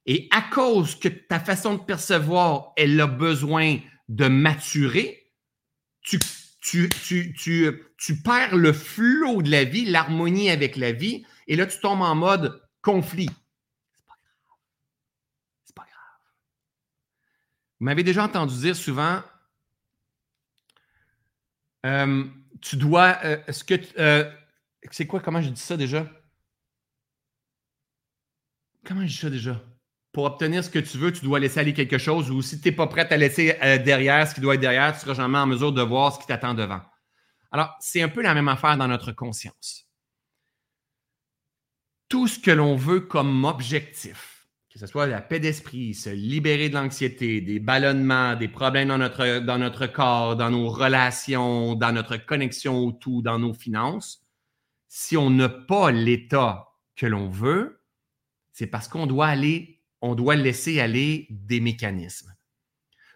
Et 0.06 0.28
à 0.30 0.42
cause 0.42 0.94
que 0.94 1.08
ta 1.08 1.40
façon 1.40 1.74
de 1.74 1.82
percevoir, 1.82 2.72
elle 2.76 3.00
a 3.00 3.08
besoin 3.08 3.78
de 4.08 4.28
maturer, 4.28 5.32
tu 6.02 6.20
tu, 6.60 8.22
perds 8.24 8.56
le 8.56 8.72
flot 8.72 9.42
de 9.42 9.50
la 9.50 9.64
vie, 9.64 9.84
l'harmonie 9.84 10.48
avec 10.48 10.76
la 10.76 10.92
vie, 10.92 11.26
et 11.48 11.56
là, 11.56 11.66
tu 11.66 11.80
tombes 11.80 12.02
en 12.02 12.14
mode 12.14 12.62
conflit. 12.80 13.30
C'est 13.92 14.06
pas 14.06 14.14
grave. 14.14 14.58
C'est 15.64 15.74
pas 15.74 15.82
grave. 15.82 16.20
Vous 17.80 17.84
m'avez 17.86 18.04
déjà 18.04 18.24
entendu 18.24 18.56
dire 18.56 18.76
souvent, 18.76 19.22
euh, 21.86 22.24
tu 22.60 22.76
dois, 22.76 23.18
euh, 23.24 23.38
ce 23.48 23.62
que, 23.64 23.74
euh, 23.98 24.30
c'est 24.90 25.06
quoi, 25.06 25.20
comment 25.20 25.40
je 25.40 25.50
dis 25.50 25.60
ça 25.60 25.76
déjà? 25.76 26.06
Comment 28.84 29.02
je 29.02 29.06
dis 29.06 29.18
ça 29.18 29.30
déjà? 29.30 29.62
pour 30.12 30.24
obtenir 30.24 30.64
ce 30.64 30.70
que 30.70 30.78
tu 30.78 30.96
veux, 30.96 31.12
tu 31.12 31.22
dois 31.26 31.38
laisser 31.38 31.60
aller 31.60 31.74
quelque 31.74 31.98
chose 31.98 32.30
ou 32.30 32.40
si 32.40 32.58
tu 32.58 32.66
n'es 32.66 32.74
pas 32.74 32.86
prêt 32.86 33.06
à 33.12 33.18
laisser 33.18 33.54
derrière 33.84 34.26
ce 34.26 34.34
qui 34.34 34.40
doit 34.40 34.54
être 34.54 34.62
derrière, 34.62 34.94
tu 34.94 35.00
seras 35.00 35.12
jamais 35.12 35.36
en 35.36 35.46
mesure 35.46 35.72
de 35.72 35.82
voir 35.82 36.14
ce 36.14 36.18
qui 36.18 36.26
t'attend 36.26 36.54
devant. 36.54 36.80
Alors, 37.50 37.76
c'est 37.80 38.00
un 38.00 38.08
peu 38.08 38.22
la 38.22 38.32
même 38.32 38.48
affaire 38.48 38.78
dans 38.78 38.88
notre 38.88 39.12
conscience. 39.12 39.86
Tout 42.08 42.28
ce 42.28 42.38
que 42.38 42.50
l'on 42.50 42.76
veut 42.76 43.00
comme 43.00 43.44
objectif, 43.44 44.35
que 44.76 44.80
ce 44.80 44.86
soit 44.86 45.06
la 45.06 45.22
paix 45.22 45.40
d'esprit, 45.40 45.94
se 45.94 46.10
libérer 46.10 46.68
de 46.68 46.74
l'anxiété, 46.74 47.40
des 47.40 47.58
ballonnements, 47.58 48.36
des 48.36 48.46
problèmes 48.46 48.88
dans 48.88 48.98
notre, 48.98 49.86
corps, 49.86 50.36
dans 50.36 50.50
nos 50.50 50.68
relations, 50.68 51.74
dans 51.74 51.92
notre 51.92 52.18
connexion 52.18 52.76
au 52.88 52.92
tout, 52.92 53.22
dans 53.22 53.38
nos 53.38 53.54
finances, 53.54 54.22
si 54.86 55.16
on 55.16 55.30
n'a 55.30 55.48
pas 55.48 55.90
l'état 55.92 56.68
que 56.94 57.06
l'on 57.06 57.30
veut, 57.30 57.80
c'est 58.52 58.66
parce 58.66 58.86
qu'on 58.86 59.06
doit 59.06 59.28
aller 59.28 59.80
on 60.02 60.14
doit 60.14 60.36
laisser 60.36 60.78
aller 60.78 61.26
des 61.30 61.58
mécanismes. 61.58 62.34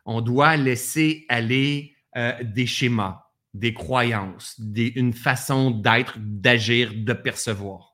On 0.06 0.22
doit 0.22 0.56
laisser 0.56 1.26
aller 1.28 1.94
euh, 2.16 2.42
des 2.42 2.66
schémas, 2.66 3.26
des 3.52 3.74
croyances, 3.74 4.58
une 4.74 5.12
façon 5.12 5.70
d'être, 5.70 6.14
d'agir, 6.18 6.94
de 6.96 7.12
percevoir. 7.12 7.89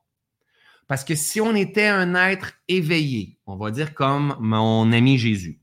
Parce 0.87 1.03
que 1.03 1.15
si 1.15 1.41
on 1.41 1.53
était 1.55 1.87
un 1.87 2.15
être 2.15 2.53
éveillé, 2.67 3.37
on 3.45 3.57
va 3.57 3.71
dire 3.71 3.93
comme 3.93 4.35
mon 4.39 4.91
ami 4.91 5.17
Jésus, 5.17 5.59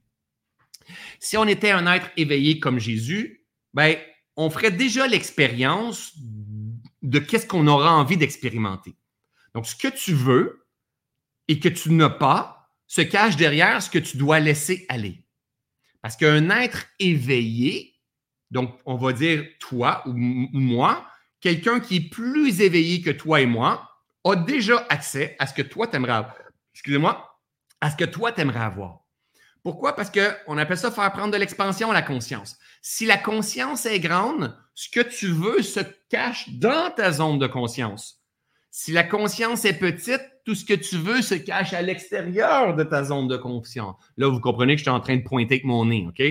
si 1.19 1.37
on 1.37 1.47
était 1.47 1.71
un 1.71 1.91
être 1.93 2.11
éveillé 2.17 2.61
comme 2.61 2.79
Jésus, 2.79 3.47
ben, 3.73 3.97
on 4.37 4.51
ferait 4.51 4.71
déjà 4.71 5.07
l'expérience 5.07 6.13
de 7.03 7.19
qu'est-ce 7.19 7.47
qu'on 7.47 7.67
aura 7.67 7.95
envie 7.95 8.17
d'expérimenter. 8.17 8.95
Donc, 9.55 9.67
ce 9.67 9.77
que 9.77 9.89
tu 9.89 10.13
veux 10.13 10.67
et 11.49 11.59
que 11.61 11.69
tu 11.69 11.91
n'as 11.93 12.11
pas, 12.11 12.71
se 12.87 13.01
cache 13.01 13.37
derrière 13.37 13.83
ce 13.83 13.91
que 13.91 13.99
tu 13.99 14.17
dois 14.17 14.41
laisser 14.41 14.85
aller. 14.89 15.25
Parce 16.03 16.17
qu'un 16.17 16.51
être 16.51 16.87
éveillé, 16.99 17.95
donc 18.51 18.79
on 18.85 18.97
va 18.97 19.13
dire 19.13 19.47
toi 19.59 20.03
ou, 20.07 20.13
moi, 20.15 21.07
quelqu'un 21.41 21.81
qui 21.81 21.97
est 21.97 22.11
plus 22.11 22.61
éveillé 22.61 23.01
que 23.01 23.11
toi 23.11 23.41
et 23.41 23.47
moi, 23.47 23.91
a 24.25 24.37
déjà 24.37 24.87
accès 24.89 25.37
à 25.39 25.47
ce 25.47 25.55
que 25.55 25.63
toi 25.63 25.87
t'aimerais 25.87 26.25
excusez-moi, 26.75 27.39
à 27.81 27.91
ce 27.91 27.97
que 27.97 28.05
toi 28.05 28.33
t'aimerais 28.33 28.61
avoir. 28.61 29.01
Pourquoi? 29.63 29.97
Parce 29.97 30.11
qu'on 30.11 30.59
appelle 30.59 30.77
ça 30.77 30.91
faire 30.91 31.11
prendre 31.13 31.33
de 31.33 31.39
l'expansion 31.39 31.91
à 31.91 31.95
la 31.95 32.03
conscience. 32.03 32.59
Si 32.83 33.07
la 33.07 33.17
conscience 33.17 33.87
est 33.87 34.01
grande, 34.01 34.55
ce 34.75 34.91
que 34.91 35.01
tu 35.01 35.29
veux 35.29 35.63
se 35.63 35.81
cache 36.11 36.51
dans 36.51 36.91
ta 36.91 37.13
zone 37.13 37.39
de 37.39 37.47
conscience. 37.47 38.21
Si 38.71 38.93
la 38.93 39.05
conscience 39.05 39.65
est 39.65 39.79
petite, 39.79 40.21
tout 40.45 40.55
ce 40.55 40.65
que 40.65 40.75
tu 40.75 40.99
veux 40.99 41.23
se 41.23 41.35
cache 41.35 41.73
à 41.73 41.81
l'extérieur 41.81 42.75
de 42.75 42.83
ta 42.83 43.05
zone 43.05 43.29
de 43.29 43.37
conscience. 43.37 43.97
Là, 44.19 44.29
vous 44.29 44.41
comprenez 44.41 44.75
que 44.75 44.79
je 44.79 44.85
suis 44.85 44.91
en 44.91 45.01
train 45.01 45.17
de 45.17 45.23
pointer 45.23 45.55
avec 45.55 45.65
mon 45.65 45.87
nez, 45.87 46.07
OK? 46.07 46.23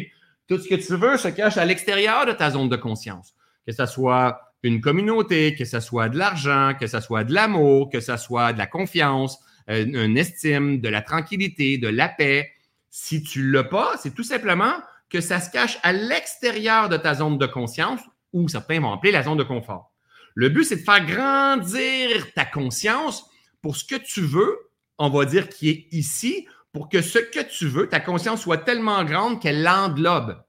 Tout 0.47 0.59
ce 0.59 0.67
que 0.67 0.75
tu 0.75 0.95
veux 0.95 1.17
se 1.17 1.29
cache 1.29 1.57
à 1.57 1.65
l'extérieur 1.65 2.25
de 2.25 2.33
ta 2.33 2.51
zone 2.51 2.69
de 2.69 2.75
conscience. 2.75 3.33
Que 3.65 3.71
ce 3.71 3.85
soit 3.85 4.42
une 4.63 4.81
communauté, 4.81 5.55
que 5.55 5.65
ce 5.65 5.79
soit 5.79 6.09
de 6.09 6.17
l'argent, 6.17 6.73
que 6.79 6.87
ce 6.87 6.99
soit 7.01 7.23
de 7.23 7.33
l'amour, 7.33 7.89
que 7.89 7.99
ce 7.99 8.17
soit 8.17 8.53
de 8.53 8.57
la 8.57 8.65
confiance, 8.65 9.39
euh, 9.69 9.85
une 9.85 10.17
estime, 10.17 10.79
de 10.79 10.89
la 10.89 11.01
tranquillité, 11.01 11.77
de 11.77 11.89
la 11.89 12.09
paix. 12.09 12.51
Si 12.89 13.21
tu 13.21 13.43
ne 13.43 13.51
l'as 13.51 13.63
pas, 13.63 13.95
c'est 14.01 14.13
tout 14.13 14.23
simplement 14.23 14.73
que 15.09 15.21
ça 15.21 15.39
se 15.39 15.51
cache 15.51 15.77
à 15.83 15.93
l'extérieur 15.93 16.89
de 16.89 16.97
ta 16.97 17.13
zone 17.13 17.37
de 17.37 17.45
conscience 17.45 17.99
ou 18.31 18.47
certains 18.47 18.79
vont 18.79 18.93
appeler 18.93 19.11
la 19.11 19.23
zone 19.23 19.37
de 19.37 19.43
confort. 19.43 19.91
Le 20.33 20.49
but, 20.49 20.63
c'est 20.63 20.77
de 20.77 20.81
faire 20.81 21.05
grandir 21.05 22.33
ta 22.33 22.45
conscience 22.45 23.29
pour 23.61 23.75
ce 23.75 23.85
que 23.85 23.95
tu 23.95 24.21
veux, 24.21 24.57
on 24.97 25.09
va 25.09 25.25
dire 25.25 25.49
qui 25.49 25.69
est 25.69 25.87
ici, 25.91 26.47
pour 26.71 26.89
que 26.89 27.01
ce 27.01 27.19
que 27.19 27.41
tu 27.41 27.67
veux, 27.67 27.87
ta 27.87 27.99
conscience 27.99 28.41
soit 28.41 28.57
tellement 28.57 29.03
grande 29.03 29.39
qu'elle 29.39 29.61
l'englobe 29.61 30.43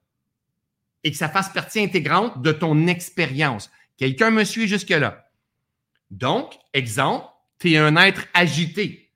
et 1.05 1.11
que 1.11 1.17
ça 1.19 1.29
fasse 1.29 1.51
partie 1.51 1.81
intégrante 1.81 2.41
de 2.41 2.51
ton 2.51 2.87
expérience. 2.87 3.71
Quelqu'un 3.97 4.31
me 4.31 4.45
suit 4.45 4.69
jusque-là. 4.69 5.31
Donc, 6.11 6.55
exemple, 6.73 7.27
tu 7.59 7.73
es 7.73 7.79
un 7.79 7.97
être 7.97 8.27
agité. 8.35 9.13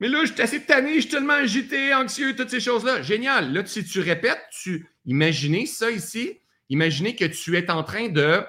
Mais 0.00 0.08
là, 0.08 0.24
je 0.24 0.32
suis 0.32 0.42
assez 0.42 0.64
tanné, 0.64 0.96
je 0.96 1.00
suis 1.00 1.10
tellement 1.10 1.34
agité, 1.34 1.94
anxieux, 1.94 2.34
toutes 2.34 2.50
ces 2.50 2.60
choses-là. 2.60 3.02
Génial. 3.02 3.52
Là, 3.52 3.66
si 3.66 3.84
tu 3.84 4.00
répètes, 4.00 4.40
tu 4.62 4.88
imaginez 5.04 5.66
ça 5.66 5.90
ici, 5.90 6.38
imaginez 6.70 7.14
que 7.14 7.26
tu 7.26 7.56
es 7.56 7.70
en 7.70 7.82
train 7.82 8.08
de 8.08 8.44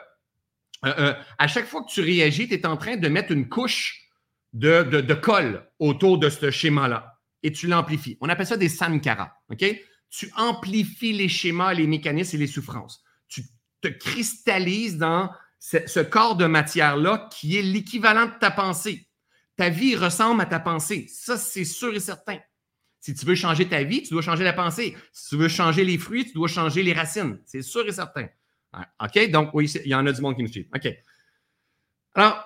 euh, 0.86 0.94
euh, 0.98 1.14
à 1.38 1.48
chaque 1.48 1.68
fois 1.68 1.84
que 1.84 1.92
tu 1.92 2.02
réagis, 2.02 2.48
tu 2.48 2.56
es 2.56 2.66
en 2.66 2.78
train 2.78 2.98
de 2.98 3.08
mettre 3.08 3.32
une 3.32 3.48
couche 3.50 4.10
de, 4.54 5.14
colle 5.14 5.70
autour 5.80 6.18
de 6.18 6.30
ce 6.30 6.52
schéma-là 6.52 7.20
et 7.44 7.52
tu 7.52 7.68
l'amplifies. 7.68 8.18
On 8.22 8.30
appelle 8.30 8.48
ça 8.48 8.58
des 8.58 8.70
sankara. 8.70 9.34
OK? 9.50 9.64
Tu 10.10 10.32
amplifies 10.36 11.14
les 11.14 11.30
schémas, 11.30 11.74
les 11.74 11.88
mécanismes 11.88 12.36
et 12.36 12.40
les 12.40 12.48
souffrances. 12.48 13.04
Te 13.82 13.88
cristallises 13.88 14.98
dans 14.98 15.32
ce, 15.60 16.00
corps 16.00 16.36
de 16.36 16.46
matière-là 16.46 17.30
qui 17.32 17.58
est 17.58 17.62
l'équivalent 17.62 18.26
de 18.26 18.40
ta 18.40 18.52
pensée. 18.52 19.08
Ta 19.56 19.70
vie 19.70 19.96
ressemble 19.96 20.42
à 20.42 20.46
ta 20.46 20.60
pensée. 20.60 21.08
Ça, 21.08 21.38
c'est 21.38 21.66
sûr 21.66 21.94
et 21.94 22.00
certain. 22.00 22.40
Si 23.00 23.16
tu 23.16 23.26
veux 23.26 23.36
changer 23.36 23.68
ta 23.68 23.84
vie, 23.84 24.04
tu 24.04 24.10
dois 24.14 24.22
changer 24.22 24.44
la 24.44 24.54
pensée. 24.54 24.96
Si 25.12 25.30
tu 25.30 25.38
veux 25.38 25.48
changer 25.48 25.84
les 25.84 25.98
fruits, 25.98 26.26
tu 26.26 26.34
dois 26.34 26.48
changer 26.48 26.84
les 26.84 26.94
racines. 26.94 27.40
C'est 27.46 27.62
sûr 27.62 27.88
et 27.88 27.92
certain. 27.92 28.28
OK? 29.04 29.30
Donc, 29.32 29.50
oui, 29.54 29.70
il 29.84 29.90
y 29.90 29.96
en 29.96 30.06
a 30.06 30.12
du 30.12 30.22
monde 30.22 30.36
qui 30.36 30.44
me 30.44 30.48
suit. 30.48 30.70
OK. 30.74 30.88
Alors, 32.14 32.46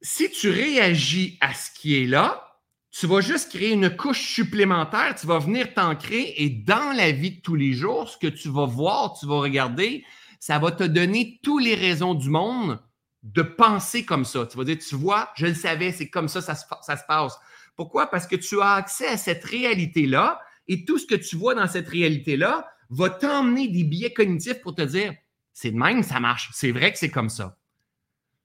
si 0.00 0.30
tu 0.30 0.50
réagis 0.50 1.38
à 1.40 1.54
ce 1.54 1.70
qui 1.72 2.00
est 2.00 2.06
là, 2.06 2.44
tu 2.90 3.06
vas 3.06 3.20
juste 3.20 3.50
créer 3.50 3.72
une 3.72 3.94
couche 3.94 4.20
supplémentaire, 4.20 5.14
tu 5.14 5.26
vas 5.26 5.38
venir 5.38 5.74
t'ancrer 5.74 6.34
et 6.36 6.48
dans 6.48 6.96
la 6.96 7.12
vie 7.12 7.32
de 7.32 7.40
tous 7.40 7.54
les 7.54 7.72
jours, 7.72 8.08
ce 8.08 8.16
que 8.16 8.26
tu 8.26 8.48
vas 8.48 8.66
voir, 8.66 9.16
tu 9.18 9.26
vas 9.26 9.40
regarder, 9.40 10.04
ça 10.38 10.58
va 10.58 10.72
te 10.72 10.84
donner 10.84 11.40
toutes 11.42 11.64
les 11.64 11.74
raisons 11.74 12.14
du 12.14 12.30
monde 12.30 12.80
de 13.22 13.42
penser 13.42 14.04
comme 14.04 14.24
ça. 14.24 14.46
Tu 14.46 14.56
vas 14.56 14.64
dire, 14.64 14.78
tu 14.78 14.94
vois, 14.94 15.30
je 15.36 15.46
le 15.46 15.54
savais, 15.54 15.92
c'est 15.92 16.08
comme 16.08 16.28
ça, 16.28 16.40
ça 16.40 16.54
se, 16.54 16.64
ça 16.82 16.96
se 16.96 17.04
passe. 17.06 17.38
Pourquoi? 17.76 18.08
Parce 18.08 18.26
que 18.26 18.36
tu 18.36 18.60
as 18.60 18.72
accès 18.72 19.08
à 19.08 19.16
cette 19.16 19.44
réalité-là 19.44 20.40
et 20.66 20.84
tout 20.84 20.98
ce 20.98 21.06
que 21.06 21.14
tu 21.14 21.36
vois 21.36 21.54
dans 21.54 21.66
cette 21.66 21.88
réalité-là 21.88 22.68
va 22.90 23.10
t'emmener 23.10 23.68
des 23.68 23.84
biais 23.84 24.12
cognitifs 24.12 24.60
pour 24.60 24.74
te 24.74 24.82
dire, 24.82 25.14
c'est 25.52 25.70
de 25.70 25.76
même, 25.76 26.02
ça 26.02 26.20
marche. 26.20 26.50
C'est 26.52 26.72
vrai 26.72 26.92
que 26.92 26.98
c'est 26.98 27.10
comme 27.10 27.28
ça. 27.28 27.56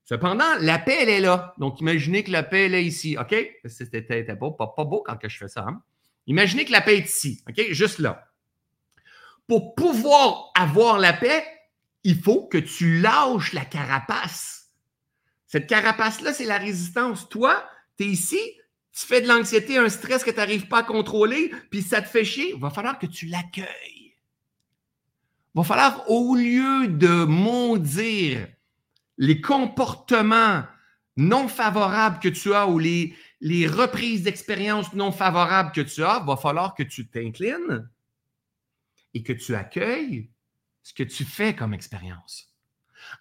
Cependant, 0.06 0.56
la 0.60 0.80
paix, 0.80 0.98
elle 1.02 1.10
est 1.10 1.22
là. 1.22 1.54
Donc, 1.58 1.80
imaginez 1.80 2.24
que 2.24 2.32
la 2.32 2.44
paix, 2.44 2.66
elle 2.66 2.74
est 2.76 2.84
ici. 2.84 3.18
OK? 3.20 3.36
C'était 3.66 4.02
pas, 4.02 4.36
beau 4.36 5.04
quand 5.06 5.18
je 5.24 5.38
fais 5.38 5.48
ça. 5.48 5.66
Hein? 5.68 5.82
Imaginez 6.28 6.66
que 6.66 6.72
la 6.72 6.82
paix 6.82 6.98
est 6.98 7.10
ici. 7.10 7.41
OK? 7.48 7.72
Juste 7.72 8.00
là. 8.00 8.28
Pour 9.48 9.76
pouvoir 9.76 10.52
avoir 10.56 11.00
la 11.00 11.14
paix, 11.14 11.44
il 12.04 12.20
faut 12.20 12.47
que 12.47 12.58
tu 12.58 12.99
lâches 12.99 13.54
la 13.54 13.66
carapace. 13.66 14.72
Cette 15.47 15.68
carapace-là, 15.68 16.34
c'est 16.34 16.45
la 16.45 16.58
résistance. 16.58 17.30
Toi, 17.30 17.64
tu 17.97 18.06
es 18.06 18.08
ici, 18.08 18.39
tu 18.91 19.06
fais 19.06 19.22
de 19.22 19.28
l'anxiété, 19.28 19.78
un 19.78 19.89
stress 19.89 20.24
que 20.24 20.32
tu 20.32 20.38
n'arrives 20.38 20.68
pas 20.68 20.80
à 20.80 20.84
contrôler, 20.84 21.51
puis 21.70 21.82
ça 21.82 22.01
te 22.01 22.08
fait 22.08 22.26
chier. 22.26 22.54
Il 22.54 22.60
va 22.60 22.70
falloir 22.70 22.99
que 22.99 23.06
tu 23.06 23.28
l'accueilles. 23.28 24.16
Il 25.56 25.60
va 25.60 25.64
falloir, 25.64 26.10
au 26.10 26.36
lieu 26.36 26.88
de 26.88 27.26
maudire 27.26 28.47
les 29.18 29.41
comportements 29.41 30.64
non 31.16 31.47
favorables 31.47 32.20
que 32.20 32.30
tu 32.30 32.54
as 32.54 32.68
ou 32.68 32.80
les, 32.80 33.16
reprises 33.68 34.24
d'expérience 34.24 34.93
non 34.93 35.12
favorables 35.12 35.72
que 35.72 35.82
tu 35.82 36.04
as, 36.04 36.20
il 36.22 36.28
va 36.28 36.38
falloir 36.38 36.74
que 36.74 36.84
tu 36.84 37.08
t'inclines 37.08 37.89
et 39.14 39.22
que 39.22 39.34
tu 39.34 39.54
accueilles 39.54 40.33
ce 40.84 40.94
que 40.94 41.04
tu 41.04 41.26
fais 41.26 41.56
comme 41.56 41.74
expérience. 41.74 42.54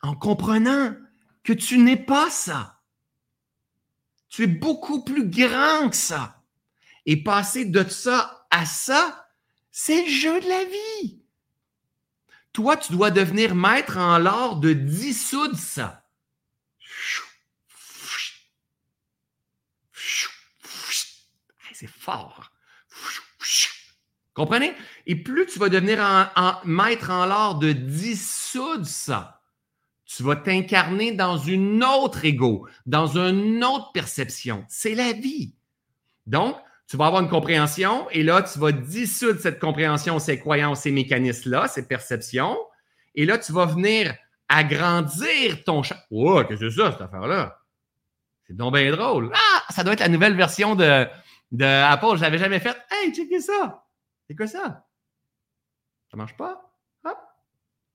En 0.03 0.15
comprenant 0.15 0.95
que 1.43 1.53
tu 1.53 1.79
n'es 1.79 1.97
pas 1.97 2.31
ça. 2.31 2.81
Tu 4.29 4.45
es 4.45 4.47
beaucoup 4.47 5.05
plus 5.05 5.29
grand 5.29 5.89
que 5.89 5.97
ça. 5.97 6.43
Et 7.07 7.23
passer 7.23 7.65
de 7.65 7.89
ça 7.89 8.47
à 8.51 8.67
ça, 8.67 9.29
c'est 9.71 10.05
le 10.05 10.11
jeu 10.11 10.41
de 10.41 10.49
la 10.49 10.65
vie. 10.65 11.23
Toi, 12.53 12.77
tu 12.77 12.93
dois 12.93 13.11
devenir 13.11 13.55
maître 13.55 13.97
en 13.97 14.19
l'art 14.19 14.57
de 14.57 14.73
dissoudre 14.73 15.59
ça. 15.59 16.07
C'est 21.73 21.87
fort. 21.89 22.53
Comprenez? 24.35 24.73
Et 25.07 25.17
plus 25.17 25.47
tu 25.47 25.59
vas 25.59 25.69
devenir 25.69 25.99
maître 26.65 27.11
en 27.11 27.27
l'art 27.27 27.57
de 27.57 27.73
dissoudre 27.73 28.87
ça, 28.87 29.41
tu 30.07 30.23
vas 30.23 30.37
t'incarner 30.37 31.13
dans 31.13 31.37
une 31.39 31.85
autre 31.85 32.25
ego, 32.25 32.67
dans 32.87 33.07
une 33.07 33.63
autre 33.65 33.93
perception. 33.93 34.65
C'est 34.69 34.95
la 34.95 35.13
vie. 35.13 35.55
Donc, 36.27 36.57
tu 36.87 36.97
vas 36.97 37.07
avoir 37.07 37.23
une 37.23 37.29
compréhension 37.29 38.09
et 38.11 38.23
là, 38.23 38.43
tu 38.43 38.59
vas 38.59 38.73
dissoudre 38.73 39.41
cette 39.41 39.59
compréhension, 39.59 40.19
ces 40.19 40.39
croyances, 40.39 40.81
ces 40.81 40.91
mécanismes-là, 40.91 41.69
ces 41.69 41.87
perceptions. 41.87 42.59
Et 43.15 43.25
là, 43.25 43.39
tu 43.39 43.53
vas 43.53 43.67
venir 43.67 44.15
agrandir 44.49 45.65
ton 45.65 45.83
champ. 45.83 45.97
Oh, 46.11 46.43
qu'est-ce 46.47 46.61
que 46.61 46.71
c'est 46.71 46.77
ça, 46.77 46.93
cette 46.93 47.01
affaire-là? 47.01 47.59
C'est 48.47 48.57
donc 48.57 48.75
bien 48.75 48.91
drôle. 48.91 49.31
Ah, 49.35 49.63
ça 49.73 49.85
doit 49.85 49.95
être 49.95 50.01
la 50.01 50.09
nouvelle 50.09 50.35
version 50.35 50.75
de, 50.75 51.07
de 51.53 51.65
Apple. 51.65 52.17
Je 52.17 52.23
l'avais 52.23 52.39
jamais 52.39 52.61
faite. 52.61 52.79
Hey, 52.91 53.15
checkez 53.15 53.41
ça. 53.41 53.85
C'est 54.27 54.35
quoi 54.35 54.47
ça? 54.47 54.87
Ça 56.11 56.17
marche 56.17 56.37
pas? 56.37 56.75
Hop. 57.05 57.19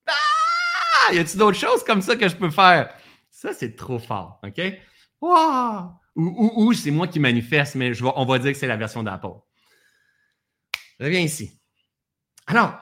Ah! 0.08 1.14
Y 1.14 1.20
a-t-il 1.20 1.38
d'autres 1.38 1.58
choses 1.58 1.84
comme 1.84 2.02
ça 2.02 2.16
que 2.16 2.28
je 2.28 2.36
peux 2.36 2.50
faire? 2.50 2.94
Ça, 3.30 3.54
c'est 3.54 3.76
trop 3.76 4.00
fort. 4.00 4.40
OK? 4.44 4.62
Wow! 5.22 5.92
Ou, 6.16 6.74
c'est 6.74 6.90
moi 6.90 7.08
qui 7.08 7.20
manifeste, 7.20 7.76
mais 7.76 7.92
on 8.02 8.26
va 8.26 8.40
dire 8.40 8.52
que 8.52 8.58
c'est 8.58 8.68
la 8.68 8.76
version 8.76 9.04
d'Apple. 9.04 9.28
Reviens 11.00 11.20
ici. 11.20 11.62
Alors, 12.48 12.76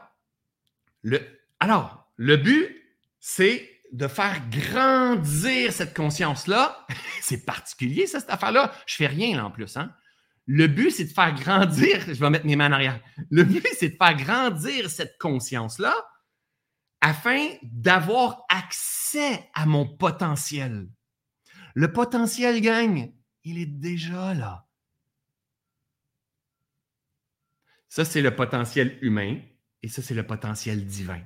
le, 1.01 1.19
alors, 1.59 2.09
le 2.15 2.37
but, 2.37 2.81
c'est 3.19 3.69
de 3.91 4.07
faire 4.07 4.41
grandir 4.49 5.73
cette 5.73 5.95
conscience-là. 5.95 6.85
c'est 7.21 7.45
particulier, 7.45 8.07
ça, 8.07 8.19
cette 8.19 8.29
affaire-là. 8.29 8.73
Je 8.85 8.95
fais 8.95 9.07
rien, 9.07 9.35
là, 9.35 9.45
en 9.45 9.51
plus. 9.51 9.75
Hein? 9.75 9.93
Le 10.47 10.67
but, 10.67 10.91
c'est 10.91 11.05
de 11.05 11.13
faire 11.13 11.33
grandir. 11.33 12.01
Je 12.07 12.13
vais 12.13 12.29
mettre 12.29 12.45
mes 12.45 12.55
mains 12.55 12.69
en 12.69 12.73
arrière. 12.73 13.01
Le 13.29 13.43
but, 13.43 13.65
c'est 13.77 13.89
de 13.89 13.95
faire 13.95 14.15
grandir 14.15 14.89
cette 14.89 15.17
conscience-là 15.19 15.93
afin 17.01 17.47
d'avoir 17.63 18.45
accès 18.49 19.49
à 19.53 19.65
mon 19.65 19.85
potentiel. 19.85 20.87
Le 21.73 21.91
potentiel 21.91 22.61
gagne 22.61 23.11
il 23.45 23.59
est 23.59 23.67
déjà 23.67 24.33
là. 24.33 24.67
Ça, 27.87 28.03
c'est 28.03 28.21
le 28.21 28.35
potentiel 28.35 28.97
humain 29.01 29.39
et 29.83 29.87
ça, 29.87 30.01
c'est 30.01 30.15
le 30.15 30.25
potentiel 30.25 30.85
divin. 30.85 31.21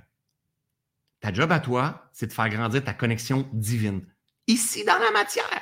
Ta 1.21 1.33
job 1.33 1.51
à 1.51 1.59
toi, 1.59 2.09
c'est 2.13 2.27
de 2.27 2.33
faire 2.33 2.49
grandir 2.49 2.83
ta 2.83 2.93
connexion 2.93 3.49
divine. 3.53 4.05
Ici, 4.47 4.83
dans 4.85 4.99
la 4.99 5.11
matière. 5.11 5.58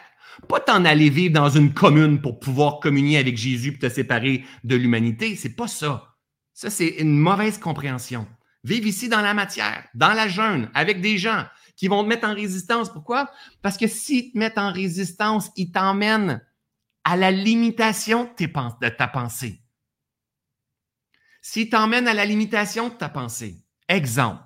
Pas 0.48 0.60
t'en 0.60 0.86
aller 0.86 1.10
vivre 1.10 1.34
dans 1.34 1.50
une 1.50 1.74
commune 1.74 2.22
pour 2.22 2.40
pouvoir 2.40 2.80
communier 2.80 3.18
avec 3.18 3.38
Jésus 3.38 3.70
et 3.70 3.80
te 3.80 3.90
séparer 3.90 4.46
de 4.64 4.76
l'humanité. 4.76 5.36
C'est 5.36 5.56
pas 5.56 5.68
ça. 5.68 6.16
Ça, 6.54 6.70
c'est 6.70 6.88
une 7.00 7.18
mauvaise 7.18 7.58
compréhension. 7.58 8.28
Vive 8.64 8.88
ici 8.88 9.10
dans 9.10 9.22
la 9.22 9.34
matière, 9.34 9.88
dans 9.94 10.14
la 10.14 10.28
jeûne, 10.28 10.70
avec 10.74 11.02
des 11.02 11.18
gens 11.18 11.46
qui 11.76 11.88
vont 11.88 12.04
te 12.04 12.10
mettre 12.10 12.28
en 12.28 12.34
résistance. 12.34 12.92
Pourquoi? 12.92 13.32
Parce 13.62 13.78
que 13.78 13.88
s'ils 13.88 14.32
te 14.32 14.38
mettent 14.38 14.58
en 14.58 14.72
résistance, 14.72 15.52
ils 15.56 15.72
t'emmènent 15.72 16.42
à 17.04 17.16
la 17.16 17.32
limitation 17.32 18.30
de 18.38 18.90
ta 18.90 19.08
pensée. 19.08 19.62
S'ils 21.42 21.70
t'emmènent 21.70 22.08
à 22.08 22.14
la 22.14 22.26
limitation 22.26 22.90
de 22.90 22.94
ta 22.94 23.08
pensée, 23.08 23.64
exemple, 23.88 24.44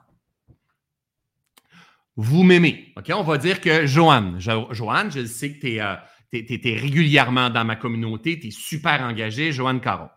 vous 2.16 2.44
m'aimez. 2.44 2.94
On 3.10 3.24
va 3.24 3.38
dire 3.38 3.62
que 3.62 3.86
Joanne, 3.86 4.40
Joanne, 4.40 5.12
je 5.12 5.26
sais 5.26 5.54
que 5.54 5.60
tu 5.62 5.76
es, 5.76 5.82
euh, 5.82 5.96
régulièrement 6.34 7.50
dans 7.50 7.66
ma 7.66 7.76
communauté, 7.76 8.40
tu 8.40 8.48
es 8.48 8.52
super 8.52 9.02
engagé, 9.02 9.52
Joanne 9.52 9.82
Caron. 9.82 10.10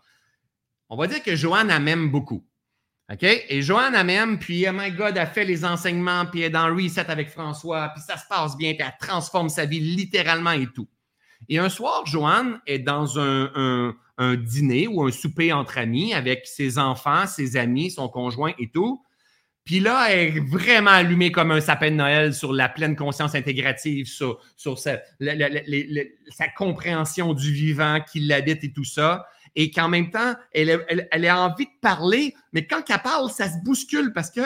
On 0.88 0.96
va 0.96 1.06
dire 1.06 1.22
que 1.22 1.36
Joanne, 1.36 1.70
elle 1.70 1.82
m'aime 1.82 2.10
beaucoup. 2.10 2.46
OK? 3.12 3.22
Et 3.22 3.62
Joanne, 3.62 3.94
elle 3.94 4.06
m'aime, 4.06 4.38
puis, 4.38 4.66
oh 4.68 4.72
my 4.72 4.90
God, 4.90 5.16
elle 5.16 5.26
fait 5.26 5.44
les 5.44 5.64
enseignements, 5.64 6.26
puis 6.26 6.40
elle 6.40 6.46
est 6.46 6.50
dans 6.50 6.74
Reset 6.74 7.10
avec 7.10 7.28
François, 7.28 7.90
puis 7.94 8.02
ça 8.02 8.16
se 8.16 8.26
passe 8.28 8.56
bien, 8.56 8.72
puis 8.74 8.82
elle 8.86 8.94
transforme 8.98 9.48
sa 9.48 9.66
vie 9.66 9.80
littéralement 9.80 10.52
et 10.52 10.66
tout. 10.66 10.88
Et 11.48 11.58
un 11.58 11.68
soir, 11.68 12.06
Joanne 12.06 12.60
est 12.66 12.78
dans 12.78 13.18
un 13.18 13.94
dîner 14.36 14.88
ou 14.88 15.02
un 15.02 15.10
souper 15.10 15.52
entre 15.52 15.76
amis 15.78 16.14
avec 16.14 16.46
ses 16.46 16.78
enfants, 16.78 17.26
ses 17.26 17.56
amis, 17.56 17.90
son 17.90 18.08
conjoint 18.08 18.52
et 18.58 18.70
tout. 18.70 19.03
Puis 19.64 19.80
là, 19.80 20.10
elle 20.10 20.36
est 20.36 20.40
vraiment 20.40 20.90
allumée 20.90 21.32
comme 21.32 21.50
un 21.50 21.60
sapin 21.60 21.90
de 21.90 21.96
Noël 21.96 22.34
sur 22.34 22.52
la 22.52 22.68
pleine 22.68 22.96
conscience 22.96 23.34
intégrative, 23.34 24.06
sur, 24.06 24.38
sa, 24.78 24.98
compréhension 26.54 27.32
du 27.32 27.50
vivant 27.50 28.00
qui 28.00 28.20
l'habite 28.20 28.62
et 28.62 28.72
tout 28.72 28.84
ça. 28.84 29.26
Et 29.56 29.70
qu'en 29.70 29.88
même 29.88 30.10
temps, 30.10 30.34
elle, 30.52 30.84
elle, 31.10 31.26
a 31.26 31.40
envie 31.40 31.66
de 31.66 31.80
parler, 31.80 32.34
mais 32.52 32.66
quand 32.66 32.82
elle 32.90 32.98
parle, 33.02 33.30
ça 33.30 33.48
se 33.48 33.62
bouscule 33.64 34.12
parce 34.12 34.30
que 34.30 34.42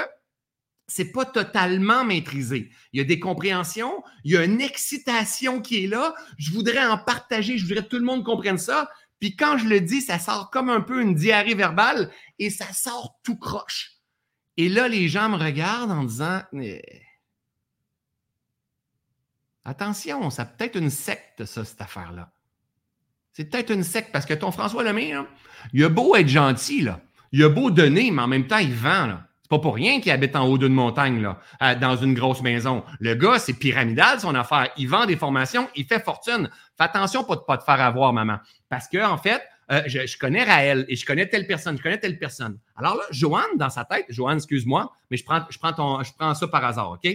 c'est 0.86 1.12
pas 1.12 1.24
totalement 1.24 2.04
maîtrisé. 2.04 2.70
Il 2.92 2.98
y 2.98 3.00
a 3.00 3.04
des 3.04 3.18
compréhensions, 3.18 4.02
il 4.24 4.32
y 4.32 4.36
a 4.36 4.44
une 4.44 4.60
excitation 4.60 5.60
qui 5.60 5.84
est 5.84 5.86
là. 5.86 6.14
Je 6.38 6.52
voudrais 6.52 6.84
en 6.86 6.98
partager, 6.98 7.58
je 7.58 7.66
voudrais 7.66 7.82
que 7.82 7.88
tout 7.88 7.98
le 7.98 8.04
monde 8.04 8.24
comprenne 8.24 8.58
ça. 8.58 8.88
Puis 9.18 9.34
quand 9.34 9.58
je 9.58 9.66
le 9.66 9.80
dis, 9.80 10.00
ça 10.00 10.18
sort 10.18 10.50
comme 10.50 10.70
un 10.70 10.80
peu 10.80 11.02
une 11.02 11.14
diarrhée 11.14 11.54
verbale 11.54 12.10
et 12.38 12.50
ça 12.50 12.72
sort 12.72 13.18
tout 13.24 13.36
croche. 13.36 13.97
Et 14.58 14.68
là, 14.68 14.88
les 14.88 15.08
gens 15.08 15.28
me 15.28 15.36
regardent 15.36 15.92
en 15.92 16.02
disant 16.02 16.42
Attention, 19.64 20.30
ça 20.30 20.44
peut 20.44 20.64
être 20.64 20.76
une 20.76 20.90
secte, 20.90 21.44
ça, 21.44 21.64
cette 21.64 21.80
affaire-là. 21.80 22.32
C'est 23.32 23.44
peut-être 23.44 23.70
une 23.70 23.84
secte 23.84 24.10
parce 24.12 24.26
que 24.26 24.34
ton 24.34 24.50
François 24.50 24.82
Lemay, 24.82 25.14
il 25.72 25.84
a 25.84 25.88
beau 25.88 26.16
être 26.16 26.28
gentil, 26.28 26.80
là. 26.80 27.00
il 27.30 27.44
a 27.44 27.48
beau 27.48 27.70
donner, 27.70 28.10
mais 28.10 28.22
en 28.22 28.26
même 28.26 28.48
temps, 28.48 28.58
il 28.58 28.74
vend. 28.74 29.18
C'est 29.42 29.48
pas 29.48 29.60
pour 29.60 29.76
rien 29.76 30.00
qu'il 30.00 30.10
habite 30.10 30.34
en 30.34 30.46
haut 30.48 30.58
d'une 30.58 30.74
montagne, 30.74 31.32
dans 31.80 31.96
une 31.96 32.14
grosse 32.14 32.42
maison. 32.42 32.82
Le 32.98 33.14
gars, 33.14 33.38
c'est 33.38 33.54
pyramidal, 33.54 34.18
son 34.18 34.34
affaire. 34.34 34.70
Il 34.76 34.88
vend 34.88 35.06
des 35.06 35.16
formations, 35.16 35.68
il 35.76 35.84
fait 35.84 36.04
fortune. 36.04 36.50
Fais 36.76 36.84
attention 36.84 37.22
pour 37.22 37.36
ne 37.36 37.40
pas 37.40 37.58
te 37.58 37.64
faire 37.64 37.80
avoir, 37.80 38.12
maman. 38.12 38.38
Parce 38.68 38.88
que, 38.88 39.04
en 39.04 39.18
fait, 39.18 39.40
euh, 39.70 39.82
je, 39.86 40.16
connais 40.16 40.44
Raël 40.44 40.86
et 40.88 40.96
je 40.96 41.04
connais 41.04 41.28
telle 41.28 41.46
personne, 41.46 41.76
je 41.76 41.82
connais 41.82 41.98
telle 41.98 42.18
personne. 42.18 42.58
Alors 42.76 42.96
là, 42.96 43.02
Joanne, 43.10 43.56
dans 43.56 43.68
sa 43.68 43.84
tête, 43.84 44.06
Joanne, 44.08 44.38
excuse-moi, 44.38 44.90
mais 45.10 45.16
je 45.16 45.24
prends, 45.24 45.42
je, 45.50 45.58
prends 45.58 46.34
ça 46.34 46.48
par 46.48 46.64
hasard, 46.64 46.92
OK? 46.92 47.08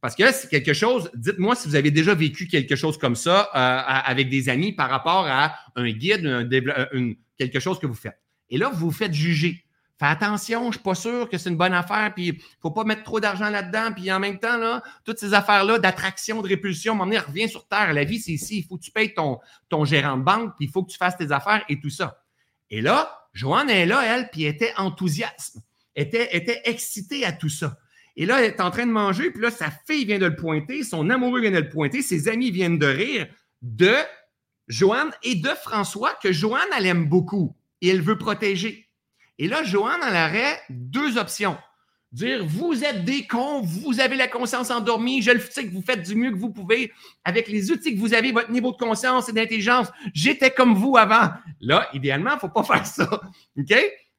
Parce 0.00 0.16
que 0.16 0.32
c'est 0.32 0.48
quelque 0.48 0.72
chose, 0.72 1.10
dites-moi 1.14 1.54
si 1.54 1.68
vous 1.68 1.76
avez 1.76 1.90
déjà 1.90 2.14
vécu 2.14 2.48
quelque 2.48 2.76
chose 2.76 2.98
comme 2.98 3.14
ça 3.14 3.50
euh, 3.54 3.82
avec 4.04 4.28
des 4.28 4.48
amis 4.48 4.72
par 4.72 4.90
rapport 4.90 5.26
à 5.28 5.54
un 5.76 5.90
guide, 5.90 6.26
un, 6.26 7.12
quelque 7.38 7.60
chose 7.60 7.78
que 7.78 7.86
vous 7.86 7.94
faites. 7.94 8.18
Et 8.50 8.58
là, 8.58 8.68
vous 8.68 8.86
vous 8.86 8.92
faites 8.92 9.14
juger. 9.14 9.64
Fais 10.02 10.08
attention, 10.08 10.62
je 10.62 10.66
ne 10.66 10.72
suis 10.72 10.80
pas 10.82 10.96
sûr 10.96 11.28
que 11.28 11.38
c'est 11.38 11.48
une 11.48 11.56
bonne 11.56 11.72
affaire, 11.72 12.12
puis 12.12 12.26
il 12.26 12.32
ne 12.34 12.40
faut 12.60 12.72
pas 12.72 12.82
mettre 12.82 13.04
trop 13.04 13.20
d'argent 13.20 13.48
là-dedans, 13.50 13.92
puis 13.94 14.10
en 14.10 14.18
même 14.18 14.40
temps, 14.40 14.80
toutes 15.04 15.20
ces 15.20 15.32
affaires-là 15.32 15.78
d'attraction, 15.78 16.42
de 16.42 16.48
répulsion, 16.48 16.96
m'emmener, 16.96 17.20
reviens 17.20 17.46
sur 17.46 17.68
Terre. 17.68 17.92
La 17.92 18.02
vie, 18.02 18.18
c'est 18.18 18.32
ici. 18.32 18.58
Il 18.58 18.64
faut 18.64 18.78
que 18.78 18.82
tu 18.82 18.90
payes 18.90 19.14
ton, 19.14 19.38
gérant 19.84 20.16
de 20.16 20.24
banque, 20.24 20.54
puis 20.56 20.66
il 20.66 20.72
faut 20.72 20.82
que 20.82 20.90
tu 20.90 20.98
fasses 20.98 21.16
tes 21.16 21.30
affaires 21.30 21.64
et 21.68 21.78
tout 21.78 21.88
ça. 21.88 22.20
Et 22.68 22.80
là, 22.80 23.28
Joanne 23.32 23.70
est 23.70 23.86
là, 23.86 24.02
elle, 24.04 24.28
puis 24.32 24.42
elle 24.42 24.56
était 24.56 24.72
enthousiaste, 24.76 25.58
était, 25.94 26.36
était 26.36 26.62
excitée 26.64 27.24
à 27.24 27.30
tout 27.30 27.48
ça. 27.48 27.78
Et 28.16 28.26
là, 28.26 28.40
elle 28.40 28.46
est 28.46 28.60
en 28.60 28.72
train 28.72 28.86
de 28.86 28.90
manger, 28.90 29.30
puis 29.30 29.40
là, 29.40 29.52
sa 29.52 29.70
fille 29.70 30.04
vient 30.04 30.18
de 30.18 30.26
le 30.26 30.34
pointer, 30.34 30.82
son 30.82 31.10
amoureux 31.10 31.42
vient 31.42 31.52
de 31.52 31.60
le 31.60 31.68
pointer, 31.68 32.02
ses 32.02 32.26
amis 32.26 32.50
viennent 32.50 32.80
de 32.80 32.86
rire 32.86 33.28
de 33.62 33.94
Joanne 34.66 35.12
et 35.22 35.36
de 35.36 35.50
François, 35.50 36.18
que 36.20 36.32
Joanne, 36.32 36.66
elle 36.76 36.86
aime 36.86 37.08
beaucoup 37.08 37.54
et 37.80 37.90
elle 37.90 38.02
veut 38.02 38.18
protéger. 38.18 38.88
Et 39.38 39.48
là, 39.48 39.62
Joanne, 39.64 40.00
elle 40.06 40.14
aurait 40.14 40.60
deux 40.70 41.18
options. 41.18 41.56
Dire, 42.12 42.44
vous 42.44 42.84
êtes 42.84 43.04
des 43.06 43.26
cons, 43.26 43.62
vous 43.62 43.98
avez 43.98 44.16
la 44.16 44.28
conscience 44.28 44.70
endormie, 44.70 45.22
je 45.22 45.30
le 45.30 45.40
sais 45.40 45.66
que 45.66 45.72
vous 45.72 45.82
faites 45.82 46.02
du 46.02 46.14
mieux 46.14 46.30
que 46.30 46.36
vous 46.36 46.50
pouvez 46.50 46.92
avec 47.24 47.48
les 47.48 47.70
outils 47.70 47.94
que 47.94 48.00
vous 48.00 48.12
avez, 48.12 48.32
votre 48.32 48.50
niveau 48.50 48.72
de 48.72 48.76
conscience 48.76 49.30
et 49.30 49.32
d'intelligence. 49.32 49.88
J'étais 50.12 50.50
comme 50.50 50.74
vous 50.74 50.98
avant. 50.98 51.30
Là, 51.60 51.88
idéalement, 51.94 52.32
il 52.32 52.34
ne 52.34 52.40
faut 52.40 52.50
pas 52.50 52.62
faire 52.64 52.86
ça. 52.86 53.08
OK? 53.58 53.74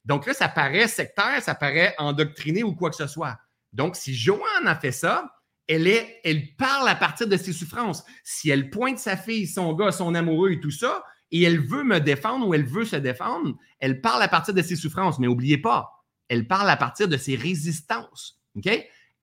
Donc 0.06 0.26
là, 0.26 0.34
ça 0.34 0.50
paraît 0.50 0.88
sectaire, 0.88 1.42
ça 1.42 1.54
paraît 1.54 1.94
endoctriné 2.00 2.64
ou 2.64 2.74
quoi 2.74 2.90
que 2.90 2.96
ce 2.96 3.08
soit. 3.08 3.38
Donc, 3.74 3.96
si 3.96 4.16
Joanne 4.16 4.68
a 4.68 4.76
fait 4.76 4.92
ça, 4.92 5.32
elle, 5.68 5.88
est, 5.88 6.20
elle 6.24 6.56
parle 6.56 6.90
à 6.90 6.96
partir 6.96 7.28
de 7.28 7.38
ses 7.38 7.54
souffrances. 7.54 8.04
Si 8.24 8.50
elle 8.50 8.70
pointe 8.70 9.00
sa 9.00 9.16
fille, 9.16 9.48
son 9.48 9.74
gars, 9.74 9.92
son 9.92 10.14
amoureux 10.16 10.52
et 10.52 10.60
tout 10.60 10.72
ça, 10.72 11.04
et 11.34 11.42
elle 11.42 11.60
veut 11.60 11.84
me 11.84 12.00
défendre 12.00 12.48
ou 12.48 12.54
elle 12.54 12.64
veut 12.64 12.86
se 12.86 12.96
défendre, 12.96 13.58
elle 13.80 14.02
parle 14.02 14.22
à 14.22 14.28
partir 14.28 14.54
de 14.54 14.62
ses 14.62 14.76
souffrances. 14.76 15.18
Mais 15.18 15.26
n'oubliez 15.26 15.58
pas, 15.58 16.06
elle 16.30 16.48
parle 16.48 16.70
à 16.70 16.78
partir 16.78 17.08
de 17.08 17.18
ses 17.18 17.36
résistances. 17.36 18.40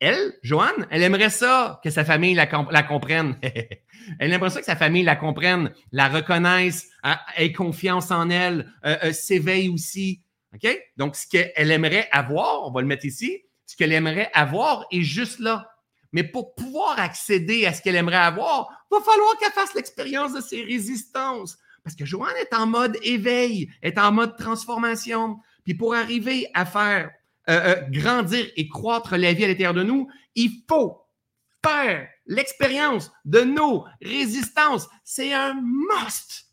Elle, 0.01 0.35
Joanne, 0.43 0.89
elle 0.91 1.03
aimerait 1.03 1.31
ça 1.31 1.81
que 1.85 1.91
sa 1.91 2.05
famille 2.05 2.35
la, 2.35 2.47
comprenne. 2.83 3.39
elle 4.19 4.33
aimerait 4.33 4.51
ça 4.51 4.59
que 4.59 4.67
sa 4.67 4.75
famille 4.75 5.05
la 5.05 5.15
comprenne, 5.15 5.73
la 5.93 6.09
reconnaisse, 6.09 6.89
ait 7.37 7.53
confiance 7.53 8.11
en 8.11 8.29
elle, 8.29 8.73
euh, 8.85 8.97
euh, 9.05 9.13
s'éveille 9.13 9.69
aussi. 9.69 10.23
Donc, 10.97 11.15
ce 11.15 11.29
qu'elle 11.29 11.71
aimerait 11.71 12.09
avoir, 12.11 12.67
on 12.67 12.73
va 12.73 12.81
le 12.81 12.89
mettre 12.89 13.05
ici, 13.05 13.45
ce 13.67 13.77
qu'elle 13.77 13.93
aimerait 13.93 14.31
avoir 14.35 14.85
est 14.91 15.03
juste 15.03 15.39
là. 15.39 15.71
Mais 16.13 16.25
pour 16.25 16.57
pouvoir 16.57 16.99
accéder 16.99 17.67
à 17.67 17.73
ce 17.73 17.83
qu'elle 17.83 17.95
aimerait 17.95 18.17
avoir, 18.17 18.69
il 18.91 18.97
va 18.97 19.05
falloir 19.05 19.39
qu'elle 19.39 19.53
fasse 19.53 19.75
l'expérience 19.75 20.33
de 20.33 20.41
ses 20.41 20.65
résistances. 20.65 21.57
Parce 21.83 21.97
que 21.97 22.05
Joanne 22.05 22.37
est 22.41 22.55
en 22.55 22.67
mode 22.67 22.97
éveil, 23.03 23.71
est 23.83 23.99
en 23.99 24.13
mode 24.13 24.37
transformation. 24.37 25.39
Puis 25.65 25.75
pour 25.75 25.95
arriver 25.95 26.49
à 26.55 26.65
faire 26.65 27.11
euh, 27.49 27.77
euh, 27.77 27.81
grandir 27.89 28.47
et 28.57 28.69
croître 28.69 29.17
la 29.17 29.33
vie 29.33 29.45
à 29.45 29.49
l'intérieur 29.49 29.75
de 29.75 29.83
nous, 29.83 30.09
il 30.35 30.65
faut 30.69 31.01
faire 31.65 32.09
l'expérience 32.27 33.11
de 33.25 33.41
nos 33.41 33.85
résistances. 34.01 34.89
C'est 35.05 35.33
un 35.33 35.55
must. 35.55 36.47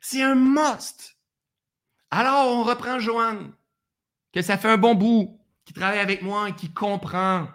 C'est 0.00 0.22
un 0.22 0.34
must. 0.34 1.16
Alors, 2.10 2.48
on 2.48 2.64
reprend 2.64 2.98
Joanne, 2.98 3.52
que 4.32 4.42
ça 4.42 4.58
fait 4.58 4.68
un 4.68 4.78
bon 4.78 4.94
bout, 4.94 5.40
qui 5.64 5.72
travaille 5.72 6.00
avec 6.00 6.22
moi 6.22 6.48
et 6.48 6.54
qui 6.54 6.72
comprend 6.72 7.48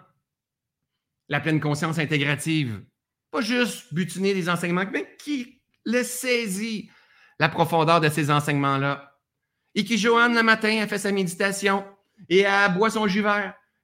la 1.28 1.40
pleine 1.40 1.60
conscience 1.60 1.98
intégrative. 1.98 2.82
Pas 3.30 3.40
juste 3.40 3.92
butiner 3.92 4.32
des 4.32 4.48
enseignements, 4.48 4.84
mais 4.90 5.16
qui 5.18 5.55
le 5.86 6.02
saisit, 6.02 6.90
la 7.38 7.48
profondeur 7.48 8.00
de 8.00 8.08
ces 8.08 8.30
enseignements-là. 8.30 9.18
Et 9.74 9.84
qui, 9.84 9.96
Joanne, 9.96 10.34
le 10.34 10.42
matin, 10.42 10.82
a 10.82 10.86
fait 10.86 10.98
sa 10.98 11.12
méditation 11.12 11.84
et 12.28 12.40
elle 12.40 12.74
boit 12.74 12.90
son 12.90 13.06
jus 13.06 13.24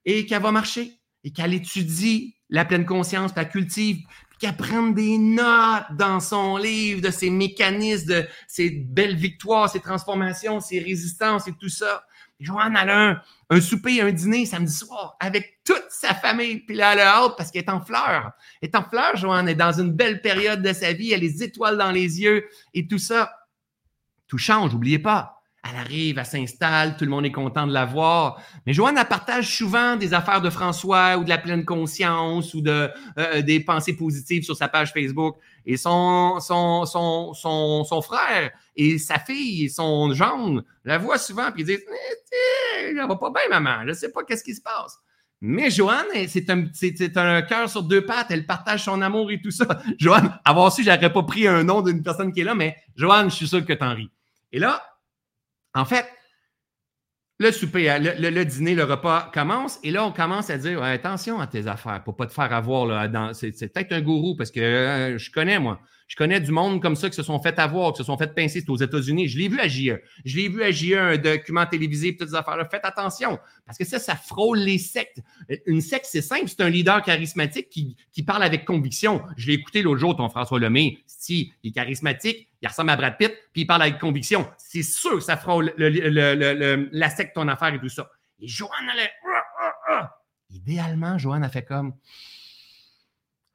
et 0.05 0.25
qu'elle 0.25 0.41
va 0.41 0.51
marcher 0.51 0.99
et 1.23 1.31
qu'elle 1.31 1.53
étudie 1.53 2.35
la 2.49 2.65
pleine 2.65 2.85
conscience, 2.85 3.31
qu'elle 3.31 3.49
cultive, 3.49 3.97
qu'elle 4.39 4.57
prenne 4.57 4.93
des 4.93 5.17
notes 5.17 5.85
dans 5.97 6.19
son 6.19 6.57
livre 6.57 7.01
de 7.01 7.09
ses 7.09 7.29
mécanismes, 7.29 8.07
de 8.07 8.27
ses 8.47 8.69
belles 8.69 9.15
victoires, 9.15 9.69
ses 9.69 9.79
transformations, 9.79 10.59
ses 10.59 10.79
résistances 10.79 11.47
et 11.47 11.53
tout 11.53 11.69
ça. 11.69 12.03
Joanne, 12.39 12.75
a 12.75 13.21
un, 13.49 13.61
souper, 13.61 14.01
un 14.01 14.11
dîner 14.11 14.45
samedi 14.45 14.73
soir 14.73 15.15
avec 15.19 15.59
toute 15.63 15.85
sa 15.89 16.13
famille. 16.13 16.59
Puis 16.59 16.75
là, 16.75 16.93
elle 16.93 16.99
a 16.99 17.15
hâte 17.17 17.33
parce 17.37 17.51
qu'elle 17.51 17.63
est 17.63 17.69
en 17.69 17.81
fleurs. 17.81 18.31
Est 18.61 18.75
en 18.75 18.83
fleurs, 18.83 19.15
Joanne. 19.15 19.47
Elle 19.47 19.53
est 19.53 19.55
dans 19.55 19.79
une 19.79 19.91
belle 19.91 20.21
période 20.21 20.61
de 20.61 20.73
sa 20.73 20.93
vie. 20.93 21.11
Elle 21.11 21.19
a 21.19 21.23
les 21.23 21.43
étoiles 21.43 21.77
dans 21.77 21.91
les 21.91 22.21
yeux 22.21 22.45
et 22.73 22.87
tout 22.87 22.97
ça. 22.97 23.31
Tout 24.27 24.37
change, 24.37 24.73
n'oubliez 24.73 24.99
pas. 24.99 25.43
Elle 25.69 25.77
arrive, 25.77 26.17
elle 26.17 26.25
s'installe, 26.25 26.97
tout 26.97 27.05
le 27.05 27.09
monde 27.09 27.25
est 27.25 27.31
content 27.31 27.65
de 27.65 27.71
la 27.71 27.85
voir. 27.85 28.41
Mais 28.65 28.73
Joanne, 28.73 29.01
partage 29.07 29.55
souvent 29.55 29.95
des 29.95 30.13
affaires 30.13 30.41
de 30.41 30.49
François 30.49 31.17
ou 31.17 31.23
de 31.23 31.29
la 31.29 31.37
pleine 31.37 31.63
conscience 31.63 32.53
ou 32.53 32.59
de, 32.59 32.91
euh, 33.17 33.41
des 33.41 33.61
pensées 33.61 33.95
positives 33.95 34.43
sur 34.43 34.57
sa 34.57 34.67
page 34.67 34.91
Facebook. 34.91 35.37
Et 35.65 35.77
son, 35.77 36.39
frère 38.03 38.51
et 38.75 38.97
sa 38.97 39.19
fille, 39.19 39.69
son 39.69 40.13
gendre, 40.13 40.63
la 40.83 40.97
voient 40.97 41.17
souvent 41.17 41.51
puis 41.51 41.61
ils 41.63 41.65
disent 41.65 41.85
eh, 41.89 42.89
Elle 42.89 42.95
va 42.95 43.15
pas 43.15 43.31
bien, 43.31 43.59
maman, 43.59 43.83
je 43.83 43.89
ne 43.89 43.93
sais 43.93 44.11
pas 44.11 44.23
qu'est-ce 44.23 44.43
qui 44.43 44.55
se 44.55 44.61
passe. 44.61 44.99
Mais 45.45 45.69
Joanne, 45.69 46.07
c'est 46.29 46.49
un, 46.49 46.67
c'est, 46.73 47.17
un 47.17 47.41
cœur 47.41 47.69
sur 47.69 47.83
deux 47.83 48.05
pattes, 48.05 48.27
elle 48.29 48.45
partage 48.45 48.85
son 48.85 49.01
amour 49.01 49.29
et 49.29 49.41
tout 49.41 49.51
ça. 49.51 49.65
Joanne, 49.99 50.39
avoir 50.45 50.71
su, 50.71 50.83
j'aurais 50.83 51.11
pas 51.11 51.23
pris 51.23 51.47
un 51.47 51.65
nom 51.65 51.81
d'une 51.81 52.01
personne 52.01 52.31
qui 52.31 52.41
est 52.41 52.45
là, 52.45 52.55
mais 52.55 52.77
Joanne, 52.95 53.29
je 53.29 53.35
suis 53.35 53.47
sûr 53.47 53.65
que 53.65 53.73
t'en 53.73 53.93
ris. 53.93 54.09
Et 54.53 54.59
là, 54.59 54.81
en 55.73 55.83
fait, 55.83 56.07
le 57.39 57.51
souper, 57.51 57.89
hein, 57.89 57.99
le, 57.99 58.43
dîner, 58.43 58.75
le 58.75 58.83
repas 58.83 59.31
commence 59.33 59.79
et 59.83 59.91
là, 59.91 60.05
on 60.05 60.11
commence 60.11 60.49
à 60.49 60.57
dire 60.57 60.81
attention 60.83 61.39
à 61.39 61.47
tes 61.47 61.67
affaires 61.67 62.03
pour 62.03 62.15
pas 62.15 62.27
te 62.27 62.33
faire 62.33 62.53
avoir. 62.53 62.85
Là, 62.85 63.31
c'est, 63.33 63.51
peut-être 63.51 63.91
un 63.91 64.01
gourou 64.01 64.35
parce 64.35 64.51
que 64.51 64.59
euh, 64.59 65.17
je 65.17 65.31
connais, 65.31 65.59
moi. 65.59 65.79
Je 66.07 66.15
connais 66.15 66.39
du 66.39 66.51
monde 66.51 66.81
comme 66.81 66.95
ça 66.95 67.09
qui 67.09 67.15
se 67.15 67.23
sont 67.23 67.41
fait 67.41 67.57
avoir, 67.59 67.93
qui 67.93 67.97
se 67.97 68.03
sont 68.03 68.17
fait 68.17 68.33
pincer. 68.33 68.61
C'est 68.61 68.69
aux 68.69 68.77
États-Unis. 68.77 69.27
Je 69.27 69.37
l'ai 69.37 69.47
vu 69.47 69.59
à 69.59 69.67
JE. 69.67 69.99
Je 70.25 70.37
l'ai 70.37 70.49
vu 70.49 70.63
à 70.63 70.71
JE, 70.71 70.93
un 70.93 71.17
document 71.17 71.65
télévisé, 71.65 72.15
toutes 72.15 72.29
ces 72.29 72.35
affaires-là. 72.35 72.65
Faites 72.65 72.85
attention, 72.85 73.39
parce 73.65 73.77
que 73.77 73.85
ça, 73.85 73.99
ça 73.99 74.15
frôle 74.15 74.59
les 74.59 74.77
sectes. 74.77 75.21
Une 75.65 75.81
secte, 75.81 76.05
c'est 76.09 76.21
simple. 76.21 76.47
C'est 76.47 76.61
un 76.61 76.69
leader 76.69 77.01
charismatique 77.01 77.69
qui, 77.69 78.23
parle 78.23 78.43
avec 78.43 78.65
conviction. 78.65 79.23
Je 79.37 79.47
l'ai 79.47 79.53
écouté 79.53 79.81
l'autre 79.81 79.99
jour, 79.99 80.15
ton 80.15 80.29
François 80.29 80.59
Lemay. 80.59 80.97
Si, 81.07 81.53
il 81.63 81.69
est 81.69 81.73
charismatique, 81.73 82.49
il 82.61 82.67
ressemble 82.67 82.91
à 82.91 82.95
Brad 82.95 83.17
Pitt, 83.17 83.33
puis 83.53 83.61
il 83.63 83.65
parle 83.65 83.83
avec 83.83 83.99
conviction. 83.99 84.49
C'est 84.57 84.83
sûr 84.83 85.15
que 85.15 85.21
ça 85.21 85.37
frôle 85.37 85.73
la 85.77 87.09
secte, 87.09 87.35
ton 87.35 87.47
affaire 87.47 87.73
et 87.73 87.79
tout 87.79 87.89
ça. 87.89 88.09
Et 88.39 88.47
Joanne, 88.47 88.89
elle 88.93 88.99
est... 88.99 89.11
Idéalement, 90.49 91.17
Joanne 91.17 91.43
a 91.43 91.49
fait 91.49 91.63
comme... 91.63 91.95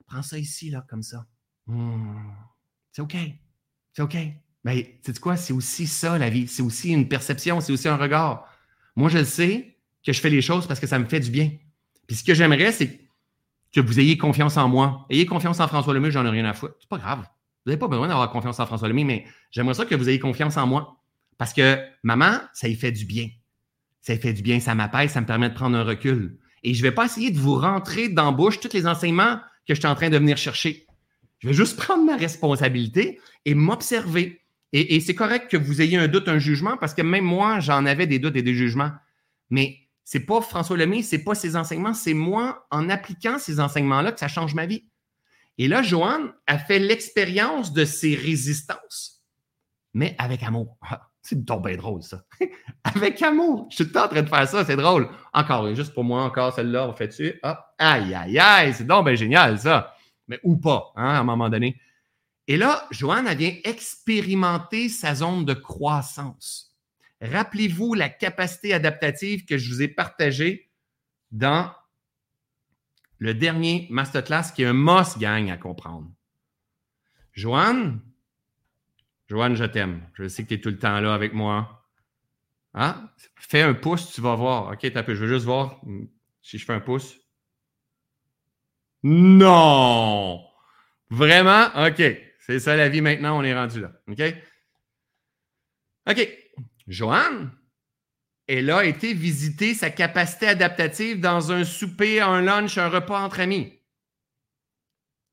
Prends 0.06 0.22
ça 0.22 0.38
ici, 0.38 0.70
là, 0.70 0.84
comme 0.88 1.02
ça. 1.02 1.26
Hmm. 1.68 2.32
C'est 2.90 3.02
OK. 3.02 3.16
C'est 3.92 4.02
OK. 4.02 4.16
Mais 4.64 4.98
tu 5.04 5.12
sais 5.12 5.20
quoi? 5.20 5.36
C'est 5.36 5.52
aussi 5.52 5.86
ça, 5.86 6.18
la 6.18 6.30
vie. 6.30 6.48
C'est 6.48 6.62
aussi 6.62 6.90
une 6.90 7.08
perception, 7.08 7.60
c'est 7.60 7.72
aussi 7.72 7.88
un 7.88 7.96
regard. 7.96 8.48
Moi, 8.96 9.08
je 9.08 9.18
le 9.18 9.24
sais 9.24 9.78
que 10.04 10.12
je 10.12 10.20
fais 10.20 10.30
les 10.30 10.42
choses 10.42 10.66
parce 10.66 10.80
que 10.80 10.86
ça 10.86 10.98
me 10.98 11.04
fait 11.04 11.20
du 11.20 11.30
bien. 11.30 11.52
Puis 12.06 12.16
ce 12.16 12.24
que 12.24 12.34
j'aimerais, 12.34 12.72
c'est 12.72 13.00
que 13.72 13.80
vous 13.80 14.00
ayez 14.00 14.16
confiance 14.16 14.56
en 14.56 14.68
moi. 14.68 15.06
Ayez 15.10 15.26
confiance 15.26 15.60
en 15.60 15.68
François 15.68 15.94
Lemay, 15.94 16.10
j'en 16.10 16.24
ai 16.26 16.30
rien 16.30 16.46
à 16.46 16.54
foutre. 16.54 16.74
C'est 16.80 16.88
pas 16.88 16.98
grave. 16.98 17.20
Vous 17.20 17.70
n'avez 17.70 17.78
pas 17.78 17.88
besoin 17.88 18.08
d'avoir 18.08 18.30
confiance 18.30 18.58
en 18.58 18.66
François 18.66 18.88
Lemay, 18.88 19.04
mais 19.04 19.24
j'aimerais 19.50 19.74
ça 19.74 19.84
que 19.84 19.94
vous 19.94 20.08
ayez 20.08 20.18
confiance 20.18 20.56
en 20.56 20.66
moi. 20.66 21.02
Parce 21.36 21.52
que 21.52 21.78
maman, 22.02 22.40
ça 22.52 22.66
y 22.66 22.74
fait 22.74 22.92
du 22.92 23.04
bien. 23.04 23.28
Ça 24.00 24.14
y 24.14 24.18
fait 24.18 24.32
du 24.32 24.42
bien, 24.42 24.58
ça 24.58 24.74
m'apaise, 24.74 25.10
ça 25.12 25.20
me 25.20 25.26
permet 25.26 25.50
de 25.50 25.54
prendre 25.54 25.76
un 25.76 25.84
recul. 25.84 26.38
Et 26.64 26.74
je 26.74 26.82
ne 26.82 26.88
vais 26.88 26.94
pas 26.94 27.04
essayer 27.04 27.30
de 27.30 27.38
vous 27.38 27.54
rentrer 27.54 28.08
dans 28.08 28.26
la 28.26 28.32
bouche 28.32 28.58
tous 28.58 28.72
les 28.72 28.86
enseignements 28.86 29.38
que 29.66 29.74
je 29.74 29.80
suis 29.80 29.86
en 29.86 29.94
train 29.94 30.08
de 30.08 30.16
venir 30.16 30.36
chercher. 30.36 30.87
Je 31.38 31.48
vais 31.48 31.54
juste 31.54 31.76
prendre 31.76 32.04
ma 32.04 32.16
responsabilité 32.16 33.20
et 33.44 33.54
m'observer. 33.54 34.42
Et, 34.72 35.00
c'est 35.00 35.14
correct 35.14 35.50
que 35.50 35.56
vous 35.56 35.80
ayez 35.80 35.96
un 35.96 36.08
doute, 36.08 36.28
un 36.28 36.38
jugement, 36.38 36.76
parce 36.76 36.92
que 36.92 37.00
même 37.00 37.24
moi, 37.24 37.58
j'en 37.60 37.86
avais 37.86 38.06
des 38.06 38.18
doutes 38.18 38.36
et 38.36 38.42
des 38.42 38.54
jugements. 38.54 38.90
Mais 39.48 39.78
c'est 40.04 40.26
pas 40.26 40.42
François 40.42 40.76
Lemay, 40.76 41.02
c'est 41.02 41.24
pas 41.24 41.34
ses 41.34 41.56
enseignements, 41.56 41.94
c'est 41.94 42.12
moi, 42.12 42.66
en 42.70 42.90
appliquant 42.90 43.38
ces 43.38 43.60
enseignements-là, 43.60 44.12
que 44.12 44.20
ça 44.20 44.28
change 44.28 44.54
ma 44.54 44.66
vie. 44.66 44.84
Et 45.56 45.68
là, 45.68 45.82
Joanne 45.82 46.32
a 46.46 46.58
fait 46.58 46.78
l'expérience 46.78 47.72
de 47.72 47.84
ses 47.84 48.14
résistances, 48.14 49.22
mais 49.94 50.14
avec 50.18 50.42
amour. 50.42 50.76
C'est 51.22 51.44
donc 51.44 51.66
bien 51.66 51.76
drôle, 51.76 52.02
ça. 52.02 52.22
Avec 52.84 53.20
amour. 53.20 53.66
Je 53.70 53.76
suis 53.76 53.92
tout 53.92 53.98
en 53.98 54.08
train 54.08 54.22
de 54.22 54.28
faire 54.30 54.48
ça, 54.48 54.64
c'est 54.64 54.76
drôle. 54.76 55.10
Encore, 55.34 55.74
juste 55.74 55.92
pour 55.92 56.02
moi, 56.02 56.22
encore 56.22 56.54
celle-là, 56.54 56.88
on 56.88 56.94
fait 56.94 57.08
dessus. 57.08 57.38
Aïe, 57.76 58.14
aïe, 58.14 58.38
aïe, 58.38 58.72
c'est 58.72 58.86
donc 58.86 59.04
bien 59.04 59.14
génial, 59.14 59.58
ça. 59.58 59.94
Mais 60.28 60.38
ou 60.42 60.56
pas, 60.56 60.92
hein, 60.96 61.08
à 61.08 61.18
un 61.18 61.24
moment 61.24 61.48
donné. 61.48 61.80
Et 62.46 62.56
là, 62.56 62.86
Joanne, 62.90 63.26
elle 63.26 63.38
vient 63.38 63.54
expérimenter 63.64 64.88
sa 64.88 65.14
zone 65.14 65.44
de 65.44 65.54
croissance. 65.54 66.76
Rappelez-vous 67.20 67.94
la 67.94 68.08
capacité 68.08 68.72
adaptative 68.72 69.44
que 69.44 69.58
je 69.58 69.68
vous 69.68 69.82
ai 69.82 69.88
partagée 69.88 70.70
dans 71.30 71.72
le 73.18 73.34
dernier 73.34 73.86
masterclass 73.90 74.52
qui 74.54 74.62
est 74.62 74.66
un 74.66 74.72
must 74.72 75.18
gang 75.18 75.50
à 75.50 75.56
comprendre. 75.56 76.10
Joanne, 77.32 78.00
Joanne, 79.28 79.56
je 79.56 79.64
t'aime. 79.64 80.08
Je 80.14 80.28
sais 80.28 80.44
que 80.44 80.48
tu 80.48 80.54
es 80.54 80.60
tout 80.60 80.70
le 80.70 80.78
temps 80.78 81.00
là 81.00 81.12
avec 81.12 81.34
moi. 81.34 81.86
Hein? 82.74 83.10
Fais 83.36 83.62
un 83.62 83.74
pouce, 83.74 84.12
tu 84.12 84.20
vas 84.20 84.34
voir. 84.34 84.72
OK, 84.72 84.90
peu. 84.90 85.14
je 85.14 85.24
veux 85.24 85.28
juste 85.28 85.44
voir 85.44 85.80
si 86.40 86.58
je 86.58 86.64
fais 86.64 86.72
un 86.72 86.80
pouce. 86.80 87.18
Non! 89.02 90.44
Vraiment? 91.10 91.66
OK. 91.86 92.02
C'est 92.40 92.60
ça 92.60 92.76
la 92.76 92.88
vie 92.88 93.00
maintenant, 93.00 93.38
on 93.38 93.44
est 93.44 93.54
rendu 93.54 93.80
là. 93.80 93.92
OK? 94.08 94.22
OK. 96.08 96.38
Joanne, 96.86 97.52
elle 98.46 98.70
a 98.70 98.84
été 98.84 99.12
visiter 99.12 99.74
sa 99.74 99.90
capacité 99.90 100.48
adaptative 100.48 101.20
dans 101.20 101.52
un 101.52 101.64
souper, 101.64 102.20
un 102.20 102.40
lunch, 102.40 102.78
un 102.78 102.88
repas 102.88 103.20
entre 103.20 103.40
amis. 103.40 103.78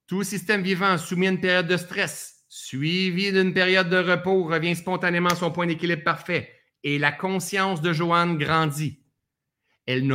Tout 0.07 0.23
système 0.23 0.61
vivant 0.61 0.97
soumis 0.97 1.27
à 1.27 1.31
une 1.31 1.41
période 1.41 1.67
de 1.67 1.77
stress, 1.77 2.43
suivi 2.49 3.31
d'une 3.31 3.53
période 3.53 3.89
de 3.89 3.97
repos, 3.97 4.43
revient 4.43 4.75
spontanément 4.75 5.29
à 5.29 5.35
son 5.35 5.51
point 5.51 5.65
d'équilibre 5.65 6.03
parfait 6.03 6.51
et 6.83 6.99
la 6.99 7.11
conscience 7.11 7.81
de 7.81 7.93
Joanne 7.93 8.37
grandit. 8.37 8.99
Elle, 9.87 10.05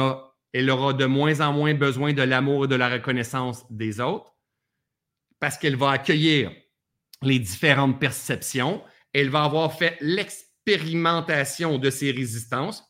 elle 0.53 0.70
aura 0.70 0.92
de 0.92 1.07
moins 1.07 1.40
en 1.40 1.53
moins 1.53 1.74
besoin 1.74 2.12
de 2.12 2.22
l'amour 2.22 2.64
et 2.64 2.68
de 2.68 2.74
la 2.74 2.88
reconnaissance 2.88 3.64
des 3.70 4.01
autres 4.01 4.34
parce 5.40 5.57
qu'elle 5.57 5.76
va 5.76 5.90
accueillir 5.90 6.53
les 7.22 7.38
différentes 7.38 7.98
perceptions. 7.98 8.82
Elle 9.12 9.30
va 9.30 9.44
avoir 9.44 9.76
fait 9.76 9.96
l'expérimentation 10.01 11.78
de 11.78 11.90
ses 11.90 12.12
résistances. 12.12 12.84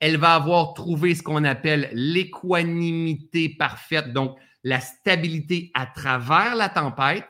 Elle 0.00 0.16
va 0.16 0.34
avoir 0.34 0.74
trouvé 0.74 1.14
ce 1.14 1.22
qu'on 1.22 1.44
appelle 1.44 1.90
l'équanimité 1.92 3.48
parfaite, 3.50 4.12
donc 4.12 4.38
la 4.64 4.80
stabilité 4.80 5.70
à 5.74 5.86
travers 5.86 6.54
la 6.54 6.68
tempête. 6.68 7.24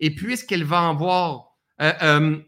Et 0.00 0.14
puisqu'elle 0.14 0.64
va 0.64 0.88
avoir 0.88 1.56
euh, 1.80 1.92
euh, 2.02 2.38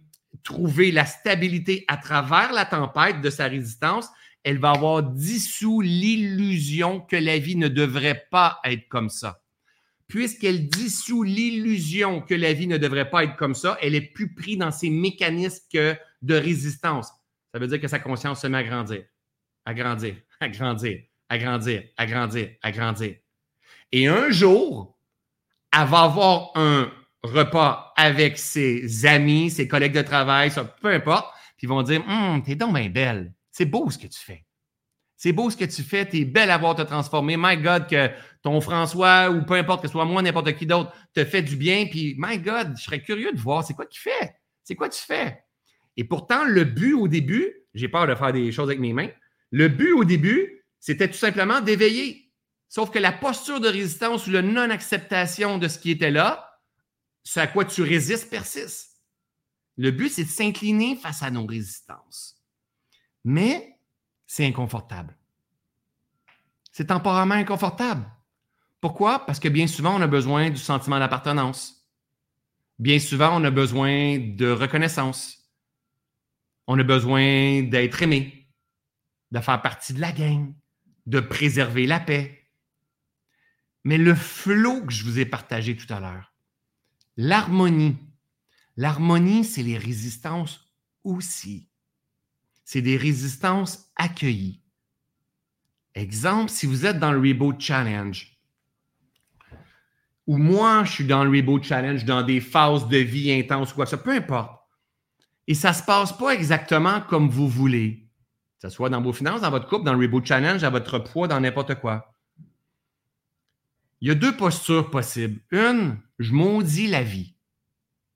trouvé 0.45 0.93
la 0.93 1.07
stabilité 1.07 1.85
à 1.89 1.97
travers 1.97 2.53
la 2.53 2.65
tempête 2.65 3.21
de 3.21 3.31
sa 3.31 3.47
résistance, 3.47 4.09
elle 4.47 4.59
va 4.59 4.71
avoir 4.71 5.03
dissous 5.03 5.83
l'illusion 5.83 7.01
que 7.01 7.17
la 7.17 7.39
vie 7.39 7.57
ne 7.57 7.69
devrait 7.69 8.27
pas 8.31 8.61
être 8.65 8.89
comme 8.89 9.11
ça 9.11 9.43
puisqu'elle 10.09 10.69
dissout 10.69 11.23
l'illusion 11.23 12.21
que 12.21 12.35
la 12.35 12.53
vie 12.53 12.67
ne 12.67 12.79
devrait 12.79 13.11
pas 13.11 13.25
être 13.25 13.37
comme 13.37 13.55
ça, 13.55 13.77
elle 13.81 13.95
est 13.95 14.13
plus 14.13 14.35
prise 14.35 14.59
dans 14.59 14.71
ses 14.71 14.91
mécanismes 14.91 15.65
de 16.23 16.35
résistance. 16.35 17.11
Ça 17.53 17.59
veut 17.59 17.67
dire 17.67 17.81
que 17.81 17.89
sa 17.89 17.99
conscience 17.99 18.41
se 18.41 18.47
met 18.47 18.59
à 18.59 18.65
grandir, 18.65 19.05
à 19.65 19.75
grandir, 19.75 20.15
à 20.41 20.49
grandir, 20.49 21.01
à 21.29 21.39
grandir, 21.39 21.83
à 21.97 22.07
grandir, 22.07 22.51
à 22.63 22.73
grandir. 22.73 23.17
Et 23.93 24.07
un 24.07 24.31
jour, 24.31 24.97
elle 25.73 25.89
va 25.89 26.03
avoir 26.03 26.51
un 26.55 26.91
repas 27.23 27.93
avec 27.97 28.39
ses 28.39 29.07
amis, 29.07 29.51
ses 29.51 29.67
collègues 29.67 29.95
de 29.95 30.03
travail, 30.03 30.51
ça, 30.51 30.65
peu 30.65 30.93
importe, 30.93 31.33
puis 31.57 31.67
ils 31.67 31.69
vont 31.69 31.83
dire 31.83 32.03
Hum, 32.07 32.43
t'es 32.43 32.55
donc 32.55 32.75
bien 32.75 32.89
belle. 32.89 33.33
C'est 33.57 33.65
beau 33.65 33.89
ce 33.91 33.97
que 33.97 34.07
tu 34.07 34.21
fais. 34.21 34.45
C'est 35.17 35.33
beau 35.33 35.49
ce 35.49 35.57
que 35.57 35.65
tu 35.65 35.83
fais, 35.83 36.05
t'es 36.05 36.27
belle 36.27 36.51
à 36.51 36.59
voir 36.59 36.75
te 36.75 36.83
transformer. 36.83 37.39
My 37.39 37.57
God, 37.57 37.89
que 37.89 38.11
ton 38.43 38.61
François 38.61 39.31
ou 39.31 39.47
peu 39.47 39.55
importe 39.55 39.81
que 39.81 39.89
ce 39.89 39.93
soit 39.93 40.05
moi, 40.05 40.21
n'importe 40.21 40.55
qui 40.57 40.67
d'autre, 40.67 40.93
te 41.15 41.25
fait 41.25 41.41
du 41.41 41.57
bien. 41.57 41.87
Puis, 41.87 42.15
my 42.19 42.39
God, 42.39 42.75
je 42.77 42.83
serais 42.83 43.01
curieux 43.01 43.33
de 43.33 43.39
voir 43.39 43.65
c'est 43.65 43.73
quoi 43.73 43.87
tu 43.87 43.99
fais. 43.99 44.37
C'est 44.63 44.75
quoi 44.75 44.91
tu 44.91 45.03
fais? 45.03 45.43
Et 45.97 46.05
pourtant, 46.05 46.45
le 46.45 46.65
but 46.65 46.93
au 46.93 47.09
début, 47.09 47.51
j'ai 47.73 47.89
peur 47.89 48.07
de 48.07 48.15
faire 48.15 48.31
des 48.31 48.53
choses 48.53 48.69
avec 48.69 48.79
mes 48.79 48.93
mains, 48.93 49.09
le 49.51 49.69
but 49.69 49.95
au 49.95 50.05
début, 50.05 50.63
c'était 50.79 51.09
tout 51.09 51.17
simplement 51.17 51.63
d'éveiller. 51.63 52.31
Sauf 52.69 52.91
que 52.91 52.99
la 52.99 53.13
posture 53.13 53.61
de 53.61 53.69
résistance 53.69 54.27
ou 54.27 54.33
la 54.33 54.43
non-acceptation 54.43 55.57
de 55.57 55.69
ce 55.69 55.79
qui 55.79 55.93
était 55.93 56.11
là, 56.11 56.61
ce 57.25 57.41
à 57.41 57.47
quoi 57.47 57.65
tu 57.65 57.81
résistes 57.81 58.29
persiste. 58.29 59.01
Le 59.79 59.93
but, 59.93 60.11
c'est 60.11 60.25
de 60.25 60.29
s'incliner 60.29 60.97
face 60.97 61.23
à 61.23 61.31
nos 61.31 61.47
résistances. 61.47 62.36
Mais 63.27 63.81
c'est 64.25 64.47
inconfortable. 64.47 65.19
C'est 66.71 66.87
temporairement 66.87 67.35
inconfortable. 67.35 68.09
Pourquoi? 68.81 69.27
Parce 69.27 69.41
que 69.41 69.49
bien 69.49 69.67
souvent, 69.67 69.97
on 69.97 70.01
a 70.01 70.07
besoin 70.07 70.49
du 70.49 70.59
sentiment 70.59 71.01
d'appartenance. 71.01 71.91
Bien 72.79 73.01
souvent, 73.01 73.41
on 73.41 73.43
a 73.43 73.51
besoin 73.51 74.19
de 74.21 74.49
reconnaissance. 74.49 75.51
On 76.69 76.79
a 76.79 76.85
besoin 76.85 77.65
d'être 77.65 78.01
aimé, 78.01 78.49
de 79.33 79.41
faire 79.41 79.61
partie 79.61 79.93
de 79.93 80.01
la 80.01 80.13
gang, 80.13 80.55
de 81.07 81.19
préserver 81.19 81.89
la 81.89 81.99
paix. 81.99 82.49
Mais 83.83 83.99
le 83.99 84.15
flot 84.15 84.87
que 84.87 84.93
je 84.93 85.03
vous 85.03 85.19
ai 85.19 85.27
partagé 85.27 85.77
tout 85.77 85.93
à 85.93 85.99
l'heure, 85.99 86.33
l'harmonie, 87.17 87.97
l'harmonie, 88.77 89.45
c'est 89.45 89.65
les 89.65 89.79
résistances 89.79 90.73
aussi. 91.03 91.69
C'est 92.67 92.83
des 92.83 92.97
résistances 92.97 93.93
accueillies. 93.95 94.61
Exemple, 95.95 96.51
si 96.51 96.67
vous 96.67 96.85
êtes 96.85 96.99
dans 96.99 97.13
le 97.13 97.21
Reboot 97.21 97.61
Challenge, 97.61 98.37
ou 100.27 100.37
moi, 100.37 100.83
je 100.83 100.91
suis 100.91 101.07
dans 101.07 101.23
le 101.23 101.31
Reboot 101.31 101.63
Challenge, 101.63 102.05
dans 102.05 102.25
des 102.25 102.41
phases 102.41 102.89
de 102.89 102.99
vie 102.99 103.31
intenses 103.33 103.71
ou 103.73 103.77
quoi, 103.77 103.87
ça, 103.87 103.97
peu 103.97 104.11
importe. 104.11 104.61
Et 105.47 105.55
ça 105.55 105.71
ne 105.71 105.75
se 105.75 105.85
passe 105.85 106.19
pas 106.19 106.31
exactement 106.31 107.01
comme 107.03 107.29
vous 107.29 107.49
voulez. 107.49 108.11
Que 108.61 108.69
ce 108.69 108.75
soit 108.75 108.91
dans 108.91 109.01
vos 109.01 109.13
finances, 109.13 109.43
dans 109.43 109.51
votre 109.51 109.69
couple, 109.69 109.85
dans 109.85 109.95
le 109.95 110.05
Reboot 110.05 110.27
Challenge, 110.27 110.65
à 110.65 110.71
votre 110.71 110.99
poids, 110.99 111.29
dans 111.29 111.41
n'importe 111.41 111.77
quoi. 111.77 112.13
Il 114.01 114.09
y 114.09 114.11
a 114.11 114.17
deux 114.17 114.37
postures 114.37 114.91
possibles. 114.91 115.41
Une, 115.53 116.01
je 116.19 116.33
maudis 116.33 116.89
la 116.89 117.05
vie. 117.05 117.37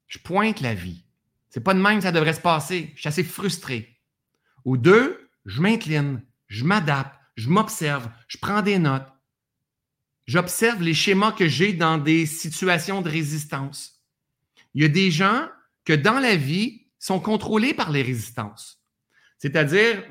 Je 0.09 0.18
pointe 0.18 0.61
la 0.61 0.74
vie. 0.74 1.05
C'est 1.51 1.62
pas 1.62 1.72
de 1.72 1.80
même 1.80 1.98
que 1.98 2.03
ça 2.03 2.11
devrait 2.11 2.32
se 2.32 2.40
passer. 2.40 2.90
Je 2.96 3.01
suis 3.01 3.09
assez 3.09 3.22
frustré. 3.22 3.99
Ou 4.64 4.76
deux, 4.76 5.28
je 5.46 5.61
m'incline, 5.61 6.22
je 6.48 6.64
m'adapte, 6.64 7.18
je 7.36 7.48
m'observe, 7.48 8.08
je 8.28 8.38
prends 8.38 8.62
des 8.62 8.78
notes, 8.78 9.08
j'observe 10.26 10.82
les 10.82 10.94
schémas 10.94 11.32
que 11.32 11.48
j'ai 11.48 11.72
dans 11.72 11.98
des 11.98 12.26
situations 12.26 13.02
de 13.02 13.08
résistance. 13.08 14.02
Il 14.74 14.82
y 14.82 14.84
a 14.84 14.88
des 14.88 15.11
gens 15.11 15.48
que 15.84 15.92
dans 15.92 16.20
la 16.20 16.36
vie 16.36 16.86
sont 16.98 17.20
contrôlés 17.20 17.74
par 17.74 17.90
les 17.90 18.02
résistances. 18.02 18.80
C'est-à-dire, 19.38 20.04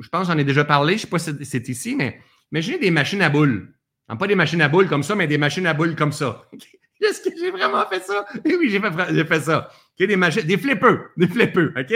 je 0.00 0.08
pense 0.08 0.28
j'en 0.28 0.38
ai 0.38 0.44
déjà 0.44 0.64
parlé, 0.64 0.92
je 0.92 0.98
ne 0.98 1.00
sais 1.02 1.06
pas 1.08 1.18
si 1.18 1.44
c'est 1.44 1.68
ici, 1.68 1.96
mais 1.96 2.20
imaginez 2.52 2.78
des 2.78 2.92
machines 2.92 3.20
à 3.20 3.28
boules. 3.28 3.74
pas 4.18 4.26
des 4.26 4.36
machines 4.36 4.62
à 4.62 4.68
boules 4.68 4.88
comme 4.88 5.02
ça, 5.02 5.16
mais 5.16 5.26
des 5.26 5.38
machines 5.38 5.66
à 5.66 5.74
boules 5.74 5.96
comme 5.96 6.12
ça. 6.12 6.48
Est-ce 7.00 7.20
que 7.20 7.36
j'ai 7.36 7.50
vraiment 7.50 7.84
fait 7.88 8.00
ça? 8.00 8.24
Oui, 8.44 8.70
j'ai 8.70 9.24
fait, 9.24 9.40
ça. 9.40 9.70
Des 9.98 10.16
machines, 10.16 10.42
des 10.42 10.58
flippers, 10.58 11.10
des 11.16 11.28
flippers, 11.28 11.70
OK? 11.76 11.94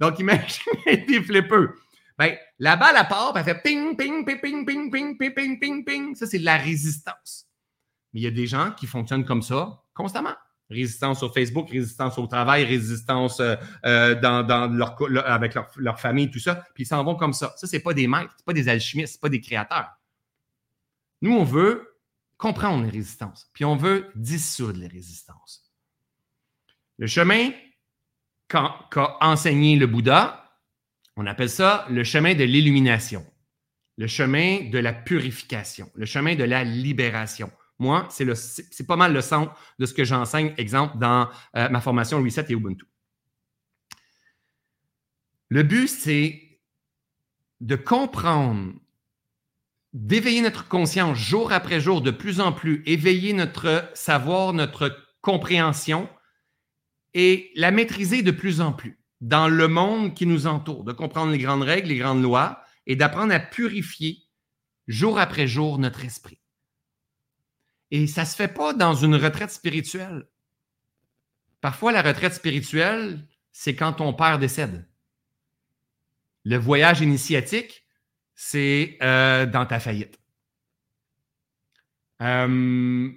Donc, 0.00 0.18
imaginez 0.18 0.96
des 1.08 1.22
flippers. 1.22 1.68
Ben, 2.18 2.36
la 2.58 2.76
balle 2.76 2.96
à 2.96 3.04
part, 3.04 3.34
elle 3.36 3.44
fait 3.44 3.60
ping, 3.62 3.96
ping, 3.96 4.24
ping, 4.24 4.40
ping, 4.40 4.64
ping, 4.64 4.90
ping, 4.90 5.18
ping, 5.18 5.34
ping, 5.34 5.58
ping, 5.58 5.84
ping. 5.84 6.14
Ça, 6.14 6.26
c'est 6.26 6.38
de 6.38 6.44
la 6.44 6.56
résistance. 6.56 7.46
Mais 8.12 8.20
il 8.20 8.22
y 8.22 8.26
a 8.26 8.30
des 8.30 8.46
gens 8.46 8.70
qui 8.72 8.86
fonctionnent 8.86 9.24
comme 9.24 9.42
ça 9.42 9.82
constamment. 9.94 10.34
Résistance 10.70 11.18
sur 11.18 11.32
Facebook, 11.34 11.70
résistance 11.70 12.18
au 12.18 12.26
travail, 12.26 12.64
résistance 12.64 13.40
euh, 13.40 14.14
dans, 14.20 14.46
dans 14.46 14.66
leur, 14.68 14.96
avec 15.26 15.54
leur, 15.54 15.70
leur, 15.76 16.00
famille, 16.00 16.30
tout 16.30 16.38
ça. 16.38 16.64
Puis 16.74 16.84
ils 16.84 16.86
s'en 16.86 17.04
vont 17.04 17.16
comme 17.16 17.34
ça. 17.34 17.52
Ça, 17.56 17.66
c'est 17.66 17.80
pas 17.80 17.92
des 17.92 18.06
maîtres, 18.06 18.32
c'est 18.36 18.46
pas 18.46 18.52
des 18.52 18.68
alchimistes, 18.68 19.14
c'est 19.14 19.20
pas 19.20 19.28
des 19.28 19.40
créateurs. 19.40 19.90
Nous, 21.20 21.32
on 21.32 21.44
veut 21.44 22.00
comprendre 22.38 22.84
les 22.84 22.90
résistances, 22.90 23.50
puis 23.52 23.64
on 23.64 23.76
veut 23.76 24.10
dissoudre 24.14 24.78
les 24.78 24.88
résistances. 24.88 25.63
Le 26.98 27.06
chemin 27.06 27.50
qu'a 28.48 29.16
enseigné 29.20 29.76
le 29.76 29.86
Bouddha, 29.86 30.60
on 31.16 31.26
appelle 31.26 31.50
ça 31.50 31.86
le 31.90 32.04
chemin 32.04 32.34
de 32.34 32.44
l'illumination, 32.44 33.24
le 33.96 34.06
chemin 34.06 34.68
de 34.70 34.78
la 34.78 34.92
purification, 34.92 35.90
le 35.94 36.06
chemin 36.06 36.34
de 36.34 36.44
la 36.44 36.64
libération. 36.64 37.50
Moi, 37.78 38.06
c'est 38.10 38.86
pas 38.86 38.96
mal 38.96 39.12
le 39.12 39.20
centre 39.20 39.54
de 39.78 39.86
ce 39.86 39.94
que 39.94 40.04
j'enseigne, 40.04 40.54
exemple, 40.56 40.98
dans 40.98 41.28
euh, 41.56 41.68
ma 41.68 41.80
formation 41.80 42.22
Reset 42.22 42.46
et 42.48 42.52
Ubuntu. 42.52 42.84
Le 45.48 45.62
but, 45.62 45.88
c'est 45.88 46.60
de 47.60 47.76
comprendre, 47.76 48.72
d'éveiller 49.92 50.42
notre 50.42 50.68
conscience 50.68 51.18
jour 51.18 51.52
après 51.52 51.80
jour, 51.80 52.00
de 52.00 52.10
plus 52.10 52.40
en 52.40 52.52
plus, 52.52 52.82
éveiller 52.86 53.32
notre 53.32 53.88
savoir, 53.94 54.52
notre 54.52 54.96
compréhension 55.20 56.08
et 57.14 57.52
la 57.54 57.70
maîtriser 57.70 58.22
de 58.22 58.30
plus 58.30 58.60
en 58.60 58.72
plus 58.72 58.98
dans 59.20 59.48
le 59.48 59.68
monde 59.68 60.14
qui 60.14 60.26
nous 60.26 60.46
entoure, 60.46 60.84
de 60.84 60.92
comprendre 60.92 61.32
les 61.32 61.38
grandes 61.38 61.62
règles, 61.62 61.88
les 61.88 61.98
grandes 61.98 62.22
lois 62.22 62.62
et 62.86 62.96
d'apprendre 62.96 63.32
à 63.32 63.40
purifier 63.40 64.22
jour 64.86 65.18
après 65.18 65.46
jour 65.46 65.78
notre 65.78 66.04
esprit. 66.04 66.38
Et 67.90 68.06
ça 68.06 68.22
ne 68.22 68.26
se 68.26 68.36
fait 68.36 68.52
pas 68.52 68.74
dans 68.74 68.94
une 68.94 69.14
retraite 69.14 69.50
spirituelle. 69.50 70.28
Parfois, 71.60 71.92
la 71.92 72.02
retraite 72.02 72.34
spirituelle, 72.34 73.26
c'est 73.52 73.74
quand 73.74 73.94
ton 73.94 74.12
père 74.12 74.38
décède. 74.38 74.86
Le 76.44 76.58
voyage 76.58 77.00
initiatique, 77.00 77.86
c'est 78.34 78.98
euh, 79.00 79.46
dans 79.46 79.64
ta 79.64 79.80
faillite. 79.80 80.18
Euh, 82.20 83.10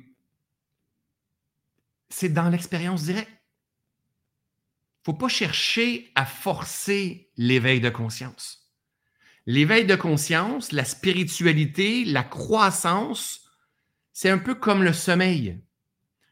c'est 2.09 2.29
dans 2.29 2.49
l'expérience 2.49 3.03
directe. 3.03 3.36
Faut 5.07 5.13
pas 5.13 5.29
chercher 5.29 6.11
à 6.15 6.25
forcer 6.25 7.31
l'éveil 7.37 7.79
de 7.79 7.87
conscience. 7.89 8.69
L'éveil 9.45 9.85
de 9.85 9.95
conscience, 9.95 10.73
la 10.73 10.83
spiritualité, 10.83 12.03
la 12.03 12.23
croissance, 12.23 13.49
c'est 14.11 14.29
un 14.29 14.37
peu 14.37 14.53
comme 14.53 14.83
le 14.83 14.91
sommeil. 14.91 15.61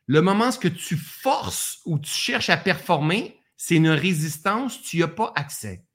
Le 0.07 0.21
moment 0.21 0.49
où 0.49 0.69
tu 0.71 0.97
forces 0.97 1.80
ou 1.86 1.99
tu 1.99 2.11
cherches 2.11 2.49
à 2.49 2.57
performer, 2.57 3.39
c'est 3.55 3.78
une 3.78 3.88
résistance, 3.88 4.82
tu 4.82 4.97
n'y 4.97 5.03
as 5.03 5.07
pas 5.07 5.32
accès. 5.38 5.86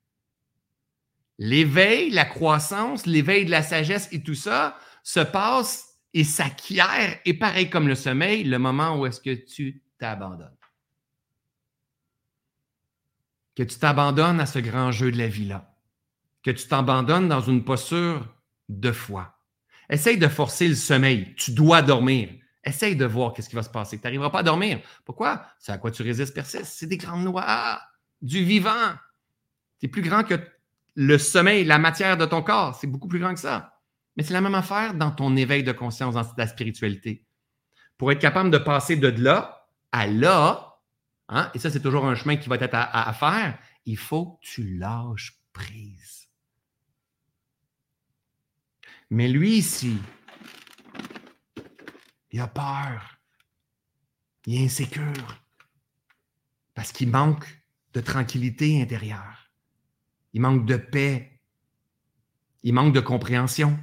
L'éveil, 1.37 2.09
la 2.09 2.25
croissance, 2.25 3.05
l'éveil 3.05 3.45
de 3.45 3.51
la 3.51 3.63
sagesse 3.63 4.09
et 4.11 4.23
tout 4.23 4.35
ça 4.35 4.79
se 5.03 5.21
passe 5.21 5.99
et 6.15 6.25
s'acquiert, 6.25 7.21
et 7.27 7.35
pareil 7.35 7.69
comme 7.69 7.89
le 7.89 7.95
sommeil, 7.95 8.43
le 8.43 8.59
moment 8.59 8.99
où 8.99 9.05
est-ce 9.05 9.21
que 9.21 9.35
tu 9.35 9.83
t'abandonnes. 9.99 10.57
Que 13.57 13.63
tu 13.63 13.79
t'abandonnes 13.79 14.41
à 14.41 14.47
ce 14.47 14.59
grand 14.59 14.93
jeu 14.93 15.11
de 15.11 15.19
la 15.19 15.29
vie-là. 15.29 15.75
Que 16.43 16.51
tu 16.51 16.67
t'abandonnes 16.67 17.29
dans 17.29 17.41
une 17.41 17.65
posture 17.65 18.27
de 18.69 18.93
foi. 18.93 19.37
Essaye 19.89 20.19
de 20.19 20.29
forcer 20.29 20.69
le 20.69 20.77
sommeil. 20.77 21.35
Tu 21.37 21.53
dois 21.53 21.83
dormir. 21.83 22.31
Essaye 22.65 22.95
de 22.95 23.05
voir 23.05 23.33
qu'est-ce 23.33 23.49
qui 23.49 23.57
va 23.57 23.63
se 23.63 23.71
passer. 23.71 23.99
Tu 23.99 24.05
n'arriveras 24.05 24.31
pas 24.31 24.41
à 24.41 24.43
dormir. 24.43 24.81
Pourquoi? 25.05 25.45
C'est 25.59 25.73
à 25.73 25.79
quoi 25.79 25.91
tu 25.91 26.03
résistes, 26.03 26.35
persiste. 26.35 26.67
C'est 26.67 26.87
des 26.87 26.97
grandes 26.97 27.25
lois 27.25 27.81
du 28.23 28.45
vivant. 28.45 28.95
Es 29.83 29.89
plus 29.89 30.03
grand 30.03 30.23
que 30.23 30.35
le 30.95 31.19
sommeil, 31.19 31.65
la 31.65 31.79
matière 31.79 32.17
de 32.17 32.27
ton 32.27 32.43
corps. 32.43 32.77
C'est 32.77 32.87
beaucoup 32.87 33.09
plus 33.09 33.19
grand 33.19 33.35
que 33.35 33.41
ça. 33.41 33.81
Mais 34.17 34.23
c'est 34.23 34.35
la 34.35 34.41
même 34.41 34.55
affaire 34.55 34.95
dans 34.95 35.11
ton 35.11 35.37
éveil 35.37 35.65
de 35.65 35.73
conscience, 35.73 36.15
dans 36.15 36.25
ta 36.25 36.47
spiritualité. 36.47 37.25
Pour 37.97 38.13
être 38.13 38.19
capable 38.19 38.51
de 38.51 38.59
passer 38.59 38.97
de 38.97 39.09
là 39.09 39.67
à 39.93 40.07
là, 40.07 40.70
hein, 41.31 41.51
et 41.55 41.59
ça, 41.59 41.71
c'est 41.71 41.81
toujours 41.81 42.05
un 42.05 42.15
chemin 42.15 42.37
qui 42.37 42.49
va 42.49 42.57
être 42.57 42.75
à, 42.75 43.13
faire, 43.15 43.59
il 43.87 43.97
faut 43.97 44.33
que 44.33 44.47
tu 44.47 44.77
lâches 44.77 45.41
prise. 45.53 46.29
Mais 49.09 49.29
lui 49.29 49.57
ici, 49.57 49.97
il 52.31 52.41
a 52.41 52.47
peur. 52.47 53.19
Il 54.47 54.55
est 54.55 54.65
insécure. 54.65 55.43
Parce 56.75 56.93
qu'il 56.93 57.11
manque 57.11 57.47
de 57.93 58.01
tranquillité 58.01 58.81
intérieure. 58.81 59.51
Il 60.33 60.41
manque 60.41 60.65
de 60.67 60.77
paix. 60.77 61.41
Il 62.63 62.73
manque 62.73 62.95
de 62.95 63.01
compréhension. 63.01 63.79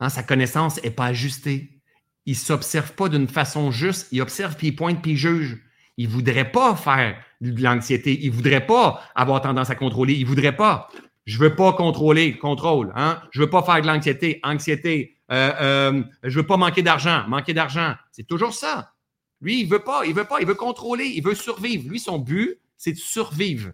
Hein, 0.00 0.08
sa 0.08 0.22
connaissance 0.22 0.82
n'est 0.82 0.90
pas 0.90 1.06
ajustée. 1.06 1.80
Il 2.26 2.32
ne 2.32 2.38
s'observe 2.38 2.92
pas 2.94 3.08
d'une 3.08 3.28
façon 3.28 3.70
juste. 3.70 4.08
Il 4.10 4.20
observe, 4.20 4.56
puis 4.56 4.68
il 4.68 4.76
pointe, 4.76 5.00
puis 5.00 5.12
il 5.12 5.16
juge. 5.16 5.62
Il 5.96 6.08
ne 6.08 6.12
voudrait 6.12 6.50
pas 6.50 6.76
faire 6.76 7.18
de 7.40 7.62
l'anxiété. 7.62 8.18
Il 8.22 8.30
ne 8.30 8.36
voudrait 8.36 8.66
pas 8.66 9.02
avoir 9.14 9.40
tendance 9.40 9.70
à 9.70 9.74
contrôler. 9.74 10.14
Il 10.14 10.22
ne 10.22 10.28
voudrait 10.28 10.56
pas. 10.56 10.88
Je 11.24 11.38
ne 11.38 11.48
veux 11.48 11.56
pas 11.56 11.72
contrôler, 11.72 12.38
contrôle. 12.38 12.92
Hein? 12.94 13.20
Je 13.30 13.40
ne 13.40 13.44
veux 13.44 13.50
pas 13.50 13.62
faire 13.62 13.80
de 13.80 13.86
l'anxiété, 13.86 14.40
anxiété. 14.42 15.16
Euh, 15.32 15.52
euh, 15.60 16.02
je 16.22 16.28
ne 16.28 16.42
veux 16.42 16.46
pas 16.46 16.56
manquer 16.56 16.82
d'argent, 16.82 17.24
manquer 17.28 17.52
d'argent. 17.52 17.94
C'est 18.12 18.26
toujours 18.26 18.54
ça. 18.54 18.92
Lui, 19.40 19.60
il 19.60 19.66
ne 19.66 19.70
veut 19.70 19.82
pas, 19.82 20.06
il 20.06 20.14
veut 20.14 20.24
pas, 20.24 20.40
il 20.40 20.46
veut 20.46 20.54
contrôler, 20.54 21.06
il 21.06 21.22
veut 21.22 21.34
survivre. 21.34 21.88
Lui, 21.88 21.98
son 21.98 22.18
but, 22.18 22.58
c'est 22.76 22.92
de 22.92 22.98
survivre. 22.98 23.72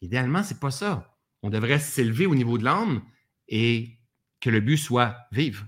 Idéalement, 0.00 0.42
ce 0.42 0.52
n'est 0.52 0.60
pas 0.60 0.70
ça. 0.70 1.16
On 1.42 1.50
devrait 1.50 1.78
s'élever 1.78 2.26
au 2.26 2.34
niveau 2.34 2.58
de 2.58 2.64
l'âme 2.64 3.02
et 3.48 3.98
que 4.40 4.50
le 4.50 4.60
but 4.60 4.78
soit 4.78 5.16
vive. 5.30 5.66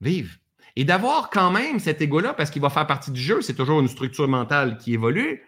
Vive. 0.00 0.38
Et 0.76 0.84
d'avoir 0.84 1.30
quand 1.30 1.50
même 1.50 1.78
cet 1.78 2.00
ego-là, 2.00 2.34
parce 2.34 2.50
qu'il 2.50 2.62
va 2.62 2.70
faire 2.70 2.86
partie 2.86 3.10
du 3.10 3.20
jeu, 3.20 3.42
c'est 3.42 3.54
toujours 3.54 3.80
une 3.80 3.88
structure 3.88 4.26
mentale 4.26 4.78
qui 4.78 4.94
évolue, 4.94 5.42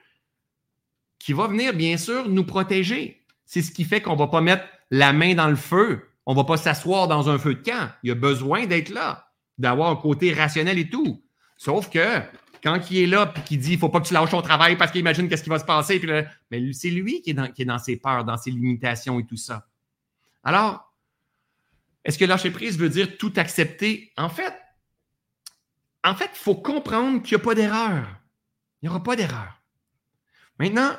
qui 1.18 1.33
va 1.33 1.49
venir, 1.49 1.74
bien 1.74 1.97
sûr, 1.97 2.29
nous 2.29 2.45
protéger. 2.45 3.24
C'est 3.45 3.62
ce 3.62 3.72
qui 3.72 3.85
fait 3.85 4.01
qu'on 4.01 4.14
ne 4.14 4.18
va 4.18 4.29
pas 4.29 4.41
mettre 4.41 4.64
la 4.91 5.12
main 5.12 5.35
dans 5.35 5.49
le 5.49 5.57
feu. 5.57 6.09
On 6.27 6.33
ne 6.33 6.37
va 6.37 6.45
pas 6.45 6.57
s'asseoir 6.57 7.09
dans 7.09 7.29
un 7.29 7.39
feu 7.39 7.55
de 7.55 7.62
camp. 7.62 7.91
Il 8.03 8.09
y 8.09 8.12
a 8.12 8.14
besoin 8.14 8.66
d'être 8.66 8.91
là, 8.91 9.31
d'avoir 9.59 9.91
un 9.91 9.97
côté 9.97 10.33
rationnel 10.33 10.79
et 10.79 10.89
tout. 10.89 11.22
Sauf 11.57 11.91
que 11.91 12.20
quand 12.62 12.91
il 12.91 12.99
est 12.99 13.07
là 13.07 13.33
et 13.37 13.41
qu'il 13.43 13.59
dit 13.59 13.72
il 13.72 13.74
ne 13.74 13.79
faut 13.79 13.89
pas 13.89 14.01
que 14.01 14.07
tu 14.07 14.14
lâches 14.14 14.31
ton 14.31 14.43
travail 14.43 14.77
parce 14.77 14.91
qu'il 14.91 15.01
imagine 15.01 15.29
qu'est-ce 15.29 15.43
qui 15.43 15.51
va 15.51 15.59
se 15.59 15.64
passer, 15.64 16.01
puis 16.01 16.11
mais 16.51 16.72
c'est 16.72 16.91
lui 16.91 17.22
qui 17.22 17.31
est, 17.31 17.35
dans, 17.35 17.51
qui 17.51 17.62
est 17.62 17.66
dans 17.66 17.79
ses 17.79 17.97
peurs, 17.97 18.24
dans 18.24 18.37
ses 18.37 18.51
limitations 18.51 19.20
et 19.20 19.24
tout 19.24 19.37
ça. 19.37 19.66
Alors, 20.43 20.93
est-ce 22.05 22.18
que 22.18 22.24
lâcher 22.24 22.51
prise 22.51 22.79
veut 22.79 22.89
dire 22.89 23.18
tout 23.18 23.33
accepter? 23.37 24.12
En 24.16 24.29
fait, 24.29 24.53
en 26.07 26.15
fait, 26.15 26.31
il 26.33 26.39
faut 26.39 26.55
comprendre 26.55 27.23
qu'il 27.23 27.37
n'y 27.37 27.43
a 27.43 27.45
pas 27.45 27.55
d'erreur. 27.55 28.07
Il 28.81 28.87
n'y 28.87 28.89
aura 28.89 29.03
pas 29.03 29.17
d'erreur. 29.17 29.61
Maintenant, 30.59 30.97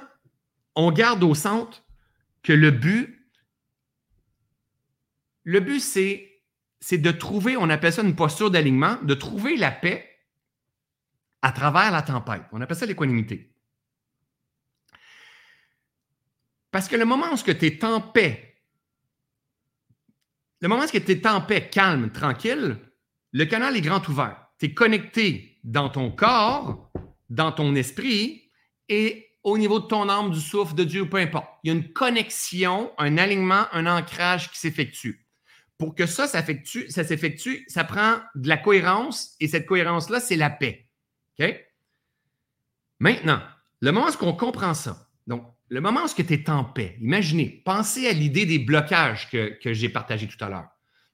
on 0.76 0.91
garde 0.91 1.24
au 1.24 1.34
centre 1.34 1.84
que 2.43 2.53
le 2.53 2.72
but, 2.72 3.14
le 5.43 5.60
but, 5.60 5.80
c'est, 5.80 6.43
c'est 6.80 6.97
de 6.97 7.12
trouver, 7.12 7.58
on 7.58 7.70
appelle 7.70 7.93
ça 7.93 8.01
une 8.01 8.16
posture 8.16 8.51
d'alignement, 8.51 8.97
de 9.01 9.14
trouver 9.14 9.55
la 9.55 9.72
paix 9.72 10.08
à 11.41 11.51
travers 11.51 11.91
la 11.91 12.01
tempête. 12.01 12.43
On 12.51 12.62
appelle 12.62 12.78
ça 12.78 12.86
l'équanimité. 12.86 13.55
Parce 16.72 16.88
que 16.88 16.95
le 16.95 17.05
moment 17.05 17.32
où 17.32 17.38
tu 17.38 17.51
es 17.51 17.86
en 17.86 18.01
paix 18.01 18.47
le 20.60 20.68
moment 20.68 20.84
où 20.84 20.88
tu 20.88 20.97
es 20.97 21.28
en 21.28 21.41
paix, 21.41 21.70
calme, 21.70 22.12
tranquille, 22.12 22.78
le 23.32 23.45
canal 23.45 23.78
est 23.78 23.82
grand 23.82 24.05
ouvert. 24.10 24.47
Tu 24.60 24.68
es 24.68 24.74
connecté 24.74 25.60
dans 25.64 25.89
ton 25.89 26.12
corps, 26.12 26.91
dans 27.30 27.51
ton 27.51 27.76
esprit 27.76 28.51
et 28.89 29.28
au 29.43 29.58
niveau 29.58 29.80
de 29.80 29.86
ton 29.86 30.10
âme, 30.10 30.32
du 30.32 30.41
souffle, 30.41 30.76
de 30.76 30.84
Dieu, 30.84 31.08
peu 31.08 31.18
importe. 31.18 31.47
Il 31.64 31.68
y 31.68 31.72
a 31.72 31.76
une 31.76 31.93
connexion, 31.93 32.91
un 32.97 33.18
alignement, 33.18 33.66
un 33.72 33.86
ancrage 33.86 34.51
qui 34.51 34.60
s'effectue. 34.60 35.26
Pour 35.78 35.95
que 35.95 36.05
ça, 36.05 36.28
ça 36.28 36.43
s'effectue, 36.43 37.66
ça, 37.68 37.84
prend 37.84 38.18
de 38.36 38.49
la 38.49 38.58
cohérence 38.58 39.36
et 39.39 39.47
cette 39.47 39.66
cohérence-là, 39.66 40.20
c'est 40.20 40.36
la 40.36 40.49
paix. 40.49 40.89
OK? 41.39 41.55
Maintenant, 42.99 43.41
le 43.80 43.91
moment 43.91 44.08
où 44.08 44.26
on 44.26 44.34
comprend 44.34 44.74
ça, 44.74 45.08
donc 45.28 45.45
le 45.70 45.82
moment 45.82 46.03
où 46.03 46.08
tu 46.10 46.34
es 46.34 46.49
en 46.49 46.64
paix, 46.64 46.97
imaginez, 46.99 47.62
pensez 47.64 48.08
à 48.08 48.14
l'idée 48.14 48.45
des 48.45 48.60
blocages 48.60 49.30
que, 49.30 49.58
j'ai 49.64 49.89
partagé 49.89 50.28
tout 50.28 50.43
à 50.43 50.49
l'heure. 50.49 50.70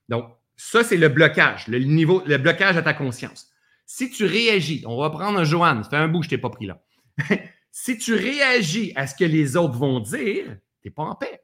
Donc, 0.08 0.36
ça, 0.56 0.84
c'est 0.84 0.96
le 0.96 1.08
blocage, 1.08 1.66
le 1.68 1.78
niveau, 1.78 2.22
le 2.26 2.38
blocage 2.38 2.76
à 2.76 2.82
ta 2.82 2.94
conscience. 2.94 3.50
Si 3.86 4.10
tu 4.10 4.24
réagis, 4.24 4.82
on 4.86 4.96
va 4.98 5.10
prendre 5.10 5.38
un 5.38 5.44
Joanne, 5.44 5.82
ça 5.84 5.90
fait 5.90 5.96
un 5.96 6.08
bout 6.08 6.20
que 6.20 6.24
je 6.24 6.30
t'ai 6.30 6.38
pas 6.38 6.50
pris 6.50 6.66
là. 6.66 6.82
si 7.72 7.98
tu 7.98 8.14
réagis 8.14 8.92
à 8.96 9.06
ce 9.06 9.14
que 9.14 9.24
les 9.24 9.56
autres 9.56 9.76
vont 9.76 10.00
dire, 10.00 10.44
tu 10.80 10.88
n'es 10.88 10.90
pas 10.90 11.02
en 11.02 11.14
paix. 11.14 11.42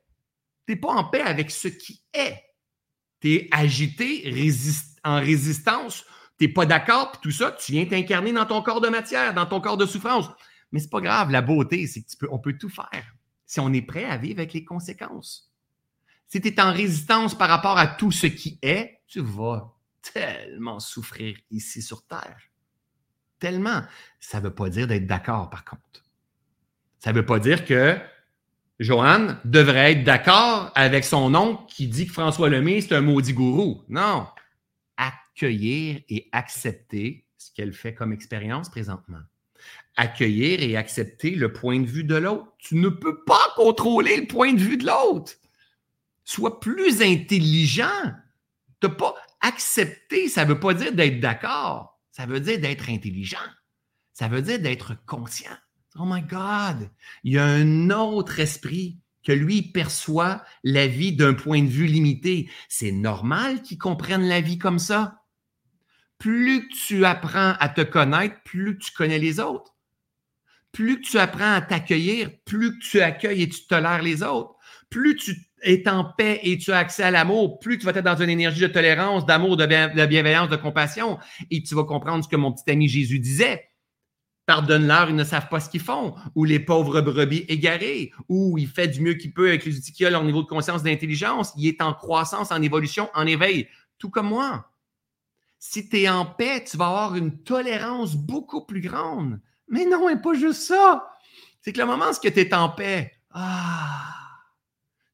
Tu 0.66 0.72
n'es 0.72 0.80
pas 0.80 0.92
en 0.92 1.04
paix 1.04 1.22
avec 1.22 1.50
ce 1.50 1.68
qui 1.68 2.02
est. 2.14 2.42
Tu 3.20 3.34
es 3.34 3.48
agité, 3.50 4.32
en 5.04 5.20
résistance, 5.20 6.04
tu 6.38 6.46
n'es 6.46 6.52
pas 6.52 6.66
d'accord, 6.66 7.12
puis 7.12 7.20
tout 7.22 7.30
ça, 7.30 7.52
tu 7.52 7.72
viens 7.72 7.84
t'incarner 7.84 8.32
dans 8.32 8.46
ton 8.46 8.62
corps 8.62 8.80
de 8.80 8.88
matière, 8.88 9.34
dans 9.34 9.46
ton 9.46 9.61
corps 9.61 9.76
de 9.76 9.86
souffrance. 9.86 10.26
Mais 10.72 10.78
c'est 10.78 10.90
pas 10.90 11.00
grave. 11.00 11.30
La 11.30 11.42
beauté, 11.42 11.86
c'est 11.86 12.04
qu'on 12.26 12.38
peut 12.38 12.56
tout 12.56 12.68
faire 12.68 13.04
si 13.44 13.58
on 13.58 13.72
est 13.72 13.82
prêt 13.82 14.04
à 14.04 14.16
vivre 14.16 14.38
avec 14.38 14.52
les 14.52 14.64
conséquences. 14.64 15.52
Si 16.28 16.40
tu 16.40 16.46
es 16.46 16.61
en 16.61 16.72
résistance 16.72 17.36
par 17.36 17.48
rapport 17.48 17.76
à 17.76 17.88
tout 17.88 18.12
ce 18.12 18.28
qui 18.28 18.61
est, 18.62 18.99
tu 19.11 19.20
vas 19.20 19.74
tellement 20.00 20.80
souffrir 20.80 21.36
ici 21.50 21.82
sur 21.82 22.06
Terre. 22.06 22.38
Tellement. 23.38 23.82
Ça 24.18 24.38
ne 24.38 24.44
veut 24.44 24.54
pas 24.54 24.70
dire 24.70 24.86
d'être 24.86 25.06
d'accord, 25.06 25.50
par 25.50 25.64
contre. 25.64 26.04
Ça 27.00 27.12
ne 27.12 27.16
veut 27.16 27.26
pas 27.26 27.38
dire 27.38 27.64
que 27.64 27.98
Joanne 28.78 29.38
devrait 29.44 29.92
être 29.92 30.04
d'accord 30.04 30.72
avec 30.74 31.04
son 31.04 31.34
oncle 31.34 31.64
qui 31.68 31.88
dit 31.88 32.06
que 32.06 32.12
François 32.12 32.48
Lemay, 32.48 32.80
c'est 32.80 32.94
un 32.94 33.00
maudit 33.00 33.34
gourou. 33.34 33.84
Non. 33.88 34.26
Accueillir 34.96 36.00
et 36.08 36.28
accepter 36.32 37.26
ce 37.36 37.50
qu'elle 37.52 37.72
fait 37.72 37.94
comme 37.94 38.12
expérience 38.12 38.70
présentement 38.70 39.20
accueillir 39.96 40.62
et 40.62 40.76
accepter 40.76 41.32
le 41.32 41.52
point 41.52 41.78
de 41.78 41.86
vue 41.86 42.04
de 42.04 42.14
l'autre. 42.14 42.54
Tu 42.58 42.76
ne 42.76 42.88
peux 42.88 43.22
pas 43.24 43.52
contrôler 43.54 44.16
le 44.16 44.26
point 44.26 44.54
de 44.54 44.61
vue 44.61 44.78
de 44.78 44.86
l'autre. 44.86 45.32
Sois 46.24 46.58
plus 46.61 47.02
intelligent. 47.02 48.14
Tu 48.80 48.88
pas 48.88 49.14
accepter, 49.40 50.28
ça 50.28 50.44
ne 50.44 50.50
veut 50.50 50.60
pas 50.60 50.74
dire 50.74 50.92
d'être 50.92 51.20
d'accord. 51.20 52.00
Ça 52.10 52.26
veut 52.26 52.40
dire 52.40 52.60
d'être 52.60 52.88
intelligent. 52.88 53.38
Ça 54.12 54.28
veut 54.28 54.42
dire 54.42 54.58
d'être 54.58 54.96
conscient. 55.06 55.56
Oh 55.96 56.04
my 56.04 56.22
God! 56.22 56.90
Il 57.24 57.32
y 57.34 57.38
a 57.38 57.44
un 57.44 57.90
autre 57.90 58.38
esprit 58.38 58.98
que 59.24 59.32
lui 59.32 59.62
perçoit 59.62 60.44
la 60.64 60.86
vie 60.86 61.14
d'un 61.14 61.34
point 61.34 61.62
de 61.62 61.68
vue 61.68 61.86
limité. 61.86 62.50
C'est 62.68 62.92
normal 62.92 63.62
qu'il 63.62 63.78
comprenne 63.78 64.26
la 64.26 64.40
vie 64.40 64.58
comme 64.58 64.78
ça. 64.78 65.22
Plus 66.18 66.68
tu 66.68 67.04
apprends 67.04 67.54
à 67.58 67.68
te 67.68 67.80
connaître, 67.80 68.42
plus 68.44 68.78
tu 68.78 68.92
connais 68.92 69.18
les 69.18 69.40
autres. 69.40 69.74
Plus 70.72 71.00
tu 71.00 71.18
apprends 71.18 71.54
à 71.54 71.60
t'accueillir, 71.60 72.30
plus 72.44 72.78
tu 72.78 73.00
accueilles 73.00 73.42
et 73.42 73.48
tu 73.48 73.66
tolères 73.66 74.02
les 74.02 74.22
autres. 74.22 74.54
Plus 74.88 75.16
tu 75.16 75.49
es 75.62 75.88
en 75.88 76.04
paix 76.04 76.40
et 76.42 76.58
tu 76.58 76.72
as 76.72 76.78
accès 76.78 77.02
à 77.02 77.11
l'amour, 77.11 77.58
plus 77.58 77.78
tu 77.78 77.86
vas 77.86 77.92
être 77.92 78.04
dans 78.04 78.16
une 78.16 78.30
énergie 78.30 78.61
de 78.61 78.66
tolérance, 78.66 79.26
d'amour, 79.26 79.56
de, 79.56 79.66
bienveillance, 79.66 80.48
de 80.48 80.56
compassion. 80.56 81.18
Et 81.50 81.62
tu 81.62 81.74
vas 81.74 81.84
comprendre 81.84 82.24
ce 82.24 82.28
que 82.28 82.36
mon 82.36 82.52
petit 82.52 82.70
ami 82.70 82.88
Jésus 82.88 83.18
disait 83.18 83.66
Pardonne-leur, 84.46 85.11
ils 85.11 85.14
ne 85.14 85.22
savent 85.22 85.48
pas 85.48 85.61
ce 85.61 85.70
qu'ils 85.70 85.80
font. 85.80 86.14
Ou 86.34 86.44
les 86.44 86.58
pauvres 86.58 87.00
brebis 87.00 87.44
égarés. 87.48 88.12
Ou 88.28 88.58
il 88.58 88.66
fait 88.66 88.88
du 88.88 89.00
mieux 89.00 89.14
qu'il 89.14 89.32
peut 89.32 89.48
avec 89.48 89.64
les 89.64 89.76
outils 89.76 89.92
qu'il 89.92 90.06
a, 90.06 90.11
leur 90.11 90.24
niveau 90.24 90.42
de 90.42 90.48
conscience, 90.48 90.82
d'intelligence. 90.82 91.52
Il 91.56 91.68
est 91.68 91.80
en 91.80 91.94
croissance, 91.94 92.50
en 92.50 92.61
évolution, 92.61 93.08
en 93.14 93.26
éveil. 93.26 93.68
Tout 93.98 94.11
comme 94.11 94.28
moi. 94.28 94.72
Si 95.61 95.88
tu 95.88 96.00
es 96.00 96.08
en 96.08 96.24
paix, 96.24 96.64
tu 96.68 96.76
vas 96.76 96.86
avoir 96.86 97.14
une 97.14 97.42
tolérance 97.42 98.16
beaucoup 98.16 98.64
plus 98.64 98.80
grande. 98.80 99.40
Mais 99.68 99.84
non, 99.84 100.08
et 100.08 100.16
pas 100.16 100.34
juste 100.34 100.62
ça. 100.62 101.12
C'est 101.61 101.72
que 101.72 101.78
le 101.78 101.86
moment 101.86 102.06
où 102.06 102.20
tu 102.20 102.26
es 102.26 102.54
en 102.54 102.70
paix, 102.70 103.12
ah, 103.30 104.19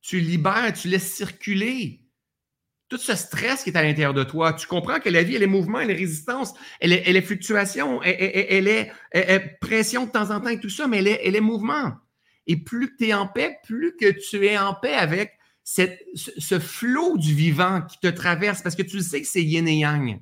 tu 0.07 0.21
libères, 0.21 0.73
tu 0.73 0.87
laisses 0.87 1.13
circuler 1.13 2.01
tout 2.89 2.97
ce 2.97 3.17
stress 3.17 3.65
qui 3.65 3.71
est 3.71 3.77
à 3.77 3.83
l'intérieur 3.83 4.15
de 4.15 4.23
toi. 4.23 4.53
Tu 4.53 4.69
comprends 4.69 5.01
que 5.01 5.09
la 5.09 5.25
vie, 5.25 5.35
elle 5.35 5.43
est 5.43 5.49
mouvement, 5.49 5.81
elle 5.81 5.91
est 5.91 5.97
résistance, 5.97 6.55
elle 6.81 6.93
est, 6.93 7.03
elle 7.07 7.17
est 7.17 7.23
fluctuation, 7.23 8.01
elle, 8.05 8.69
est, 8.69 9.59
pression 9.61 10.07
de 10.07 10.11
temps 10.13 10.31
en 10.31 10.41
temps 10.41 10.51
et 10.51 10.61
tout 10.61 10.69
ça, 10.69 10.87
mais 10.87 10.99
elle 10.99 11.35
est, 11.35 11.41
mouvement. 11.41 11.93
Et 12.47 12.57
plus 12.57 12.95
tu 12.97 13.09
es 13.09 13.15
en 13.15 13.27
paix, 13.27 13.59
plus 13.65 13.97
que 13.97 14.13
tu 14.13 14.47
es 14.47 14.57
en 14.57 14.75
paix 14.75 14.95
avec 14.95 15.33
ce, 15.65 16.61
flot 16.61 17.19
du 17.19 17.35
vivant 17.35 17.83
qui 17.83 17.99
te 17.99 18.07
traverse, 18.07 18.63
parce 18.63 18.77
que 18.77 18.83
tu 18.83 19.01
sais 19.01 19.21
que 19.23 19.27
c'est 19.27 19.43
yin 19.43 19.67
et 19.67 19.79
yang. 19.79 20.21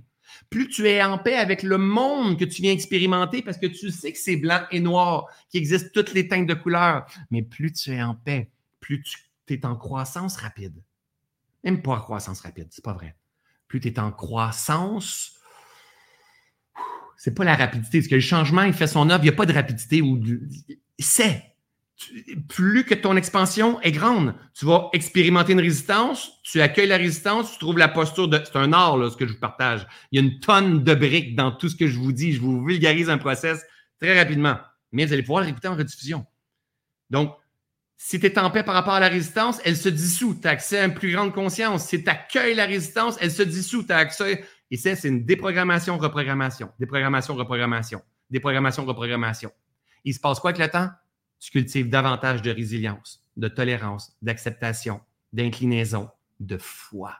Plus 0.48 0.68
tu 0.68 0.88
es 0.88 1.02
en 1.02 1.18
paix 1.18 1.36
avec 1.36 1.62
le 1.62 1.76
monde 1.76 2.38
que 2.38 2.46
tu 2.46 2.62
viens 2.62 2.72
expérimenter, 2.72 3.42
parce 3.42 3.58
que 3.58 3.66
tu 3.66 3.90
sais 3.90 4.12
que 4.12 4.18
c'est 4.18 4.36
blanc 4.36 4.62
et 4.70 4.80
noir, 4.80 5.26
qu'il 5.50 5.60
existe 5.60 5.92
toutes 5.92 6.14
les 6.14 6.26
teintes 6.26 6.46
de 6.46 6.54
couleurs, 6.54 7.04
mais 7.30 7.42
plus 7.42 7.70
tu 7.74 7.92
es 7.92 8.02
en 8.02 8.14
paix, 8.14 8.48
plus 8.80 9.02
tu 9.02 9.18
es 9.48 9.66
en 9.66 9.76
croissance 9.76 10.36
rapide. 10.36 10.82
Même 11.62 11.82
pas 11.82 11.92
en 11.92 12.00
croissance 12.00 12.40
rapide, 12.40 12.68
c'est 12.70 12.84
pas 12.84 12.94
vrai. 12.94 13.16
Plus 13.68 13.80
tu 13.80 13.88
es 13.88 13.98
en 13.98 14.12
croissance, 14.12 15.34
c'est 17.16 17.34
pas 17.34 17.44
la 17.44 17.56
rapidité. 17.56 17.98
Parce 17.98 18.08
que 18.08 18.14
le 18.16 18.20
changement, 18.20 18.62
il 18.62 18.72
fait 18.72 18.86
son 18.86 19.08
œuvre, 19.10 19.22
il 19.24 19.28
n'y 19.28 19.34
a 19.34 19.36
pas 19.36 19.46
de 19.46 19.52
rapidité 19.52 20.02
ou 20.02 20.20
c'est. 20.98 21.42
Plus 22.48 22.84
que 22.84 22.94
ton 22.94 23.16
expansion 23.16 23.80
est 23.80 23.92
grande, 23.92 24.34
tu 24.52 24.66
vas 24.66 24.90
expérimenter 24.92 25.52
une 25.52 25.60
résistance, 25.60 26.32
tu 26.42 26.60
accueilles 26.60 26.88
la 26.88 26.96
résistance, 26.96 27.52
tu 27.52 27.58
trouves 27.58 27.78
la 27.78 27.88
posture 27.88 28.26
de. 28.28 28.40
C'est 28.44 28.56
un 28.56 28.72
art, 28.72 28.96
là, 28.96 29.10
ce 29.10 29.16
que 29.16 29.26
je 29.26 29.32
vous 29.32 29.38
partage. 29.38 29.86
Il 30.10 30.20
y 30.20 30.22
a 30.22 30.26
une 30.26 30.40
tonne 30.40 30.82
de 30.82 30.94
briques 30.94 31.36
dans 31.36 31.52
tout 31.52 31.68
ce 31.68 31.76
que 31.76 31.86
je 31.86 31.98
vous 31.98 32.12
dis. 32.12 32.32
Je 32.32 32.40
vous 32.40 32.64
vulgarise 32.64 33.08
un 33.08 33.18
process 33.18 33.64
très 34.00 34.18
rapidement. 34.18 34.58
Mais 34.90 35.06
vous 35.06 35.12
allez 35.12 35.22
pouvoir 35.22 35.44
l'écouter 35.44 35.68
en 35.68 35.76
rediffusion. 35.76 36.26
Donc, 37.10 37.34
si 37.96 38.20
tu 38.20 38.26
es 38.26 38.38
en 38.38 38.50
paix 38.50 38.62
par 38.62 38.74
rapport 38.74 38.94
à 38.94 39.00
la 39.00 39.08
résistance, 39.08 39.60
elle 39.64 39.76
se 39.76 39.88
dissout. 39.88 40.38
Tu 40.40 40.46
as 40.46 40.50
accès 40.50 40.78
à 40.78 40.84
une 40.84 40.94
plus 40.94 41.12
grande 41.12 41.32
conscience. 41.32 41.86
Si 41.86 42.02
tu 42.02 42.10
accueilles 42.10 42.54
la 42.54 42.66
résistance, 42.66 43.16
elle 43.20 43.30
se 43.30 43.42
dissout. 43.42 43.84
Tu 43.84 43.92
as 43.92 43.98
accès. 43.98 44.44
Et 44.70 44.76
ça, 44.76 44.96
c'est 44.96 45.08
une 45.08 45.24
déprogrammation, 45.24 45.96
reprogrammation. 45.98 46.70
Déprogrammation, 46.78 47.34
reprogrammation. 47.34 48.02
Déprogrammation, 48.30 48.84
reprogrammation. 48.84 49.52
Il 50.04 50.14
se 50.14 50.20
passe 50.20 50.40
quoi 50.40 50.50
avec 50.50 50.60
le 50.60 50.70
temps? 50.70 50.90
Tu 51.38 51.50
cultives 51.50 51.88
davantage 51.88 52.42
de 52.42 52.50
résilience, 52.50 53.24
de 53.36 53.48
tolérance, 53.48 54.16
d'acceptation, 54.22 55.00
d'inclinaison, 55.32 56.10
de 56.40 56.58
foi, 56.58 57.16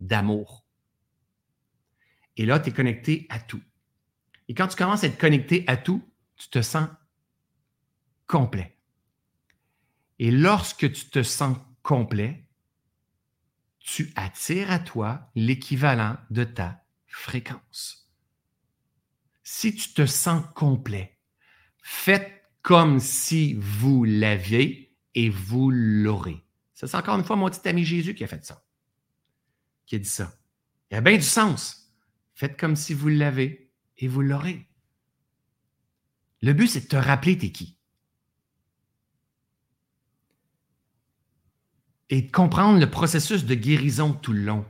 d'amour. 0.00 0.64
Et 2.36 2.46
là, 2.46 2.60
tu 2.60 2.70
es 2.70 2.72
connecté 2.72 3.26
à 3.28 3.38
tout. 3.38 3.62
Et 4.48 4.54
quand 4.54 4.68
tu 4.68 4.76
commences 4.76 5.04
à 5.04 5.06
être 5.06 5.18
connecté 5.18 5.64
à 5.66 5.76
tout, 5.76 6.02
tu 6.36 6.48
te 6.48 6.62
sens 6.62 6.88
complet. 8.26 8.76
Et 10.18 10.30
lorsque 10.30 10.92
tu 10.92 11.06
te 11.10 11.22
sens 11.22 11.56
complet, 11.82 12.48
tu 13.78 14.12
attires 14.14 14.70
à 14.70 14.78
toi 14.78 15.30
l'équivalent 15.34 16.16
de 16.30 16.44
ta 16.44 16.84
fréquence. 17.06 18.10
Si 19.42 19.74
tu 19.74 19.92
te 19.92 20.06
sens 20.06 20.44
complet, 20.54 21.18
faites 21.82 22.42
comme 22.62 23.00
si 23.00 23.54
vous 23.54 24.04
l'aviez 24.04 24.96
et 25.14 25.28
vous 25.28 25.70
l'aurez. 25.70 26.44
Ça, 26.74 26.86
c'est 26.86 26.96
encore 26.96 27.18
une 27.18 27.24
fois 27.24 27.36
mon 27.36 27.50
petit 27.50 27.68
ami 27.68 27.84
Jésus 27.84 28.14
qui 28.14 28.24
a 28.24 28.28
fait 28.28 28.44
ça, 28.44 28.64
qui 29.86 29.96
a 29.96 29.98
dit 29.98 30.08
ça. 30.08 30.38
Il 30.90 30.94
y 30.94 30.96
a 30.96 31.00
bien 31.00 31.16
du 31.16 31.22
sens. 31.22 31.92
Faites 32.34 32.58
comme 32.58 32.76
si 32.76 32.94
vous 32.94 33.08
l'avez 33.08 33.72
et 33.98 34.08
vous 34.08 34.22
l'aurez. 34.22 34.68
Le 36.40 36.52
but, 36.52 36.68
c'est 36.68 36.82
de 36.82 36.88
te 36.88 36.96
rappeler 36.96 37.38
t'es 37.38 37.52
qui. 37.52 37.78
Et 42.12 42.20
de 42.20 42.30
comprendre 42.30 42.78
le 42.78 42.90
processus 42.90 43.46
de 43.46 43.54
guérison 43.54 44.12
tout 44.12 44.34
le 44.34 44.42
long 44.42 44.66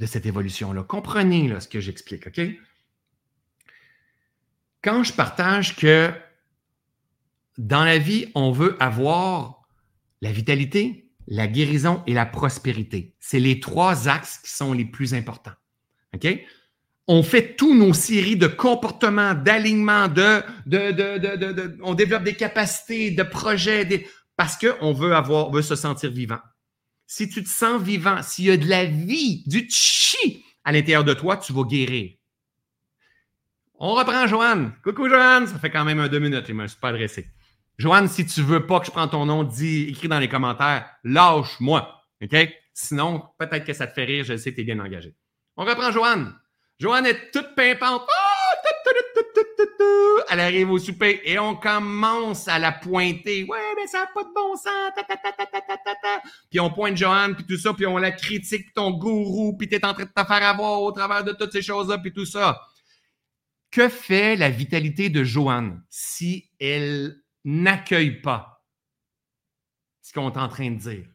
de 0.00 0.04
cette 0.04 0.26
évolution-là. 0.26 0.82
Comprenez 0.82 1.58
ce 1.58 1.66
que 1.66 1.80
j'explique, 1.80 2.26
OK? 2.26 2.42
Quand 4.82 5.02
je 5.02 5.14
partage 5.14 5.76
que 5.76 6.12
dans 7.56 7.84
la 7.84 7.96
vie, 7.96 8.30
on 8.34 8.52
veut 8.52 8.76
avoir 8.80 9.62
la 10.20 10.30
vitalité, 10.30 11.10
la 11.26 11.46
guérison 11.46 12.02
et 12.06 12.12
la 12.12 12.26
prospérité. 12.26 13.16
C'est 13.18 13.40
les 13.40 13.60
trois 13.60 14.06
axes 14.06 14.40
qui 14.44 14.50
sont 14.50 14.74
les 14.74 14.84
plus 14.84 15.14
importants. 15.14 15.54
On 17.06 17.22
fait 17.22 17.56
tous 17.56 17.74
nos 17.74 17.94
séries 17.94 18.36
de 18.36 18.46
comportements, 18.46 19.32
d'alignements, 19.32 20.08
de, 20.08 20.42
on 21.82 21.94
développe 21.94 22.24
des 22.24 22.36
capacités, 22.36 23.10
de 23.10 23.22
projets, 23.22 24.06
parce 24.36 24.58
qu'on 24.58 24.92
veut 24.92 25.14
avoir, 25.14 25.50
veut 25.50 25.62
se 25.62 25.76
sentir 25.76 26.10
vivant 26.10 26.40
si 27.14 27.28
tu 27.28 27.44
te 27.44 27.48
sens 27.48 27.80
vivant, 27.80 28.22
s'il 28.22 28.46
y 28.46 28.50
a 28.50 28.56
de 28.56 28.68
la 28.68 28.86
vie, 28.86 29.44
du 29.46 29.68
chi 29.70 30.44
à 30.64 30.72
l'intérieur 30.72 31.04
de 31.04 31.14
toi, 31.14 31.36
tu 31.36 31.52
vas 31.52 31.62
guérir. 31.62 32.10
On 33.74 33.94
reprend 33.94 34.26
Joanne. 34.26 34.72
Coucou 34.82 35.08
Joanne, 35.08 35.46
ça 35.46 35.60
fait 35.60 35.70
quand 35.70 35.84
même 35.84 36.00
un 36.00 36.08
deux 36.08 36.18
minutes, 36.18 36.46
je 36.48 36.52
me 36.52 36.66
suis 36.66 36.78
pas 36.78 36.88
adressé. 36.88 37.28
Joanne, 37.78 38.08
si 38.08 38.26
tu 38.26 38.42
veux 38.42 38.66
pas 38.66 38.80
que 38.80 38.86
je 38.86 38.90
prenne 38.90 39.08
ton 39.08 39.26
nom, 39.26 39.44
dis, 39.44 39.90
écris 39.90 40.08
dans 40.08 40.18
les 40.18 40.28
commentaires, 40.28 40.90
lâche-moi. 41.04 42.02
OK? 42.20 42.36
Sinon, 42.72 43.22
peut-être 43.38 43.64
que 43.64 43.74
ça 43.74 43.86
te 43.86 43.92
fait 43.92 44.06
rire, 44.06 44.24
je 44.24 44.36
sais 44.36 44.50
que 44.50 44.56
tu 44.56 44.62
es 44.62 44.64
bien 44.64 44.80
engagé. 44.80 45.14
On 45.56 45.64
reprend 45.64 45.92
Joanne. 45.92 46.34
Joanne 46.80 47.06
est 47.06 47.30
toute 47.30 47.54
pimpante. 47.54 48.02
Elle 50.34 50.40
arrive 50.40 50.72
au 50.72 50.78
souper 50.78 51.20
et 51.24 51.38
on 51.38 51.54
commence 51.54 52.48
à 52.48 52.58
la 52.58 52.72
pointer. 52.72 53.44
Ouais, 53.44 53.58
mais 53.76 53.86
ça 53.86 54.00
n'a 54.00 54.06
pas 54.12 54.24
de 54.24 54.34
bon 54.34 54.56
sens. 54.56 54.90
puis 56.50 56.58
on 56.58 56.70
pointe 56.70 56.96
Joanne, 56.96 57.36
puis 57.36 57.44
tout 57.46 57.56
ça, 57.56 57.72
puis 57.72 57.86
on 57.86 57.98
la 57.98 58.10
critique, 58.10 58.74
ton 58.74 58.90
gourou, 58.90 59.56
puis 59.56 59.68
tu 59.68 59.76
es 59.76 59.84
en 59.84 59.94
train 59.94 60.02
de 60.02 60.08
te 60.08 60.24
faire 60.24 60.42
avoir 60.42 60.82
au 60.82 60.90
travers 60.90 61.22
de 61.22 61.30
toutes 61.30 61.52
ces 61.52 61.62
choses-là, 61.62 61.98
puis 61.98 62.12
tout 62.12 62.26
ça. 62.26 62.60
Que 63.70 63.88
fait 63.88 64.34
la 64.34 64.50
vitalité 64.50 65.08
de 65.08 65.22
Joanne 65.22 65.84
si 65.88 66.50
elle 66.58 67.22
n'accueille 67.44 68.20
pas 68.20 68.64
ce 70.02 70.12
qu'on 70.12 70.32
est 70.32 70.36
en 70.36 70.48
train 70.48 70.72
de 70.72 70.78
dire? 70.78 71.06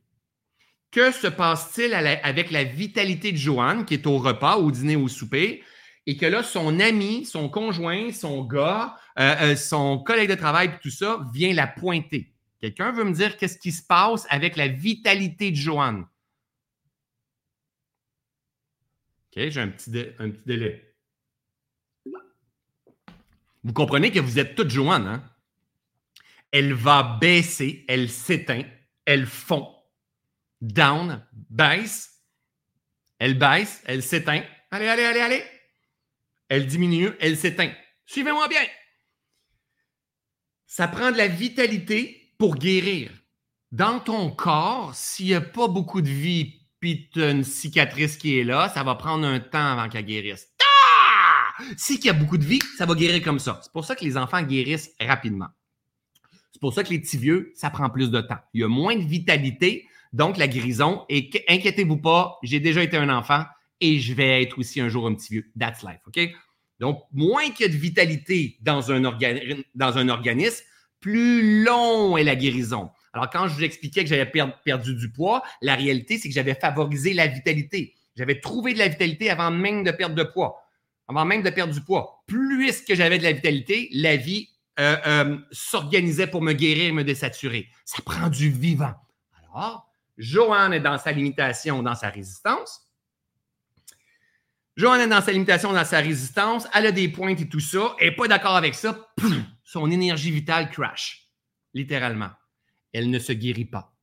Que 0.92 1.12
se 1.12 1.28
passe-t-il 1.28 1.94
avec 1.94 2.52
la 2.52 2.64
vitalité 2.64 3.34
de 3.34 3.38
Joanne, 3.38 3.84
qui 3.84 3.96
est 3.96 4.08
au 4.08 4.18
repas, 4.18 4.56
au 4.56 4.72
dîner, 4.72 4.96
au 4.96 5.10
souper, 5.10 5.62
et 6.10 6.18
que 6.18 6.26
là, 6.26 6.42
son 6.42 6.80
ami, 6.80 7.24
son 7.26 7.50
conjoint, 7.50 8.12
son 8.12 8.44
gars, 8.44 8.98
euh, 9.20 9.36
euh, 9.42 9.56
son 9.56 10.00
collègue 10.00 10.30
de 10.30 10.36
travail, 10.36 10.80
tout 10.82 10.90
ça, 10.90 11.26
vient 11.34 11.54
la 11.54 11.68
pointer. 11.68 12.32
Quelqu'un 12.60 12.92
veut 12.92 13.04
me 13.04 13.14
dire 13.14 13.38
qu'est-ce 13.38 13.58
qui 13.58 13.72
se 13.72 13.84
passe 13.84 14.26
avec 14.30 14.56
la 14.56 14.68
vitalité 14.68 15.52
de 15.52 15.56
Joanne? 15.56 16.06
OK, 19.28 19.50
j'ai 19.50 19.62
un 19.62 19.70
petit, 19.70 19.92
un 20.20 20.30
petit 20.30 20.46
délai. 20.46 20.96
Vous 23.64 23.74
comprenez 23.74 24.12
que 24.12 24.20
vous 24.20 24.40
êtes 24.40 24.56
toute 24.56 24.70
Joanne, 24.70 25.08
hein? 25.08 25.24
Elle 26.52 26.74
va 26.74 27.18
baisser, 27.22 27.86
elle 27.88 28.10
s'éteint, 28.10 28.64
elle 29.06 29.28
fond. 29.28 29.76
Down, 30.62 31.24
baisse, 31.32 32.24
elle 33.20 33.38
baisse, 33.38 33.84
elle 33.86 34.02
s'éteint. 34.02 34.42
Allez, 34.72 34.88
allez, 34.88 35.04
allez, 35.04 35.20
allez 35.20 35.44
elle 36.50 36.66
diminue, 36.66 37.12
elle 37.20 37.38
s'éteint. 37.38 37.72
Suivez-moi 38.06 38.48
bien. 38.48 38.62
Ça 40.72 40.88
prend 40.88 41.12
de 41.12 41.18
la 41.18 41.28
vitalité 41.28 42.32
pour 42.38 42.56
guérir. 42.56 43.10
Dans 43.72 44.00
ton 44.00 44.30
corps, 44.30 44.94
s'il 44.94 45.26
n'y 45.26 45.34
a 45.34 45.42
pas 45.42 45.68
beaucoup 45.68 46.00
de 46.00 46.08
vie, 46.08 46.62
puis 46.80 47.10
tu 47.12 47.24
une 47.24 47.44
cicatrice 47.44 48.18
qui 48.18 48.38
est 48.38 48.44
là, 48.44 48.70
ça 48.70 48.84
va 48.84 48.94
prendre 48.94 49.26
un 49.26 49.40
temps 49.40 49.66
avant 49.66 49.90
qu'elle 49.90 50.06
guérisse. 50.06 50.48
Ah! 50.62 51.64
S'il 51.76 52.06
y 52.06 52.10
a 52.10 52.14
beaucoup 52.14 52.38
de 52.38 52.46
vie, 52.46 52.60
ça 52.78 52.86
va 52.86 52.94
guérir 52.94 53.24
comme 53.24 53.40
ça. 53.40 53.60
C'est 53.64 53.72
pour 53.72 53.84
ça 53.84 53.96
que 53.96 54.06
les 54.06 54.16
enfants 54.16 54.44
guérissent 54.44 54.92
rapidement. 55.02 55.48
C'est 56.52 56.62
pour 56.62 56.76
ça 56.76 56.84
que 56.84 56.92
les 56.92 57.00
petits 57.00 57.18
vieux, 57.18 57.52
ça 57.56 57.72
prend 57.72 57.90
plus 57.90 58.12
de 58.12 58.22
temps. 58.22 58.40
Il 58.54 58.62
y 58.62 58.64
a 58.64 58.68
moins 58.68 58.96
de 58.96 59.04
vitalité, 59.04 59.88
donc 60.14 60.38
la 60.38 60.48
guérison. 60.48 61.04
Et 61.10 61.32
inquiétez-vous 61.50 61.98
pas, 61.98 62.38
j'ai 62.44 62.60
déjà 62.60 62.84
été 62.84 62.96
un 62.96 63.10
enfant 63.10 63.44
et 63.82 64.00
je 64.00 64.14
vais 64.14 64.44
être 64.44 64.60
aussi 64.60 64.80
un 64.82 64.88
jour 64.88 65.08
un 65.08 65.16
petit 65.16 65.34
vieux. 65.34 65.52
That's 65.60 65.82
life, 65.82 66.02
OK? 66.06 66.32
Donc, 66.80 67.04
moins 67.12 67.50
qu'il 67.50 67.66
y 67.66 67.70
a 67.70 67.72
de 67.72 67.78
vitalité 67.78 68.58
dans 68.62 68.92
un, 68.92 69.04
organisme, 69.04 70.66
plus 71.00 71.64
long 71.64 72.18
est 72.18 72.24
la 72.24 72.36
guérison. 72.36 72.90
Alors, 73.14 73.30
quand 73.30 73.48
je 73.48 73.56
vous 73.56 73.64
expliquais 73.64 74.04
que 74.04 74.10
j'avais 74.10 74.32
perdu 74.64 74.96
du 74.96 75.12
poids, 75.12 75.44
la 75.62 75.76
réalité, 75.76 76.18
c'est 76.18 76.30
que 76.30 76.34
j'avais 76.34 76.56
favorisé 76.56 77.14
la 77.14 77.28
vitalité. 77.28 77.96
J'avais 78.16 78.40
trouvé 78.40 78.74
de 78.74 78.80
la 78.80 78.88
vitalité 78.88 79.30
avant 79.30 79.52
même 79.52 79.84
de 79.84 79.92
perdre 79.92 80.16
de 80.16 80.24
poids, 80.24 80.62
avant 81.08 81.26
même 81.26 81.42
de 81.42 81.50
perdre 81.50 81.74
du 81.74 81.82
poids. 81.82 82.24
Plus 82.28 82.82
que 82.82 82.96
j'avais 82.96 83.18
de 83.18 83.24
la 83.24 83.34
vitalité, 83.34 83.90
la 83.92 84.16
vie 84.16 84.50
euh, 84.80 84.96
euh, 85.06 85.38
s'organisait 85.52 86.28
pour 86.28 86.42
me 86.42 86.54
guérir 86.54 86.86
et 86.86 86.92
me 86.92 87.04
désaturer. 87.04 87.68
Ça 87.84 88.02
prend 88.04 88.30
du 88.30 88.50
vivant. 88.50 88.94
Alors, 89.42 89.90
Joanne 90.18 90.74
est 90.74 90.80
dans 90.80 90.98
sa 90.98 91.12
limitation, 91.12 91.82
dans 91.82 91.96
sa 91.96 92.10
résistance. 92.10 92.89
Joanne 94.80 95.02
est 95.02 95.08
dans 95.10 95.20
sa 95.20 95.34
limitation, 95.34 95.74
dans 95.74 95.84
sa 95.84 96.00
résistance. 96.00 96.66
Elle 96.74 96.86
a 96.86 96.94
des 96.94 97.10
pointes 97.10 97.42
et 97.42 97.50
tout 97.50 97.60
ça. 97.60 97.98
Elle 98.00 98.12
n'est 98.12 98.16
pas 98.16 98.30
d'accord 98.30 98.56
avec 98.56 98.76
ça. 98.76 99.10
son 99.66 99.92
énergie 99.92 100.32
vitale 100.32 100.70
crash, 100.72 101.28
littéralement. 101.74 102.30
Elle 102.94 103.10
ne 103.10 103.20
se 103.20 103.34
guérit 103.34 103.66
pas. 103.66 103.94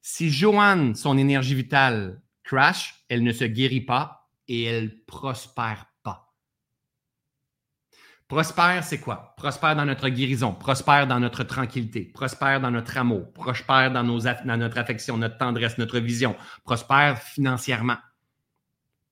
Si 0.00 0.30
Joanne, 0.30 0.94
son 0.94 1.18
énergie 1.18 1.56
vitale 1.56 2.22
crash, 2.44 2.94
elle 3.08 3.24
ne 3.24 3.32
se 3.32 3.42
guérit 3.42 3.80
pas 3.80 4.30
et 4.46 4.62
elle 4.62 5.04
prospère 5.04 5.86
pas. 6.04 6.32
Prospère, 8.28 8.84
c'est 8.84 9.00
quoi? 9.00 9.34
Prospère 9.36 9.74
dans 9.74 9.84
notre 9.84 10.08
guérison, 10.10 10.54
prospère 10.54 11.08
dans 11.08 11.18
notre 11.18 11.42
tranquillité, 11.42 12.04
prospère 12.04 12.60
dans 12.60 12.70
notre 12.70 12.96
amour, 12.96 13.32
prospère 13.32 13.90
dans, 13.90 14.04
nos, 14.04 14.20
dans 14.20 14.56
notre 14.56 14.78
affection, 14.78 15.16
notre 15.16 15.38
tendresse, 15.38 15.76
notre 15.76 15.98
vision, 15.98 16.36
prospère 16.62 17.20
financièrement, 17.20 17.96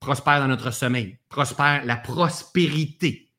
prospère 0.01 0.41
dans 0.41 0.49
notre 0.49 0.71
sommeil, 0.71 1.19
prospère 1.29 1.85
la 1.85 1.97
prospérité. 1.97 3.31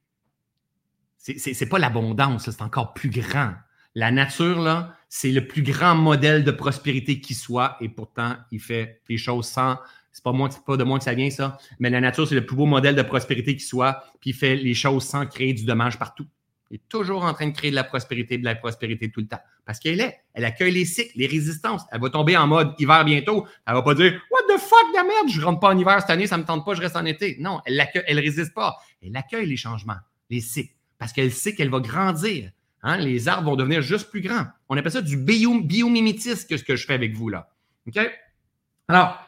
C'est 1.18 1.70
pas 1.70 1.80
l'abondance, 1.80 2.50
c'est 2.50 2.62
encore 2.62 2.94
plus 2.94 3.10
grand. 3.10 3.54
La 3.96 4.12
nature, 4.12 4.88
c'est 5.10 5.32
le 5.32 5.48
plus 5.48 5.64
grand 5.64 5.96
modèle 5.96 6.44
de 6.44 6.52
prospérité 6.52 7.20
qui 7.22 7.34
soit, 7.34 7.78
et 7.82 7.90
pourtant, 7.90 8.36
il 8.52 8.60
fait 8.60 9.02
les 9.10 9.18
choses 9.18 9.48
sans. 9.48 9.78
C'est 10.12 10.24
pas, 10.24 10.32
moi, 10.32 10.50
pas 10.66 10.78
de 10.78 10.84
moi 10.84 10.98
que 10.98 11.04
ça 11.04 11.14
vient, 11.14 11.30
ça. 11.30 11.58
Mais 11.80 11.90
la 11.90 12.02
nature, 12.02 12.28
c'est 12.28 12.36
le 12.36 12.46
plus 12.46 12.56
beau 12.56 12.66
modèle 12.66 12.96
de 12.96 13.02
prospérité 13.02 13.56
qui 13.56 13.64
soit, 13.64 14.04
puis 14.20 14.32
il 14.32 14.34
fait 14.34 14.56
les 14.56 14.74
choses 14.74 15.04
sans 15.04 15.26
créer 15.26 15.54
du 15.54 15.66
dommage 15.66 16.00
partout. 16.00 16.26
Est 16.72 16.88
toujours 16.88 17.24
en 17.24 17.34
train 17.34 17.48
de 17.48 17.56
créer 17.56 17.72
de 17.72 17.76
la 17.76 17.84
prospérité, 17.84 18.38
de 18.38 18.46
la 18.46 18.54
prospérité 18.54 19.10
tout 19.10 19.22
le 19.22 19.28
temps. 19.28 19.42
Parce 19.66 19.80
qu'elle 19.80 20.00
est. 20.02 20.20
Elle 20.34 20.46
accueille 20.46 20.72
les 20.72 20.86
cycles, 20.86 21.12
les 21.16 21.26
résistances. 21.26 21.82
Elle 21.92 22.00
va 22.00 22.10
tomber 22.10 22.38
en 22.38 22.46
mode 22.46 22.76
hiver 22.78 23.04
bientôt. 23.06 23.48
Elle 23.66 23.74
va 23.74 23.82
pas 23.82 23.96
dire 23.96 24.22
What 24.32 24.56
the 24.56 24.60
fuck 24.60 24.94
de 24.94 25.08
merde, 25.08 25.30
je 25.30 25.42
rentre 25.42 25.60
pas 25.60 25.70
en 25.70 25.78
hiver 25.78 26.00
cette 26.02 26.12
année, 26.12 26.28
ça 26.28 26.38
me 26.38 26.46
tente 26.46 26.64
pas, 26.64 26.76
je 26.76 26.82
reste 26.82 26.96
en 26.96 27.06
été. 27.06 27.38
Non, 27.40 27.62
elle 27.66 27.76
ne 27.76 28.02
elle 28.06 28.20
résiste 28.20 28.54
pas. 28.54 28.78
Elle 29.02 29.16
accueille 29.18 29.48
les 29.48 29.58
changements, 29.58 29.98
les 30.30 30.42
cycles. 30.42 30.76
Parce 31.00 31.12
qu'elle 31.12 31.32
sait 31.32 31.56
qu'elle 31.56 31.70
va 31.70 31.80
grandir. 31.80 32.52
Hein, 32.84 32.98
les 32.98 33.28
arbres 33.28 33.50
vont 33.50 33.56
devenir 33.56 33.82
juste 33.82 34.10
plus 34.10 34.22
grands. 34.22 34.46
On 34.70 34.78
appelle 34.78 34.92
ça 34.92 35.02
du 35.02 35.18
biomimétisme, 35.18 36.48
que 36.48 36.56
ce 36.56 36.64
que 36.64 36.76
je 36.76 36.86
fais 36.86 36.94
avec 36.94 37.14
vous 37.14 37.30
là. 37.30 37.50
OK? 37.88 38.00
Alors, 38.88 39.20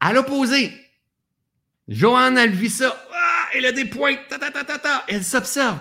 à 0.00 0.12
l'opposé, 0.12 0.72
Joanne, 1.88 2.38
elle 2.38 2.50
vit 2.50 2.70
ça. 2.70 2.96
Elle 3.54 3.66
a 3.66 3.72
des 3.72 3.84
points. 3.84 4.16
elle 5.08 5.24
s'observe. 5.24 5.78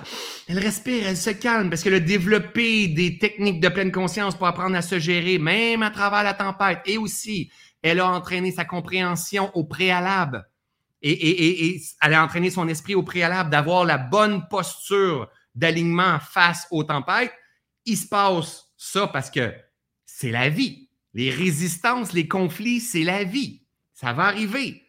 Elle 0.47 0.59
respire, 0.59 1.07
elle 1.07 1.17
se 1.17 1.31
calme 1.31 1.69
parce 1.69 1.83
qu'elle 1.83 1.95
a 1.95 1.99
développé 1.99 2.87
des 2.87 3.17
techniques 3.17 3.59
de 3.59 3.69
pleine 3.69 3.91
conscience 3.91 4.35
pour 4.35 4.47
apprendre 4.47 4.75
à 4.75 4.81
se 4.81 4.99
gérer, 4.99 5.37
même 5.37 5.83
à 5.83 5.91
travers 5.91 6.23
la 6.23 6.33
tempête. 6.33 6.81
Et 6.85 6.97
aussi, 6.97 7.51
elle 7.81 7.99
a 7.99 8.07
entraîné 8.07 8.51
sa 8.51 8.65
compréhension 8.65 9.51
au 9.55 9.63
préalable. 9.63 10.47
Et 11.01 11.81
elle 12.01 12.13
a 12.13 12.23
entraîné 12.23 12.49
son 12.49 12.67
esprit 12.67 12.95
au 12.95 13.03
préalable 13.03 13.51
d'avoir 13.51 13.85
la 13.85 13.97
bonne 13.97 14.47
posture 14.47 15.29
d'alignement 15.55 16.19
face 16.19 16.67
aux 16.71 16.83
tempêtes, 16.83 17.33
il 17.85 17.97
se 17.97 18.07
passe 18.07 18.65
ça 18.77 19.07
parce 19.07 19.31
que 19.31 19.53
c'est 20.05 20.31
la 20.31 20.49
vie. 20.49 20.89
Les 21.13 21.29
résistances, 21.29 22.13
les 22.13 22.27
conflits, 22.27 22.81
c'est 22.81 23.03
la 23.03 23.23
vie. 23.23 23.63
Ça 23.93 24.11
va 24.13 24.25
arriver. 24.25 24.83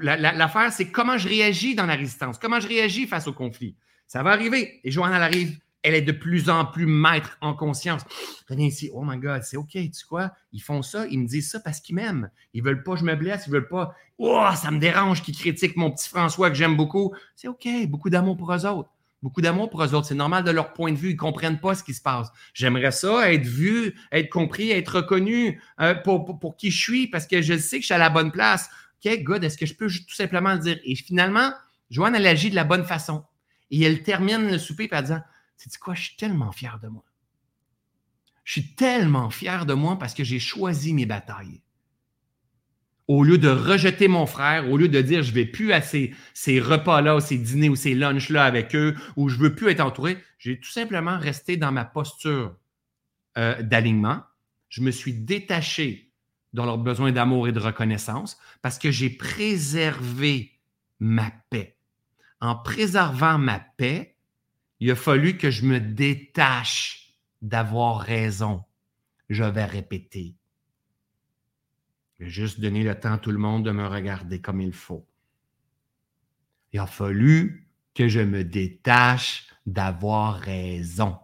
L'affaire, 0.00 0.72
c'est 0.72 0.90
comment 0.90 1.18
je 1.18 1.28
réagis 1.28 1.74
dans 1.74 1.86
la 1.86 1.94
résistance, 1.94 2.38
comment 2.38 2.60
je 2.60 2.68
réagis 2.68 3.06
face 3.06 3.26
au 3.26 3.32
conflit. 3.32 3.76
Ça 4.06 4.22
va 4.22 4.30
arriver. 4.30 4.80
Et 4.84 4.90
Joanne, 4.90 5.12
elle 5.14 5.22
arrive, 5.22 5.58
elle 5.82 5.94
est 5.94 6.02
de 6.02 6.12
plus 6.12 6.50
en 6.50 6.64
plus 6.64 6.86
maître 6.86 7.38
en 7.40 7.54
conscience. 7.54 8.02
Reviens 8.48 8.66
ici, 8.66 8.90
oh 8.92 9.04
my 9.04 9.18
God, 9.18 9.42
c'est 9.42 9.56
OK, 9.56 9.70
tu 9.72 9.92
sais 9.92 10.04
quoi? 10.08 10.32
Ils 10.52 10.62
font 10.62 10.82
ça, 10.82 11.06
ils 11.06 11.18
me 11.18 11.26
disent 11.26 11.50
ça 11.50 11.60
parce 11.60 11.80
qu'ils 11.80 11.94
m'aiment. 11.94 12.30
Ils 12.52 12.62
veulent 12.62 12.82
pas 12.82 12.94
que 12.94 13.00
je 13.00 13.04
me 13.04 13.14
blesse, 13.14 13.44
ils 13.46 13.52
veulent 13.52 13.68
pas, 13.68 13.94
oh, 14.18 14.48
ça 14.56 14.70
me 14.70 14.78
dérange 14.78 15.22
qu'ils 15.22 15.36
critiquent 15.36 15.76
mon 15.76 15.90
petit 15.90 16.08
François 16.08 16.50
que 16.50 16.56
j'aime 16.56 16.76
beaucoup. 16.76 17.14
C'est 17.36 17.48
OK, 17.48 17.68
beaucoup 17.86 18.10
d'amour 18.10 18.36
pour 18.36 18.52
eux 18.52 18.66
autres 18.66 18.90
beaucoup 19.22 19.40
d'amour 19.40 19.70
pour 19.70 19.82
eux 19.82 19.94
autres. 19.94 20.06
C'est 20.06 20.14
normal 20.14 20.44
de 20.44 20.50
leur 20.50 20.72
point 20.72 20.92
de 20.92 20.96
vue. 20.96 21.10
Ils 21.10 21.14
ne 21.14 21.18
comprennent 21.18 21.60
pas 21.60 21.74
ce 21.74 21.84
qui 21.84 21.94
se 21.94 22.02
passe. 22.02 22.28
J'aimerais 22.54 22.90
ça, 22.90 23.32
être 23.32 23.46
vu, 23.46 23.94
être 24.12 24.30
compris, 24.30 24.70
être 24.70 24.96
reconnu 24.96 25.60
euh, 25.80 25.94
pour, 25.94 26.38
pour, 26.38 26.56
qui 26.56 26.70
je 26.70 26.80
suis 26.80 27.06
parce 27.06 27.26
que 27.26 27.42
je 27.42 27.56
sais 27.58 27.76
que 27.76 27.82
je 27.82 27.86
suis 27.86 27.94
à 27.94 27.98
la 27.98 28.10
bonne 28.10 28.32
place. 28.32 28.70
OK, 29.04 29.22
good, 29.22 29.44
est-ce 29.44 29.56
que 29.56 29.66
je 29.66 29.74
peux 29.74 29.88
tout 29.88 30.14
simplement 30.14 30.52
le 30.52 30.60
dire? 30.60 30.78
Et 30.84 30.94
finalement, 30.94 31.52
Joanne, 31.90 32.14
elle 32.14 32.26
agit 32.26 32.50
de 32.50 32.54
la 32.54 32.64
bonne 32.64 32.84
façon. 32.84 33.24
Et 33.70 33.82
elle 33.82 34.02
termine 34.02 34.50
le 34.50 34.58
souper 34.58 34.88
par 34.88 35.02
disant 35.02 35.22
C'est 35.56 35.76
quoi, 35.78 35.94
je 35.94 36.02
suis 36.02 36.16
tellement 36.16 36.52
fier 36.52 36.78
de 36.82 36.88
moi. 36.88 37.04
Je 38.44 38.52
suis 38.60 38.74
tellement 38.74 39.30
fier 39.30 39.64
de 39.66 39.74
moi 39.74 39.98
parce 39.98 40.14
que 40.14 40.24
j'ai 40.24 40.40
choisi 40.40 40.92
mes 40.92 41.06
batailles 41.06 41.62
au 43.10 43.24
lieu 43.24 43.38
de 43.38 43.48
rejeter 43.48 44.06
mon 44.06 44.24
frère, 44.24 44.70
au 44.70 44.76
lieu 44.76 44.86
de 44.86 45.00
dire 45.00 45.24
je 45.24 45.32
vais 45.32 45.44
plus 45.44 45.72
à 45.72 45.80
ces, 45.80 46.14
repas-là, 46.46 47.18
ces 47.18 47.38
dîners 47.38 47.68
ou 47.68 47.74
ces 47.74 47.92
lunchs-là 47.96 48.44
avec 48.44 48.72
eux, 48.76 48.94
ou 49.16 49.28
je 49.28 49.36
veux 49.36 49.52
plus 49.56 49.68
être 49.68 49.80
entouré, 49.80 50.16
j'ai 50.38 50.60
tout 50.60 50.70
simplement 50.70 51.18
resté 51.18 51.56
dans 51.56 51.72
ma 51.72 51.84
posture 51.84 52.54
euh, 53.36 53.60
d'alignement. 53.62 54.22
Je 54.68 54.82
me 54.82 54.92
suis 54.92 55.12
détaché 55.12 56.09
dans 56.52 56.64
leurs 56.64 56.78
besoins 56.78 57.12
d'amour 57.12 57.48
et 57.48 57.52
de 57.52 57.60
reconnaissance 57.60 58.38
parce 58.62 58.78
que 58.78 58.90
j'ai 58.90 59.10
préservé 59.10 60.58
ma 60.98 61.30
paix. 61.50 61.76
En 62.40 62.56
préservant 62.56 63.38
ma 63.38 63.60
paix, 63.60 64.16
il 64.80 64.90
a 64.90 64.96
fallu 64.96 65.36
que 65.36 65.50
je 65.50 65.64
me 65.64 65.78
détache 65.78 67.14
d'avoir 67.42 68.00
raison. 68.00 68.64
Je 69.28 69.44
vais 69.44 69.64
répéter 69.64 70.34
j'ai 72.20 72.28
juste 72.28 72.60
donné 72.60 72.84
le 72.84 72.94
temps 72.94 73.14
à 73.14 73.18
tout 73.18 73.30
le 73.30 73.38
monde 73.38 73.64
de 73.64 73.70
me 73.70 73.86
regarder 73.86 74.40
comme 74.40 74.60
il 74.60 74.74
faut. 74.74 75.06
Il 76.72 76.78
a 76.78 76.86
fallu 76.86 77.66
que 77.94 78.08
je 78.08 78.20
me 78.20 78.44
détache 78.44 79.48
d'avoir 79.64 80.38
raison. 80.38 81.18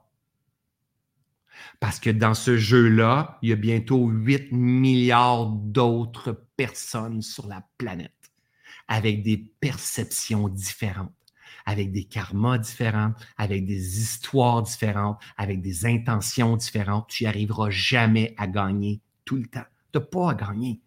Parce 1.80 2.00
que 2.00 2.10
dans 2.10 2.34
ce 2.34 2.56
jeu-là, 2.56 3.38
il 3.42 3.50
y 3.50 3.52
a 3.52 3.56
bientôt 3.56 4.08
8 4.08 4.52
milliards 4.52 5.46
d'autres 5.46 6.32
personnes 6.56 7.22
sur 7.22 7.46
la 7.46 7.66
planète 7.78 8.12
avec 8.88 9.22
des 9.22 9.36
perceptions 9.36 10.48
différentes, 10.48 11.12
avec 11.64 11.90
des 11.90 12.04
karmas 12.04 12.58
différents, 12.58 13.12
avec 13.36 13.66
des 13.66 14.00
histoires 14.00 14.62
différentes, 14.62 15.18
avec 15.36 15.60
des 15.60 15.86
intentions 15.86 16.56
différentes. 16.56 17.08
Tu 17.08 17.24
n'y 17.24 17.28
arriveras 17.28 17.70
jamais 17.70 18.34
à 18.38 18.46
gagner 18.46 19.00
tout 19.24 19.36
le 19.36 19.46
temps. 19.46 19.66
Tu 19.92 19.98
n'as 19.98 20.04
pas 20.04 20.30
à 20.30 20.34
gagner 20.34 20.80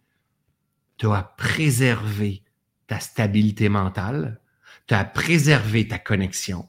tu 1.00 1.06
as 1.06 1.22
préservé 1.22 2.44
ta 2.86 3.00
stabilité 3.00 3.70
mentale, 3.70 4.38
tu 4.86 4.92
as 4.92 5.06
préservé 5.06 5.88
ta 5.88 5.98
connexion. 5.98 6.68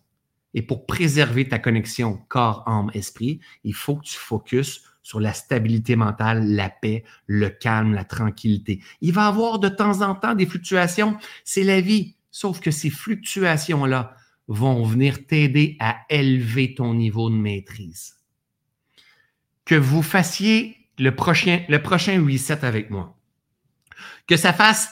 Et 0.54 0.62
pour 0.62 0.86
préserver 0.86 1.48
ta 1.48 1.60
connexion 1.60 2.20
corps, 2.28 2.64
âme, 2.68 2.92
esprit, 2.94 3.40
il 3.64 3.74
faut 3.74 3.96
que 3.96 4.06
tu 4.06 4.18
focuses 4.18 4.82
sur 5.04 5.20
la 5.20 5.34
stabilité 5.34 5.96
mentale, 5.96 6.46
la 6.56 6.70
paix, 6.70 7.04
le 7.26 7.50
calme, 7.50 7.94
la 7.94 8.04
tranquillité. 8.04 8.82
Il 9.02 9.14
va 9.14 9.26
y 9.26 9.28
avoir 9.28 9.60
de 9.60 9.70
temps 9.70 10.02
en 10.02 10.14
temps 10.16 10.36
des 10.36 10.46
fluctuations, 10.46 11.18
c'est 11.44 11.64
la 11.64 11.82
vie. 11.82 12.16
Sauf 12.30 12.60
que 12.60 12.72
ces 12.72 12.90
fluctuations-là 12.90 14.16
vont 14.48 14.84
venir 14.84 15.26
t'aider 15.26 15.78
à 15.80 16.02
élever 16.10 16.76
ton 16.76 16.94
niveau 16.94 17.30
de 17.30 17.36
maîtrise. 17.36 18.18
Que 19.66 19.76
vous 19.76 20.02
fassiez 20.02 20.78
le 21.00 21.16
prochain, 21.16 21.64
le 21.68 21.82
prochain 21.82 22.24
reset 22.24 22.64
avec 22.64 22.90
moi 22.90 23.18
que 24.28 24.38
ça 24.38 24.54
fasse 24.54 24.90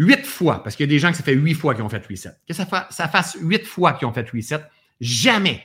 huit 0.00 0.24
fois, 0.24 0.62
parce 0.62 0.76
qu'il 0.76 0.84
y 0.84 0.88
a 0.88 0.94
des 0.94 0.98
gens 0.98 1.10
que 1.10 1.18
ça 1.18 1.22
fait 1.22 1.34
huit 1.34 1.52
fois 1.52 1.74
qui 1.74 1.82
ont 1.82 1.88
fait 1.90 2.04
reset, 2.06 2.30
que 2.48 2.54
ça, 2.54 2.64
fasse 2.64 3.36
huit 3.42 3.66
fois 3.66 3.92
qui 3.92 4.06
ont 4.06 4.12
fait 4.14 4.28
reset, 4.30 4.64
jamais 4.98 5.62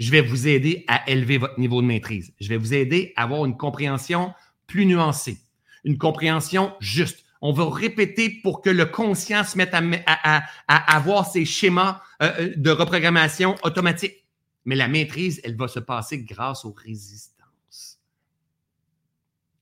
je 0.00 0.10
vais 0.10 0.22
vous 0.22 0.48
aider 0.48 0.84
à 0.88 1.08
élever 1.08 1.38
votre 1.38 1.58
niveau 1.58 1.80
de 1.80 1.86
maîtrise. 1.86 2.32
Je 2.40 2.48
vais 2.48 2.56
vous 2.56 2.74
aider 2.74 3.12
à 3.16 3.22
avoir 3.22 3.46
une 3.46 3.56
compréhension 3.56 4.34
plus 4.66 4.86
nuancée, 4.86 5.38
une 5.84 5.98
compréhension 5.98 6.74
juste. 6.80 7.24
On 7.40 7.52
va 7.52 7.70
répéter 7.70 8.28
pour 8.42 8.60
que 8.60 8.70
le 8.70 8.86
conscient 8.86 9.44
se 9.44 9.56
mette 9.56 9.72
à, 9.72 10.42
avoir 10.68 11.30
ces 11.30 11.44
schémas 11.44 12.02
euh, 12.22 12.32
euh, 12.40 12.54
de 12.56 12.70
reprogrammation 12.70 13.54
automatique. 13.62 14.24
Mais 14.64 14.74
la 14.74 14.88
maîtrise, 14.88 15.40
elle 15.44 15.56
va 15.56 15.68
se 15.68 15.78
passer 15.78 16.18
grâce 16.18 16.64
aux 16.64 16.72
résistances. 16.76 18.00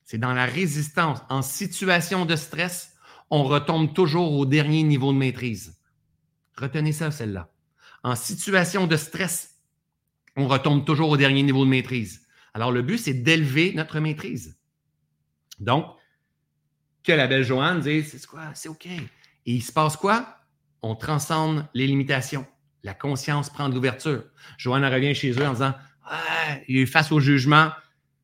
C'est 0.03 0.17
dans 0.17 0.33
la 0.33 0.45
résistance, 0.45 1.19
en 1.29 1.43
situation 1.43 2.25
de 2.25 2.35
stress, 2.35 2.94
on 3.29 3.43
retombe 3.43 3.93
toujours 3.93 4.33
au 4.33 4.45
dernier 4.45 4.83
niveau 4.83 5.11
de 5.11 5.17
maîtrise. 5.17 5.79
Retenez 6.57 6.93
ça, 6.93 7.11
celle-là. 7.11 7.51
En 8.03 8.15
situation 8.15 8.87
de 8.87 8.95
stress, 8.97 9.55
on 10.35 10.47
retombe 10.47 10.85
toujours 10.85 11.09
au 11.09 11.17
dernier 11.17 11.43
niveau 11.43 11.65
de 11.65 11.69
maîtrise. 11.69 12.27
Alors, 12.53 12.71
le 12.71 12.81
but, 12.81 12.97
c'est 12.97 13.13
d'élever 13.13 13.73
notre 13.73 13.99
maîtrise. 13.99 14.57
Donc, 15.59 15.85
que 17.03 17.11
la 17.11 17.27
belle 17.27 17.43
Joanne 17.43 17.81
dise, 17.81 18.11
c'est 18.11 18.25
quoi? 18.25 18.53
C'est 18.53 18.69
OK. 18.69 18.85
Et 18.85 19.01
il 19.45 19.61
se 19.61 19.71
passe 19.71 19.97
quoi? 19.97 20.37
On 20.81 20.95
transcende 20.95 21.67
les 21.73 21.87
limitations. 21.87 22.45
La 22.83 22.93
conscience 22.93 23.49
prend 23.49 23.69
de 23.69 23.75
l'ouverture. 23.75 24.23
Joanne 24.57 24.85
revient 24.85 25.15
chez 25.15 25.31
eux 25.31 25.45
en 25.45 25.53
disant, 25.53 25.73
ah, 26.03 26.57
il 26.67 26.77
est 26.77 26.85
face 26.85 27.11
au 27.11 27.19
jugement, 27.19 27.71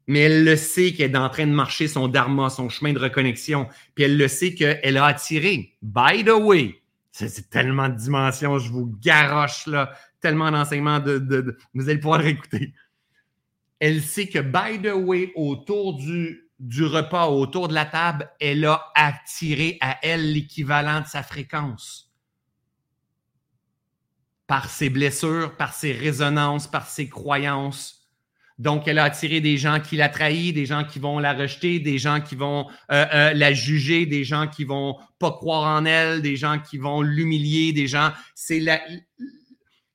mais 0.08 0.20
elle 0.20 0.44
le 0.44 0.56
sait 0.56 0.94
qu'elle 0.94 1.12
est 1.12 1.18
en 1.18 1.30
train 1.30 1.48
de 1.48 1.52
marcher 1.52 1.88
son 1.88 2.08
dharma, 2.08 2.50
son 2.50 2.70
chemin 2.70 2.94
de 2.94 3.00
reconnexion. 3.00 3.68
Puis 3.96 4.04
elle 4.04 4.18
le 4.18 4.28
sait 4.28 4.54
qu'elle 4.54 4.98
a 4.98 5.06
attiré. 5.06 5.78
By 5.82 6.24
the 6.24 6.32
way, 6.32 6.82
c'est 7.12 7.50
tellement 7.50 7.90
de 7.90 7.96
dimensions, 7.96 8.58
je 8.60 8.72
vous 8.72 8.96
garoche 9.02 9.68
là, 9.68 9.94
tellement 10.22 10.52
d'enseignements, 10.52 11.00
de, 11.00 11.58
vous 11.74 11.90
allez 11.90 12.00
pouvoir 12.00 12.26
écouter. 12.26 12.74
Elle 13.80 14.02
sait 14.02 14.28
que, 14.28 14.40
by 14.40 14.82
the 14.82 14.94
way, 14.94 15.32
autour 15.36 15.96
du, 15.96 16.50
du 16.60 16.86
repas, 16.86 17.28
autour 17.28 17.68
de 17.68 17.74
la 17.74 17.86
table, 17.86 18.30
elle 18.40 18.66
a 18.66 18.92
attiré 18.96 19.78
à 19.82 19.98
elle 20.04 20.34
l'équivalent 20.34 21.02
de 21.02 21.08
sa 21.08 21.24
fréquence. 21.24 22.14
Par 24.46 24.70
ses 24.70 24.90
blessures, 24.90 25.56
par 25.58 25.74
ses 25.74 25.94
résonances, 25.94 26.68
par 26.68 26.88
ses 26.88 27.10
croyances, 27.10 28.01
donc, 28.62 28.88
elle 28.88 29.00
a 29.00 29.06
attiré 29.06 29.42
des 29.42 29.58
gens 29.58 29.80
qui 29.80 29.96
la 29.96 30.08
trahissent, 30.08 30.54
des 30.54 30.68
gens 30.68 30.84
qui 30.84 31.00
vont 31.00 31.18
la 31.18 31.34
rejeter, 31.34 31.80
des 31.80 31.98
gens 31.98 32.22
qui 32.22 32.36
vont 32.36 32.68
euh, 32.92 33.06
euh, 33.12 33.34
la 33.34 33.54
juger, 33.54 34.06
des 34.06 34.24
gens 34.24 34.48
qui 34.48 34.66
vont 34.66 34.98
pas 35.18 35.32
croire 35.32 35.82
en 35.82 35.84
elle, 35.86 36.22
des 36.22 36.36
gens 36.36 36.60
qui 36.60 36.78
vont 36.78 37.02
l'humilier, 37.02 37.74
des 37.74 37.88
gens. 37.88 38.12
C'est 38.36 38.64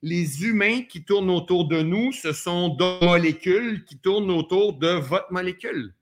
les 0.02 0.44
humains 0.44 0.82
qui 0.82 1.04
tournent 1.04 1.30
autour 1.30 1.68
de 1.68 1.80
nous, 1.80 2.10
ce 2.10 2.32
sont 2.32 2.70
deux 2.70 2.98
molécules 3.02 3.84
qui 3.84 4.00
tournent 4.00 4.32
autour 4.32 4.76
de 4.76 4.88
votre 4.88 5.30
molécule. 5.30 5.94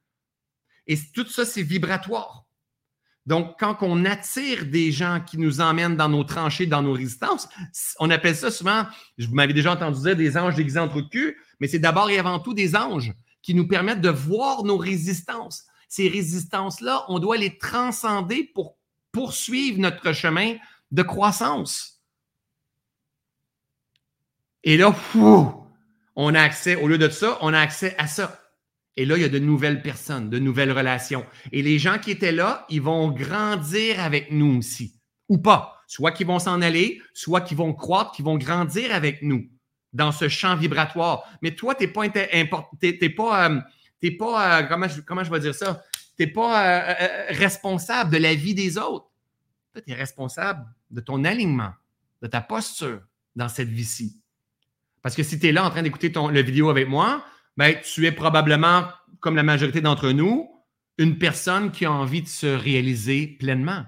Et 0.86 0.96
tout 1.14 1.26
ça, 1.26 1.44
c'est 1.44 1.62
vibratoire. 1.62 2.46
Donc, 3.26 3.56
quand 3.60 3.76
on 3.82 4.06
attire 4.06 4.64
des 4.64 4.90
gens 4.90 5.20
qui 5.20 5.36
nous 5.36 5.60
emmènent 5.60 5.96
dans 5.96 6.08
nos 6.08 6.24
tranchées, 6.24 6.64
dans 6.64 6.80
nos 6.80 6.94
résistances, 6.94 7.46
on 7.98 8.08
appelle 8.08 8.36
ça 8.36 8.50
souvent, 8.50 8.86
vous 9.18 9.34
m'avez 9.34 9.52
déjà 9.52 9.72
entendu 9.72 10.00
dire 10.00 10.16
des 10.16 10.38
anges 10.38 10.54
déguisés 10.54 10.80
cul, 11.10 11.36
mais 11.60 11.68
c'est 11.68 11.78
d'abord 11.78 12.10
et 12.10 12.18
avant 12.18 12.38
tout 12.38 12.54
des 12.54 12.76
anges 12.76 13.12
qui 13.42 13.54
nous 13.54 13.68
permettent 13.68 14.00
de 14.00 14.10
voir 14.10 14.64
nos 14.64 14.78
résistances. 14.78 15.66
Ces 15.88 16.08
résistances-là, 16.08 17.04
on 17.08 17.18
doit 17.18 17.36
les 17.36 17.58
transcender 17.58 18.50
pour 18.54 18.78
poursuivre 19.12 19.78
notre 19.78 20.12
chemin 20.12 20.56
de 20.90 21.02
croissance. 21.02 22.02
Et 24.64 24.76
là, 24.76 24.94
on 26.16 26.34
a 26.34 26.40
accès, 26.40 26.74
au 26.76 26.88
lieu 26.88 26.98
de 26.98 27.08
ça, 27.08 27.38
on 27.42 27.52
a 27.52 27.60
accès 27.60 27.94
à 27.98 28.06
ça. 28.06 28.40
Et 28.96 29.04
là, 29.04 29.16
il 29.16 29.22
y 29.22 29.26
a 29.26 29.28
de 29.28 29.38
nouvelles 29.38 29.82
personnes, 29.82 30.30
de 30.30 30.38
nouvelles 30.38 30.72
relations. 30.72 31.26
Et 31.52 31.62
les 31.62 31.78
gens 31.78 31.98
qui 31.98 32.10
étaient 32.10 32.32
là, 32.32 32.64
ils 32.70 32.80
vont 32.80 33.10
grandir 33.10 34.00
avec 34.00 34.30
nous 34.30 34.58
aussi. 34.58 35.00
Ou 35.28 35.38
pas. 35.38 35.82
Soit 35.86 36.12
qu'ils 36.12 36.26
vont 36.26 36.38
s'en 36.38 36.62
aller, 36.62 37.02
soit 37.12 37.42
qu'ils 37.42 37.58
vont 37.58 37.74
croître, 37.74 38.12
qu'ils 38.12 38.24
vont 38.24 38.38
grandir 38.38 38.94
avec 38.94 39.20
nous 39.22 39.48
dans 39.94 40.12
ce 40.12 40.28
champ 40.28 40.56
vibratoire. 40.56 41.24
Mais 41.40 41.54
toi, 41.54 41.74
tu 41.74 41.86
n'es 41.86 41.88
pas, 41.88 42.08
t'es, 42.08 43.08
pas, 43.08 43.48
euh, 43.48 43.60
pas 44.18 44.60
euh, 44.60 44.62
comment, 44.64 44.88
je, 44.88 45.00
comment 45.00 45.22
vais 45.22 45.40
dire 45.40 45.54
ça? 45.54 45.82
Tu 46.18 46.24
n'es 46.24 46.32
pas 46.32 46.66
euh, 46.66 47.26
responsable 47.30 48.10
de 48.10 48.18
la 48.18 48.34
vie 48.34 48.54
des 48.54 48.76
autres. 48.76 49.06
Tu 49.74 49.82
es 49.92 49.94
responsable 49.94 50.66
de 50.90 51.00
ton 51.00 51.24
alignement, 51.24 51.72
de 52.20 52.26
ta 52.26 52.40
posture 52.40 53.00
dans 53.34 53.48
cette 53.48 53.70
vie-ci. 53.70 54.20
Parce 55.00 55.14
que 55.14 55.22
si 55.22 55.38
tu 55.38 55.46
es 55.48 55.52
là 55.52 55.64
en 55.64 55.70
train 55.70 55.82
d'écouter 55.82 56.12
ton, 56.12 56.28
le 56.28 56.42
vidéo 56.42 56.70
avec 56.70 56.88
moi, 56.88 57.24
ben, 57.56 57.76
tu 57.80 58.06
es 58.06 58.12
probablement, 58.12 58.88
comme 59.20 59.36
la 59.36 59.42
majorité 59.42 59.80
d'entre 59.80 60.10
nous, 60.10 60.50
une 60.98 61.18
personne 61.18 61.70
qui 61.70 61.84
a 61.84 61.92
envie 61.92 62.22
de 62.22 62.28
se 62.28 62.46
réaliser 62.46 63.26
pleinement. 63.26 63.84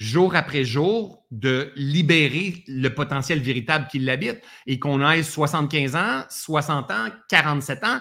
Jour 0.00 0.34
après 0.34 0.64
jour, 0.64 1.26
de 1.30 1.72
libérer 1.76 2.64
le 2.66 2.88
potentiel 2.88 3.40
véritable 3.40 3.86
qui 3.86 3.98
l'habite 3.98 4.40
et 4.66 4.78
qu'on 4.78 5.06
ait 5.06 5.22
75 5.22 5.94
ans, 5.94 6.24
60 6.30 6.90
ans, 6.90 7.08
47 7.28 7.84
ans, 7.84 8.00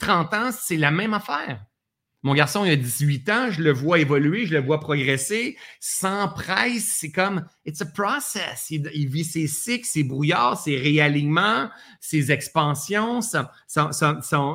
30 0.00 0.34
ans, 0.34 0.50
c'est 0.50 0.76
la 0.76 0.90
même 0.90 1.14
affaire. 1.14 1.64
Mon 2.24 2.34
garçon, 2.34 2.64
il 2.64 2.72
a 2.72 2.76
18 2.76 3.28
ans, 3.28 3.50
je 3.52 3.62
le 3.62 3.70
vois 3.70 4.00
évoluer, 4.00 4.44
je 4.44 4.54
le 4.54 4.60
vois 4.60 4.80
progresser 4.80 5.56
sans 5.78 6.26
presse. 6.26 6.96
C'est 6.98 7.12
comme, 7.12 7.46
it's 7.64 7.80
a 7.80 7.86
process. 7.86 8.70
Il, 8.70 9.08
vit 9.08 9.24
ses 9.24 9.46
cycles, 9.46 9.86
ses 9.86 10.02
brouillards, 10.02 10.60
ses 10.60 10.76
réalignements, 10.78 11.68
ses 12.00 12.32
expansions, 12.32 13.20
son, 13.20 13.46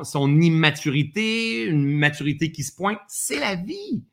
son, 0.04 0.40
immaturité, 0.40 1.64
une 1.64 1.96
maturité 1.96 2.52
qui 2.52 2.64
se 2.64 2.74
pointe. 2.74 2.98
C'est 3.08 3.40
la 3.40 3.54
vie. 3.54 4.04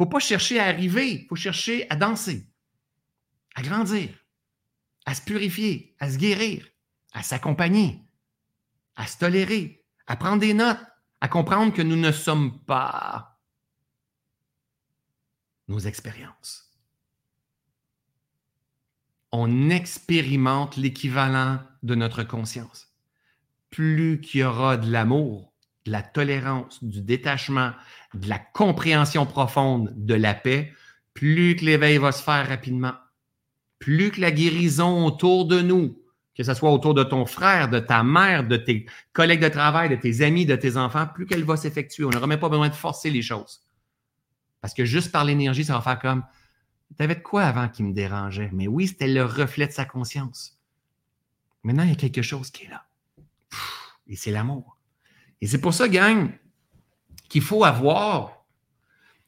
Faut 0.00 0.06
pas 0.06 0.18
chercher 0.18 0.58
à 0.58 0.64
arriver, 0.64 1.12
il 1.12 1.26
faut 1.28 1.36
chercher 1.36 1.86
à 1.90 1.94
danser, 1.94 2.46
à 3.54 3.60
grandir, 3.60 4.08
à 5.04 5.14
se 5.14 5.20
purifier, 5.20 5.94
à 5.98 6.10
se 6.10 6.16
guérir, 6.16 6.66
à 7.12 7.22
s'accompagner, 7.22 8.02
à 8.96 9.06
se 9.06 9.18
tolérer, 9.18 9.84
à 10.06 10.16
prendre 10.16 10.40
des 10.40 10.54
notes 10.54 10.80
à 11.20 11.28
comprendre 11.28 11.74
que 11.74 11.82
nous 11.82 11.96
ne 11.96 12.12
sommes 12.12 12.64
pas 12.64 13.38
nos 15.68 15.80
expériences. 15.80 16.72
On 19.32 19.68
expérimente 19.68 20.78
l'équivalent 20.78 21.60
de 21.82 21.94
notre 21.94 22.24
conscience. 22.24 22.88
Plus 23.68 24.22
qu'il 24.22 24.40
y 24.40 24.44
aura 24.44 24.78
de 24.78 24.90
l'amour, 24.90 25.49
de 25.86 25.92
la 25.92 26.02
tolérance, 26.02 26.82
du 26.84 27.00
détachement, 27.00 27.72
de 28.14 28.28
la 28.28 28.38
compréhension 28.38 29.26
profonde, 29.26 29.92
de 29.96 30.14
la 30.14 30.34
paix, 30.34 30.72
plus 31.14 31.56
que 31.56 31.64
l'éveil 31.64 31.98
va 31.98 32.12
se 32.12 32.22
faire 32.22 32.48
rapidement, 32.48 32.94
plus 33.78 34.10
que 34.10 34.20
la 34.20 34.30
guérison 34.30 35.06
autour 35.06 35.46
de 35.46 35.60
nous 35.60 35.96
que 36.40 36.44
ce 36.44 36.54
soit 36.54 36.70
autour 36.70 36.94
de 36.94 37.04
ton 37.04 37.26
frère, 37.26 37.68
de 37.68 37.80
ta 37.80 38.02
mère, 38.02 38.48
de 38.48 38.56
tes 38.56 38.86
collègues 39.12 39.42
de 39.42 39.50
travail, 39.50 39.90
de 39.90 39.96
tes 39.96 40.22
amis, 40.22 40.46
de 40.46 40.56
tes 40.56 40.78
enfants, 40.78 41.06
plus 41.06 41.26
qu'elle 41.26 41.44
va 41.44 41.58
s'effectuer. 41.58 42.04
On 42.04 42.08
n'aura 42.08 42.26
même 42.26 42.40
pas 42.40 42.48
besoin 42.48 42.70
de 42.70 42.74
forcer 42.74 43.10
les 43.10 43.20
choses. 43.20 43.60
Parce 44.62 44.72
que 44.72 44.86
juste 44.86 45.12
par 45.12 45.26
l'énergie, 45.26 45.66
ça 45.66 45.74
va 45.74 45.82
faire 45.82 45.98
comme 45.98 46.24
T'avais 46.96 47.16
de 47.16 47.20
quoi 47.20 47.42
avant 47.42 47.68
qui 47.68 47.82
me 47.82 47.92
dérangeait? 47.92 48.48
Mais 48.54 48.66
oui, 48.68 48.88
c'était 48.88 49.06
le 49.06 49.22
reflet 49.22 49.66
de 49.66 49.72
sa 49.72 49.84
conscience. 49.84 50.58
Maintenant, 51.62 51.82
il 51.82 51.90
y 51.90 51.92
a 51.92 51.96
quelque 51.96 52.22
chose 52.22 52.50
qui 52.50 52.64
est 52.64 52.68
là. 52.68 52.86
Et 54.06 54.16
c'est 54.16 54.30
l'amour. 54.30 54.78
Et 55.40 55.46
c'est 55.46 55.60
pour 55.60 55.74
ça, 55.74 55.88
gang, 55.88 56.30
qu'il 57.28 57.42
faut 57.42 57.64
avoir 57.64 58.44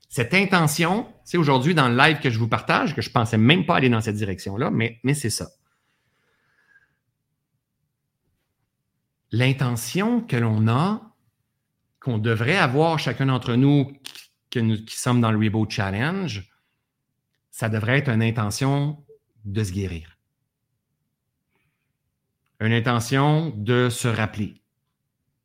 cette 0.09 0.35
intention. 0.35 1.13
C'est 1.25 1.39
aujourd'hui 1.39 1.75
dans 1.75 1.89
le 1.89 1.97
live 1.97 2.21
que 2.21 2.31
je 2.31 2.39
vous 2.39 2.49
partage, 2.49 2.95
que 2.95 3.03
je 3.03 3.09
ne 3.09 3.13
pensais 3.13 3.39
même 3.39 3.65
pas 3.65 3.77
aller 3.77 3.89
dans 3.89 4.01
cette 4.01 4.17
direction-là, 4.17 4.71
mais, 4.71 5.01
c'est 5.15 5.31
ça. 5.31 5.49
l'intention 9.33 10.21
que 10.21 10.37
l'on 10.37 10.69
a, 10.69 11.17
qu'on 12.01 12.19
devrait 12.19 12.59
avoir 12.59 12.99
chacun 12.99 13.27
d'entre 13.27 13.55
nous, 13.55 13.93
qui 14.51 14.85
sommes 14.89 15.21
dans 15.21 15.33
le 15.33 15.39
Reboot 15.39 15.71
Challenge, 15.71 16.49
ça 17.51 17.69
devrait 17.69 17.99
être 17.99 18.11
une 18.11 18.23
intention 18.23 19.05
de 19.45 19.65
se 19.65 19.73
guérir. 19.73 20.19
Une 22.61 22.73
intention 22.73 23.51
de 23.57 23.89
se 23.89 24.07
rappeler, 24.07 24.62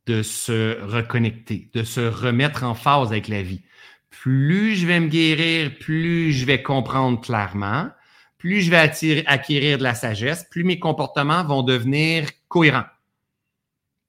de 0.07 0.23
se 0.23 0.81
reconnecter, 0.81 1.69
de 1.73 1.83
se 1.83 2.01
remettre 2.01 2.63
en 2.63 2.73
phase 2.73 3.09
avec 3.09 3.27
la 3.27 3.41
vie. 3.41 3.61
Plus 4.09 4.75
je 4.75 4.87
vais 4.87 4.99
me 4.99 5.07
guérir, 5.07 5.77
plus 5.79 6.33
je 6.33 6.45
vais 6.45 6.63
comprendre 6.63 7.21
clairement, 7.21 7.89
plus 8.37 8.61
je 8.61 8.71
vais 8.71 9.25
acquérir 9.27 9.77
de 9.77 9.83
la 9.83 9.93
sagesse, 9.93 10.45
plus 10.49 10.63
mes 10.63 10.79
comportements 10.79 11.43
vont 11.43 11.61
devenir 11.61 12.27
cohérents 12.47 12.85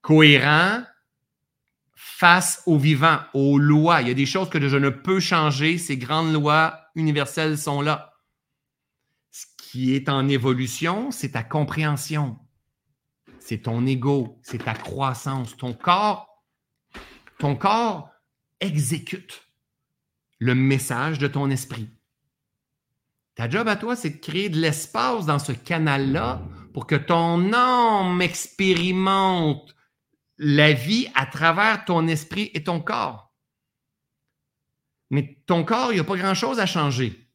cohérent 0.09 0.85
face 1.95 2.63
au 2.65 2.79
vivant, 2.79 3.19
aux 3.35 3.59
lois. 3.59 4.01
Il 4.01 4.09
y 4.09 4.11
a 4.11 4.15
des 4.15 4.25
choses 4.25 4.49
que 4.49 4.67
je 4.67 4.77
ne 4.77 4.89
peux 4.89 5.21
changer. 5.21 5.77
Ces 5.77 5.99
grandes 5.99 6.33
lois 6.33 6.81
universelles 6.95 7.59
sont 7.59 7.83
là. 7.83 8.15
Ce 9.31 9.45
qui 9.59 9.95
est 9.95 10.09
en 10.09 10.27
évolution, 10.29 11.11
c'est 11.11 11.33
ta 11.33 11.43
compréhension. 11.43 12.39
C'est 13.49 13.63
ton 13.63 13.87
ego, 13.87 14.39
c'est 14.43 14.63
ta 14.63 14.75
croissance. 14.75 15.57
Ton 15.57 15.73
corps, 15.73 16.45
ton 17.39 17.57
corps 17.57 18.11
exécute 18.61 19.43
le 20.39 20.55
message 20.55 21.19
de 21.19 21.29
ton 21.29 21.49
esprit. 21.49 21.89
Ta 23.37 23.49
job 23.49 23.67
à 23.67 23.77
toi, 23.77 23.97
c'est 23.97 24.11
de 24.11 24.19
créer 24.19 24.51
de 24.51 24.61
l'espace 24.61 25.25
dans 25.25 25.39
ce 25.39 25.53
canal-là 25.53 26.43
pour 26.75 26.87
que 26.87 26.95
ton 26.95 27.55
âme 27.55 28.21
expérimente 28.21 29.75
la 30.37 30.75
vie 30.75 31.09
à 31.15 31.25
travers 31.25 31.87
ton 31.87 32.07
esprit 32.07 32.51
et 32.53 32.65
ton 32.65 32.81
corps. 32.81 33.33
Mais 35.09 35.41
ton 35.47 35.65
corps, 35.65 35.91
il 35.91 35.95
n'y 35.95 36.01
a 36.01 36.05
pas 36.05 36.19
grand-chose 36.19 36.61
à 36.61 36.67
changer. 36.67 37.31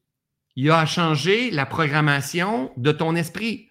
Il 0.54 0.66
y 0.66 0.70
a 0.70 0.78
à 0.78 0.86
changer 0.86 1.50
la 1.50 1.66
programmation 1.66 2.70
de 2.76 2.92
ton 2.92 3.16
esprit. 3.16 3.68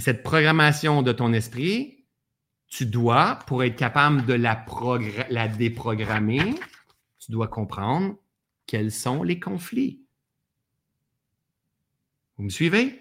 Et 0.00 0.02
cette 0.02 0.22
programmation 0.22 1.02
de 1.02 1.12
ton 1.12 1.34
esprit, 1.34 2.06
tu 2.68 2.86
dois, 2.86 3.38
pour 3.46 3.62
être 3.64 3.76
capable 3.76 4.24
de 4.24 4.32
la, 4.32 5.46
déprogrammer, 5.46 6.54
tu 7.18 7.30
dois 7.30 7.48
comprendre 7.48 8.16
quels 8.66 8.92
sont 8.92 9.22
les 9.22 9.38
conflits. 9.38 10.00
Vous 12.38 12.44
me 12.44 12.48
suivez? 12.48 12.98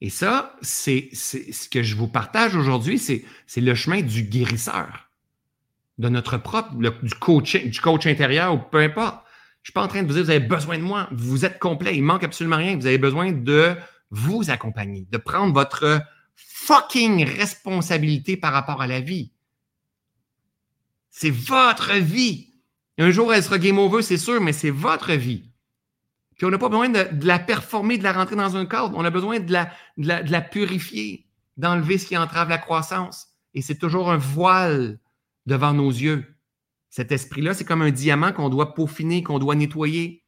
Et 0.00 0.08
ça, 0.08 0.56
c'est 0.62 1.10
ce 1.12 1.68
que 1.68 1.82
je 1.82 1.96
vous 1.96 2.08
partage 2.08 2.56
aujourd'hui, 2.56 2.98
c'est 2.98 3.26
le 3.60 3.74
chemin 3.74 4.00
du 4.00 4.22
guérisseur, 4.22 5.10
de 5.98 6.08
notre 6.08 6.38
propre, 6.38 6.76
du, 6.76 7.14
coach, 7.16 7.56
du 7.56 7.78
coach 7.78 8.06
intérieur 8.06 8.54
ou 8.54 8.58
peu 8.58 8.78
importe. 8.78 9.22
Je 9.56 9.60
ne 9.60 9.64
suis 9.64 9.72
pas 9.74 9.82
en 9.82 9.88
train 9.88 10.02
de 10.02 10.06
vous 10.08 10.14
dire, 10.14 10.24
vous 10.24 10.30
avez 10.30 10.40
besoin 10.40 10.78
de 10.78 10.82
moi, 10.82 11.10
vous 11.12 11.44
êtes 11.44 11.58
complet, 11.58 11.94
il 11.94 12.04
manque 12.04 12.24
absolument 12.24 12.56
rien, 12.56 12.74
vous 12.74 12.86
avez 12.86 12.96
besoin 12.96 13.32
de 13.32 13.76
vous 14.10 14.50
accompagner, 14.50 15.06
de 15.10 15.18
prendre 15.18 15.52
votre 15.52 16.00
fucking 16.34 17.24
responsabilité 17.24 18.36
par 18.36 18.52
rapport 18.52 18.80
à 18.82 18.86
la 18.86 19.00
vie. 19.00 19.32
C'est 21.10 21.30
votre 21.30 21.94
vie. 21.94 22.54
Un 22.98 23.10
jour, 23.10 23.32
elle 23.32 23.42
sera 23.42 23.58
game 23.58 23.78
over, 23.78 24.02
c'est 24.02 24.18
sûr, 24.18 24.40
mais 24.40 24.52
c'est 24.52 24.70
votre 24.70 25.12
vie. 25.12 25.50
Puis 26.36 26.46
on 26.46 26.50
n'a 26.50 26.58
pas 26.58 26.68
besoin 26.68 26.88
de, 26.88 27.26
la 27.26 27.40
performer, 27.40 27.98
de 27.98 28.04
la 28.04 28.12
rentrer 28.12 28.36
dans 28.36 28.56
un 28.56 28.64
cadre. 28.64 28.96
On 28.96 29.04
a 29.04 29.10
besoin 29.10 29.40
de 29.40 29.52
la, 29.52 29.72
de 29.96 30.30
la, 30.30 30.40
purifier, 30.40 31.26
d'enlever 31.56 31.98
ce 31.98 32.06
qui 32.06 32.16
entrave 32.16 32.48
la 32.48 32.58
croissance. 32.58 33.26
Et 33.54 33.62
c'est 33.62 33.78
toujours 33.78 34.10
un 34.10 34.16
voile 34.16 35.00
devant 35.46 35.72
nos 35.72 35.90
yeux. 35.90 36.24
Cet 36.90 37.10
esprit-là, 37.10 37.54
c'est 37.54 37.64
comme 37.64 37.82
un 37.82 37.90
diamant 37.90 38.32
qu'on 38.32 38.48
doit 38.48 38.74
peaufiner, 38.74 39.24
qu'on 39.24 39.40
doit 39.40 39.56
nettoyer. 39.56 40.22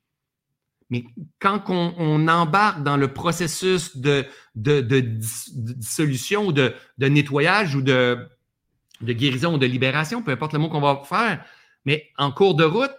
Mais 0.91 1.05
quand 1.39 1.63
on, 1.69 2.29
embarque 2.29 2.83
dans 2.83 2.97
le 2.97 3.13
processus 3.13 3.97
de, 3.97 4.27
de, 4.57 5.01
dissolution 5.01 6.47
ou 6.49 6.53
de, 6.53 6.75
nettoyage 6.99 7.77
ou 7.77 7.83
de, 7.83 8.19
de 9.01 9.13
guérison 9.13 9.55
ou 9.55 9.59
de 9.59 9.67
libération, 9.67 10.23
peu 10.23 10.33
importe 10.33 10.53
le 10.53 10.59
mot 10.59 10.69
qu'on 10.69 10.81
va 10.81 11.03
faire, 11.05 11.45
mais 11.85 12.09
en 12.19 12.33
cours 12.33 12.57
de 12.57 12.65
route, 12.65 12.93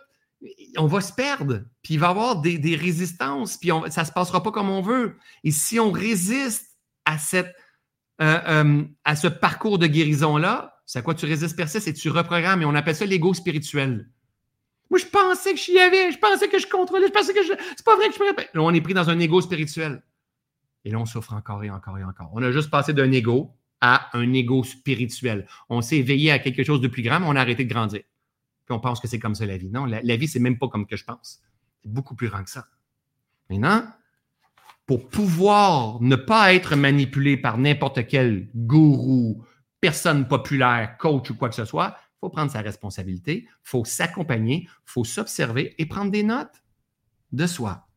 on 0.78 0.88
va 0.88 1.02
se 1.02 1.14
perdre, 1.14 1.64
puis 1.84 1.96
il 1.96 2.00
va 2.00 2.08
y 2.08 2.10
avoir 2.10 2.42
des, 2.42 2.76
résistances, 2.76 3.58
puis 3.58 3.70
ça 3.90 4.02
ne 4.02 4.08
se 4.08 4.12
passera 4.12 4.42
pas 4.42 4.52
comme 4.52 4.70
on 4.70 4.82
veut. 4.82 5.18
Et 5.44 5.52
si 5.52 5.80
on 5.80 5.92
résiste 5.92 6.78
à, 7.06 7.18
cette, 7.18 7.54
euh, 8.22 8.40
euh, 8.48 8.84
à 9.04 9.16
ce 9.16 9.28
parcours 9.28 9.78
de 9.78 9.88
guérison-là, 9.88 10.82
c'est 10.86 11.00
à 11.00 11.02
quoi 11.02 11.14
tu 11.14 11.26
résistes, 11.26 11.56
persistes 11.56 11.88
et 11.88 11.94
tu 11.94 12.10
reprogrammes, 12.10 12.62
et 12.62 12.66
on 12.66 12.74
appelle 12.74 12.96
ça 12.96 13.06
l'ego 13.06 13.34
spirituel. 13.34 14.10
Moi, 14.92 15.00
je 15.00 15.08
pensais 15.08 15.54
que 15.54 15.60
j'y 15.60 15.80
avais, 15.80 16.12
je 16.12 16.20
pensais 16.20 16.48
que 16.48 16.60
je 16.60 16.68
contrôlais, 16.68 17.08
je 17.08 17.12
pensais 17.12 17.34
que 17.34 17.44
je. 17.44 17.54
C'est 17.76 17.86
pas 17.86 17.96
vrai 17.96 18.08
que 18.08 18.14
je 18.14 18.20
pourrais. 18.20 18.50
Là, 18.54 18.62
on 18.62 18.74
est 18.74 18.82
pris 18.82 18.94
dans 18.94 19.10
un 19.10 19.20
ego 19.20 19.42
spirituel. 19.42 20.04
Et 20.86 20.92
là, 20.92 21.00
on 21.00 21.06
souffre 21.06 21.34
encore 21.34 21.64
et 21.64 21.72
encore 21.72 21.98
et 21.98 22.04
encore. 22.04 22.30
On 22.34 22.44
a 22.44 22.52
juste 22.52 22.70
passé 22.70 22.94
d'un 22.94 23.12
ego 23.12 23.52
à 23.80 24.16
un 24.16 24.32
ego 24.34 24.64
spirituel. 24.64 25.48
On 25.70 25.82
s'est 25.82 25.98
éveillé 25.98 26.32
à 26.32 26.38
quelque 26.38 26.64
chose 26.64 26.82
de 26.82 26.88
plus 26.88 27.02
grand, 27.02 27.20
mais 27.20 27.26
on 27.28 27.36
a 27.36 27.42
arrêté 27.42 27.64
de 27.64 27.74
grandir 27.74 28.02
on 28.72 28.80
pense 28.80 29.00
que 29.00 29.08
c'est 29.08 29.20
comme 29.20 29.36
ça 29.36 29.46
la 29.46 29.58
vie. 29.58 29.70
Non, 29.70 29.86
la, 29.86 30.16
vie, 30.16 30.28
c'est 30.28 30.40
même 30.40 30.58
pas 30.58 30.68
comme 30.68 30.88
que 30.88 30.96
je 30.96 31.04
pense. 31.04 31.42
C'est 31.84 31.92
beaucoup 31.92 32.16
plus 32.16 32.30
grand 32.30 32.44
que 32.44 32.50
ça. 32.50 32.68
Maintenant, 33.50 33.86
pour 34.86 35.10
pouvoir 35.10 36.02
ne 36.02 36.16
pas 36.16 36.54
être 36.54 36.76
manipulé 36.76 37.38
par 37.38 37.58
n'importe 37.58 38.08
quel 38.08 38.50
gourou, 38.56 39.44
personne 39.80 40.28
populaire, 40.28 40.98
coach 40.98 41.30
ou 41.30 41.36
quoi 41.36 41.50
que 41.50 41.56
ce 41.56 41.66
soit, 41.66 41.98
faut 42.22 42.30
prendre 42.30 42.52
sa 42.52 42.62
responsabilité, 42.62 43.44
il 43.44 43.50
faut 43.64 43.84
s'accompagner, 43.84 44.70
faut 44.86 45.04
s'observer 45.04 45.76
et 45.80 45.88
prendre 45.88 46.12
des 46.12 46.24
notes 46.24 46.64
de 47.32 47.48
soi. 47.48 47.88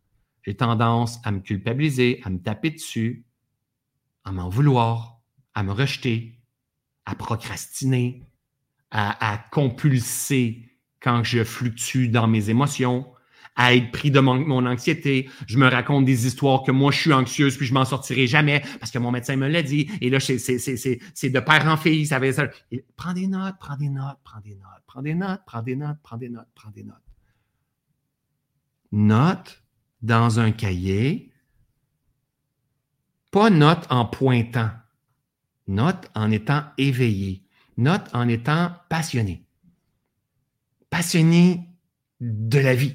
J'ai 0.43 0.57
tendance 0.57 1.21
à 1.25 1.31
me 1.31 1.41
culpabiliser, 1.41 2.21
à 2.25 2.31
me 2.31 2.39
taper 2.39 2.71
dessus, 2.71 3.27
à 4.25 4.33
m'en 4.33 4.49
vouloir, 4.49 5.21
à 5.55 5.63
me 5.63 5.73
rejeter, 5.73 6.41
à 7.05 7.15
procrastiner, 7.15 8.23
à, 8.91 9.45
compulser 9.51 10.71
quand 11.01 11.25
je 11.25 11.43
fluctue 11.43 12.09
dans 12.09 12.29
mes 12.29 12.49
émotions, 12.49 13.13
à 13.57 13.75
être 13.75 13.91
pris 13.91 14.11
de 14.11 14.21
mon, 14.21 14.67
anxiété. 14.67 15.29
Je 15.47 15.59
me 15.59 15.69
raconte 15.69 16.05
des 16.05 16.27
histoires 16.27 16.63
que 16.63 16.73
moi, 16.73 16.91
je 16.91 17.01
suis 17.01 17.13
anxieuse, 17.13 17.57
puis 17.57 17.67
je 17.67 17.75
m'en 17.75 17.85
sortirai 17.85 18.27
jamais 18.27 18.63
parce 18.81 18.91
que 18.91 18.99
mon 18.99 19.11
médecin 19.11 19.37
me 19.37 19.49
l'a 19.49 19.63
dit. 19.63 19.91
Et 20.01 20.11
là, 20.11 20.19
c'est 20.21 20.39
de 20.39 21.41
père 21.41 21.67
en 21.67 21.77
fille. 21.77 22.07
Ça, 22.07 22.21
ça. 22.33 22.49
prends 22.97 23.13
des 23.13 23.27
notes, 23.27 23.57
prends 23.61 23.77
des 23.77 23.89
notes, 23.89 24.19
prends 24.25 24.41
des 24.41 24.55
notes, 24.55 24.83
prends 24.87 25.03
des 25.03 25.15
notes, 25.15 25.41
prends 25.47 25.63
des 25.63 25.77
notes, 25.77 25.99
prends 26.03 26.17
des 26.17 26.29
notes, 26.29 26.49
prends 26.55 26.71
des 26.71 26.85
notes. 26.85 26.97
Note 28.93 29.63
dans 30.03 30.39
un 30.39 30.53
cahier, 30.53 31.33
pas 33.31 33.51
note 33.51 33.87
en 33.91 34.05
pointant, 34.05 34.71
note 35.67 36.11
en 36.15 36.31
étant 36.31 36.65
éveillé. 36.79 37.45
Note 37.77 38.09
en 38.13 38.29
étant 38.29 38.73
passionné. 38.89 39.47
Passionné 40.91 41.69
de 42.21 42.59
la 42.59 42.75
vie. 42.75 42.95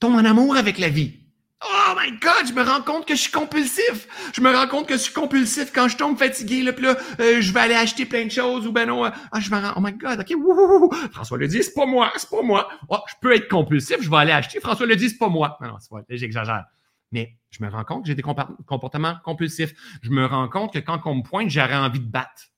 Tombe 0.00 0.14
en 0.14 0.24
amour 0.24 0.56
avec 0.56 0.78
la 0.78 0.88
vie. 0.88 1.18
Oh 1.62 1.94
my 1.94 2.10
God, 2.12 2.48
je 2.48 2.54
me 2.54 2.62
rends 2.62 2.80
compte 2.80 3.06
que 3.06 3.14
je 3.14 3.20
suis 3.20 3.30
compulsif. 3.30 4.08
Je 4.34 4.40
me 4.40 4.50
rends 4.50 4.66
compte 4.66 4.88
que 4.88 4.94
je 4.94 5.00
suis 5.00 5.12
compulsif 5.12 5.72
quand 5.74 5.88
je 5.88 5.96
tombe 5.96 6.18
fatigué. 6.18 6.62
Là, 6.62 6.72
euh, 7.20 7.40
je 7.40 7.52
vais 7.52 7.60
aller 7.60 7.74
acheter 7.74 8.06
plein 8.06 8.24
de 8.24 8.30
choses 8.30 8.66
ou 8.66 8.72
ben 8.72 8.86
non. 8.86 9.04
Euh, 9.04 9.10
ah, 9.30 9.40
je 9.40 9.50
me 9.50 9.60
rends. 9.60 9.74
Oh 9.76 9.80
my 9.80 9.92
God, 9.92 10.20
ok. 10.20 11.12
François 11.12 11.36
le 11.36 11.46
dit, 11.46 11.62
c'est 11.62 11.74
pas 11.74 11.86
moi, 11.86 12.10
c'est 12.16 12.30
pas 12.30 12.42
moi. 12.42 12.68
Oh, 12.88 12.98
je 13.08 13.14
peux 13.20 13.34
être 13.34 13.48
compulsif, 13.48 13.98
je 14.00 14.08
vais 14.08 14.16
aller 14.16 14.32
acheter. 14.32 14.58
François 14.60 14.86
le 14.86 14.96
dit, 14.96 15.10
c'est 15.10 15.18
pas 15.18 15.28
moi. 15.28 15.58
Non, 15.60 15.68
non, 15.68 15.76
c'est 15.78 15.90
pas. 15.90 16.00
J'exagère. 16.08 16.64
Mais 17.12 17.36
je 17.50 17.62
me 17.62 17.70
rends 17.70 17.84
compte 17.84 18.04
que 18.04 18.08
j'ai 18.08 18.14
des 18.14 18.22
comportements 18.22 19.16
compulsifs. 19.22 19.74
Je 20.02 20.10
me 20.10 20.24
rends 20.24 20.48
compte 20.48 20.72
que 20.72 20.78
quand 20.78 21.00
on 21.04 21.16
me 21.16 21.22
pointe, 21.22 21.50
j'aurais 21.50 21.76
envie 21.76 22.00
de 22.00 22.10
battre 22.10 22.50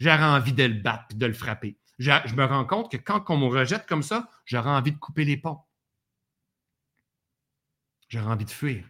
j'aurais 0.00 0.24
envie 0.24 0.52
de 0.52 0.64
le 0.64 0.74
battre 0.74 1.14
de 1.14 1.26
le 1.26 1.32
frapper. 1.32 1.76
Je, 1.98 2.10
me 2.34 2.44
rends 2.44 2.64
compte 2.64 2.90
que 2.90 2.96
quand 2.96 3.28
on 3.28 3.36
me 3.36 3.46
rejette 3.46 3.86
comme 3.86 4.02
ça, 4.02 4.28
j'aurais 4.46 4.70
envie 4.70 4.92
de 4.92 4.96
couper 4.96 5.24
les 5.24 5.36
ponts. 5.36 5.60
J'aurais 8.10 8.26
envie 8.26 8.44
de 8.44 8.50
fuir. 8.50 8.84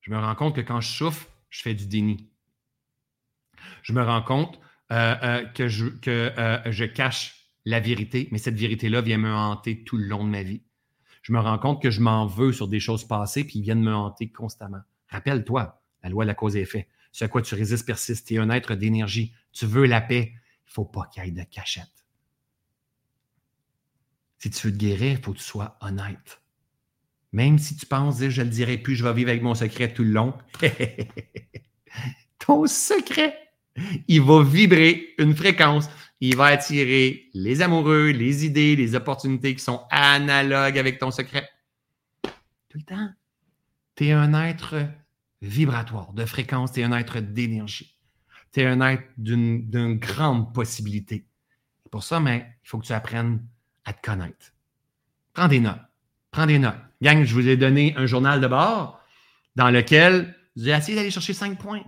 Je 0.00 0.10
me 0.10 0.18
rends 0.18 0.34
compte 0.34 0.56
que 0.56 0.62
quand 0.62 0.80
je 0.80 0.88
souffre, 0.88 1.28
je 1.50 1.62
fais 1.62 1.74
du 1.74 1.86
déni. 1.86 2.30
Je 3.82 3.92
me 3.92 4.02
rends 4.02 4.22
compte 4.22 4.58
euh, 4.90 5.14
euh, 5.22 5.44
que, 5.44 5.68
je, 5.68 5.86
que 5.86 6.32
euh, 6.38 6.72
je 6.72 6.86
cache 6.86 7.50
la 7.66 7.78
vérité, 7.78 8.28
mais 8.32 8.38
cette 8.38 8.58
vérité-là 8.58 9.02
vient 9.02 9.18
me 9.18 9.32
hanter 9.32 9.84
tout 9.84 9.98
le 9.98 10.06
long 10.06 10.24
de 10.24 10.30
ma 10.30 10.42
vie. 10.42 10.62
Je 11.20 11.32
me 11.34 11.38
rends 11.38 11.58
compte 11.58 11.82
que 11.82 11.90
je 11.90 12.00
m'en 12.00 12.26
veux 12.26 12.52
sur 12.52 12.68
des 12.68 12.80
choses 12.80 13.06
passées, 13.06 13.44
puis 13.44 13.58
ils 13.58 13.62
viennent 13.62 13.82
me 13.82 13.94
hanter 13.94 14.32
constamment. 14.32 14.80
Rappelle-toi, 15.10 15.82
la 16.02 16.08
loi 16.08 16.24
de 16.24 16.28
la 16.28 16.34
cause 16.34 16.56
et 16.56 16.60
effet. 16.60 16.88
Ce 17.12 17.26
à 17.26 17.28
quoi 17.28 17.42
tu 17.42 17.54
résistes 17.54 17.84
persiste. 17.84 18.28
Tu 18.28 18.34
es 18.34 18.38
un 18.38 18.48
être 18.48 18.74
d'énergie. 18.74 19.34
Tu 19.52 19.66
veux 19.66 19.84
la 19.84 20.00
paix. 20.00 20.32
Il 20.32 20.68
ne 20.68 20.72
faut 20.72 20.86
pas 20.86 21.06
qu'il 21.12 21.22
y 21.22 21.28
ait 21.28 21.30
de 21.32 21.42
cachette. 21.42 22.06
Si 24.38 24.48
tu 24.50 24.68
veux 24.68 24.72
te 24.72 24.78
guérir, 24.78 25.18
il 25.18 25.22
faut 25.22 25.32
que 25.32 25.38
tu 25.38 25.44
sois 25.44 25.76
honnête. 25.80 26.40
Même 27.32 27.58
si 27.58 27.76
tu 27.76 27.86
penses, 27.86 28.20
je 28.20 28.40
ne 28.40 28.46
le 28.46 28.52
dirai 28.52 28.78
plus, 28.78 28.96
je 28.96 29.04
vais 29.04 29.12
vivre 29.12 29.30
avec 29.30 29.42
mon 29.42 29.54
secret 29.54 29.92
tout 29.92 30.04
le 30.04 30.10
long. 30.10 30.34
Ton 32.38 32.66
secret, 32.66 33.36
il 34.06 34.22
va 34.22 34.42
vibrer 34.42 35.14
une 35.18 35.34
fréquence. 35.34 35.88
Il 36.20 36.36
va 36.36 36.46
attirer 36.46 37.28
les 37.34 37.62
amoureux, 37.62 38.08
les 38.08 38.44
idées, 38.44 38.74
les 38.74 38.94
opportunités 38.94 39.54
qui 39.54 39.62
sont 39.62 39.82
analogues 39.90 40.78
avec 40.78 40.98
ton 40.98 41.12
secret. 41.12 41.48
Tout 42.22 42.78
le 42.78 42.82
temps. 42.82 43.10
Tu 43.94 44.08
es 44.08 44.12
un 44.12 44.34
être 44.34 44.88
vibratoire, 45.42 46.12
de 46.12 46.24
fréquence, 46.24 46.72
tu 46.72 46.80
es 46.80 46.84
un 46.84 46.92
être 46.92 47.20
d'énergie. 47.20 47.96
Tu 48.52 48.60
es 48.60 48.66
un 48.66 48.80
être 48.80 49.04
d'une 49.16 49.98
grande 49.98 50.52
possibilité. 50.52 51.26
Pour 51.90 52.02
ça, 52.02 52.18
mais 52.18 52.46
il 52.64 52.68
faut 52.68 52.78
que 52.78 52.86
tu 52.86 52.92
apprennes 52.92 53.46
à 53.84 53.92
te 53.92 54.04
connaître. 54.04 54.52
Prends 55.32 55.48
des 55.48 55.60
notes. 55.60 55.87
Prends 56.30 56.46
des 56.46 56.58
notes. 56.58 56.74
Gang, 57.00 57.24
je 57.24 57.34
vous 57.34 57.48
ai 57.48 57.56
donné 57.56 57.94
un 57.96 58.06
journal 58.06 58.40
de 58.40 58.46
bord 58.46 59.00
dans 59.56 59.70
lequel 59.70 60.34
j'ai 60.56 60.70
essayé 60.70 60.96
d'aller 60.96 61.10
chercher 61.10 61.32
cinq 61.32 61.58
points. 61.58 61.82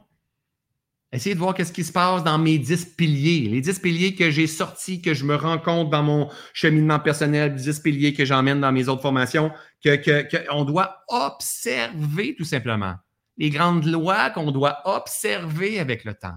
Essayez 1.13 1.35
de 1.35 1.41
voir 1.41 1.55
qu'est-ce 1.55 1.73
qui 1.73 1.83
se 1.83 1.91
passe 1.91 2.23
dans 2.23 2.39
mes 2.39 2.57
dix 2.57 2.85
piliers. 2.85 3.49
Les 3.49 3.61
dix 3.61 3.81
piliers 3.81 4.15
que 4.15 4.31
j'ai 4.31 4.47
sortis, 4.47 5.03
que 5.03 5.13
je 5.13 5.25
me 5.25 5.35
rends 5.35 5.59
compte 5.59 5.91
dans 5.91 6.05
mon 6.05 6.29
cheminement 6.53 7.01
personnel, 7.01 7.57
dix 7.57 7.81
piliers 7.81 8.15
que 8.15 8.25
j'emmène 8.25 8.61
dans 8.61 8.71
mes 8.71 8.89
autres 8.89 9.03
formations, 9.03 9.51
que, 9.83 10.65
doit 10.65 11.05
observer 11.09 12.37
tout 12.37 12.45
simplement 12.45 12.95
les 13.39 13.51
grandes 13.51 13.87
lois 13.87 14.31
qu'on 14.31 14.53
doit 14.53 14.79
observer 14.85 15.81
avec 15.81 16.05
le 16.05 16.15
temps. 16.15 16.37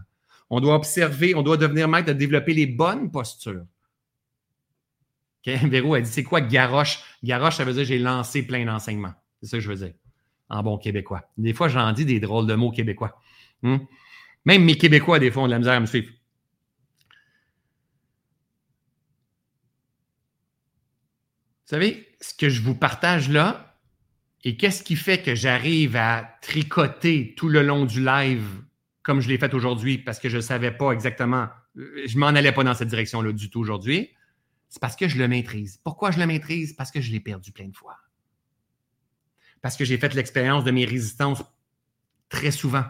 On 0.49 0.59
doit 0.59 0.75
observer, 0.75 1.35
on 1.35 1.43
doit 1.43 1.57
devenir 1.57 1.87
maître 1.87 2.07
de 2.07 2.13
développer 2.13 2.53
les 2.53 2.65
bonnes 2.65 3.11
postures. 3.11 3.65
Okay? 5.45 5.57
Véro 5.67 5.95
a 5.95 6.01
dit 6.01 6.09
c'est 6.09 6.23
quoi 6.23 6.41
garoche? 6.41 6.99
Garoche, 7.23 7.57
ça 7.57 7.65
veut 7.65 7.73
dire 7.73 7.85
j'ai 7.85 7.99
lancé 7.99 8.45
plein 8.45 8.65
d'enseignements. 8.65 9.13
C'est 9.41 9.47
ça 9.49 9.57
que 9.57 9.63
je 9.63 9.69
veux 9.69 9.75
dire, 9.75 9.93
en 10.49 10.63
bon 10.63 10.77
québécois. 10.77 11.29
Des 11.37 11.53
fois, 11.53 11.67
j'en 11.67 11.91
dis 11.91 12.05
des 12.05 12.19
drôles 12.19 12.47
de 12.47 12.55
mots 12.55 12.71
québécois. 12.71 13.19
Hmm? 13.61 13.77
Même 14.45 14.63
mes 14.63 14.77
Québécois, 14.77 15.19
des 15.19 15.31
fois, 15.31 15.43
ont 15.43 15.47
de 15.47 15.51
la 15.51 15.59
misère 15.59 15.73
à 15.73 15.79
me 15.79 15.85
suivre. 15.85 16.09
Vous 21.65 21.69
savez, 21.69 22.07
ce 22.19 22.33
que 22.33 22.49
je 22.49 22.61
vous 22.61 22.75
partage 22.75 23.29
là, 23.29 23.77
et 24.43 24.57
qu'est-ce 24.57 24.83
qui 24.83 24.97
fait 24.97 25.21
que 25.21 25.33
j'arrive 25.33 25.95
à 25.95 26.37
tricoter 26.41 27.33
tout 27.35 27.47
le 27.47 27.63
long 27.63 27.85
du 27.85 28.03
live 28.03 28.45
comme 29.03 29.19
je 29.19 29.27
l'ai 29.27 29.37
fait 29.37 29.53
aujourd'hui 29.53 29.97
parce 29.97 30.19
que 30.19 30.29
je 30.29 30.37
ne 30.37 30.41
savais 30.41 30.71
pas 30.71 30.91
exactement, 30.91 31.49
euh, 31.77 32.03
je 32.07 32.17
m'en 32.17 32.27
allais 32.27 32.51
pas 32.51 32.63
dans 32.63 32.73
cette 32.73 32.87
direction-là 32.87 33.33
du 33.33 33.49
tout 33.49 33.59
aujourd'hui, 33.59 34.09
c'est 34.73 34.81
parce 34.81 34.95
que 34.95 35.07
je 35.07 35.19
le 35.19 35.27
maîtrise. 35.27 35.79
Pourquoi 35.83 36.09
je 36.09 36.17
le 36.17 36.25
maîtrise? 36.25 36.73
Parce 36.73 36.89
que 36.89 36.99
je 36.99 37.11
l'ai 37.11 37.19
perdu 37.19 37.51
plein 37.51 37.67
de 37.67 37.75
fois. 37.75 37.95
Parce 39.61 39.77
que 39.77 39.85
j'ai 39.85 39.99
fait 39.99 40.15
l'expérience 40.15 40.63
de 40.63 40.71
mes 40.71 40.83
résistances 40.83 41.43
très 42.27 42.49
souvent. 42.49 42.85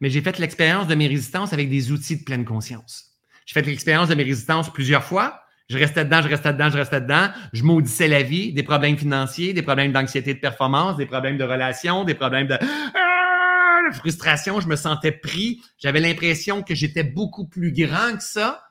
Mais 0.00 0.10
j'ai 0.10 0.20
fait 0.20 0.40
l'expérience 0.40 0.88
de 0.88 0.96
mes 0.96 1.06
résistances 1.06 1.52
avec 1.52 1.70
des 1.70 1.92
outils 1.92 2.18
de 2.18 2.24
pleine 2.24 2.44
conscience. 2.44 3.20
J'ai 3.46 3.54
fait 3.54 3.62
l'expérience 3.62 4.08
de 4.08 4.16
mes 4.16 4.24
résistances 4.24 4.72
plusieurs 4.72 5.04
fois 5.04 5.42
je 5.68 5.78
restais 5.78 6.04
dedans, 6.04 6.20
je 6.20 6.28
restais 6.28 6.52
dedans, 6.52 6.70
je 6.70 6.76
restais 6.76 7.00
dedans. 7.00 7.28
Je 7.52 7.62
maudissais 7.62 8.08
la 8.08 8.22
vie, 8.22 8.52
des 8.52 8.62
problèmes 8.62 8.98
financiers, 8.98 9.54
des 9.54 9.62
problèmes 9.62 9.92
d'anxiété 9.92 10.34
de 10.34 10.38
performance, 10.38 10.96
des 10.96 11.06
problèmes 11.06 11.38
de 11.38 11.44
relations, 11.44 12.04
des 12.04 12.14
problèmes 12.14 12.46
de, 12.46 12.58
ah, 12.60 13.92
frustration. 13.92 14.60
Je 14.60 14.68
me 14.68 14.76
sentais 14.76 15.12
pris. 15.12 15.62
J'avais 15.78 16.00
l'impression 16.00 16.62
que 16.62 16.74
j'étais 16.74 17.04
beaucoup 17.04 17.46
plus 17.46 17.72
grand 17.72 18.16
que 18.16 18.22
ça, 18.22 18.62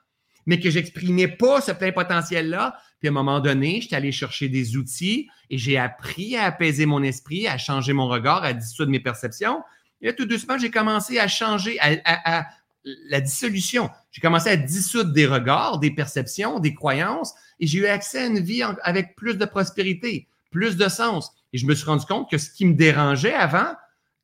mais 0.46 0.60
que 0.60 0.70
j'exprimais 0.70 1.28
pas 1.28 1.62
ce 1.62 1.72
plein 1.72 1.92
potentiel-là. 1.92 2.76
Puis 3.00 3.08
à 3.08 3.12
un 3.12 3.14
moment 3.14 3.40
donné, 3.40 3.82
j'étais 3.82 3.96
allé 3.96 4.12
chercher 4.12 4.50
des 4.50 4.78
outils 4.78 5.30
et 5.50 5.58
j'ai 5.58 5.78
appris 5.78 6.36
à 6.36 6.46
apaiser 6.46 6.86
mon 6.86 7.04
esprit, 7.04 7.48
à 7.48 7.58
changer 7.58 7.94
mon 7.94 8.08
regard, 8.08 8.44
à 8.44 8.54
dissoudre 8.54 8.92
mes 8.92 9.00
perceptions. 9.00 9.62
Et 10.02 10.08
là, 10.08 10.14
tout 10.14 10.26
doucement, 10.26 10.58
j'ai 10.58 10.72
commencé 10.72 11.20
à 11.20 11.28
changer, 11.28 11.78
à 11.80 12.48
la 12.84 13.22
dissolution. 13.22 13.90
J'ai 14.12 14.22
commencé 14.22 14.50
à 14.50 14.58
dissoudre 14.58 15.12
des 15.12 15.28
regards, 15.28 15.80
des 15.80 15.92
perceptions, 15.92 16.60
des 16.60 16.74
croyances, 16.74 17.34
et 17.60 17.68
j'ai 17.68 17.80
eu 17.80 17.86
accès 17.86 18.24
à 18.24 18.26
une 18.26 18.40
vie 18.40 18.64
avec 18.84 19.16
plus 19.16 19.36
de 19.36 19.46
prospérité, 19.46 20.28
plus 20.50 20.78
de 20.78 20.88
sens. 20.90 21.32
Et 21.54 21.58
je 21.58 21.66
me 21.66 21.76
suis 21.76 21.86
rendu 21.86 22.06
compte 22.06 22.30
que 22.30 22.38
ce 22.38 22.50
qui 22.50 22.66
me 22.66 22.74
dérangeait 22.74 23.34
avant, 23.34 23.76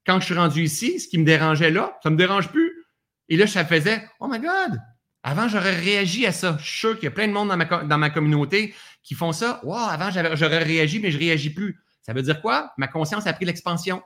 quand 0.06 0.20
je 0.20 0.26
suis 0.26 0.34
rendu 0.34 0.64
ici, 0.64 1.00
ce 1.00 1.08
qui 1.08 1.18
me 1.18 1.26
dérangeait 1.26 1.72
là, 1.72 2.00
ça 2.02 2.10
me 2.10 2.16
dérange 2.16 2.48
plus. 2.50 2.86
Et 3.30 3.38
là, 3.38 3.46
ça 3.46 3.66
faisait, 3.66 4.08
oh 4.20 4.28
my 4.28 4.40
God, 4.40 4.80
avant, 5.28 5.50
j'aurais 5.50 5.76
réagi 5.76 6.26
à 6.26 6.32
ça. 6.32 6.56
Je 6.58 6.66
suis 6.66 6.80
sûr 6.80 6.96
qu'il 6.96 7.04
y 7.04 7.08
a 7.08 7.12
plein 7.12 7.28
de 7.28 7.34
monde 7.34 7.50
dans 7.50 7.98
ma, 7.98 8.10
communauté 8.10 8.74
qui 9.04 9.14
font 9.14 9.34
ça. 9.34 9.62
Avant, 9.70 10.10
j'aurais 10.10 10.64
réagi, 10.64 11.02
mais 11.02 11.12
je 11.12 11.20
réagis 11.20 11.50
plus. 11.50 11.82
Ça 12.02 12.14
veut 12.14 12.22
dire 12.22 12.42
quoi? 12.42 12.72
Ma 12.78 12.88
conscience 12.88 13.28
a 13.28 13.34
pris 13.34 13.44
l'expansion. 13.44 14.02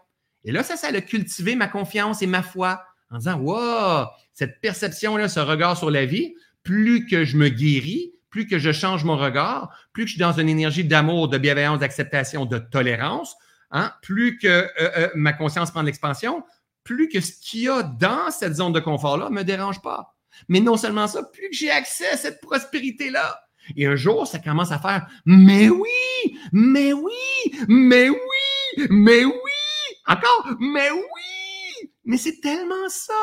Et 0.46 0.52
là, 0.52 0.64
ça, 0.64 0.78
ça 0.78 0.88
a 0.88 1.02
cultivé 1.02 1.56
ma 1.56 1.68
confiance 1.68 2.24
et 2.24 2.26
ma 2.26 2.42
foi 2.42 2.84
en 3.12 3.20
disant, 3.20 3.38
wow, 3.38 4.08
cette 4.34 4.62
perception-là, 4.62 5.30
ce 5.30 5.40
regard 5.40 5.78
sur 5.78 5.92
la 5.92 6.08
vie, 6.08 6.34
plus 6.64 7.06
que 7.06 7.24
je 7.24 7.38
me 7.38 7.50
guéris, 7.50 8.14
plus 8.32 8.48
que 8.48 8.58
je 8.58 8.72
change 8.72 9.04
mon 9.04 9.16
regard, 9.16 9.70
plus 9.94 10.06
que 10.06 10.08
je 10.08 10.14
suis 10.14 10.22
dans 10.22 10.34
une 10.34 10.50
énergie 10.50 10.86
d'amour, 10.86 11.28
de 11.28 11.38
bienveillance, 11.38 11.78
d'acceptation, 11.78 12.48
de 12.48 12.58
tolérance, 12.58 13.36
hein, 13.70 13.94
plus 14.02 14.40
que 14.40 14.48
euh, 14.48 14.68
euh, 14.80 15.10
ma 15.14 15.34
conscience 15.34 15.70
prend 15.70 15.84
l'expansion, 15.84 16.44
plus 16.84 17.10
que 17.10 17.22
ce 17.22 17.34
qu'il 17.34 17.60
y 17.60 17.70
a 17.70 17.84
dans 17.84 18.32
cette 18.32 18.56
zone 18.56 18.74
de 18.74 18.80
confort-là 18.80 19.30
ne 19.30 19.36
me 19.36 19.44
dérange 19.44 19.84
pas. 19.84 20.11
Mais 20.48 20.60
non 20.60 20.78
seulement 20.78 21.08
ça, 21.08 21.24
plus 21.24 21.50
que 21.50 21.56
j'ai 21.56 21.72
accès 21.72 22.08
à 22.08 22.18
cette 22.18 22.42
prospérité-là. 22.42 23.40
Et 23.76 23.86
un 23.86 23.96
jour, 23.96 24.28
ça 24.28 24.40
commence 24.40 24.72
à 24.72 24.80
faire 24.80 25.08
Mais 25.26 25.70
oui, 25.70 26.38
mais 26.52 26.94
oui, 26.94 27.12
mais 27.68 28.10
oui, 28.10 28.88
mais 28.90 29.26
oui, 29.26 29.34
encore, 30.08 30.56
mais 30.60 30.92
oui. 30.92 31.90
Mais 32.04 32.18
c'est 32.18 32.42
tellement 32.42 32.90
ça. 32.90 33.14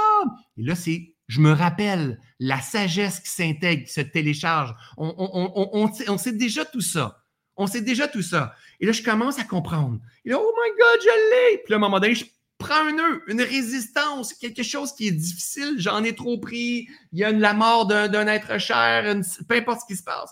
Et 0.57 0.63
là, 0.63 0.75
c'est, 0.75 1.15
je 1.27 1.41
me 1.41 1.53
rappelle, 1.53 2.21
la 2.39 2.61
sagesse 2.61 3.21
qui 3.21 3.31
s'intègre, 3.31 3.85
qui 3.85 3.93
se 3.93 4.01
télécharge. 4.01 4.75
On, 4.97 6.19
sait 6.19 6.33
déjà 6.33 6.65
tout 6.65 6.81
ça. 6.81 7.25
On 7.57 7.67
sait 7.67 7.83
déjà 7.83 8.07
tout 8.07 8.23
ça. 8.23 8.55
Et 8.81 8.87
là, 8.87 8.93
je 8.93 9.03
commence 9.03 9.39
à 9.39 9.45
comprendre. 9.45 9.99
Et 10.25 10.31
là, 10.31 10.39
oh 10.41 10.53
my 10.57 10.71
God, 10.71 11.01
je 11.03 11.53
l'ai. 11.53 11.59
Puis 11.59 11.71
là, 11.71 11.77
à 11.77 11.79
un 11.79 11.81
moment 11.81 11.99
donné, 11.99 12.15
je 12.15 12.25
prends 12.59 12.87
un 12.87 12.93
nœud, 12.93 13.23
une 13.29 13.41
résistance, 13.41 14.35
quelque 14.35 14.63
chose 14.63 14.93
qui 14.95 15.09
est 15.09 15.13
difficile. 15.13 15.77
J'en 15.79 16.05
ai 16.05 16.15
trop 16.15 16.39
pris. 16.39 16.89
Il 17.13 17.19
y 17.19 17.25
a 17.25 17.33
la 17.33 17.55
mort 17.55 17.87
d'un 17.87 18.27
être 18.27 18.59
cher, 18.59 19.15
peu 19.49 19.57
importe 19.57 19.81
ce 19.83 19.87
qui 19.87 19.97
se 19.97 20.03
passe. 20.03 20.31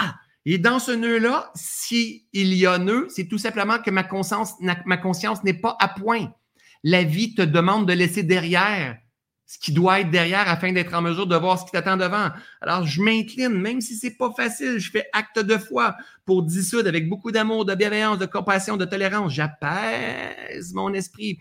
Ah! 0.00 0.16
Et 0.44 0.58
dans 0.58 0.80
ce 0.80 0.90
nœud-là, 0.90 1.52
s'il 1.54 2.24
y 2.32 2.66
a 2.66 2.78
nœud, 2.78 3.06
c'est 3.08 3.28
tout 3.28 3.38
simplement 3.38 3.78
que 3.78 3.90
ma 3.90 4.02
conscience 4.02 4.54
n'est 5.44 5.54
pas 5.54 5.76
à 5.78 5.88
point. 5.88 6.32
La 6.82 7.04
vie 7.04 7.34
te 7.34 7.42
demande 7.42 7.86
de 7.86 7.92
laisser 7.92 8.24
derrière 8.24 8.98
ce 9.52 9.58
qui 9.58 9.70
doit 9.70 10.00
être 10.00 10.10
derrière 10.10 10.48
afin 10.48 10.72
d'être 10.72 10.94
en 10.94 11.02
mesure 11.02 11.26
de 11.26 11.36
voir 11.36 11.58
ce 11.58 11.66
qui 11.66 11.72
t'attend 11.72 11.98
devant. 11.98 12.30
Alors, 12.62 12.86
je 12.86 13.02
m'incline, 13.02 13.52
même 13.52 13.82
si 13.82 13.96
c'est 13.96 14.16
pas 14.16 14.32
facile, 14.34 14.78
je 14.78 14.90
fais 14.90 15.04
acte 15.12 15.40
de 15.40 15.58
foi 15.58 15.94
pour 16.24 16.42
dissoudre 16.42 16.88
avec 16.88 17.06
beaucoup 17.06 17.30
d'amour, 17.30 17.66
de 17.66 17.74
bienveillance, 17.74 18.18
de 18.18 18.24
compassion, 18.24 18.78
de 18.78 18.86
tolérance. 18.86 19.34
J'apaise 19.34 20.72
mon 20.72 20.94
esprit 20.94 21.38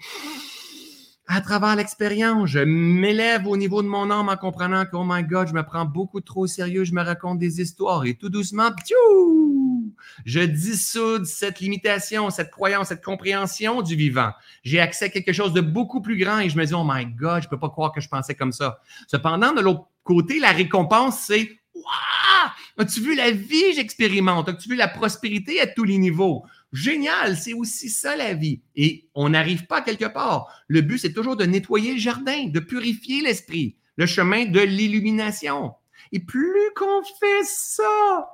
à 1.33 1.39
travers 1.39 1.77
l'expérience. 1.77 2.49
Je 2.49 2.59
m'élève 2.59 3.47
au 3.47 3.55
niveau 3.55 3.81
de 3.81 3.87
mon 3.87 4.11
âme 4.11 4.27
en 4.27 4.35
comprenant 4.35 4.85
que, 4.85 4.95
oh 4.97 5.05
my 5.05 5.23
God, 5.23 5.47
je 5.47 5.53
me 5.53 5.63
prends 5.63 5.85
beaucoup 5.85 6.19
trop 6.19 6.41
au 6.41 6.47
sérieux, 6.47 6.83
je 6.83 6.93
me 6.93 7.01
raconte 7.01 7.39
des 7.39 7.61
histoires 7.61 8.05
et 8.05 8.15
tout 8.15 8.29
doucement, 8.29 8.69
je 10.25 10.41
dissoude 10.41 11.25
cette 11.25 11.61
limitation, 11.61 12.29
cette 12.29 12.51
croyance, 12.51 12.89
cette 12.89 13.03
compréhension 13.03 13.81
du 13.81 13.95
vivant. 13.95 14.31
J'ai 14.63 14.81
accès 14.81 15.05
à 15.05 15.09
quelque 15.09 15.31
chose 15.31 15.53
de 15.53 15.61
beaucoup 15.61 16.01
plus 16.01 16.17
grand 16.17 16.39
et 16.39 16.49
je 16.49 16.57
me 16.57 16.65
dis, 16.65 16.73
oh 16.73 16.83
my 16.85 17.05
God, 17.05 17.43
je 17.43 17.47
peux 17.47 17.59
pas 17.59 17.69
croire 17.69 17.93
que 17.93 18.01
je 18.01 18.09
pensais 18.09 18.35
comme 18.35 18.51
ça. 18.51 18.79
Cependant, 19.07 19.53
de 19.53 19.61
l'autre 19.61 19.87
côté, 20.03 20.39
la 20.39 20.51
récompense, 20.51 21.21
c'est, 21.27 21.49
waouh, 21.73 22.51
as-tu 22.77 22.99
vu 22.99 23.15
la 23.15 23.31
vie 23.31 23.73
j'expérimente? 23.75 24.49
As-tu 24.49 24.69
vu 24.69 24.75
la 24.75 24.89
prospérité 24.89 25.61
à 25.61 25.67
tous 25.67 25.85
les 25.85 25.97
niveaux? 25.97 26.43
Génial, 26.73 27.35
c'est 27.35 27.53
aussi 27.53 27.89
ça 27.89 28.15
la 28.15 28.33
vie. 28.33 28.61
Et 28.75 29.09
on 29.13 29.29
n'arrive 29.29 29.65
pas 29.65 29.81
quelque 29.81 30.05
part. 30.05 30.47
Le 30.67 30.81
but, 30.81 30.99
c'est 30.99 31.13
toujours 31.13 31.35
de 31.35 31.45
nettoyer 31.45 31.93
le 31.93 31.99
jardin, 31.99 32.47
de 32.47 32.59
purifier 32.59 33.21
l'esprit, 33.21 33.75
le 33.97 34.05
chemin 34.05 34.45
de 34.45 34.61
l'illumination. 34.61 35.73
Et 36.13 36.19
plus 36.19 36.71
qu'on 36.75 37.03
fait 37.19 37.43
ça, 37.43 38.29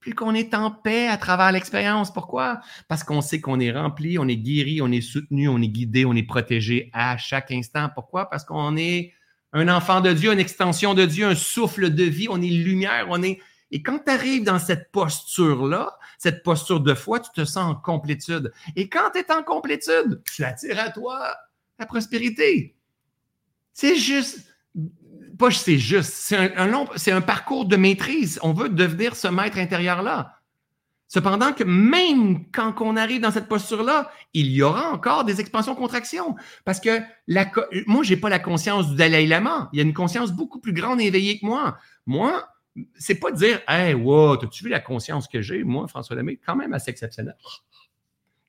plus 0.00 0.14
qu'on 0.14 0.34
est 0.34 0.54
en 0.54 0.70
paix 0.70 1.06
à 1.06 1.16
travers 1.16 1.52
l'expérience. 1.52 2.12
Pourquoi? 2.12 2.60
Parce 2.88 3.04
qu'on 3.04 3.20
sait 3.20 3.40
qu'on 3.40 3.60
est 3.60 3.72
rempli, 3.72 4.18
on 4.18 4.26
est 4.26 4.36
guéri, 4.36 4.82
on 4.82 4.90
est 4.90 5.00
soutenu, 5.00 5.48
on 5.48 5.62
est 5.62 5.68
guidé, 5.68 6.04
on 6.04 6.14
est 6.14 6.24
protégé 6.24 6.90
à 6.92 7.16
chaque 7.16 7.52
instant. 7.52 7.88
Pourquoi? 7.94 8.28
Parce 8.28 8.44
qu'on 8.44 8.76
est 8.76 9.12
un 9.52 9.68
enfant 9.68 10.00
de 10.00 10.12
Dieu, 10.12 10.32
une 10.32 10.40
extension 10.40 10.94
de 10.94 11.04
Dieu, 11.04 11.26
un 11.26 11.34
souffle 11.34 11.90
de 11.90 12.04
vie, 12.04 12.26
on 12.28 12.40
est 12.40 12.48
lumière, 12.48 13.06
on 13.10 13.22
est... 13.22 13.38
Et 13.72 13.82
quand 13.82 13.98
tu 14.04 14.12
arrives 14.12 14.44
dans 14.44 14.58
cette 14.58 14.92
posture-là, 14.92 15.98
cette 16.18 16.42
posture 16.42 16.80
de 16.80 16.94
foi, 16.94 17.20
tu 17.20 17.30
te 17.32 17.44
sens 17.44 17.72
en 17.72 17.74
complétude. 17.74 18.52
Et 18.76 18.88
quand 18.88 19.10
tu 19.12 19.18
es 19.18 19.32
en 19.32 19.42
complétude, 19.42 20.22
tu 20.32 20.44
attires 20.44 20.78
à 20.78 20.90
toi 20.90 21.34
la 21.78 21.86
prospérité. 21.86 22.76
C'est 23.72 23.96
juste 23.96 24.46
pas 25.38 25.50
c'est 25.50 25.78
juste, 25.78 26.12
c'est 26.12 26.56
un, 26.56 26.66
long, 26.66 26.86
c'est 26.96 27.10
un 27.10 27.20
parcours 27.20 27.64
de 27.64 27.76
maîtrise. 27.76 28.38
On 28.42 28.52
veut 28.52 28.68
devenir 28.68 29.16
ce 29.16 29.28
maître 29.28 29.58
intérieur-là. 29.58 30.38
Cependant 31.08 31.52
que 31.52 31.64
même 31.64 32.50
quand 32.52 32.74
on 32.80 32.96
arrive 32.96 33.20
dans 33.20 33.30
cette 33.30 33.48
posture-là, 33.48 34.10
il 34.32 34.46
y 34.46 34.62
aura 34.62 34.90
encore 34.92 35.24
des 35.24 35.40
expansions-contractions. 35.40 36.36
Parce 36.64 36.80
que 36.80 37.00
moi, 37.86 38.02
j'ai 38.02 38.16
pas 38.16 38.30
la 38.30 38.38
conscience 38.38 38.88
du 38.88 38.96
Dalai 38.96 39.26
Lama. 39.26 39.68
Il 39.72 39.78
y 39.78 39.80
a 39.80 39.82
une 39.82 39.92
conscience 39.92 40.32
beaucoup 40.32 40.58
plus 40.58 40.72
grande 40.72 41.00
et 41.00 41.04
éveillée 41.04 41.38
que 41.38 41.44
moi. 41.44 41.76
Moi, 42.06 42.48
c'est 42.94 43.16
pas 43.16 43.30
dire, 43.32 43.60
hey, 43.68 43.94
wow, 43.94 44.32
as-tu 44.32 44.64
vu 44.64 44.70
la 44.70 44.80
conscience 44.80 45.28
que 45.28 45.42
j'ai? 45.42 45.62
Moi, 45.64 45.86
François 45.88 46.16
Lemay, 46.16 46.38
quand 46.44 46.56
même 46.56 46.72
assez 46.72 46.90
exceptionnel. 46.90 47.36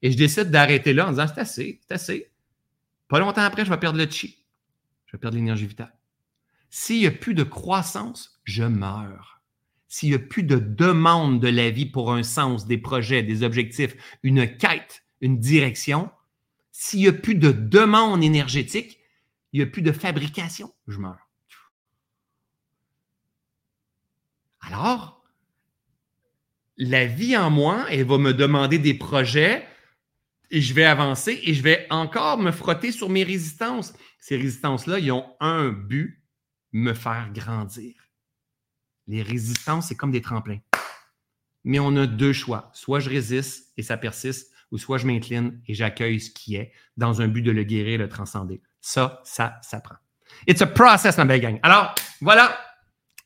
Et 0.01 0.11
je 0.11 0.17
décide 0.17 0.49
d'arrêter 0.51 0.93
là 0.93 1.07
en 1.07 1.11
disant, 1.11 1.27
c'est 1.27 1.41
assez, 1.41 1.81
c'est 1.81 1.93
assez. 1.93 2.31
Pas 3.07 3.19
longtemps 3.19 3.41
après, 3.41 3.65
je 3.65 3.69
vais 3.69 3.77
perdre 3.77 3.97
le 3.97 4.09
chi. 4.09 4.45
Je 5.05 5.13
vais 5.13 5.19
perdre 5.19 5.37
l'énergie 5.37 5.67
vitale. 5.67 5.93
S'il 6.69 6.99
n'y 6.99 7.07
a 7.07 7.11
plus 7.11 7.33
de 7.33 7.43
croissance, 7.43 8.39
je 8.43 8.63
meurs. 8.63 9.41
S'il 9.87 10.09
n'y 10.09 10.15
a 10.15 10.19
plus 10.19 10.43
de 10.43 10.57
demande 10.57 11.39
de 11.39 11.47
la 11.47 11.69
vie 11.69 11.85
pour 11.85 12.11
un 12.11 12.23
sens, 12.23 12.65
des 12.65 12.79
projets, 12.79 13.21
des 13.21 13.43
objectifs, 13.43 13.95
une 14.23 14.57
quête, 14.57 15.03
une 15.21 15.39
direction, 15.39 16.09
s'il 16.71 17.01
n'y 17.01 17.07
a 17.07 17.13
plus 17.13 17.35
de 17.35 17.51
demande 17.51 18.23
énergétique, 18.23 18.99
il 19.51 19.59
n'y 19.59 19.63
a 19.63 19.67
plus 19.67 19.83
de 19.83 19.91
fabrication, 19.91 20.73
je 20.87 20.97
meurs. 20.97 21.22
Alors, 24.65 25.23
la 26.77 27.05
vie 27.05 27.35
en 27.37 27.49
moi, 27.49 27.85
elle 27.89 28.05
va 28.05 28.17
me 28.17 28.33
demander 28.33 28.79
des 28.79 28.93
projets 28.93 29.67
et 30.49 30.61
je 30.61 30.73
vais 30.73 30.85
avancer 30.85 31.39
et 31.43 31.53
je 31.53 31.61
vais 31.61 31.87
encore 31.89 32.37
me 32.37 32.51
frotter 32.51 32.91
sur 32.91 33.09
mes 33.09 33.23
résistances. 33.23 33.93
Ces 34.19 34.37
résistances-là, 34.37 34.99
ils 34.99 35.11
ont 35.11 35.25
un 35.39 35.69
but, 35.69 36.23
me 36.71 36.93
faire 36.93 37.31
grandir. 37.33 37.93
Les 39.07 39.21
résistances, 39.21 39.87
c'est 39.87 39.95
comme 39.95 40.11
des 40.11 40.21
tremplins. 40.21 40.59
Mais 41.63 41.79
on 41.79 41.95
a 41.95 42.07
deux 42.07 42.33
choix. 42.33 42.71
Soit 42.73 42.99
je 42.99 43.09
résiste 43.09 43.71
et 43.77 43.83
ça 43.83 43.97
persiste, 43.97 44.51
ou 44.71 44.77
soit 44.77 44.97
je 44.97 45.05
m'incline 45.05 45.61
et 45.67 45.73
j'accueille 45.73 46.19
ce 46.19 46.31
qui 46.31 46.55
est 46.55 46.71
dans 46.97 47.21
un 47.21 47.27
but 47.27 47.41
de 47.41 47.51
le 47.51 47.63
guérir, 47.63 47.99
le 47.99 48.09
transcender. 48.09 48.61
Ça, 48.81 49.21
ça, 49.23 49.59
ça 49.61 49.79
prend. 49.81 49.95
It's 50.47 50.61
a 50.61 50.67
process, 50.67 51.17
ma 51.17 51.25
belle 51.25 51.41
gang. 51.41 51.59
Alors, 51.63 51.93
voilà 52.21 52.57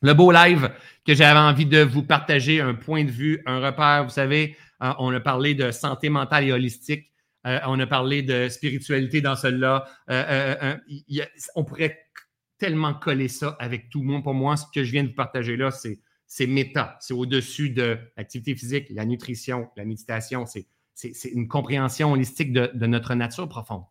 le 0.00 0.14
beau 0.14 0.30
live 0.30 0.70
que 1.06 1.14
j'avais 1.14 1.38
envie 1.38 1.66
de 1.66 1.80
vous 1.82 2.02
partager, 2.02 2.60
un 2.60 2.74
point 2.74 3.04
de 3.04 3.10
vue, 3.10 3.42
un 3.46 3.60
repère. 3.60 4.04
Vous 4.04 4.10
savez, 4.10 4.56
euh, 4.82 4.92
on 4.98 5.12
a 5.12 5.20
parlé 5.20 5.54
de 5.54 5.70
santé 5.70 6.08
mentale 6.08 6.44
et 6.44 6.52
holistique. 6.52 7.10
Euh, 7.46 7.58
on 7.66 7.78
a 7.80 7.86
parlé 7.86 8.22
de 8.22 8.48
spiritualité 8.48 9.20
dans 9.20 9.36
celle-là. 9.36 9.86
Euh, 10.10 10.76
on 11.54 11.64
pourrait 11.64 11.98
tellement 12.58 12.94
coller 12.94 13.28
ça 13.28 13.56
avec 13.58 13.90
tout 13.90 14.00
le 14.00 14.06
monde. 14.06 14.22
Pour 14.22 14.34
moi, 14.34 14.56
ce 14.56 14.64
que 14.74 14.84
je 14.84 14.92
viens 14.92 15.04
de 15.04 15.08
vous 15.08 15.14
partager 15.14 15.56
là, 15.56 15.70
c'est, 15.70 15.98
c'est 16.26 16.46
méta. 16.46 16.96
C'est 17.00 17.14
au-dessus 17.14 17.70
de 17.70 17.98
l'activité 18.16 18.54
physique, 18.54 18.86
la 18.90 19.04
nutrition, 19.04 19.70
la 19.76 19.84
méditation. 19.84 20.44
C'est, 20.46 20.66
une 21.32 21.46
compréhension 21.46 22.12
holistique 22.12 22.52
de 22.52 22.86
notre 22.86 23.14
nature 23.14 23.48
profonde. 23.48 23.84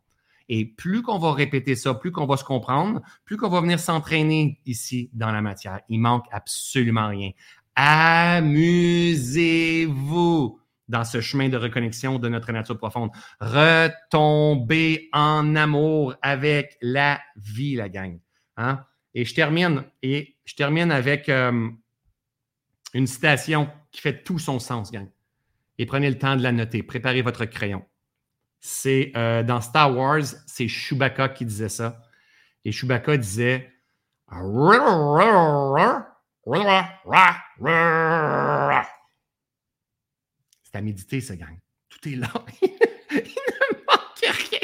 Et 0.50 0.66
plus 0.66 1.02
qu'on 1.02 1.18
va 1.18 1.34
répéter 1.34 1.76
ça, 1.76 1.94
plus 1.94 2.12
qu'on 2.12 2.26
va 2.26 2.38
se 2.38 2.44
comprendre, 2.44 3.02
plus 3.26 3.38
qu'on 3.38 3.50
va 3.50 3.62
venir 3.62 3.80
s'entraîner 3.80 4.60
ici 4.66 5.10
dans 5.14 5.32
la 5.32 5.42
matière. 5.42 5.82
Il 5.90 6.00
manque 6.00 6.26
absolument 6.32 7.10
rien. 7.10 7.32
Amusez-vous 7.76 8.48
dans 10.88 11.04
ce 11.04 11.22
chemin 11.22 11.50
de 11.50 11.58
reconnexion 11.58 12.18
de 12.18 12.30
notre 12.30 12.52
nature 12.52 12.78
profonde. 12.78 13.12
Retombez 13.40 15.10
en 15.12 15.56
amour 15.56 16.16
avec 16.22 16.78
la 16.82 17.20
vie, 17.36 17.76
la 17.76 17.90
gang. 17.90 18.20
Hein? 18.56 18.86
Et 19.14 19.26
je 19.26 19.36
termine, 19.36 19.84
et 20.02 20.38
je 20.46 20.56
termine 20.56 20.92
avec 20.92 21.28
euh, 21.30 21.70
une 22.94 23.08
citation 23.08 23.70
qui 23.92 24.02
fait 24.02 24.24
tout 24.24 24.40
son 24.40 24.60
sens, 24.60 24.92
gang. 24.92 25.10
Et 25.78 25.86
prenez 25.86 26.10
le 26.10 26.18
temps 26.18 26.36
de 26.36 26.44
la 26.44 26.52
noter. 26.52 26.84
Préparez 26.84 27.22
votre 27.22 27.46
crayon. 27.46 27.86
C'est 28.60 29.12
euh, 29.16 29.44
dans 29.44 29.62
Star 29.62 29.96
Wars, 29.96 30.24
c'est 30.46 30.68
Chewbacca 30.68 31.30
qui 31.30 31.46
disait 31.46 31.70
ça. 31.70 32.02
Et 32.66 32.72
Chewbacca 32.72 33.18
disait 33.18 33.72
c'est 40.64 40.78
à 40.78 40.82
méditer, 40.82 41.22
ce 41.22 41.34
gang. 41.34 41.58
Tout 41.90 42.10
est 42.10 42.16
là. 42.16 42.28
Il 42.62 42.70
ne 43.12 43.86
manque 43.86 44.22
rien. 44.22 44.60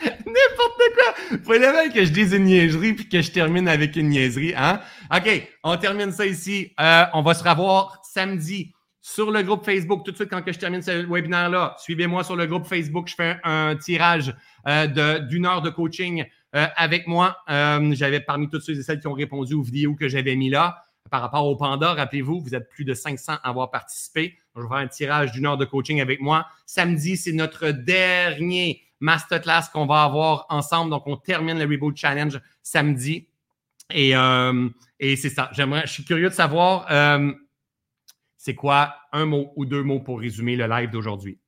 N'importe 0.00 0.82
quoi. 0.94 1.38
Faut 1.44 1.58
même 1.58 1.92
que 1.92 2.04
je 2.04 2.10
dise 2.10 2.32
une 2.32 2.44
niaiserie 2.44 2.94
puis 2.94 3.08
que 3.08 3.20
je 3.20 3.32
termine 3.32 3.68
avec 3.68 3.96
une 3.96 4.10
niaiserie. 4.10 4.54
Hein? 4.56 4.80
OK, 5.12 5.48
on 5.64 5.76
termine 5.76 6.12
ça 6.12 6.26
ici. 6.26 6.72
Euh, 6.78 7.04
on 7.14 7.22
va 7.22 7.34
se 7.34 7.42
revoir 7.42 8.00
samedi 8.04 8.72
sur 9.00 9.30
le 9.30 9.42
groupe 9.42 9.64
Facebook. 9.64 10.04
Tout 10.04 10.10
de 10.10 10.16
suite, 10.16 10.30
quand 10.30 10.42
que 10.42 10.52
je 10.52 10.58
termine 10.58 10.82
ce 10.82 11.06
webinaire-là, 11.06 11.76
suivez-moi 11.78 12.24
sur 12.24 12.36
le 12.36 12.46
groupe 12.46 12.66
Facebook. 12.66 13.08
Je 13.08 13.14
fais 13.14 13.38
un, 13.44 13.76
tirage 13.76 14.34
euh, 14.66 15.20
d'une 15.20 15.46
heure 15.46 15.62
de 15.62 15.70
coaching 15.70 16.24
euh, 16.54 16.66
avec 16.76 17.06
moi. 17.06 17.38
J'avais 17.48 18.20
parmi 18.20 18.48
toutes 18.48 18.62
ceux 18.62 18.78
et 18.78 18.82
celles 18.82 19.00
qui 19.00 19.06
ont 19.06 19.14
répondu 19.14 19.54
aux 19.54 19.62
vidéos 19.62 19.94
que 19.94 20.08
j'avais 20.08 20.36
mis 20.36 20.50
là 20.50 20.84
par 21.10 21.20
rapport 21.20 21.46
au 21.46 21.56
Panda. 21.56 21.94
Rappelez-vous, 21.94 22.40
vous 22.40 22.54
êtes 22.54 22.68
plus 22.68 22.84
de 22.84 22.94
500 22.94 23.34
à 23.42 23.48
avoir 23.48 23.70
participé. 23.70 24.38
Je 24.56 24.62
vais 24.62 24.68
faire 24.68 24.76
un 24.76 24.86
tirage 24.86 25.32
d'une 25.32 25.46
heure 25.46 25.56
de 25.56 25.64
coaching 25.64 26.00
avec 26.00 26.20
moi. 26.20 26.46
Samedi, 26.66 27.16
c'est 27.16 27.32
notre 27.32 27.70
dernier 27.70 28.82
masterclass 29.00 29.70
qu'on 29.72 29.86
va 29.86 30.04
avoir 30.04 30.46
ensemble. 30.48 30.90
Donc, 30.90 31.06
on 31.06 31.16
termine 31.16 31.58
le 31.58 31.64
Reboot 31.64 31.96
Challenge 31.96 32.40
samedi. 32.62 33.26
Et, 33.92 34.14
euh, 34.14 34.68
et 35.00 35.16
c'est 35.16 35.30
ça. 35.30 35.50
J'aimerais, 35.52 35.82
je 35.86 35.92
suis 35.92 36.04
curieux 36.04 36.28
de 36.28 36.34
savoir 36.34 36.86
euh, 36.90 37.32
c'est 38.42 38.54
quoi 38.54 38.94
un 39.12 39.26
mot 39.26 39.52
ou 39.56 39.66
deux 39.66 39.82
mots 39.82 40.00
pour 40.00 40.18
résumer 40.18 40.56
le 40.56 40.66
live 40.66 40.88
d'aujourd'hui? 40.88 41.38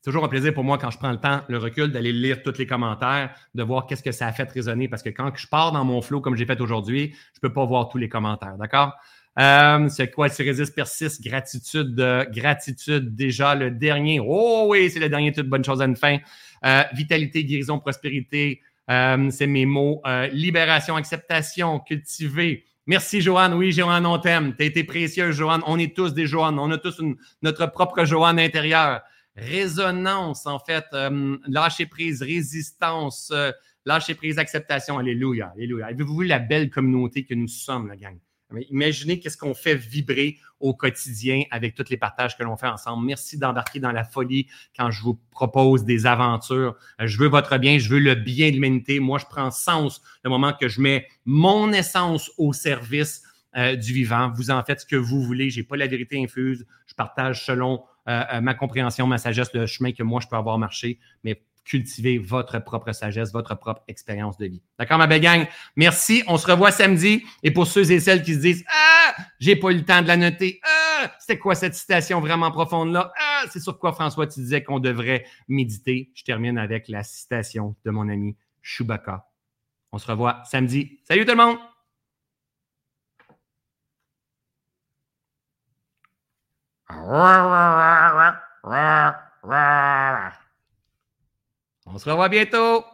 C'est 0.00 0.10
toujours 0.10 0.24
un 0.24 0.28
plaisir 0.28 0.54
pour 0.54 0.64
moi 0.64 0.78
quand 0.78 0.90
je 0.90 0.96
prends 0.96 1.10
le 1.10 1.20
temps, 1.20 1.42
le 1.48 1.58
recul, 1.58 1.92
d'aller 1.92 2.12
lire 2.12 2.42
tous 2.42 2.56
les 2.56 2.64
commentaires, 2.64 3.34
de 3.54 3.62
voir 3.62 3.86
qu'est-ce 3.86 4.02
que 4.02 4.10
ça 4.10 4.26
a 4.26 4.32
fait 4.32 4.50
résonner. 4.50 4.88
Parce 4.88 5.02
que 5.02 5.10
quand 5.10 5.30
je 5.36 5.46
pars 5.46 5.70
dans 5.72 5.84
mon 5.84 6.00
flow 6.00 6.22
comme 6.22 6.34
j'ai 6.34 6.46
fait 6.46 6.58
aujourd'hui, 6.62 7.10
je 7.34 7.38
ne 7.38 7.40
peux 7.42 7.52
pas 7.52 7.66
voir 7.66 7.90
tous 7.90 7.98
les 7.98 8.08
commentaires. 8.08 8.56
D'accord? 8.56 8.94
Euh, 9.38 9.86
c'est 9.90 10.10
quoi? 10.10 10.30
Tu 10.30 10.42
résistes, 10.42 10.74
persiste, 10.74 11.22
gratitude, 11.22 11.94
gratitude, 12.30 13.14
déjà 13.14 13.54
le 13.54 13.70
dernier. 13.70 14.20
Oh 14.20 14.68
oui, 14.70 14.88
c'est 14.88 15.00
le 15.00 15.10
dernier, 15.10 15.30
toute 15.30 15.48
bonne 15.50 15.64
chose 15.64 15.82
à 15.82 15.84
une 15.84 15.96
fin. 15.96 16.20
Euh, 16.64 16.84
vitalité, 16.94 17.44
guérison, 17.44 17.78
prospérité, 17.80 18.62
euh, 18.90 19.28
c'est 19.30 19.46
mes 19.46 19.66
mots. 19.66 20.00
libération, 20.32 20.96
acceptation, 20.96 21.80
cultiver. 21.80 22.64
Merci, 22.86 23.20
Joanne. 23.20 23.54
Oui, 23.54 23.72
Joanne, 23.72 24.04
on 24.06 24.18
t'aime. 24.18 24.54
Tu 24.56 24.62
as 24.62 24.66
été 24.66 24.84
précieuse, 24.84 25.34
Joanne. 25.34 25.62
On 25.66 25.78
est 25.78 25.96
tous 25.96 26.12
des 26.12 26.26
Joanne. 26.26 26.58
On 26.58 26.70
a 26.70 26.78
tous 26.78 27.00
notre 27.42 27.66
propre 27.66 28.04
Joanne 28.04 28.38
intérieure 28.38 29.00
résonance, 29.36 30.46
en 30.46 30.58
fait, 30.58 30.84
euh, 30.92 31.36
lâcher 31.48 31.86
prise, 31.86 32.22
résistance, 32.22 33.30
euh, 33.32 33.50
lâcher 33.84 34.14
prise, 34.14 34.38
acceptation. 34.38 34.98
Alléluia, 34.98 35.52
alléluia. 35.54 35.86
Avez-vous 35.86 36.18
vu 36.18 36.26
la 36.26 36.38
belle 36.38 36.70
communauté 36.70 37.24
que 37.24 37.34
nous 37.34 37.48
sommes, 37.48 37.88
la 37.88 37.96
gang? 37.96 38.18
Imaginez 38.70 39.18
qu'est-ce 39.18 39.36
qu'on 39.36 39.54
fait 39.54 39.74
vibrer 39.74 40.38
au 40.60 40.74
quotidien 40.74 41.42
avec 41.50 41.74
tous 41.74 41.88
les 41.90 41.96
partages 41.96 42.36
que 42.36 42.42
l'on 42.42 42.56
fait 42.56 42.68
ensemble. 42.68 43.04
Merci 43.04 43.38
d'embarquer 43.38 43.80
dans 43.80 43.92
la 43.92 44.04
folie 44.04 44.46
quand 44.76 44.90
je 44.90 45.02
vous 45.02 45.18
propose 45.30 45.84
des 45.84 46.06
aventures. 46.06 46.76
Euh, 47.00 47.06
je 47.06 47.18
veux 47.18 47.28
votre 47.28 47.58
bien, 47.58 47.78
je 47.78 47.88
veux 47.88 47.98
le 47.98 48.14
bien 48.14 48.48
de 48.48 48.54
l'humanité. 48.54 49.00
Moi, 49.00 49.18
je 49.18 49.26
prends 49.26 49.50
sens 49.50 50.02
le 50.22 50.30
moment 50.30 50.52
que 50.52 50.68
je 50.68 50.80
mets 50.80 51.06
mon 51.24 51.72
essence 51.72 52.30
au 52.38 52.52
service 52.52 53.22
du 53.56 53.92
vivant. 53.92 54.32
Vous 54.34 54.50
en 54.50 54.64
faites 54.64 54.80
ce 54.80 54.86
que 54.86 54.96
vous 54.96 55.22
voulez. 55.22 55.48
Je 55.48 55.60
n'ai 55.60 55.62
pas 55.62 55.76
la 55.76 55.86
vérité 55.86 56.20
infuse. 56.20 56.66
Je 56.86 56.94
partage 56.94 57.44
selon 57.44 57.84
euh, 58.08 58.22
euh, 58.34 58.40
ma 58.42 58.54
compréhension, 58.54 59.06
ma 59.06 59.18
sagesse, 59.18 59.52
le 59.54 59.66
chemin 59.66 59.92
que 59.92 60.02
moi 60.02 60.20
je 60.20 60.28
peux 60.28 60.36
avoir 60.36 60.58
marché, 60.58 60.98
mais 61.22 61.42
cultiver 61.64 62.18
votre 62.18 62.58
propre 62.58 62.92
sagesse, 62.92 63.32
votre 63.32 63.54
propre 63.54 63.82
expérience 63.88 64.36
de 64.36 64.46
vie. 64.46 64.62
D'accord, 64.78 64.98
ma 64.98 65.06
belle 65.06 65.20
gang? 65.20 65.46
Merci. 65.76 66.22
On 66.26 66.36
se 66.36 66.46
revoit 66.46 66.70
samedi. 66.70 67.24
Et 67.42 67.50
pour 67.50 67.66
ceux 67.66 67.90
et 67.90 68.00
celles 68.00 68.22
qui 68.22 68.34
se 68.34 68.40
disent 68.40 68.64
Ah, 68.68 69.14
j'ai 69.38 69.56
pas 69.56 69.70
eu 69.70 69.76
le 69.76 69.84
temps 69.84 70.02
de 70.02 70.08
la 70.08 70.16
noter. 70.16 70.60
Ah, 70.62 71.10
c'est 71.18 71.38
quoi 71.38 71.54
cette 71.54 71.74
citation 71.74 72.20
vraiment 72.20 72.50
profonde-là? 72.50 73.12
Ah, 73.18 73.44
c'est 73.50 73.60
sur 73.60 73.78
quoi 73.78 73.92
François 73.92 74.26
tu 74.26 74.40
disais 74.40 74.62
qu'on 74.62 74.80
devrait 74.80 75.24
méditer. 75.48 76.10
Je 76.14 76.24
termine 76.24 76.58
avec 76.58 76.88
la 76.88 77.02
citation 77.02 77.74
de 77.84 77.90
mon 77.90 78.08
ami 78.08 78.36
Chewbacca. 78.62 79.26
On 79.92 79.98
se 79.98 80.06
revoit 80.06 80.42
samedi. 80.44 80.98
Salut 81.04 81.24
tout 81.24 81.32
le 81.32 81.36
monde! 81.36 81.58
On 91.94 91.98
se 91.98 92.10
revoit 92.10 92.28
bientôt. 92.28 92.84